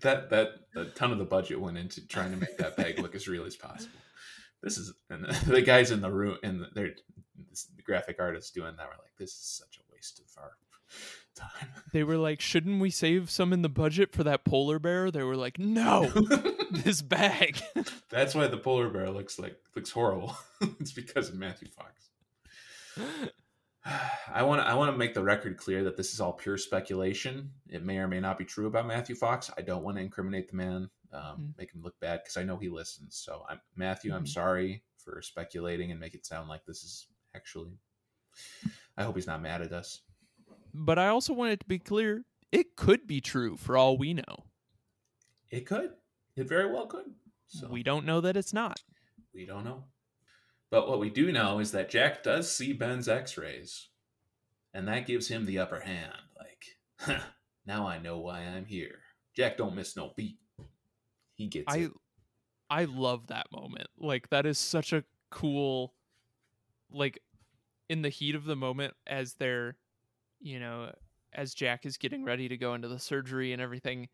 that 0.00 0.30
that 0.30 0.48
a 0.76 0.84
ton 0.86 1.12
of 1.12 1.18
the 1.18 1.24
budget 1.24 1.60
went 1.60 1.78
into 1.78 2.06
trying 2.06 2.30
to 2.32 2.36
make 2.36 2.56
that 2.58 2.76
bag 2.76 2.98
look 2.98 3.14
as 3.14 3.28
real 3.28 3.44
as 3.44 3.56
possible. 3.56 3.98
This 4.62 4.78
is 4.78 4.92
and 5.10 5.24
the 5.46 5.62
guys 5.62 5.90
in 5.90 6.00
the 6.00 6.10
room 6.10 6.38
and 6.42 6.66
they're 6.74 6.94
the 7.76 7.82
graphic 7.82 8.16
artists 8.18 8.50
doing 8.50 8.74
that 8.76 8.86
were 8.86 9.02
like, 9.02 9.16
this 9.18 9.30
is 9.30 9.60
such 9.60 9.78
a 9.78 9.92
waste 9.92 10.20
of 10.20 10.42
our 10.42 10.52
time. 11.34 11.68
they 11.92 12.02
were 12.02 12.16
like 12.16 12.40
shouldn't 12.40 12.80
we 12.80 12.90
save 12.90 13.30
some 13.30 13.52
in 13.52 13.62
the 13.62 13.68
budget 13.68 14.12
for 14.12 14.24
that 14.24 14.44
polar 14.44 14.78
bear 14.78 15.10
they 15.10 15.22
were 15.22 15.36
like 15.36 15.58
no 15.58 16.08
this 16.70 17.02
bag 17.02 17.60
That's 18.10 18.34
why 18.34 18.46
the 18.48 18.58
polar 18.58 18.88
bear 18.90 19.10
looks 19.10 19.38
like 19.38 19.56
looks 19.74 19.90
horrible. 19.90 20.36
it's 20.80 20.92
because 20.92 21.28
of 21.30 21.34
Matthew 21.36 21.68
Fox. 21.68 22.10
I 24.32 24.42
want 24.44 24.60
to 24.62 24.66
I 24.68 24.74
want 24.74 24.92
to 24.92 24.96
make 24.98 25.14
the 25.14 25.22
record 25.22 25.56
clear 25.56 25.82
that 25.84 25.96
this 25.96 26.12
is 26.14 26.20
all 26.20 26.32
pure 26.32 26.56
speculation. 26.56 27.50
It 27.68 27.84
may 27.84 27.98
or 27.98 28.06
may 28.06 28.20
not 28.20 28.38
be 28.38 28.44
true 28.44 28.66
about 28.68 28.86
Matthew 28.86 29.16
Fox. 29.16 29.50
I 29.58 29.62
don't 29.62 29.82
want 29.82 29.96
to 29.96 30.02
incriminate 30.02 30.48
the 30.50 30.56
man, 30.56 30.90
um, 31.12 31.20
Mhm. 31.22 31.58
make 31.58 31.74
him 31.74 31.82
look 31.82 31.98
bad 32.00 32.20
because 32.22 32.36
I 32.36 32.44
know 32.44 32.56
he 32.58 32.68
listens. 32.68 33.16
So, 33.16 33.44
I'm, 33.48 33.60
Matthew, 33.74 34.14
I'm 34.14 34.24
Mhm. 34.24 34.28
sorry 34.28 34.84
for 34.98 35.20
speculating 35.20 35.90
and 35.90 35.98
make 35.98 36.14
it 36.14 36.24
sound 36.24 36.48
like 36.48 36.64
this 36.64 36.84
is 36.84 37.08
actually. 37.34 37.72
I 38.96 39.02
hope 39.02 39.16
he's 39.16 39.26
not 39.26 39.42
mad 39.42 39.62
at 39.62 39.72
us. 39.72 40.02
But 40.74 40.98
I 40.98 41.08
also 41.08 41.32
want 41.32 41.52
it 41.52 41.60
to 41.60 41.66
be 41.66 41.78
clear 41.78 42.24
it 42.50 42.76
could 42.76 43.06
be 43.06 43.20
true 43.20 43.56
for 43.56 43.76
all 43.76 43.96
we 43.96 44.14
know 44.14 44.44
It 45.50 45.66
could. 45.66 45.90
It 46.36 46.48
very 46.48 46.70
well 46.72 46.86
could. 46.86 47.12
So 47.46 47.68
we 47.68 47.82
don't 47.82 48.06
know 48.06 48.20
that 48.22 48.36
it's 48.36 48.52
not 48.52 48.80
We 49.34 49.46
don't 49.46 49.64
know. 49.64 49.84
But 50.70 50.88
what 50.88 51.00
we 51.00 51.10
do 51.10 51.30
know 51.32 51.58
is 51.58 51.72
that 51.72 51.90
Jack 51.90 52.22
does 52.22 52.50
see 52.50 52.72
Ben's 52.72 53.08
x 53.08 53.36
rays. 53.36 53.88
And 54.72 54.88
that 54.88 55.06
gives 55.06 55.28
him 55.28 55.44
the 55.44 55.58
upper 55.58 55.80
hand. 55.80 56.14
Like, 56.38 56.64
huh, 56.98 57.26
now 57.66 57.86
I 57.86 57.98
know 57.98 58.18
why 58.18 58.40
I'm 58.40 58.64
here. 58.64 59.00
Jack 59.36 59.58
don't 59.58 59.74
miss 59.74 59.96
no 59.96 60.12
beat. 60.16 60.38
He 61.34 61.48
gets 61.48 61.66
I 61.68 61.76
it. 61.78 61.92
I 62.70 62.84
love 62.84 63.26
that 63.26 63.48
moment. 63.52 63.88
Like 63.98 64.30
that 64.30 64.46
is 64.46 64.58
such 64.58 64.94
a 64.94 65.04
cool 65.30 65.94
like 66.90 67.20
in 67.88 68.00
the 68.02 68.08
heat 68.08 68.34
of 68.34 68.44
the 68.44 68.56
moment 68.56 68.94
as 69.06 69.34
they're 69.34 69.76
you 70.42 70.60
know 70.60 70.92
as 71.32 71.54
Jack 71.54 71.86
is 71.86 71.96
getting 71.96 72.24
ready 72.24 72.48
to 72.48 72.56
go 72.56 72.74
into 72.74 72.88
the 72.88 72.98
surgery 72.98 73.52
and 73.52 73.62
everything 73.62 74.08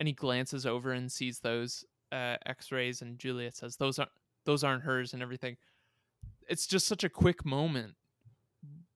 and 0.00 0.08
he 0.08 0.12
glances 0.12 0.66
over 0.66 0.92
and 0.92 1.10
sees 1.10 1.38
those 1.38 1.84
uh 2.12 2.36
x-rays 2.46 3.02
and 3.02 3.18
Juliet 3.18 3.56
says 3.56 3.76
those 3.76 3.98
aren't 3.98 4.10
those 4.46 4.64
aren't 4.64 4.84
hers 4.84 5.12
and 5.12 5.22
everything. 5.22 5.56
It's 6.48 6.66
just 6.66 6.86
such 6.86 7.04
a 7.04 7.08
quick 7.10 7.44
moment. 7.44 7.94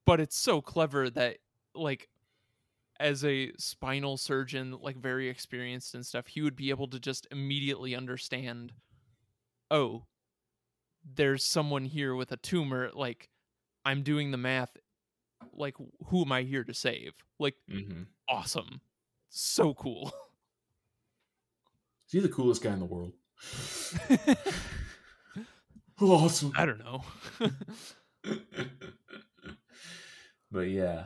But 0.07 0.20
it's 0.20 0.39
so 0.39 0.61
clever 0.61 1.11
that 1.11 1.39
like 1.74 2.09
as 2.98 3.24
a 3.24 3.52
spinal 3.59 4.16
surgeon, 4.16 4.77
like 4.81 4.97
very 4.97 5.28
experienced 5.28 5.94
and 5.94 6.05
stuff, 6.05 6.28
he 6.28 6.43
would 6.43 6.55
be 6.55 6.70
able 6.70 6.86
to 6.89 7.01
just 7.01 7.27
immediately 7.31 7.94
understand, 7.94 8.73
oh, 9.70 10.05
there's 11.15 11.43
someone 11.43 11.86
here 11.86 12.15
with 12.15 12.31
a 12.31 12.36
tumor. 12.36 12.90
Like, 12.94 13.31
I'm 13.86 14.02
doing 14.02 14.31
the 14.31 14.36
math. 14.36 14.77
Like, 15.52 15.74
who 16.06 16.22
am 16.22 16.32
I 16.32 16.42
here 16.42 16.64
to 16.64 16.74
save? 16.74 17.12
Like, 17.38 17.54
hmm 17.70 18.02
awesome. 18.28 18.80
So 19.28 19.74
cool. 19.74 20.12
Is 22.06 22.12
he 22.12 22.20
the 22.20 22.28
coolest 22.28 22.62
guy 22.62 22.72
in 22.72 22.80
the 22.80 22.84
world? 22.84 23.12
awesome. 26.00 26.52
I 26.56 26.66
don't 26.66 26.78
know. 26.78 27.04
but 30.50 30.60
yeah. 30.60 31.04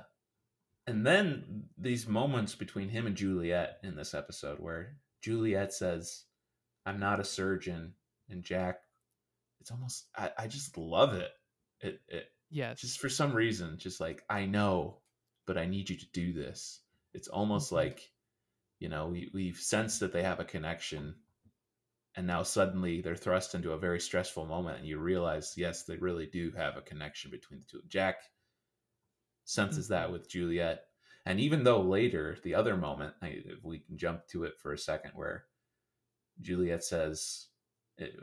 And 0.87 1.07
then 1.07 1.65
these 1.79 2.07
moments 2.07 2.55
between 2.55 2.89
him 2.89 3.07
and 3.07 3.17
Juliet 3.17 3.79
in 3.83 3.97
this 3.97 4.15
episode 4.15 4.61
where 4.61 4.97
Juliet 5.23 5.73
says, 5.73 6.25
I'm 6.87 7.01
not 7.01 7.21
a 7.21 7.25
surgeon. 7.25 7.95
And 8.29 8.43
Jack, 8.43 8.81
it's 9.61 9.71
almost, 9.71 10.07
I, 10.17 10.31
I 10.39 10.47
just 10.47 10.77
love 10.77 11.15
it. 11.15 11.31
It, 11.81 12.01
it. 12.09 12.27
Yes. 12.55 12.81
Just 12.81 13.01
for 13.01 13.09
some 13.09 13.33
reason, 13.35 13.79
just 13.79 14.01
like, 14.01 14.25
I 14.31 14.47
know, 14.47 15.03
but 15.47 15.59
I 15.59 15.67
need 15.67 15.91
you 15.91 15.97
to 15.99 16.13
do 16.13 16.33
this. 16.33 16.81
It's 17.13 17.29
almost 17.29 17.71
Mhm. 17.71 17.77
like, 17.77 18.13
you 18.79 18.89
know, 18.89 19.09
we, 19.09 19.31
we've 19.35 19.59
sensed 19.59 20.01
that 20.01 20.13
they 20.13 20.23
have 20.23 20.41
a 20.41 20.45
connection. 20.45 21.17
And 22.17 22.27
now 22.27 22.45
suddenly 22.45 23.01
they're 23.01 23.17
thrust 23.17 23.55
into 23.55 23.73
a 23.73 23.79
very 23.79 24.01
stressful 24.01 24.47
moment, 24.47 24.79
and 24.79 24.87
you 24.87 24.99
realize, 24.99 25.55
yes, 25.57 25.85
they 25.85 25.97
really 25.97 26.27
do 26.27 26.53
have 26.53 26.77
a 26.77 26.83
connection 26.83 27.31
between 27.31 27.61
the 27.61 27.67
two. 27.67 27.83
Jack 27.89 28.17
senses 29.45 29.89
that 29.89 30.09
Mhm. 30.09 30.13
with 30.13 30.29
Juliet. 30.29 30.87
And 31.27 31.41
even 31.41 31.65
though 31.65 31.81
later, 31.83 32.39
the 32.43 32.55
other 32.55 32.77
moment, 32.77 33.17
I, 33.21 33.29
if 33.45 33.65
we 33.65 33.81
can 33.81 33.99
jump 33.99 34.27
to 34.29 34.45
it 34.45 34.59
for 34.59 34.73
a 34.73 34.79
second, 34.79 35.13
where 35.15 35.47
Juliet 36.41 36.85
says, 36.85 37.49
it, 37.97 38.15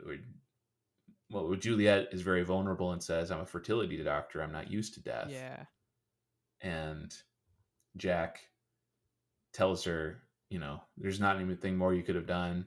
well, 1.32 1.54
Juliet 1.54 2.08
is 2.12 2.22
very 2.22 2.44
vulnerable 2.44 2.92
and 2.92 3.02
says, 3.02 3.30
I'm 3.30 3.40
a 3.40 3.46
fertility 3.46 4.02
doctor, 4.02 4.42
I'm 4.42 4.52
not 4.52 4.70
used 4.70 4.94
to 4.94 5.00
death. 5.00 5.28
yeah. 5.30 5.64
And 6.60 7.12
Jack 7.96 8.40
tells 9.52 9.84
her, 9.84 10.22
you 10.48 10.58
know, 10.58 10.82
there's 10.96 11.20
not 11.20 11.40
anything 11.40 11.76
more 11.76 11.94
you 11.94 12.02
could 12.02 12.14
have 12.14 12.26
done. 12.26 12.66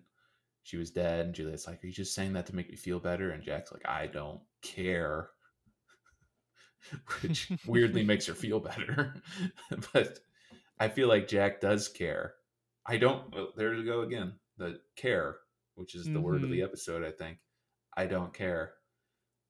she 0.64 0.78
was 0.78 0.92
dead. 0.92 1.28
And 1.28 1.36
Juliet's 1.36 1.68
like, 1.68 1.84
Are 1.84 1.88
you 1.88 1.94
just 1.94 2.16
saying 2.16 2.34
that 2.34 2.46
to 2.48 2.56
make 2.56 2.70
me 2.70 2.76
feel 2.76 3.00
better? 3.00 3.32
And 3.32 3.44
Jack's 3.44 3.72
like, 3.72 3.88
I 3.88 4.08
don't 4.08 4.42
care. 4.62 5.30
Which 7.22 7.52
weirdly 7.66 8.04
makes 8.06 8.26
her 8.28 8.34
feel 8.34 8.60
better. 8.60 9.16
but 9.94 10.20
I 10.80 10.90
feel 10.90 11.08
like 11.08 11.28
Jack 11.28 11.62
does 11.62 11.88
care. 11.88 12.34
I 12.86 12.98
don't, 12.98 13.34
well, 13.34 13.50
there 13.56 13.72
we 13.72 13.84
go 13.84 14.02
again. 14.02 14.34
The 14.58 14.80
care, 14.96 15.38
which 15.76 15.96
is 15.96 16.06
the 16.06 16.12
mm-hmm. 16.12 16.22
word 16.22 16.44
of 16.44 16.50
the 16.50 16.58
mm-hmm. 16.60 16.66
episode, 16.66 17.04
I 17.04 17.12
think. 17.12 17.40
I 17.98 18.06
don't 18.06 18.34
care. 18.34 18.74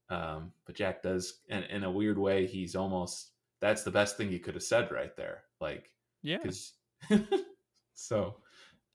Um, 0.10 0.52
but 0.66 0.76
Jack 0.76 1.02
does, 1.02 1.42
and 1.50 1.66
in 1.66 1.84
a 1.84 1.92
weird 1.92 2.18
way, 2.18 2.46
he's 2.46 2.76
almost, 2.76 3.32
that's 3.62 3.84
the 3.84 3.92
best 3.92 4.18
thing 4.18 4.30
he 4.30 4.40
could 4.40 4.54
have 4.54 4.64
said 4.64 4.92
right 4.92 5.16
there. 5.16 5.44
Like, 5.60 5.92
yeah. 6.22 6.38
Because, 6.38 6.74
so 7.96 8.36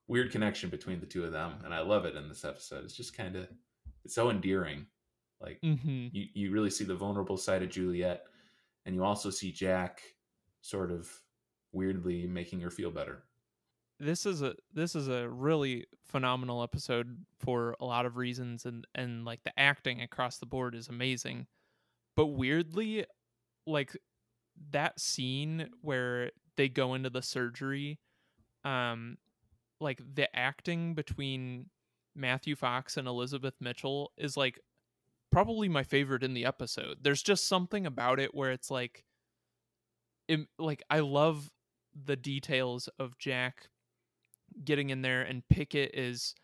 weird 0.07 0.31
connection 0.31 0.71
between 0.71 1.01
the 1.01 1.07
two 1.07 1.25
of 1.25 1.33
them. 1.33 1.55
And 1.65 1.75
I 1.75 1.81
love 1.81 2.05
it 2.05 2.17
in 2.17 2.29
this 2.29 2.45
episode. 2.45 2.85
It's 2.85 2.97
just 2.97 3.17
kind 3.17 3.37
of, 3.37 3.49
it's 4.05 4.15
so 4.15 4.31
endearing. 4.31 4.87
Like, 5.41 5.61
mm-hmm. 5.65 6.09
you, 6.13 6.27
you 6.35 6.53
really 6.53 6.71
see 6.71 6.85
the 6.85 6.95
vulnerable 6.95 7.37
side 7.37 7.63
of 7.63 7.71
Juliet, 7.71 8.25
and 8.85 8.95
you 8.95 9.03
also 9.05 9.31
see 9.31 9.53
Jack 9.53 10.03
sort 10.61 10.91
of 10.91 11.09
weirdly 11.73 12.27
making 12.27 12.61
her 12.61 12.71
feel 12.71 12.91
better. 12.91 13.25
This 14.01 14.25
is 14.25 14.41
a 14.41 14.55
this 14.73 14.97
is 14.97 15.09
a 15.09 15.29
really 15.29 15.85
phenomenal 16.07 16.63
episode 16.63 17.19
for 17.39 17.77
a 17.81 17.85
lot 17.85 18.07
of 18.07 18.17
reasons 18.17 18.65
and 18.65 18.87
and 18.95 19.27
like 19.27 19.45
the 19.45 19.53
acting 19.59 20.01
across 20.01 20.39
the 20.39 20.47
board 20.47 20.75
is 20.75 20.89
amazing. 20.89 21.47
But 22.17 22.29
weirdly 22.29 23.05
like 23.67 23.95
that 24.71 24.99
scene 24.99 25.69
where 25.83 26.31
they 26.57 26.69
go 26.69 26.95
into 26.95 27.11
the 27.11 27.23
surgery 27.23 27.99
um 28.65 29.19
like 29.81 30.01
the 30.15 30.35
acting 30.35 30.95
between 30.95 31.67
Matthew 32.15 32.57
Fox 32.57 32.97
and 32.97 33.07
Elizabeth 33.07 33.55
Mitchell 33.61 34.13
is 34.17 34.37
like 34.37 34.59
probably 35.31 35.69
my 35.69 35.83
favorite 35.83 36.23
in 36.23 36.35
the 36.35 36.45
episode. 36.47 36.99
There's 37.03 37.23
just 37.23 37.49
something 37.49 37.87
about 37.87 38.19
it 38.19 38.35
where 38.35 38.51
it's 38.51 38.71
like 38.71 39.05
it, 40.27 40.41
like 40.59 40.83
I 40.89 41.01
love 41.01 41.51
the 41.95 42.17
details 42.17 42.89
of 42.99 43.19
Jack 43.19 43.69
getting 44.65 44.91
in 44.91 45.03
there 45.03 45.23
and 45.23 45.47
Pickett 45.49 45.95
is 45.95 46.35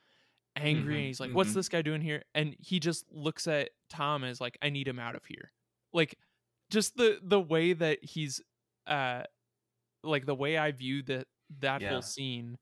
angry 0.56 0.82
mm-hmm, 0.82 0.92
and 0.92 1.06
he's 1.06 1.20
like, 1.20 1.28
mm-hmm. 1.28 1.36
What's 1.36 1.54
this 1.54 1.68
guy 1.68 1.82
doing 1.82 2.00
here? 2.00 2.22
And 2.34 2.56
he 2.58 2.80
just 2.80 3.04
looks 3.12 3.46
at 3.46 3.70
Tom 3.90 4.24
as 4.24 4.40
like, 4.40 4.58
I 4.62 4.70
need 4.70 4.88
him 4.88 4.98
out 4.98 5.14
of 5.14 5.24
here. 5.24 5.52
Like 5.92 6.16
just 6.70 6.96
the 6.96 7.18
the 7.22 7.40
way 7.40 7.72
that 7.72 8.02
he's 8.02 8.40
uh 8.86 9.22
like 10.02 10.26
the 10.26 10.34
way 10.34 10.58
I 10.58 10.72
view 10.72 11.02
that 11.04 11.26
that 11.60 11.80
yeah. 11.80 11.90
whole 11.90 12.02
scene 12.02 12.58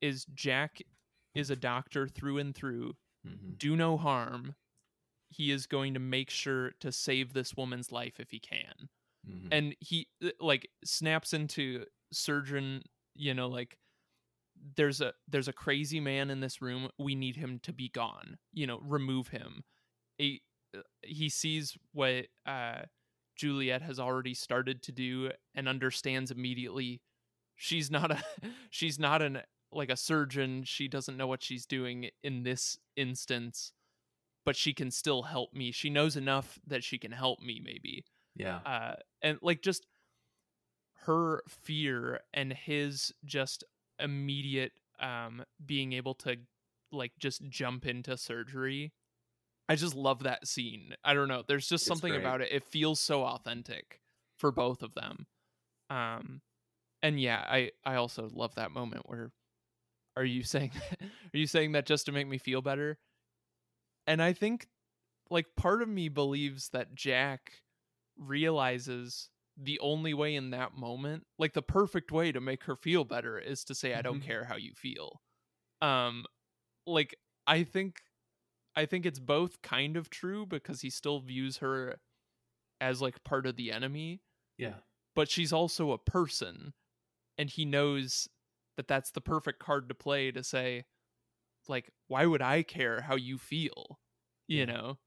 is 0.00 0.24
Jack 0.34 0.82
is 1.34 1.50
a 1.50 1.56
doctor 1.56 2.06
through 2.08 2.38
and 2.38 2.54
through. 2.54 2.94
Mm-hmm. 3.26 3.52
Do 3.56 3.76
no 3.76 3.96
harm. 3.96 4.54
He 5.30 5.50
is 5.50 5.66
going 5.66 5.94
to 5.94 6.00
make 6.00 6.30
sure 6.30 6.72
to 6.80 6.92
save 6.92 7.32
this 7.32 7.54
woman's 7.56 7.90
life 7.90 8.20
if 8.20 8.30
he 8.30 8.38
can. 8.38 8.88
Mm-hmm. 9.28 9.48
And 9.50 9.76
he 9.80 10.08
like 10.38 10.68
snaps 10.84 11.32
into 11.32 11.86
surgeon, 12.12 12.82
you 13.14 13.34
know, 13.34 13.48
like 13.48 13.78
there's 14.76 15.00
a 15.00 15.12
there's 15.28 15.48
a 15.48 15.52
crazy 15.52 16.00
man 16.00 16.30
in 16.30 16.40
this 16.40 16.62
room. 16.62 16.88
We 16.98 17.14
need 17.14 17.36
him 17.36 17.60
to 17.64 17.72
be 17.72 17.88
gone. 17.88 18.38
You 18.52 18.66
know, 18.66 18.80
remove 18.82 19.28
him. 19.28 19.64
He, 20.18 20.42
uh, 20.76 20.80
he 21.02 21.28
sees 21.28 21.76
what 21.92 22.26
uh, 22.46 22.82
Juliet 23.36 23.82
has 23.82 23.98
already 23.98 24.34
started 24.34 24.82
to 24.84 24.92
do 24.92 25.30
and 25.54 25.68
understands 25.68 26.30
immediately 26.30 27.02
she's 27.56 27.90
not 27.90 28.10
a 28.10 28.22
she's 28.70 28.98
not 28.98 29.22
an 29.22 29.40
like 29.72 29.90
a 29.90 29.96
surgeon. 29.96 30.62
She 30.64 30.88
doesn't 30.88 31.16
know 31.16 31.26
what 31.26 31.42
she's 31.42 31.66
doing 31.66 32.10
in 32.22 32.44
this 32.44 32.78
instance, 32.96 33.72
but 34.44 34.56
she 34.56 34.72
can 34.72 34.90
still 34.90 35.22
help 35.22 35.52
me. 35.52 35.72
She 35.72 35.90
knows 35.90 36.16
enough 36.16 36.58
that 36.66 36.84
she 36.84 36.98
can 36.98 37.12
help 37.12 37.40
me 37.40 37.60
maybe. 37.62 38.04
Yeah. 38.36 38.60
Uh 38.64 38.94
and 39.22 39.38
like 39.42 39.62
just 39.62 39.86
her 41.06 41.42
fear 41.48 42.20
and 42.32 42.52
his 42.52 43.12
just 43.24 43.64
immediate 43.98 44.72
um 45.00 45.44
being 45.64 45.92
able 45.92 46.14
to 46.14 46.36
like 46.92 47.12
just 47.18 47.48
jump 47.48 47.86
into 47.86 48.16
surgery 48.16 48.92
i 49.68 49.74
just 49.74 49.94
love 49.94 50.22
that 50.22 50.46
scene. 50.46 50.94
I 51.02 51.14
don't 51.14 51.28
know 51.28 51.42
there's 51.46 51.68
just 51.68 51.82
it's 51.82 51.88
something 51.88 52.12
great. 52.12 52.20
about 52.20 52.40
it 52.40 52.52
it 52.52 52.64
feels 52.64 53.00
so 53.00 53.24
authentic 53.24 54.00
for 54.36 54.50
both 54.52 54.82
of 54.82 54.94
them. 54.94 55.26
Um 55.90 56.40
and 57.02 57.20
yeah 57.20 57.44
i 57.48 57.70
i 57.84 57.96
also 57.96 58.28
love 58.32 58.54
that 58.54 58.72
moment 58.72 59.02
where 59.08 59.32
are 60.16 60.24
you 60.24 60.42
saying 60.42 60.72
are 61.02 61.36
you 61.38 61.46
saying 61.46 61.72
that 61.72 61.86
just 61.86 62.06
to 62.06 62.12
make 62.12 62.28
me 62.28 62.38
feel 62.38 62.62
better? 62.62 62.98
And 64.06 64.22
i 64.22 64.32
think 64.32 64.68
like 65.30 65.46
part 65.56 65.82
of 65.82 65.88
me 65.88 66.08
believes 66.08 66.68
that 66.70 66.94
jack 66.94 67.52
realizes 68.18 69.30
the 69.56 69.78
only 69.80 70.14
way 70.14 70.34
in 70.34 70.50
that 70.50 70.76
moment 70.76 71.24
like 71.38 71.52
the 71.52 71.62
perfect 71.62 72.10
way 72.10 72.32
to 72.32 72.40
make 72.40 72.64
her 72.64 72.74
feel 72.74 73.04
better 73.04 73.38
is 73.38 73.64
to 73.64 73.74
say 73.74 73.94
i 73.94 74.02
don't 74.02 74.18
mm-hmm. 74.18 74.26
care 74.26 74.44
how 74.44 74.56
you 74.56 74.72
feel. 74.74 75.20
Um 75.80 76.24
like 76.86 77.16
i 77.46 77.62
think 77.62 77.96
i 78.76 78.84
think 78.84 79.06
it's 79.06 79.18
both 79.18 79.62
kind 79.62 79.96
of 79.96 80.10
true 80.10 80.44
because 80.46 80.80
he 80.80 80.90
still 80.90 81.20
views 81.20 81.58
her 81.58 81.96
as 82.80 83.00
like 83.00 83.22
part 83.24 83.46
of 83.46 83.56
the 83.56 83.70
enemy 83.72 84.20
yeah. 84.58 84.74
but 85.14 85.30
she's 85.30 85.52
also 85.52 85.92
a 85.92 85.98
person 85.98 86.74
and 87.38 87.48
he 87.48 87.64
knows 87.64 88.28
that 88.76 88.88
that's 88.88 89.12
the 89.12 89.20
perfect 89.20 89.60
card 89.60 89.88
to 89.88 89.94
play 89.94 90.30
to 90.30 90.42
say 90.42 90.84
like 91.68 91.90
why 92.08 92.26
would 92.26 92.42
i 92.42 92.62
care 92.62 93.00
how 93.00 93.14
you 93.14 93.38
feel? 93.38 93.98
you 94.46 94.60
yeah. 94.60 94.64
know? 94.66 94.98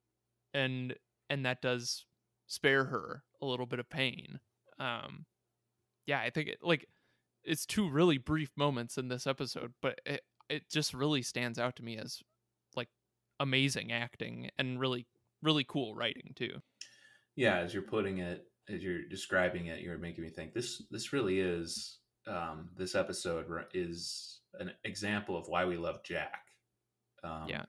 And 0.54 0.96
and 1.30 1.46
that 1.46 1.62
does 1.62 2.06
spare 2.48 2.86
her 2.86 3.24
a 3.42 3.46
little 3.46 3.66
bit 3.66 3.80
of 3.80 3.90
pain. 3.90 4.40
Um, 4.80 5.26
yeah, 6.06 6.20
I 6.20 6.30
think 6.30 6.50
it, 6.50 6.60
like 6.62 6.88
it's 7.44 7.66
two 7.66 7.90
really 7.90 8.18
brief 8.18 8.52
moments 8.56 8.98
in 8.98 9.08
this 9.08 9.28
episode, 9.28 9.74
but 9.82 10.00
it 10.06 10.22
it 10.50 10.70
just 10.70 10.94
really 10.94 11.22
stands 11.22 11.60
out 11.60 11.76
to 11.76 11.84
me 11.84 11.98
as 11.98 12.22
like 12.76 12.90
amazing 13.40 13.92
acting 13.92 14.50
and 14.58 14.80
really 14.80 15.08
really 15.42 15.66
cool 15.68 15.96
writing 15.96 16.34
too. 16.36 16.62
Yeah, 17.36 17.58
as 17.58 17.74
you're 17.74 17.84
putting 17.84 18.20
it, 18.20 18.46
as 18.70 18.84
you're 18.84 19.08
describing 19.08 19.68
it, 19.68 19.82
you're 19.82 19.98
making 19.98 20.24
me 20.24 20.30
think 20.30 20.54
this 20.54 20.84
this 20.92 21.14
really 21.14 21.40
is 21.40 22.00
um, 22.28 22.70
this 22.76 22.96
episode 22.96 23.46
is 23.74 24.42
an 24.60 24.72
example 24.84 25.38
of 25.38 25.48
why 25.48 25.66
we 25.66 25.78
love 25.78 26.04
Jack. 26.04 26.42
Um, 27.24 27.46
yeah, 27.48 27.66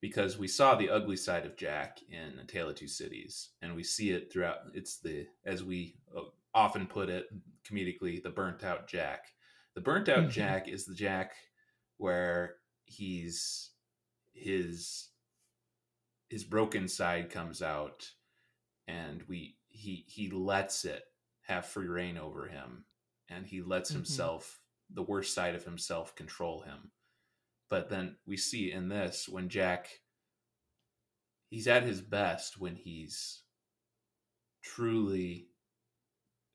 because 0.00 0.38
we 0.38 0.48
saw 0.48 0.74
the 0.74 0.90
ugly 0.90 1.16
side 1.16 1.44
of 1.44 1.56
Jack 1.56 1.98
in 2.10 2.38
A 2.38 2.44
Tale 2.46 2.70
of 2.70 2.76
Two 2.76 2.88
Cities, 2.88 3.50
and 3.60 3.74
we 3.74 3.82
see 3.82 4.10
it 4.10 4.32
throughout. 4.32 4.58
It's 4.74 4.98
the, 4.98 5.26
as 5.44 5.62
we 5.62 5.96
uh, 6.16 6.22
often 6.54 6.86
put 6.86 7.10
it 7.10 7.26
comedically, 7.70 8.22
the 8.22 8.30
burnt 8.30 8.64
out 8.64 8.88
Jack. 8.88 9.26
The 9.74 9.80
burnt 9.80 10.08
out 10.08 10.20
mm-hmm. 10.20 10.30
Jack 10.30 10.68
is 10.68 10.86
the 10.86 10.94
Jack 10.94 11.32
where 11.98 12.56
he's 12.84 13.70
his 14.32 15.08
his 16.28 16.44
broken 16.44 16.88
side 16.88 17.30
comes 17.30 17.60
out, 17.60 18.08
and 18.88 19.22
we 19.28 19.56
he 19.68 20.04
he 20.08 20.30
lets 20.30 20.84
it 20.84 21.02
have 21.42 21.66
free 21.66 21.88
reign 21.88 22.16
over 22.16 22.46
him, 22.46 22.84
and 23.28 23.46
he 23.46 23.60
lets 23.60 23.90
mm-hmm. 23.90 23.98
himself 23.98 24.60
the 24.92 25.02
worst 25.02 25.34
side 25.34 25.54
of 25.54 25.64
himself 25.64 26.16
control 26.16 26.62
him 26.62 26.90
but 27.70 27.88
then 27.88 28.16
we 28.26 28.36
see 28.36 28.70
in 28.70 28.88
this 28.88 29.28
when 29.28 29.48
Jack 29.48 29.88
he's 31.48 31.66
at 31.66 31.84
his 31.84 32.02
best 32.02 32.60
when 32.60 32.74
he's 32.74 33.42
truly 34.62 35.48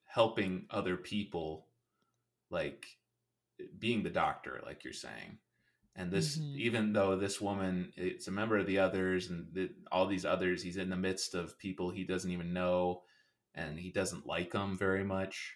helping 0.05 0.67
other 0.69 0.95
people 0.97 1.67
like 2.51 2.85
being 3.79 4.03
the 4.03 4.09
doctor 4.09 4.61
like 4.65 4.83
you're 4.83 4.93
saying 4.93 5.37
and 5.95 6.11
this 6.11 6.37
mm-hmm. 6.37 6.57
even 6.57 6.93
though 6.93 7.15
this 7.15 7.41
woman 7.41 7.91
it's 7.95 8.27
a 8.27 8.31
member 8.31 8.57
of 8.57 8.67
the 8.67 8.79
others 8.79 9.29
and 9.29 9.47
the, 9.53 9.69
all 9.91 10.05
these 10.05 10.25
others 10.25 10.61
he's 10.61 10.77
in 10.77 10.89
the 10.89 10.95
midst 10.95 11.33
of 11.33 11.57
people 11.57 11.89
he 11.89 12.03
doesn't 12.03 12.31
even 12.31 12.53
know 12.53 13.01
and 13.53 13.79
he 13.79 13.91
doesn't 13.91 14.27
like 14.27 14.51
them 14.51 14.77
very 14.77 15.03
much 15.03 15.55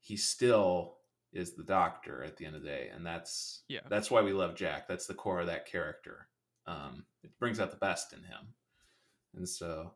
he 0.00 0.16
still 0.16 0.97
is 1.32 1.54
the 1.54 1.64
doctor 1.64 2.24
at 2.24 2.36
the 2.36 2.46
end 2.46 2.56
of 2.56 2.62
the 2.62 2.68
day 2.68 2.90
and 2.94 3.04
that's 3.04 3.62
yeah. 3.68 3.80
that's 3.88 4.10
why 4.10 4.22
we 4.22 4.32
love 4.32 4.54
jack. 4.54 4.88
That's 4.88 5.06
the 5.06 5.14
core 5.14 5.40
of 5.40 5.46
that 5.46 5.66
character. 5.66 6.28
Um 6.66 7.04
it 7.22 7.30
brings 7.38 7.60
out 7.60 7.70
the 7.70 7.76
best 7.76 8.12
in 8.12 8.20
him. 8.20 8.54
And 9.36 9.48
so 9.48 9.92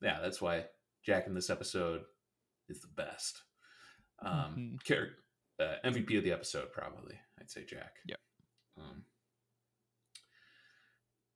yeah 0.00 0.18
that's 0.22 0.40
why 0.40 0.64
jack 1.04 1.26
in 1.26 1.34
this 1.34 1.50
episode 1.50 2.02
is 2.68 2.80
the 2.80 2.88
best. 2.88 3.42
Um 4.22 4.30
mm-hmm. 4.30 4.76
character 4.84 5.16
uh, 5.60 5.76
mvp 5.84 6.18
of 6.18 6.24
the 6.24 6.32
episode 6.32 6.72
probably 6.72 7.14
i'd 7.40 7.50
say 7.50 7.64
jack. 7.64 7.96
Yeah 8.06 8.16
um 8.78 9.04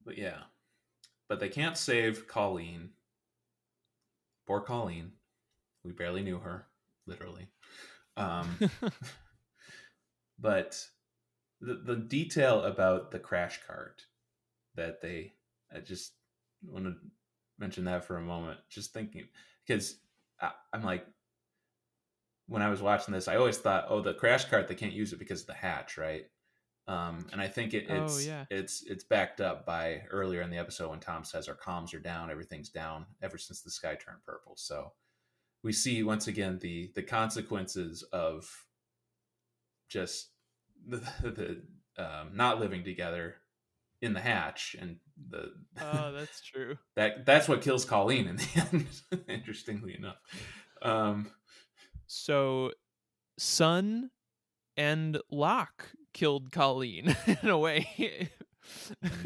but 0.05 0.16
yeah. 0.16 0.38
But 1.28 1.38
they 1.38 1.50
can't 1.50 1.76
save 1.76 2.26
colleen. 2.26 2.90
Poor 4.46 4.62
colleen. 4.62 5.12
We 5.84 5.92
barely 5.92 6.22
knew 6.22 6.38
her 6.38 6.66
literally 7.06 7.48
um, 8.19 8.59
but 10.39 10.85
the, 11.61 11.74
the 11.74 11.97
detail 11.97 12.62
about 12.65 13.11
the 13.11 13.19
crash 13.19 13.61
cart 13.66 14.03
that 14.74 15.01
they 15.01 15.32
I 15.74 15.81
just 15.81 16.12
want 16.62 16.85
to 16.86 16.95
mention 17.59 17.85
that 17.85 18.05
for 18.05 18.16
a 18.16 18.23
moment. 18.23 18.59
Just 18.70 18.93
thinking 18.93 19.28
because 19.66 19.99
I, 20.40 20.53
I'm 20.73 20.82
like 20.82 21.05
when 22.47 22.62
I 22.62 22.70
was 22.70 22.81
watching 22.81 23.12
this, 23.12 23.28
I 23.28 23.36
always 23.36 23.59
thought, 23.59 23.86
oh, 23.90 24.01
the 24.01 24.15
crash 24.15 24.47
cart 24.47 24.69
they 24.69 24.74
can't 24.74 24.93
use 24.93 25.12
it 25.12 25.19
because 25.19 25.43
of 25.43 25.49
the 25.49 25.55
hatch, 25.55 25.99
right? 25.99 26.24
Um, 26.86 27.27
and 27.32 27.40
I 27.43 27.49
think 27.49 27.74
it, 27.74 27.86
Oh, 27.90 28.05
it's 28.05 28.27
yeah. 28.27 28.47
it's 28.51 28.82
it's 28.86 29.05
backed 29.05 29.43
up 29.43 29.66
by 29.66 30.03
earlier 30.11 30.40
in 30.40 30.49
the 30.49 30.57
episode 30.57 30.89
when 30.89 31.01
Tom 31.01 31.23
says 31.24 31.47
our 31.49 31.55
comms 31.57 31.93
are 31.95 31.99
down, 32.01 32.31
everything's 32.31 32.70
down 32.70 33.05
ever 33.20 33.36
since 33.36 33.61
the 33.61 33.70
sky 33.70 33.95
turned 33.97 34.24
purple. 34.24 34.55
So 34.57 34.93
we 35.62 35.72
see 35.72 36.02
once 36.02 36.26
again 36.26 36.59
the 36.60 36.90
the 36.94 37.02
consequences 37.02 38.02
of 38.12 38.48
just 39.89 40.30
the, 40.86 40.98
the 41.22 41.62
um, 42.02 42.30
not 42.35 42.60
living 42.60 42.85
together 42.85 43.36
in 44.01 44.12
the 44.12 44.20
hatch 44.20 44.76
and 44.80 44.97
the 45.30 45.51
Oh, 45.80 46.12
that's 46.16 46.40
true. 46.40 46.76
that 46.97 47.26
that's 47.26 47.48
what 47.48 47.62
kills 47.62 47.85
Colleen 47.85 48.28
in 48.28 48.36
the 48.36 48.68
end. 48.72 48.86
interestingly 49.28 49.97
enough, 49.97 50.16
um, 50.82 51.32
So, 52.06 52.70
Sun 53.39 54.10
and 54.76 55.18
Locke 55.30 55.86
killed 56.14 56.52
Colleen 56.52 57.16
in 57.43 57.48
a 57.48 57.59
way. 57.59 58.30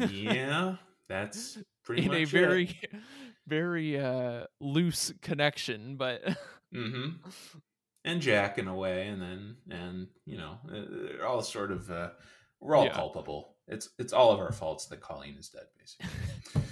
yeah, 0.09 0.77
that's 1.07 1.59
pretty 1.83 2.03
in 2.03 2.07
much 2.07 2.17
a 2.17 2.25
very, 2.25 2.79
very 3.47 3.99
uh, 3.99 4.45
loose 4.59 5.13
connection, 5.21 5.95
but 5.97 6.21
hmm 6.73 7.09
and 8.05 8.21
Jack 8.21 8.57
in 8.57 8.67
a 8.67 8.75
way, 8.75 9.07
and 9.07 9.21
then 9.21 9.55
and 9.69 10.07
you 10.25 10.37
know 10.37 10.57
they're 10.65 11.25
all 11.25 11.41
sort 11.41 11.71
of 11.71 11.89
uh, 11.89 12.09
we're 12.59 12.75
all 12.75 12.85
Yeah. 12.85 12.93
culpable. 12.93 13.55
It's 13.67 13.89
it's 13.97 14.11
all 14.13 14.31
of 14.31 14.39
our 14.39 14.51
faults 14.51 14.87
that 14.87 14.99
Colleen 15.01 15.35
is 15.37 15.49
dead, 15.49 15.67
basically. 15.77 16.61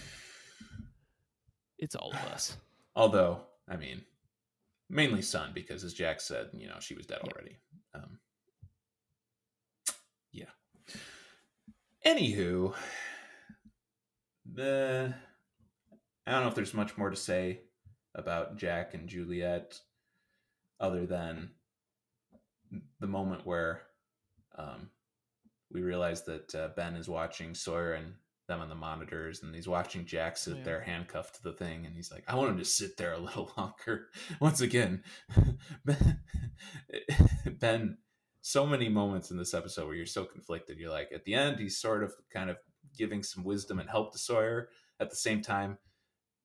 it's 1.79 1.95
all 1.95 2.11
of 2.11 2.31
us. 2.33 2.57
Although, 2.95 3.41
I 3.69 3.77
mean, 3.77 4.01
mainly 4.89 5.21
Sun 5.21 5.51
because, 5.53 5.83
as 5.85 5.93
Jack 5.93 6.19
said, 6.19 6.49
you 6.53 6.67
know 6.67 6.77
she 6.79 6.95
was 6.95 7.05
dead 7.05 7.19
Yeah. 7.23 7.31
already. 7.31 7.57
Um, 7.93 8.19
yeah. 10.33 10.45
Anywho, 12.05 12.73
the 14.53 15.13
I 16.27 16.31
don't 16.31 16.41
know 16.43 16.49
if 16.49 16.55
there's 16.55 16.73
much 16.73 16.97
more 16.97 17.09
to 17.09 17.15
say 17.15 17.61
about 18.15 18.57
Jack 18.57 18.93
and 18.93 19.07
Juliet, 19.09 19.79
other 20.79 21.05
than 21.05 21.51
the 22.99 23.07
moment 23.07 23.45
where 23.45 23.81
um, 24.57 24.89
we 25.71 25.81
realize 25.81 26.23
that 26.23 26.53
uh, 26.55 26.69
Ben 26.75 26.95
is 26.95 27.07
watching 27.09 27.53
Sawyer 27.53 27.93
and 27.93 28.13
them 28.47 28.59
on 28.61 28.69
the 28.69 28.75
monitors, 28.75 29.43
and 29.43 29.55
he's 29.55 29.67
watching 29.67 30.05
Jack 30.05 30.37
sit 30.37 30.57
Yeah. 30.57 30.63
there 30.63 30.81
handcuffed 30.81 31.35
to 31.35 31.43
the 31.43 31.53
thing, 31.53 31.85
and 31.85 31.95
he's 31.95 32.11
like, 32.11 32.23
"I 32.27 32.35
want 32.35 32.49
him 32.49 32.57
to 32.57 32.65
sit 32.65 32.97
there 32.97 33.13
a 33.13 33.19
little 33.19 33.51
longer." 33.57 34.07
Once 34.39 34.61
again, 34.61 35.03
Ben, 35.85 36.19
ben, 37.59 37.97
so 38.41 38.65
many 38.65 38.89
moments 38.89 39.31
in 39.31 39.37
this 39.37 39.53
episode 39.53 39.85
where 39.85 39.95
you're 39.95 40.05
so 40.05 40.25
conflicted. 40.25 40.77
You're 40.79 40.91
like, 40.91 41.11
at 41.13 41.23
the 41.25 41.33
end, 41.35 41.59
he's 41.59 41.79
sort 41.79 42.03
of 42.03 42.13
kind 42.33 42.49
of 42.49 42.57
giving 42.97 43.23
some 43.23 43.43
wisdom 43.43 43.79
and 43.79 43.89
help 43.89 44.11
to 44.11 44.17
Sawyer. 44.17 44.69
At 44.99 45.09
the 45.09 45.15
same 45.15 45.41
time, 45.41 45.77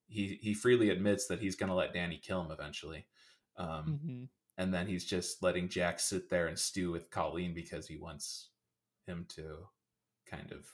he 0.07 0.39
he 0.41 0.53
freely 0.53 0.89
admits 0.89 1.27
that 1.27 1.39
he's 1.39 1.55
going 1.55 1.69
to 1.69 1.75
let 1.75 1.93
Danny 1.93 2.17
kill 2.17 2.41
him 2.41 2.51
eventually. 2.51 3.05
Um, 3.57 3.99
hmm 4.03 4.23
and 4.59 4.73
then 4.73 4.87
he's 4.87 5.05
just 5.05 5.43
letting 5.43 5.69
Jack 5.69 5.99
sit 5.99 6.31
there 6.31 6.47
and 6.47 6.57
stew 6.57 6.89
with 6.89 7.11
Colleen 7.11 7.53
because 7.53 7.87
he 7.87 7.95
wants 7.95 8.49
him 9.05 9.27
to 9.35 9.57
kind 10.27 10.51
of 10.51 10.65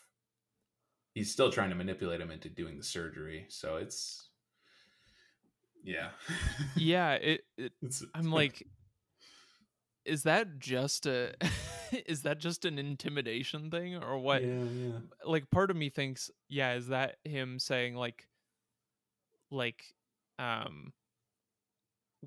he's 1.13 1.31
still 1.31 1.51
trying 1.51 1.69
to 1.69 1.75
manipulate 1.75 2.21
him 2.21 2.31
into 2.31 2.47
doing 2.47 2.77
the 2.77 2.83
surgery. 2.83 3.45
So 3.49 3.75
it's 3.75 4.29
yeah. 5.83 6.09
Yeah, 6.77 7.13
it, 7.15 7.41
it. 7.57 7.73
It's- 7.81 8.05
I'm 8.15 8.31
like, 8.31 8.65
is 10.05 10.23
that 10.23 10.59
just 10.59 11.05
a, 11.05 11.33
is 12.07 12.21
that 12.23 12.39
just 12.39 12.65
an 12.65 12.79
intimidation 12.79 13.69
thing 13.69 13.95
or 13.95 14.17
what? 14.17 14.43
Yeah, 14.43 14.63
yeah. 14.63 14.99
like 15.25 15.49
part 15.51 15.71
of 15.71 15.75
me 15.77 15.89
thinks 15.89 16.31
yeah 16.47 16.73
is 16.75 16.87
that 16.87 17.17
him 17.25 17.59
saying 17.59 17.95
like 17.95 18.27
like 19.53 19.95
um 20.39 20.91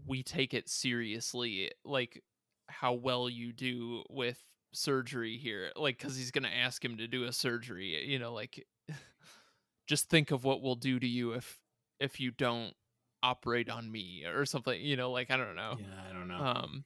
we 0.07 0.23
take 0.23 0.55
it 0.55 0.69
seriously 0.69 1.71
like 1.85 2.23
how 2.69 2.93
well 2.93 3.29
you 3.29 3.53
do 3.53 4.03
with 4.11 4.41
surgery 4.73 5.37
here 5.39 5.71
like 5.77 5.99
cuz 5.99 6.17
he's 6.17 6.31
going 6.31 6.45
to 6.45 6.55
ask 6.55 6.85
him 6.85 6.99
to 6.99 7.07
do 7.09 7.25
a 7.25 7.33
surgery 7.33 8.05
you 8.07 8.19
know 8.19 8.33
like 8.33 8.67
just 9.87 10.09
think 10.09 10.31
of 10.31 10.45
what 10.45 10.61
we'll 10.63 10.75
do 10.75 10.99
to 11.01 11.07
you 11.07 11.33
if 11.33 11.59
if 11.99 12.21
you 12.21 12.31
don't 12.31 12.75
operate 13.23 13.71
on 13.71 13.91
me 13.91 14.25
or 14.25 14.45
something 14.45 14.81
you 14.81 14.97
know 14.97 15.11
like 15.11 15.31
i 15.31 15.37
don't 15.37 15.57
know 15.57 15.77
Yeah, 15.81 16.11
I 16.11 16.13
don't 16.13 16.29
know. 16.29 16.37
um 16.39 16.85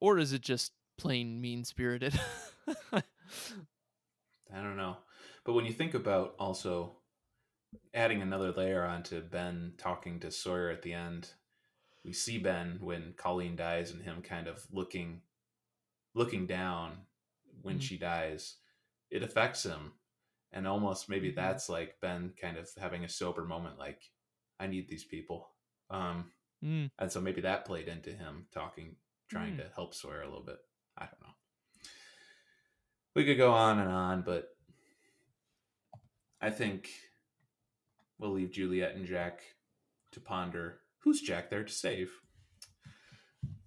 or 0.00 0.18
is 0.18 0.32
it 0.32 0.42
just 0.42 0.72
plain 0.98 1.40
mean 1.40 1.64
spirited 1.64 2.18
I 2.92 4.62
don't 4.62 4.76
know. 4.76 4.96
But 5.44 5.54
when 5.54 5.66
you 5.66 5.72
think 5.72 5.94
about 5.94 6.34
also 6.38 6.92
adding 7.94 8.22
another 8.22 8.52
layer 8.52 8.84
onto 8.84 9.20
Ben 9.20 9.74
talking 9.78 10.20
to 10.20 10.30
Sawyer 10.30 10.70
at 10.70 10.82
the 10.82 10.92
end, 10.92 11.34
we 12.04 12.12
see 12.12 12.38
Ben 12.38 12.78
when 12.80 13.14
Colleen 13.16 13.56
dies 13.56 13.90
and 13.90 14.02
him 14.02 14.22
kind 14.22 14.46
of 14.46 14.66
looking 14.72 15.22
looking 16.14 16.46
down 16.46 17.06
when 17.60 17.78
Mhm. 17.78 17.82
she 17.82 17.98
dies. 17.98 18.56
It 19.10 19.22
affects 19.22 19.64
him. 19.64 19.92
And 20.52 20.66
almost 20.66 21.08
maybe 21.10 21.30
Mhm. 21.30 21.34
that's 21.34 21.68
like 21.68 22.00
Ben 22.00 22.32
kind 22.34 22.56
of 22.56 22.72
having 22.76 23.04
a 23.04 23.08
sober 23.08 23.44
moment 23.44 23.78
like 23.78 24.10
I 24.58 24.66
need 24.66 24.88
these 24.88 25.04
people. 25.04 25.54
Um 25.90 26.32
Mm. 26.62 26.90
and 26.98 27.12
so 27.12 27.20
maybe 27.20 27.42
that 27.42 27.66
played 27.66 27.86
into 27.86 28.14
him 28.14 28.48
talking 28.50 28.96
trying 29.28 29.54
Mm. 29.56 29.58
to 29.58 29.68
help 29.74 29.92
Sawyer 29.92 30.22
a 30.22 30.26
little 30.28 30.42
bit. 30.44 30.58
I 30.96 31.04
don't 31.06 31.20
know. 31.20 31.34
We 33.14 33.24
could 33.24 33.36
go 33.36 33.52
on 33.52 33.78
and 33.78 33.90
on, 33.90 34.22
but 34.22 34.56
I 36.40 36.50
think 36.50 37.05
we'll 38.18 38.32
leave 38.32 38.52
Juliet 38.52 38.94
and 38.94 39.06
Jack 39.06 39.40
to 40.12 40.20
ponder 40.20 40.80
who's 41.00 41.20
Jack 41.20 41.50
there 41.50 41.64
to 41.64 41.72
save 41.72 42.10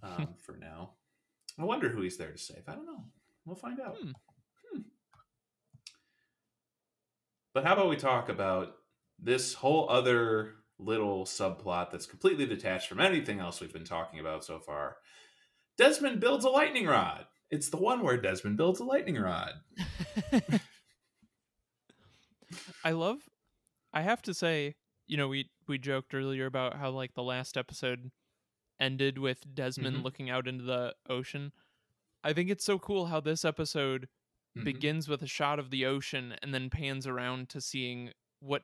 um, 0.04 0.36
for 0.46 0.58
now. 0.58 0.92
I 1.58 1.64
wonder 1.64 1.90
who 1.90 2.02
he's 2.02 2.18
there 2.18 2.32
to 2.32 2.38
save. 2.38 2.64
I 2.68 2.74
don't 2.74 2.86
know. 2.86 3.04
We'll 3.46 3.56
find 3.56 3.80
out. 3.80 3.98
Hmm. 4.02 4.12
Hmm. 4.74 4.82
But 7.54 7.66
how 7.66 7.74
about 7.74 7.90
we 7.90 7.98
talk 7.98 8.30
about 8.30 8.76
this 9.18 9.54
whole 9.56 9.90
other 9.90 10.56
little 10.78 11.26
subplot 11.26 11.92
that's 11.92 12.06
completely 12.06 12.46
detached 12.46 12.88
from 12.88 13.02
anything 13.02 13.40
else 13.40 13.60
we've 13.60 13.74
been 13.74 13.84
talking 13.84 14.20
about 14.20 14.46
so 14.46 14.60
far? 14.60 14.98
Desmond 15.78 16.20
builds 16.20 16.46
a 16.46 16.50
lightning 16.50 16.88
rod. 16.88 17.26
It's 17.50 17.70
the 17.70 17.78
one 17.78 18.04
where 18.04 18.18
Desmond 18.18 18.58
builds 18.58 18.80
a 18.80 18.84
lightning 18.84 19.16
rod. 19.16 19.54
I 22.84 22.92
love 22.92 23.18
I 23.94 24.02
have 24.02 24.22
to 24.24 24.34
say, 24.34 24.76
you 25.08 25.18
know, 25.18 25.28
we 25.28 25.50
we 25.68 25.78
joked 25.78 26.14
earlier 26.14 26.46
about 26.46 26.76
how 26.78 26.92
like 26.92 27.14
the 27.14 27.24
last 27.24 27.58
episode 27.58 28.12
ended 28.80 29.18
with 29.18 29.54
Desmond 29.56 29.98
Mhm. 29.98 30.04
looking 30.04 30.30
out 30.30 30.48
into 30.48 30.64
the 30.64 30.96
ocean. 31.10 31.52
I 32.24 32.34
think 32.34 32.50
it's 32.50 32.66
so 32.66 32.80
cool 32.80 33.08
how 33.08 33.20
this 33.20 33.44
episode 33.46 34.10
Mhm. 34.58 34.64
begins 34.66 35.08
with 35.10 35.22
a 35.22 35.28
shot 35.28 35.60
of 35.60 35.70
the 35.70 35.86
ocean 35.86 36.34
and 36.42 36.54
then 36.54 36.70
pans 36.70 37.08
around 37.08 37.50
to 37.50 37.62
seeing 37.62 38.14
what 38.40 38.64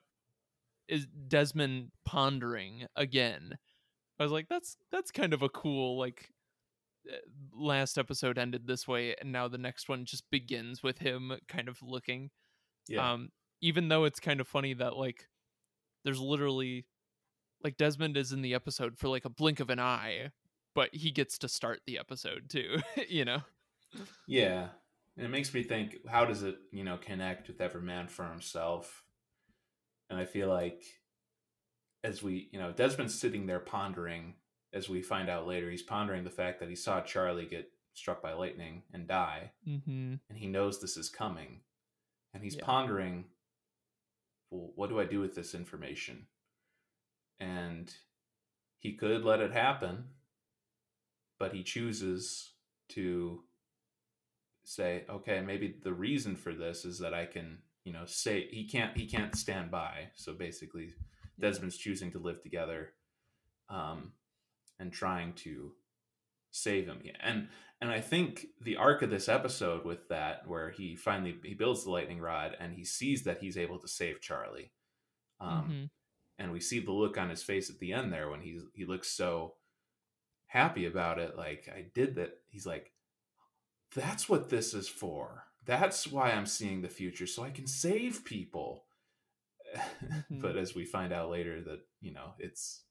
is 0.88 1.08
Desmond 1.08 1.92
pondering 2.06 2.88
again. 2.96 3.58
I 4.20 4.24
was 4.24 4.32
like 4.32 4.48
that's 4.50 4.78
that's 4.92 5.12
kind 5.12 5.34
of 5.34 5.42
a 5.42 5.50
cool 5.50 5.98
like 5.98 6.32
uh, 7.12 7.18
last 7.54 7.98
episode 7.98 8.38
ended 8.38 8.68
this 8.68 8.88
way 8.88 9.16
and 9.18 9.32
now 9.32 9.48
the 9.48 9.58
next 9.58 9.90
one 9.90 10.06
just 10.06 10.30
begins 10.32 10.82
with 10.84 11.00
him 11.00 11.40
kind 11.48 11.70
of 11.70 11.82
looking 11.84 12.32
Yeah. 12.88 13.14
um 13.14 13.32
even 13.66 13.88
though 13.90 14.04
it's 14.06 14.20
kind 14.20 14.40
of 14.40 14.48
funny 14.48 14.74
that 14.74 14.96
like 14.96 15.28
there's 16.04 16.20
literally 16.20 16.86
like 17.64 17.78
Desmond 17.78 18.16
is 18.18 18.32
in 18.32 18.42
the 18.42 18.54
episode 18.54 18.98
for 18.98 19.08
like 19.10 19.26
a 19.26 19.30
blink 19.30 19.60
of 19.60 19.70
an 19.70 19.80
eye 19.80 20.32
but 20.76 20.94
he 20.94 21.10
gets 21.10 21.38
to 21.40 21.48
start 21.48 21.80
the 21.88 21.98
episode 21.98 22.44
too 22.50 22.78
you 23.10 23.26
know 23.26 23.42
Yeah. 24.28 24.68
And 25.18 25.26
it 25.26 25.30
makes 25.30 25.54
me 25.54 25.64
think 25.64 25.98
how 26.10 26.26
does 26.26 26.44
it, 26.44 26.58
you 26.72 26.84
know, 26.84 26.98
connect 26.98 27.48
with 27.48 27.62
every 27.62 27.82
man 27.82 28.08
for 28.10 28.26
himself? 28.26 29.04
And 30.10 30.20
I 30.20 30.26
feel 30.26 30.50
like 30.50 30.82
as 32.04 32.22
we, 32.22 32.50
you 32.52 32.60
know, 32.60 32.74
Desmond's 32.74 33.18
sitting 33.18 33.46
there 33.46 33.62
pondering, 33.62 34.34
as 34.74 34.90
we 34.90 35.02
find 35.02 35.30
out 35.30 35.48
later, 35.48 35.72
he's 35.72 35.82
pondering 35.82 36.26
the 36.26 36.30
fact 36.30 36.60
that 36.60 36.70
he 36.70 36.76
saw 36.76 37.00
Charlie 37.02 37.46
get 37.46 37.72
struck 37.94 38.22
by 38.22 38.34
lightning 38.34 38.84
and 38.94 39.08
die, 39.08 39.52
mm-hmm. 39.66 40.16
and 40.30 40.38
he 40.38 40.48
knows 40.48 40.82
this 40.82 40.98
is 40.98 41.10
coming. 41.10 41.62
And 42.34 42.44
he's 42.44 42.58
Yeah. 42.58 42.66
pondering, 42.66 43.26
well, 44.50 44.72
what 44.76 44.90
do 44.90 45.00
I 45.00 45.06
do 45.06 45.20
with 45.20 45.36
this 45.36 45.54
information? 45.54 46.28
And 47.40 47.94
he 48.78 48.94
could 48.94 49.26
let 49.26 49.42
it 49.42 49.52
happen, 49.52 50.06
but 51.40 51.54
he 51.54 51.64
chooses 51.64 52.52
to 52.90 53.42
say, 54.64 55.06
okay, 55.10 55.42
maybe 55.42 55.76
the 55.84 55.94
reason 55.94 56.36
for 56.36 56.54
this 56.54 56.86
is 56.86 57.00
that 57.00 57.14
I 57.14 57.26
can, 57.26 57.60
you 57.84 57.94
know, 57.94 58.06
say 58.06 58.48
he 58.52 58.68
can't 58.68 58.96
he 58.98 59.06
can't 59.06 59.36
stand 59.36 59.72
by. 59.72 60.10
So 60.16 60.34
basically, 60.34 60.94
Desmond's 61.40 61.78
choosing 61.78 62.12
to 62.12 62.20
live 62.20 62.42
together, 62.42 62.94
um, 63.70 64.14
and 64.80 64.92
trying 64.92 65.34
to 65.34 65.74
save 66.56 66.88
him. 66.88 67.02
And 67.22 67.50
and 67.82 67.92
I 67.92 68.00
think 68.02 68.48
the 68.62 68.78
arc 68.78 69.02
of 69.02 69.10
this 69.10 69.28
episode 69.28 69.86
with 69.86 70.08
that, 70.10 70.48
where 70.48 70.70
he 70.72 70.96
finally 70.96 71.36
he 71.44 71.54
builds 71.54 71.84
the 71.84 71.92
lightning 71.92 72.20
rod 72.20 72.56
and 72.60 72.74
he 72.74 72.86
sees 72.86 73.24
that 73.24 73.40
he's 73.40 73.58
able 73.58 73.80
to 73.80 73.88
save 73.88 74.22
Charlie, 74.22 74.72
um, 75.40 75.70
Mhm. 75.70 75.90
and 76.40 76.52
we 76.52 76.60
see 76.62 76.80
the 76.80 76.92
look 76.94 77.18
on 77.18 77.30
his 77.30 77.44
face 77.44 77.70
at 77.70 77.80
the 77.80 77.92
end 77.94 78.12
there 78.14 78.30
when 78.30 78.42
he's 78.42 78.64
he 78.74 78.86
looks 78.86 79.10
so 79.10 79.56
happy 80.48 80.86
about 80.86 81.20
it, 81.20 81.36
like 81.36 81.68
I 81.74 81.82
did 81.94 82.16
that. 82.16 82.40
He's 82.48 82.66
like, 82.66 82.94
that's 83.94 84.30
what 84.30 84.50
this 84.50 84.74
is 84.74 84.88
for. 84.88 85.44
That's 85.66 86.08
why 86.08 86.32
I'm 86.32 86.46
seeing 86.46 86.82
the 86.82 86.90
future, 86.90 87.28
so 87.28 87.44
I 87.44 87.50
can 87.52 87.68
save 87.68 88.24
people. 88.24 88.86
but 90.30 90.56
as 90.58 90.76
we 90.76 90.86
find 90.86 91.12
out 91.12 91.30
later, 91.30 91.62
that 91.62 91.82
you 92.02 92.14
know 92.14 92.34
it's 92.40 92.84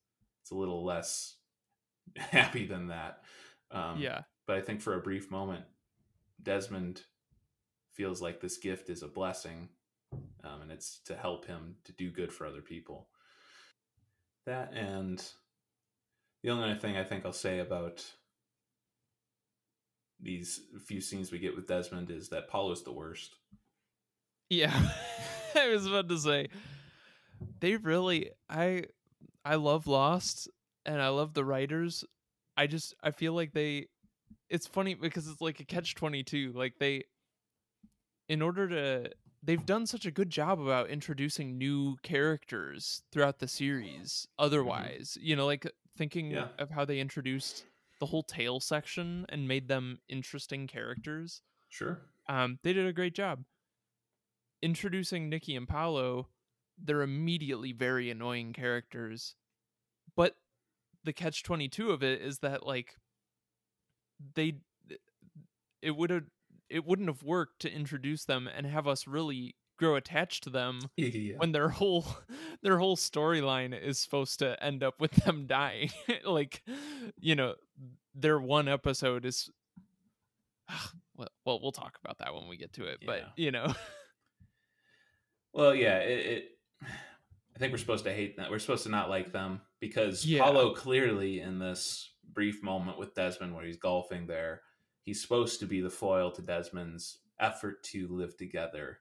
it's 0.43 0.51
a 0.51 0.55
little 0.57 0.85
less 0.85 1.36
happy 2.16 2.66
than 2.66 2.89
that. 2.89 3.23
Um, 3.75 3.99
yeah. 3.99 4.23
but 4.47 4.57
I 4.57 4.61
think 4.61 4.81
for 4.81 4.95
a 4.95 5.01
brief 5.01 5.31
moment, 5.31 5.65
Desmond 6.43 7.03
feels 7.93 8.23
like 8.23 8.41
this 8.41 8.59
gift 8.59 8.91
is 8.91 9.03
a 9.03 9.09
blessing, 9.09 9.69
um, 10.43 10.63
and 10.63 10.71
it's 10.71 11.01
to 11.07 11.17
help 11.17 11.47
him 11.47 11.77
to 11.85 11.93
do 11.93 12.11
good 12.11 12.33
for 12.33 12.47
other 12.47 12.61
people. 12.61 13.09
That 14.47 14.73
and 14.75 15.23
the 16.43 16.51
only 16.51 16.71
other 16.71 16.79
thing 16.79 16.97
I 16.97 17.05
think 17.05 17.25
I'll 17.25 17.33
say 17.33 17.61
about 17.61 18.05
these 20.21 20.61
few 20.87 21.01
scenes 21.01 21.33
we 21.33 21.39
get 21.39 21.57
with 21.57 21.67
Desmond 21.67 22.11
is 22.11 22.29
that 22.29 22.51
Paulo's 22.51 22.85
the 22.85 22.93
worst. 22.93 23.35
Yeah. 24.51 24.91
I 25.55 25.69
was 25.69 25.87
about 25.87 26.09
to 26.09 26.19
say 26.19 26.49
they 27.61 27.77
really 27.77 28.31
I 28.49 28.85
I 29.45 29.57
love 29.57 29.87
Lost 29.87 30.49
and 30.85 31.01
I 31.01 31.09
love 31.09 31.35
the 31.35 31.45
writers. 31.45 32.05
I 32.56 32.66
just 32.66 32.94
I 33.02 33.10
feel 33.10 33.32
like 33.32 33.52
they 33.52 33.89
it's 34.48 34.66
funny 34.66 34.94
because 34.94 35.28
it's 35.28 35.40
like 35.40 35.60
a 35.60 35.64
catch 35.64 35.94
22 35.94 36.52
like 36.55 36.74
they 36.78 37.05
in 38.28 38.40
order 38.43 38.68
to 38.68 39.10
they've 39.43 39.66
done 39.66 39.86
such 39.86 40.06
a 40.06 40.10
good 40.10 40.31
job 40.31 40.60
about 40.60 40.89
introducing 40.89 41.59
new 41.59 41.97
characters 42.02 43.02
throughout 43.12 43.39
the 43.39 43.48
series 43.48 44.26
otherwise 44.39 45.18
you 45.20 45.35
know 45.36 45.47
like 45.47 45.66
thinking 45.97 46.31
Yeah. 46.31 46.48
of 46.59 46.70
how 46.70 46.85
they 46.85 47.01
introduced 47.01 47.64
the 48.01 48.06
whole 48.06 48.22
tail 48.22 48.60
section 48.60 49.26
and 49.28 49.47
made 49.48 49.68
them 49.68 49.98
interesting 50.09 50.66
characters 50.66 51.43
Sure. 51.68 52.01
um, 52.28 52.59
they 52.62 52.72
did 52.72 52.86
a 52.86 52.93
great 52.93 53.14
job 53.14 53.44
introducing 54.62 55.28
Nikki 55.28 55.56
and 55.56 55.68
Paulo. 55.68 56.28
They're 56.82 57.02
immediately 57.02 57.72
very 57.72 58.10
annoying 58.10 58.52
characters, 58.52 59.36
but 60.16 60.36
the 61.05 61.12
catch 61.12 61.43
twenty 61.43 61.68
two 61.68 61.90
of 61.90 62.02
it 62.02 62.20
is 62.20 62.39
that 62.40 62.66
like 62.66 62.97
they 64.35 64.55
it 65.82 65.97
would 65.97 66.10
have 66.10 66.24
it 66.70 66.85
wouldn't 66.85 67.09
have 67.09 67.22
worked 67.22 67.60
to 67.60 67.70
introduce 67.72 68.24
them 68.24 68.48
and 68.48 68.66
have 68.66 68.89
us 68.89 69.06
really 69.06 69.55
grow 69.78 69.97
attached 69.97 70.44
to 70.44 70.51
them 70.51 70.81
Yeah. 70.97 71.35
when 71.36 71.52
their 71.52 71.68
whole 71.81 72.06
their 72.62 72.78
whole 72.78 72.97
storyline 72.97 73.78
is 73.78 73.98
supposed 73.98 74.39
to 74.39 74.62
end 74.62 74.82
up 74.82 75.01
with 75.01 75.12
them 75.24 75.47
dying 75.48 75.90
like 76.24 76.62
you 77.20 77.35
know 77.36 77.55
their 78.14 78.39
one 78.39 78.68
episode 78.68 79.24
is 79.26 79.51
ah, 80.70 80.90
well, 81.16 81.28
well 81.44 81.59
we'll 81.60 81.72
talk 81.72 81.98
about 82.02 82.18
that 82.18 82.32
when 82.35 82.48
we 82.48 82.56
get 82.56 82.72
to 82.74 82.85
it 82.85 82.98
but 83.05 83.24
you 83.36 83.51
know 83.51 83.74
Well, 85.52 85.72
yeah, 85.72 85.98
it, 85.98 86.26
it. 86.26 86.44
I 87.55 87.59
think 87.59 87.72
we're 87.72 87.78
supposed 87.78 88.05
to 88.05 88.12
hate 88.12 88.36
that. 88.36 88.51
We're 88.51 88.59
supposed 88.59 88.82
to 88.85 88.89
not 88.89 89.10
like 89.10 89.32
them 89.32 89.60
because 89.81 90.26
Yeah. 90.26 90.43
Paulo 90.43 90.74
clearly 90.74 91.40
in 91.40 91.59
this 91.59 92.10
brief 92.32 92.62
moment 92.62 92.98
with 92.98 93.14
Desmond 93.14 93.55
where 93.55 93.64
he's 93.64 93.76
golfing 93.76 94.26
there, 94.26 94.62
he's 95.02 95.22
supposed 95.22 95.60
to 95.60 95.66
be 95.66 95.81
the 95.81 95.90
foil 95.90 96.32
to 96.32 96.43
Desmond's 96.43 97.18
effort 97.39 97.82
to 97.85 98.09
live 98.09 98.36
together. 98.36 99.01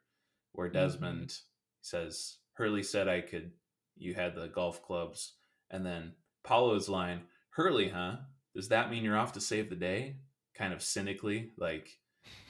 Where 0.51 0.67
Mm-hmm. 0.69 0.77
Desmond 0.77 1.39
says, 1.81 2.37
"Hurley 2.53 2.83
said 2.83 3.07
I 3.07 3.21
could. 3.21 3.53
You 3.95 4.13
had 4.13 4.35
the 4.35 4.47
golf 4.47 4.83
clubs," 4.83 5.33
and 5.71 5.83
then 5.85 6.13
Paulo's 6.43 6.89
line, 6.89 7.21
"Hurley, 7.51 7.89
huh? 7.89 8.17
Does 8.53 8.69
that 8.69 8.91
mean 8.91 9.03
you're 9.03 9.17
off 9.17 9.33
to 9.33 9.41
save 9.41 9.69
the 9.71 9.75
day?" 9.75 10.17
Kind 10.53 10.73
of 10.73 10.83
cynically, 10.83 11.53
like 11.57 11.97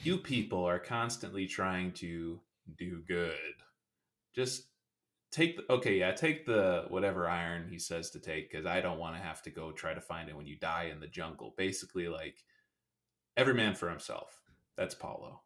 you 0.04 0.18
people 0.18 0.66
are 0.66 0.80
constantly 0.80 1.48
trying 1.48 1.94
to 1.94 2.42
do 2.78 3.02
good 3.08 3.34
just 4.36 4.68
take 5.34 5.58
the, 5.58 5.74
okay 5.74 5.98
yeah 5.98 6.12
take 6.12 6.46
the 6.46 6.86
whatever 6.90 7.28
iron 7.28 7.68
he 7.68 7.80
says 7.80 8.12
to 8.12 8.20
take 8.20 8.52
because 8.52 8.68
i 8.68 8.80
don't 8.80 9.00
want 9.00 9.16
to 9.16 9.22
have 9.22 9.42
to 9.42 9.50
go 9.50 9.72
try 9.72 9.94
to 9.94 10.00
find 10.00 10.30
it 10.30 10.38
when 10.38 10.46
you 10.46 10.56
die 10.56 10.90
in 10.94 11.00
the 11.00 11.08
jungle. 11.08 11.54
Basically 11.58 12.08
like 12.08 12.38
every 13.36 13.54
man 13.54 13.74
for 13.74 13.90
himself. 13.90 14.40
That's 14.78 14.96
paulo. 14.96 15.42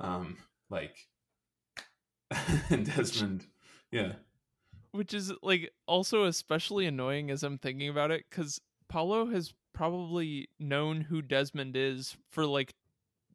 Um 0.00 0.36
like 0.70 0.96
and 2.70 2.84
desmond 2.84 3.46
yeah. 3.90 4.14
Which 4.92 5.14
is 5.14 5.32
like 5.42 5.70
also 5.86 6.24
especially 6.24 6.86
annoying 6.86 7.30
as 7.30 7.42
I'm 7.42 7.58
thinking 7.58 7.88
about 7.88 8.10
it 8.10 8.24
because 8.28 8.60
Paulo 8.88 9.26
has 9.26 9.54
probably 9.72 10.48
known 10.58 11.02
who 11.02 11.22
Desmond 11.22 11.76
is 11.76 12.16
for 12.30 12.46
like 12.46 12.74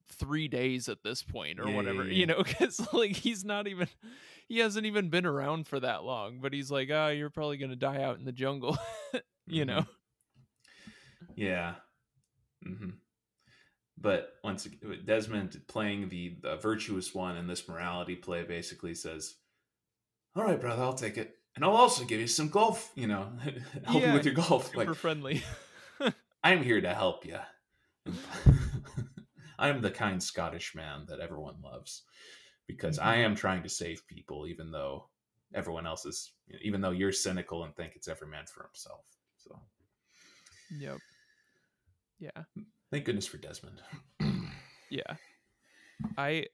three 0.10 0.48
days 0.48 0.90
at 0.90 1.04
this 1.04 1.24
point 1.24 1.60
or 1.60 1.70
Yeah, 1.70 1.76
whatever, 1.76 2.04
yeah, 2.06 2.14
you 2.14 2.26
know, 2.26 2.44
because 2.44 2.86
like 2.92 3.16
he's 3.16 3.46
not 3.46 3.68
even 3.68 3.88
he 4.54 4.60
hasn't 4.60 4.86
even 4.86 5.10
been 5.10 5.26
around 5.26 5.66
for 5.68 5.80
that 5.80 6.04
long, 6.04 6.40
but 6.40 6.54
he's 6.54 6.70
like, 6.70 6.90
ah, 6.94 7.08
you're 7.08 7.32
probably 7.32 7.58
gonna 7.58 7.76
die 7.76 8.04
out 8.04 8.20
in 8.20 8.26
the 8.26 8.32
jungle, 8.32 8.78
you 9.48 9.64
Mhm. 9.64 9.68
know. 9.68 9.86
yeah 11.36 11.76
hmm 12.64 12.90
but 13.98 14.34
once 14.44 14.68
desmond 15.06 15.60
playing 15.68 16.10
the, 16.10 16.38
the 16.42 16.58
virtuous 16.58 17.14
one 17.16 17.38
in 17.38 17.48
this 17.48 17.68
morality 17.68 18.16
play 18.16 18.44
basically 18.44 18.94
says 18.94 19.36
all 20.36 20.44
right 20.44 20.60
brother 20.62 20.84
i'll 20.84 20.94
take 20.94 21.18
it 21.18 21.38
and 21.56 21.64
i'll 21.66 21.76
also 21.76 22.04
give 22.06 22.20
you 22.20 22.28
some 22.28 22.50
golf 22.50 22.92
you 22.96 23.08
know 23.08 23.32
help 23.86 24.04
you 24.04 24.12
with 24.14 24.26
your 24.26 24.34
golf 24.36 24.68
Super 24.68 24.78
like 24.78 24.96
friendly. 24.96 25.44
I'm 26.44 26.62
here 26.62 26.82
to 26.82 26.94
help 26.94 27.26
you. 27.26 27.40
I'm 29.58 29.82
the 29.82 29.92
kind 29.92 30.22
Scottish 30.22 30.76
man 30.76 31.06
that 31.08 31.22
everyone 31.22 31.56
loves 31.64 32.04
because 32.68 33.00
I 33.00 33.16
mm-hmm. 33.16 33.26
am 33.26 33.36
trying 33.36 33.64
to 33.64 33.70
save 33.70 34.06
people, 34.08 34.48
even 34.48 34.72
though 34.72 35.10
everyone 35.54 35.86
else 35.86 36.06
is, 36.06 36.34
even 36.62 36.82
though 36.82 36.92
you're 36.92 37.12
cynical 37.12 37.64
and 37.64 37.76
think 37.76 37.94
it's 37.96 38.08
every 38.08 38.28
man 38.28 38.46
for 38.46 38.64
himself. 38.64 39.06
So 39.38 39.60
yep. 40.78 40.98
Yeah. 42.20 42.44
thank 42.92 43.06
goodness 43.06 43.28
for 43.28 43.38
Desmond. 43.38 43.82
Yeah. 44.90 45.16
I 46.18 46.46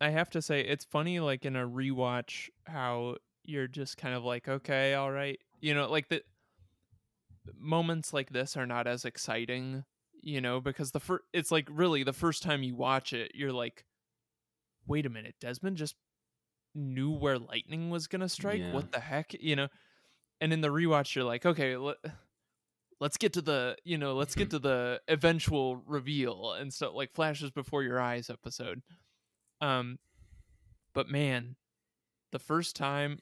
I 0.00 0.10
have 0.10 0.30
to 0.30 0.42
say 0.42 0.60
it's 0.60 0.84
funny 0.84 1.20
like 1.20 1.44
in 1.44 1.54
a 1.54 1.68
rewatch 1.68 2.48
how 2.66 3.16
you're 3.44 3.68
just 3.68 3.96
kind 3.96 4.14
of 4.14 4.24
like 4.24 4.48
okay, 4.48 4.94
all 4.94 5.12
right. 5.12 5.38
You 5.60 5.74
know, 5.74 5.88
like 5.88 6.08
the 6.08 6.22
moments 7.56 8.12
like 8.12 8.30
this 8.30 8.56
are 8.56 8.66
not 8.66 8.88
as 8.88 9.04
exciting, 9.04 9.84
you 10.20 10.40
know, 10.40 10.60
because 10.60 10.90
the 10.90 11.00
fir- 11.00 11.22
it's 11.32 11.52
like 11.52 11.68
really 11.70 12.02
the 12.02 12.12
first 12.12 12.42
time 12.42 12.64
you 12.64 12.74
watch 12.74 13.12
it, 13.12 13.32
you're 13.34 13.52
like 13.52 13.84
wait 14.86 15.06
a 15.06 15.10
minute, 15.10 15.34
Desmond 15.40 15.76
just 15.76 15.96
knew 16.74 17.10
where 17.10 17.38
lightning 17.38 17.90
was 17.90 18.06
going 18.06 18.20
to 18.20 18.28
strike? 18.28 18.60
Yeah. 18.60 18.72
What 18.72 18.92
the 18.92 19.00
heck, 19.00 19.34
you 19.40 19.56
know? 19.56 19.68
And 20.40 20.52
in 20.52 20.60
the 20.60 20.68
rewatch 20.68 21.14
you're 21.14 21.24
like, 21.24 21.46
okay, 21.46 21.76
let, 21.76 21.96
let's 23.00 23.16
get 23.16 23.32
to 23.34 23.42
the 23.42 23.76
you 23.84 23.98
know 23.98 24.14
let's 24.14 24.34
get 24.34 24.50
to 24.50 24.58
the 24.58 25.00
eventual 25.08 25.76
reveal 25.86 26.52
and 26.52 26.72
stuff 26.72 26.92
like 26.94 27.12
flashes 27.12 27.50
before 27.50 27.82
your 27.82 28.00
eyes 28.00 28.30
episode 28.30 28.82
um 29.60 29.98
but 30.94 31.08
man 31.08 31.56
the 32.32 32.38
first 32.38 32.76
time 32.76 33.18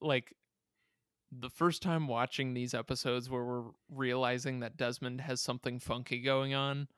like 0.00 0.34
the 1.30 1.50
first 1.50 1.82
time 1.82 2.08
watching 2.08 2.52
these 2.52 2.74
episodes 2.74 3.30
where 3.30 3.42
we're 3.42 3.70
realizing 3.90 4.60
that 4.60 4.76
Desmond 4.76 5.22
has 5.22 5.40
something 5.40 5.78
funky 5.78 6.20
going 6.20 6.52
on 6.52 6.88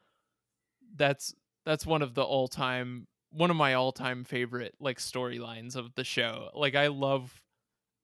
that's 0.96 1.34
that's 1.64 1.86
one 1.86 2.02
of 2.02 2.14
the 2.14 2.22
all-time 2.22 3.06
one 3.34 3.50
of 3.50 3.56
my 3.56 3.74
all-time 3.74 4.24
favorite 4.24 4.74
like 4.80 4.98
storylines 4.98 5.74
of 5.76 5.94
the 5.96 6.04
show 6.04 6.50
like 6.54 6.74
I 6.76 6.86
love 6.86 7.42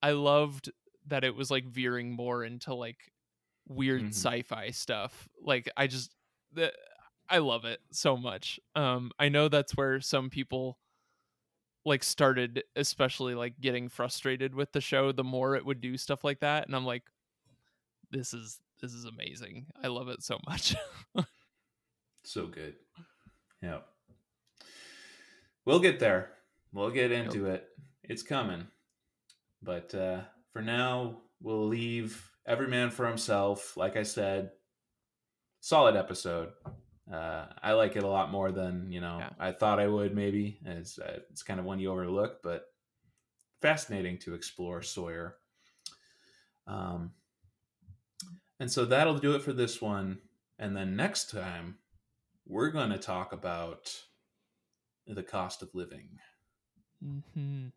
I 0.02 0.12
loved 0.12 0.70
that 1.06 1.24
it 1.24 1.34
was 1.34 1.50
like 1.50 1.66
veering 1.66 2.10
more 2.12 2.44
into 2.44 2.74
like 2.74 3.12
weird 3.68 4.02
Mhm. 4.02 4.08
sci-fi 4.14 4.70
stuff. 4.70 5.28
Like 5.40 5.70
I 5.76 5.86
just 5.86 6.14
the, 6.52 6.72
I 7.28 7.38
love 7.38 7.64
it 7.64 7.80
so 7.92 8.16
much. 8.16 8.58
Um 8.74 9.12
I 9.18 9.28
know 9.28 9.48
that's 9.48 9.76
where 9.76 10.00
some 10.00 10.30
people 10.30 10.78
like 11.84 12.04
started 12.04 12.62
especially 12.76 13.34
like 13.34 13.58
getting 13.60 13.88
frustrated 13.88 14.54
with 14.54 14.72
the 14.72 14.80
show 14.80 15.12
the 15.12 15.24
more 15.24 15.56
it 15.56 15.64
would 15.64 15.80
do 15.80 15.96
stuff 15.96 16.22
like 16.24 16.40
that 16.40 16.66
and 16.66 16.76
I'm 16.76 16.84
like 16.84 17.04
this 18.10 18.34
is 18.34 18.60
this 18.82 18.92
is 18.94 19.04
amazing. 19.04 19.66
I 19.82 19.88
love 19.88 20.08
it 20.08 20.22
so 20.22 20.38
much. 20.46 20.74
so 22.24 22.46
good. 22.46 22.74
Yeah. 23.62 23.80
We'll 25.64 25.80
get 25.80 26.00
there. 26.00 26.32
We'll 26.72 26.90
get 26.90 27.12
into 27.12 27.46
it. 27.46 27.68
It's 28.02 28.22
coming. 28.22 28.66
But 29.62 29.94
uh, 29.94 30.22
for 30.52 30.62
now, 30.62 31.18
we'll 31.40 31.66
leave 31.66 32.30
every 32.46 32.68
man 32.68 32.90
for 32.90 33.06
himself. 33.06 33.76
Like 33.76 33.96
I 33.96 34.02
said, 34.02 34.50
solid 35.60 35.96
episode. 35.96 36.50
Uh, 37.12 37.46
I 37.62 37.72
like 37.72 37.96
it 37.96 38.04
a 38.04 38.08
lot 38.08 38.30
more 38.30 38.52
than 38.52 38.92
you 38.92 39.00
know 39.00 39.18
Yeah. 39.18 39.30
I 39.38 39.52
thought 39.52 39.80
I 39.80 39.88
would. 39.88 40.14
Maybe 40.14 40.58
it's 40.64 40.98
uh, 40.98 41.20
it's 41.30 41.42
kind 41.42 41.58
of 41.58 41.66
one 41.66 41.80
you 41.80 41.90
overlook, 41.90 42.42
but 42.42 42.66
fascinating 43.60 44.18
to 44.18 44.34
explore 44.34 44.82
Sawyer. 44.82 45.36
Um, 46.66 47.12
and 48.60 48.70
so 48.70 48.84
that'll 48.84 49.18
do 49.18 49.34
it 49.34 49.42
for 49.42 49.52
this 49.52 49.80
one. 49.80 50.18
And 50.58 50.76
then 50.76 50.94
next 50.94 51.30
time, 51.30 51.78
we're 52.46 52.70
going 52.70 52.90
to 52.90 52.98
talk 52.98 53.32
about 53.32 54.02
the 55.14 55.22
cost 55.22 55.62
of 55.62 55.68
living, 55.74 56.08
Mm-hmm. 57.04 57.68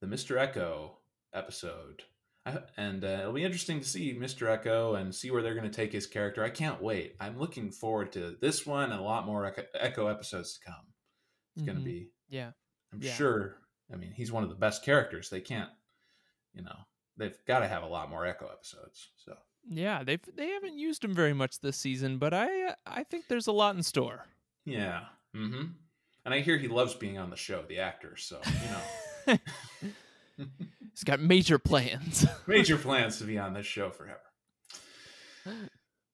the 0.00 0.06
Mr. 0.06 0.36
Eko 0.36 0.90
episode. 1.32 2.02
I, 2.44 2.58
and 2.76 3.02
uh, 3.04 3.08
it'll 3.20 3.32
be 3.32 3.42
interesting 3.44 3.80
to 3.80 3.86
see 3.88 4.14
Mr. 4.14 4.46
Eko 4.46 5.00
and 5.00 5.14
see 5.14 5.30
where 5.30 5.42
they're 5.42 5.54
going 5.54 5.68
to 5.70 5.74
take 5.76 5.92
his 5.92 6.06
character. 6.06 6.44
I 6.44 6.50
can't 6.50 6.80
wait. 6.82 7.16
I'm 7.18 7.38
looking 7.38 7.70
forward 7.70 8.12
to 8.12 8.36
this 8.40 8.64
one 8.66 8.92
and 8.92 9.00
a 9.00 9.04
lot 9.04 9.26
more 9.26 9.42
Eko, 9.50 9.64
Eko 9.82 10.10
episodes 10.10 10.58
to 10.58 10.64
come. 10.70 10.84
It's 11.56 11.64
going 11.64 11.78
to 11.78 11.84
be, 11.84 12.10
Yeah. 12.28 12.50
I'm 12.92 13.00
Yeah. 13.02 13.14
sure. 13.14 13.56
I 13.92 13.96
mean, 13.96 14.12
he's 14.12 14.30
one 14.30 14.42
of 14.44 14.48
the 14.50 14.54
best 14.56 14.84
characters. 14.84 15.30
They 15.30 15.40
can't, 15.40 15.70
you 16.54 16.62
know, 16.62 16.76
they've 17.16 17.36
got 17.46 17.60
to 17.60 17.68
have 17.68 17.82
a 17.82 17.86
lot 17.88 18.10
more 18.10 18.22
Eko 18.24 18.52
episodes. 18.52 19.08
So. 19.16 19.34
Yeah, 19.68 20.04
they've 20.04 20.20
they 20.36 20.48
haven't 20.50 20.78
used 20.78 21.02
him 21.02 21.14
very 21.14 21.32
much 21.32 21.58
this 21.58 21.76
season, 21.76 22.18
but 22.18 22.32
I 22.32 22.74
I 22.86 23.02
think 23.02 23.26
there's 23.26 23.48
a 23.48 23.52
lot 23.52 23.74
in 23.74 23.82
store. 23.82 24.24
Yeah. 24.64 25.06
Mm-hmm. 25.34 25.64
And 26.26 26.34
I 26.34 26.40
hear 26.40 26.58
he 26.58 26.66
loves 26.66 26.92
being 26.92 27.16
on 27.18 27.30
the 27.30 27.36
show, 27.36 27.62
the 27.68 27.78
actor. 27.78 28.16
So 28.16 28.40
you 28.44 28.70
know, 28.70 29.38
He's 30.92 31.04
got 31.04 31.20
major 31.20 31.58
plans. 31.58 32.26
major 32.46 32.76
plans 32.76 33.18
to 33.18 33.24
be 33.24 33.38
on 33.38 33.54
this 33.54 33.66
show 33.66 33.90
forever. 33.90 34.18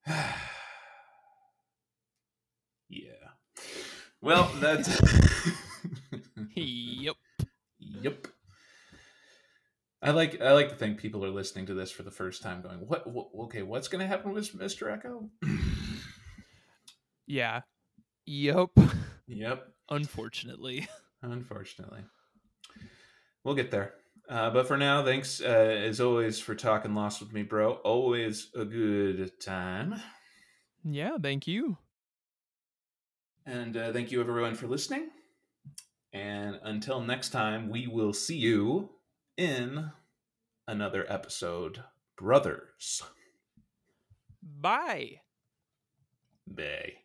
yeah. 2.88 3.12
Well, 4.20 4.50
that's. 4.60 5.00
yep. 6.54 7.16
yep. 7.78 8.26
I 10.02 10.10
like 10.10 10.40
I 10.40 10.52
like 10.52 10.68
to 10.68 10.74
think 10.74 10.98
people 10.98 11.24
are 11.24 11.30
listening 11.30 11.66
to 11.66 11.74
this 11.74 11.90
for 11.90 12.02
the 12.02 12.10
first 12.10 12.42
time, 12.42 12.60
going, 12.60 12.80
"What? 12.80 13.06
what 13.06 13.28
okay, 13.44 13.62
what's 13.62 13.88
going 13.88 14.02
to 14.02 14.06
happen 14.06 14.32
with 14.32 14.54
Mister 14.54 14.86
Eko?" 14.86 15.30
Yeah. 17.26 17.62
Yep. 18.26 18.70
yep. 19.26 19.68
Unfortunately. 19.92 20.88
Unfortunately. 21.22 22.00
We'll 23.44 23.54
get 23.54 23.70
there. 23.70 23.94
Uh, 24.28 24.50
but 24.50 24.66
for 24.66 24.76
now, 24.76 25.04
thanks 25.04 25.40
uh, 25.40 25.44
as 25.44 26.00
always 26.00 26.40
for 26.40 26.54
talking 26.54 26.94
Lost 26.94 27.20
with 27.20 27.32
me, 27.32 27.42
bro. 27.42 27.72
Always 27.74 28.48
a 28.54 28.64
good 28.64 29.38
time. 29.40 30.00
Yeah, 30.84 31.18
thank 31.20 31.46
you. 31.46 31.76
And 33.44 33.76
uh, 33.76 33.92
thank 33.92 34.10
you, 34.10 34.20
everyone, 34.20 34.54
for 34.54 34.66
listening. 34.66 35.10
And 36.12 36.58
until 36.62 37.00
next 37.00 37.30
time, 37.30 37.68
we 37.68 37.86
will 37.86 38.12
see 38.12 38.36
you 38.36 38.90
in 39.36 39.90
another 40.66 41.04
episode, 41.08 41.82
Brothers. 42.16 43.02
Bye. 44.42 45.20
Bay. 46.52 47.01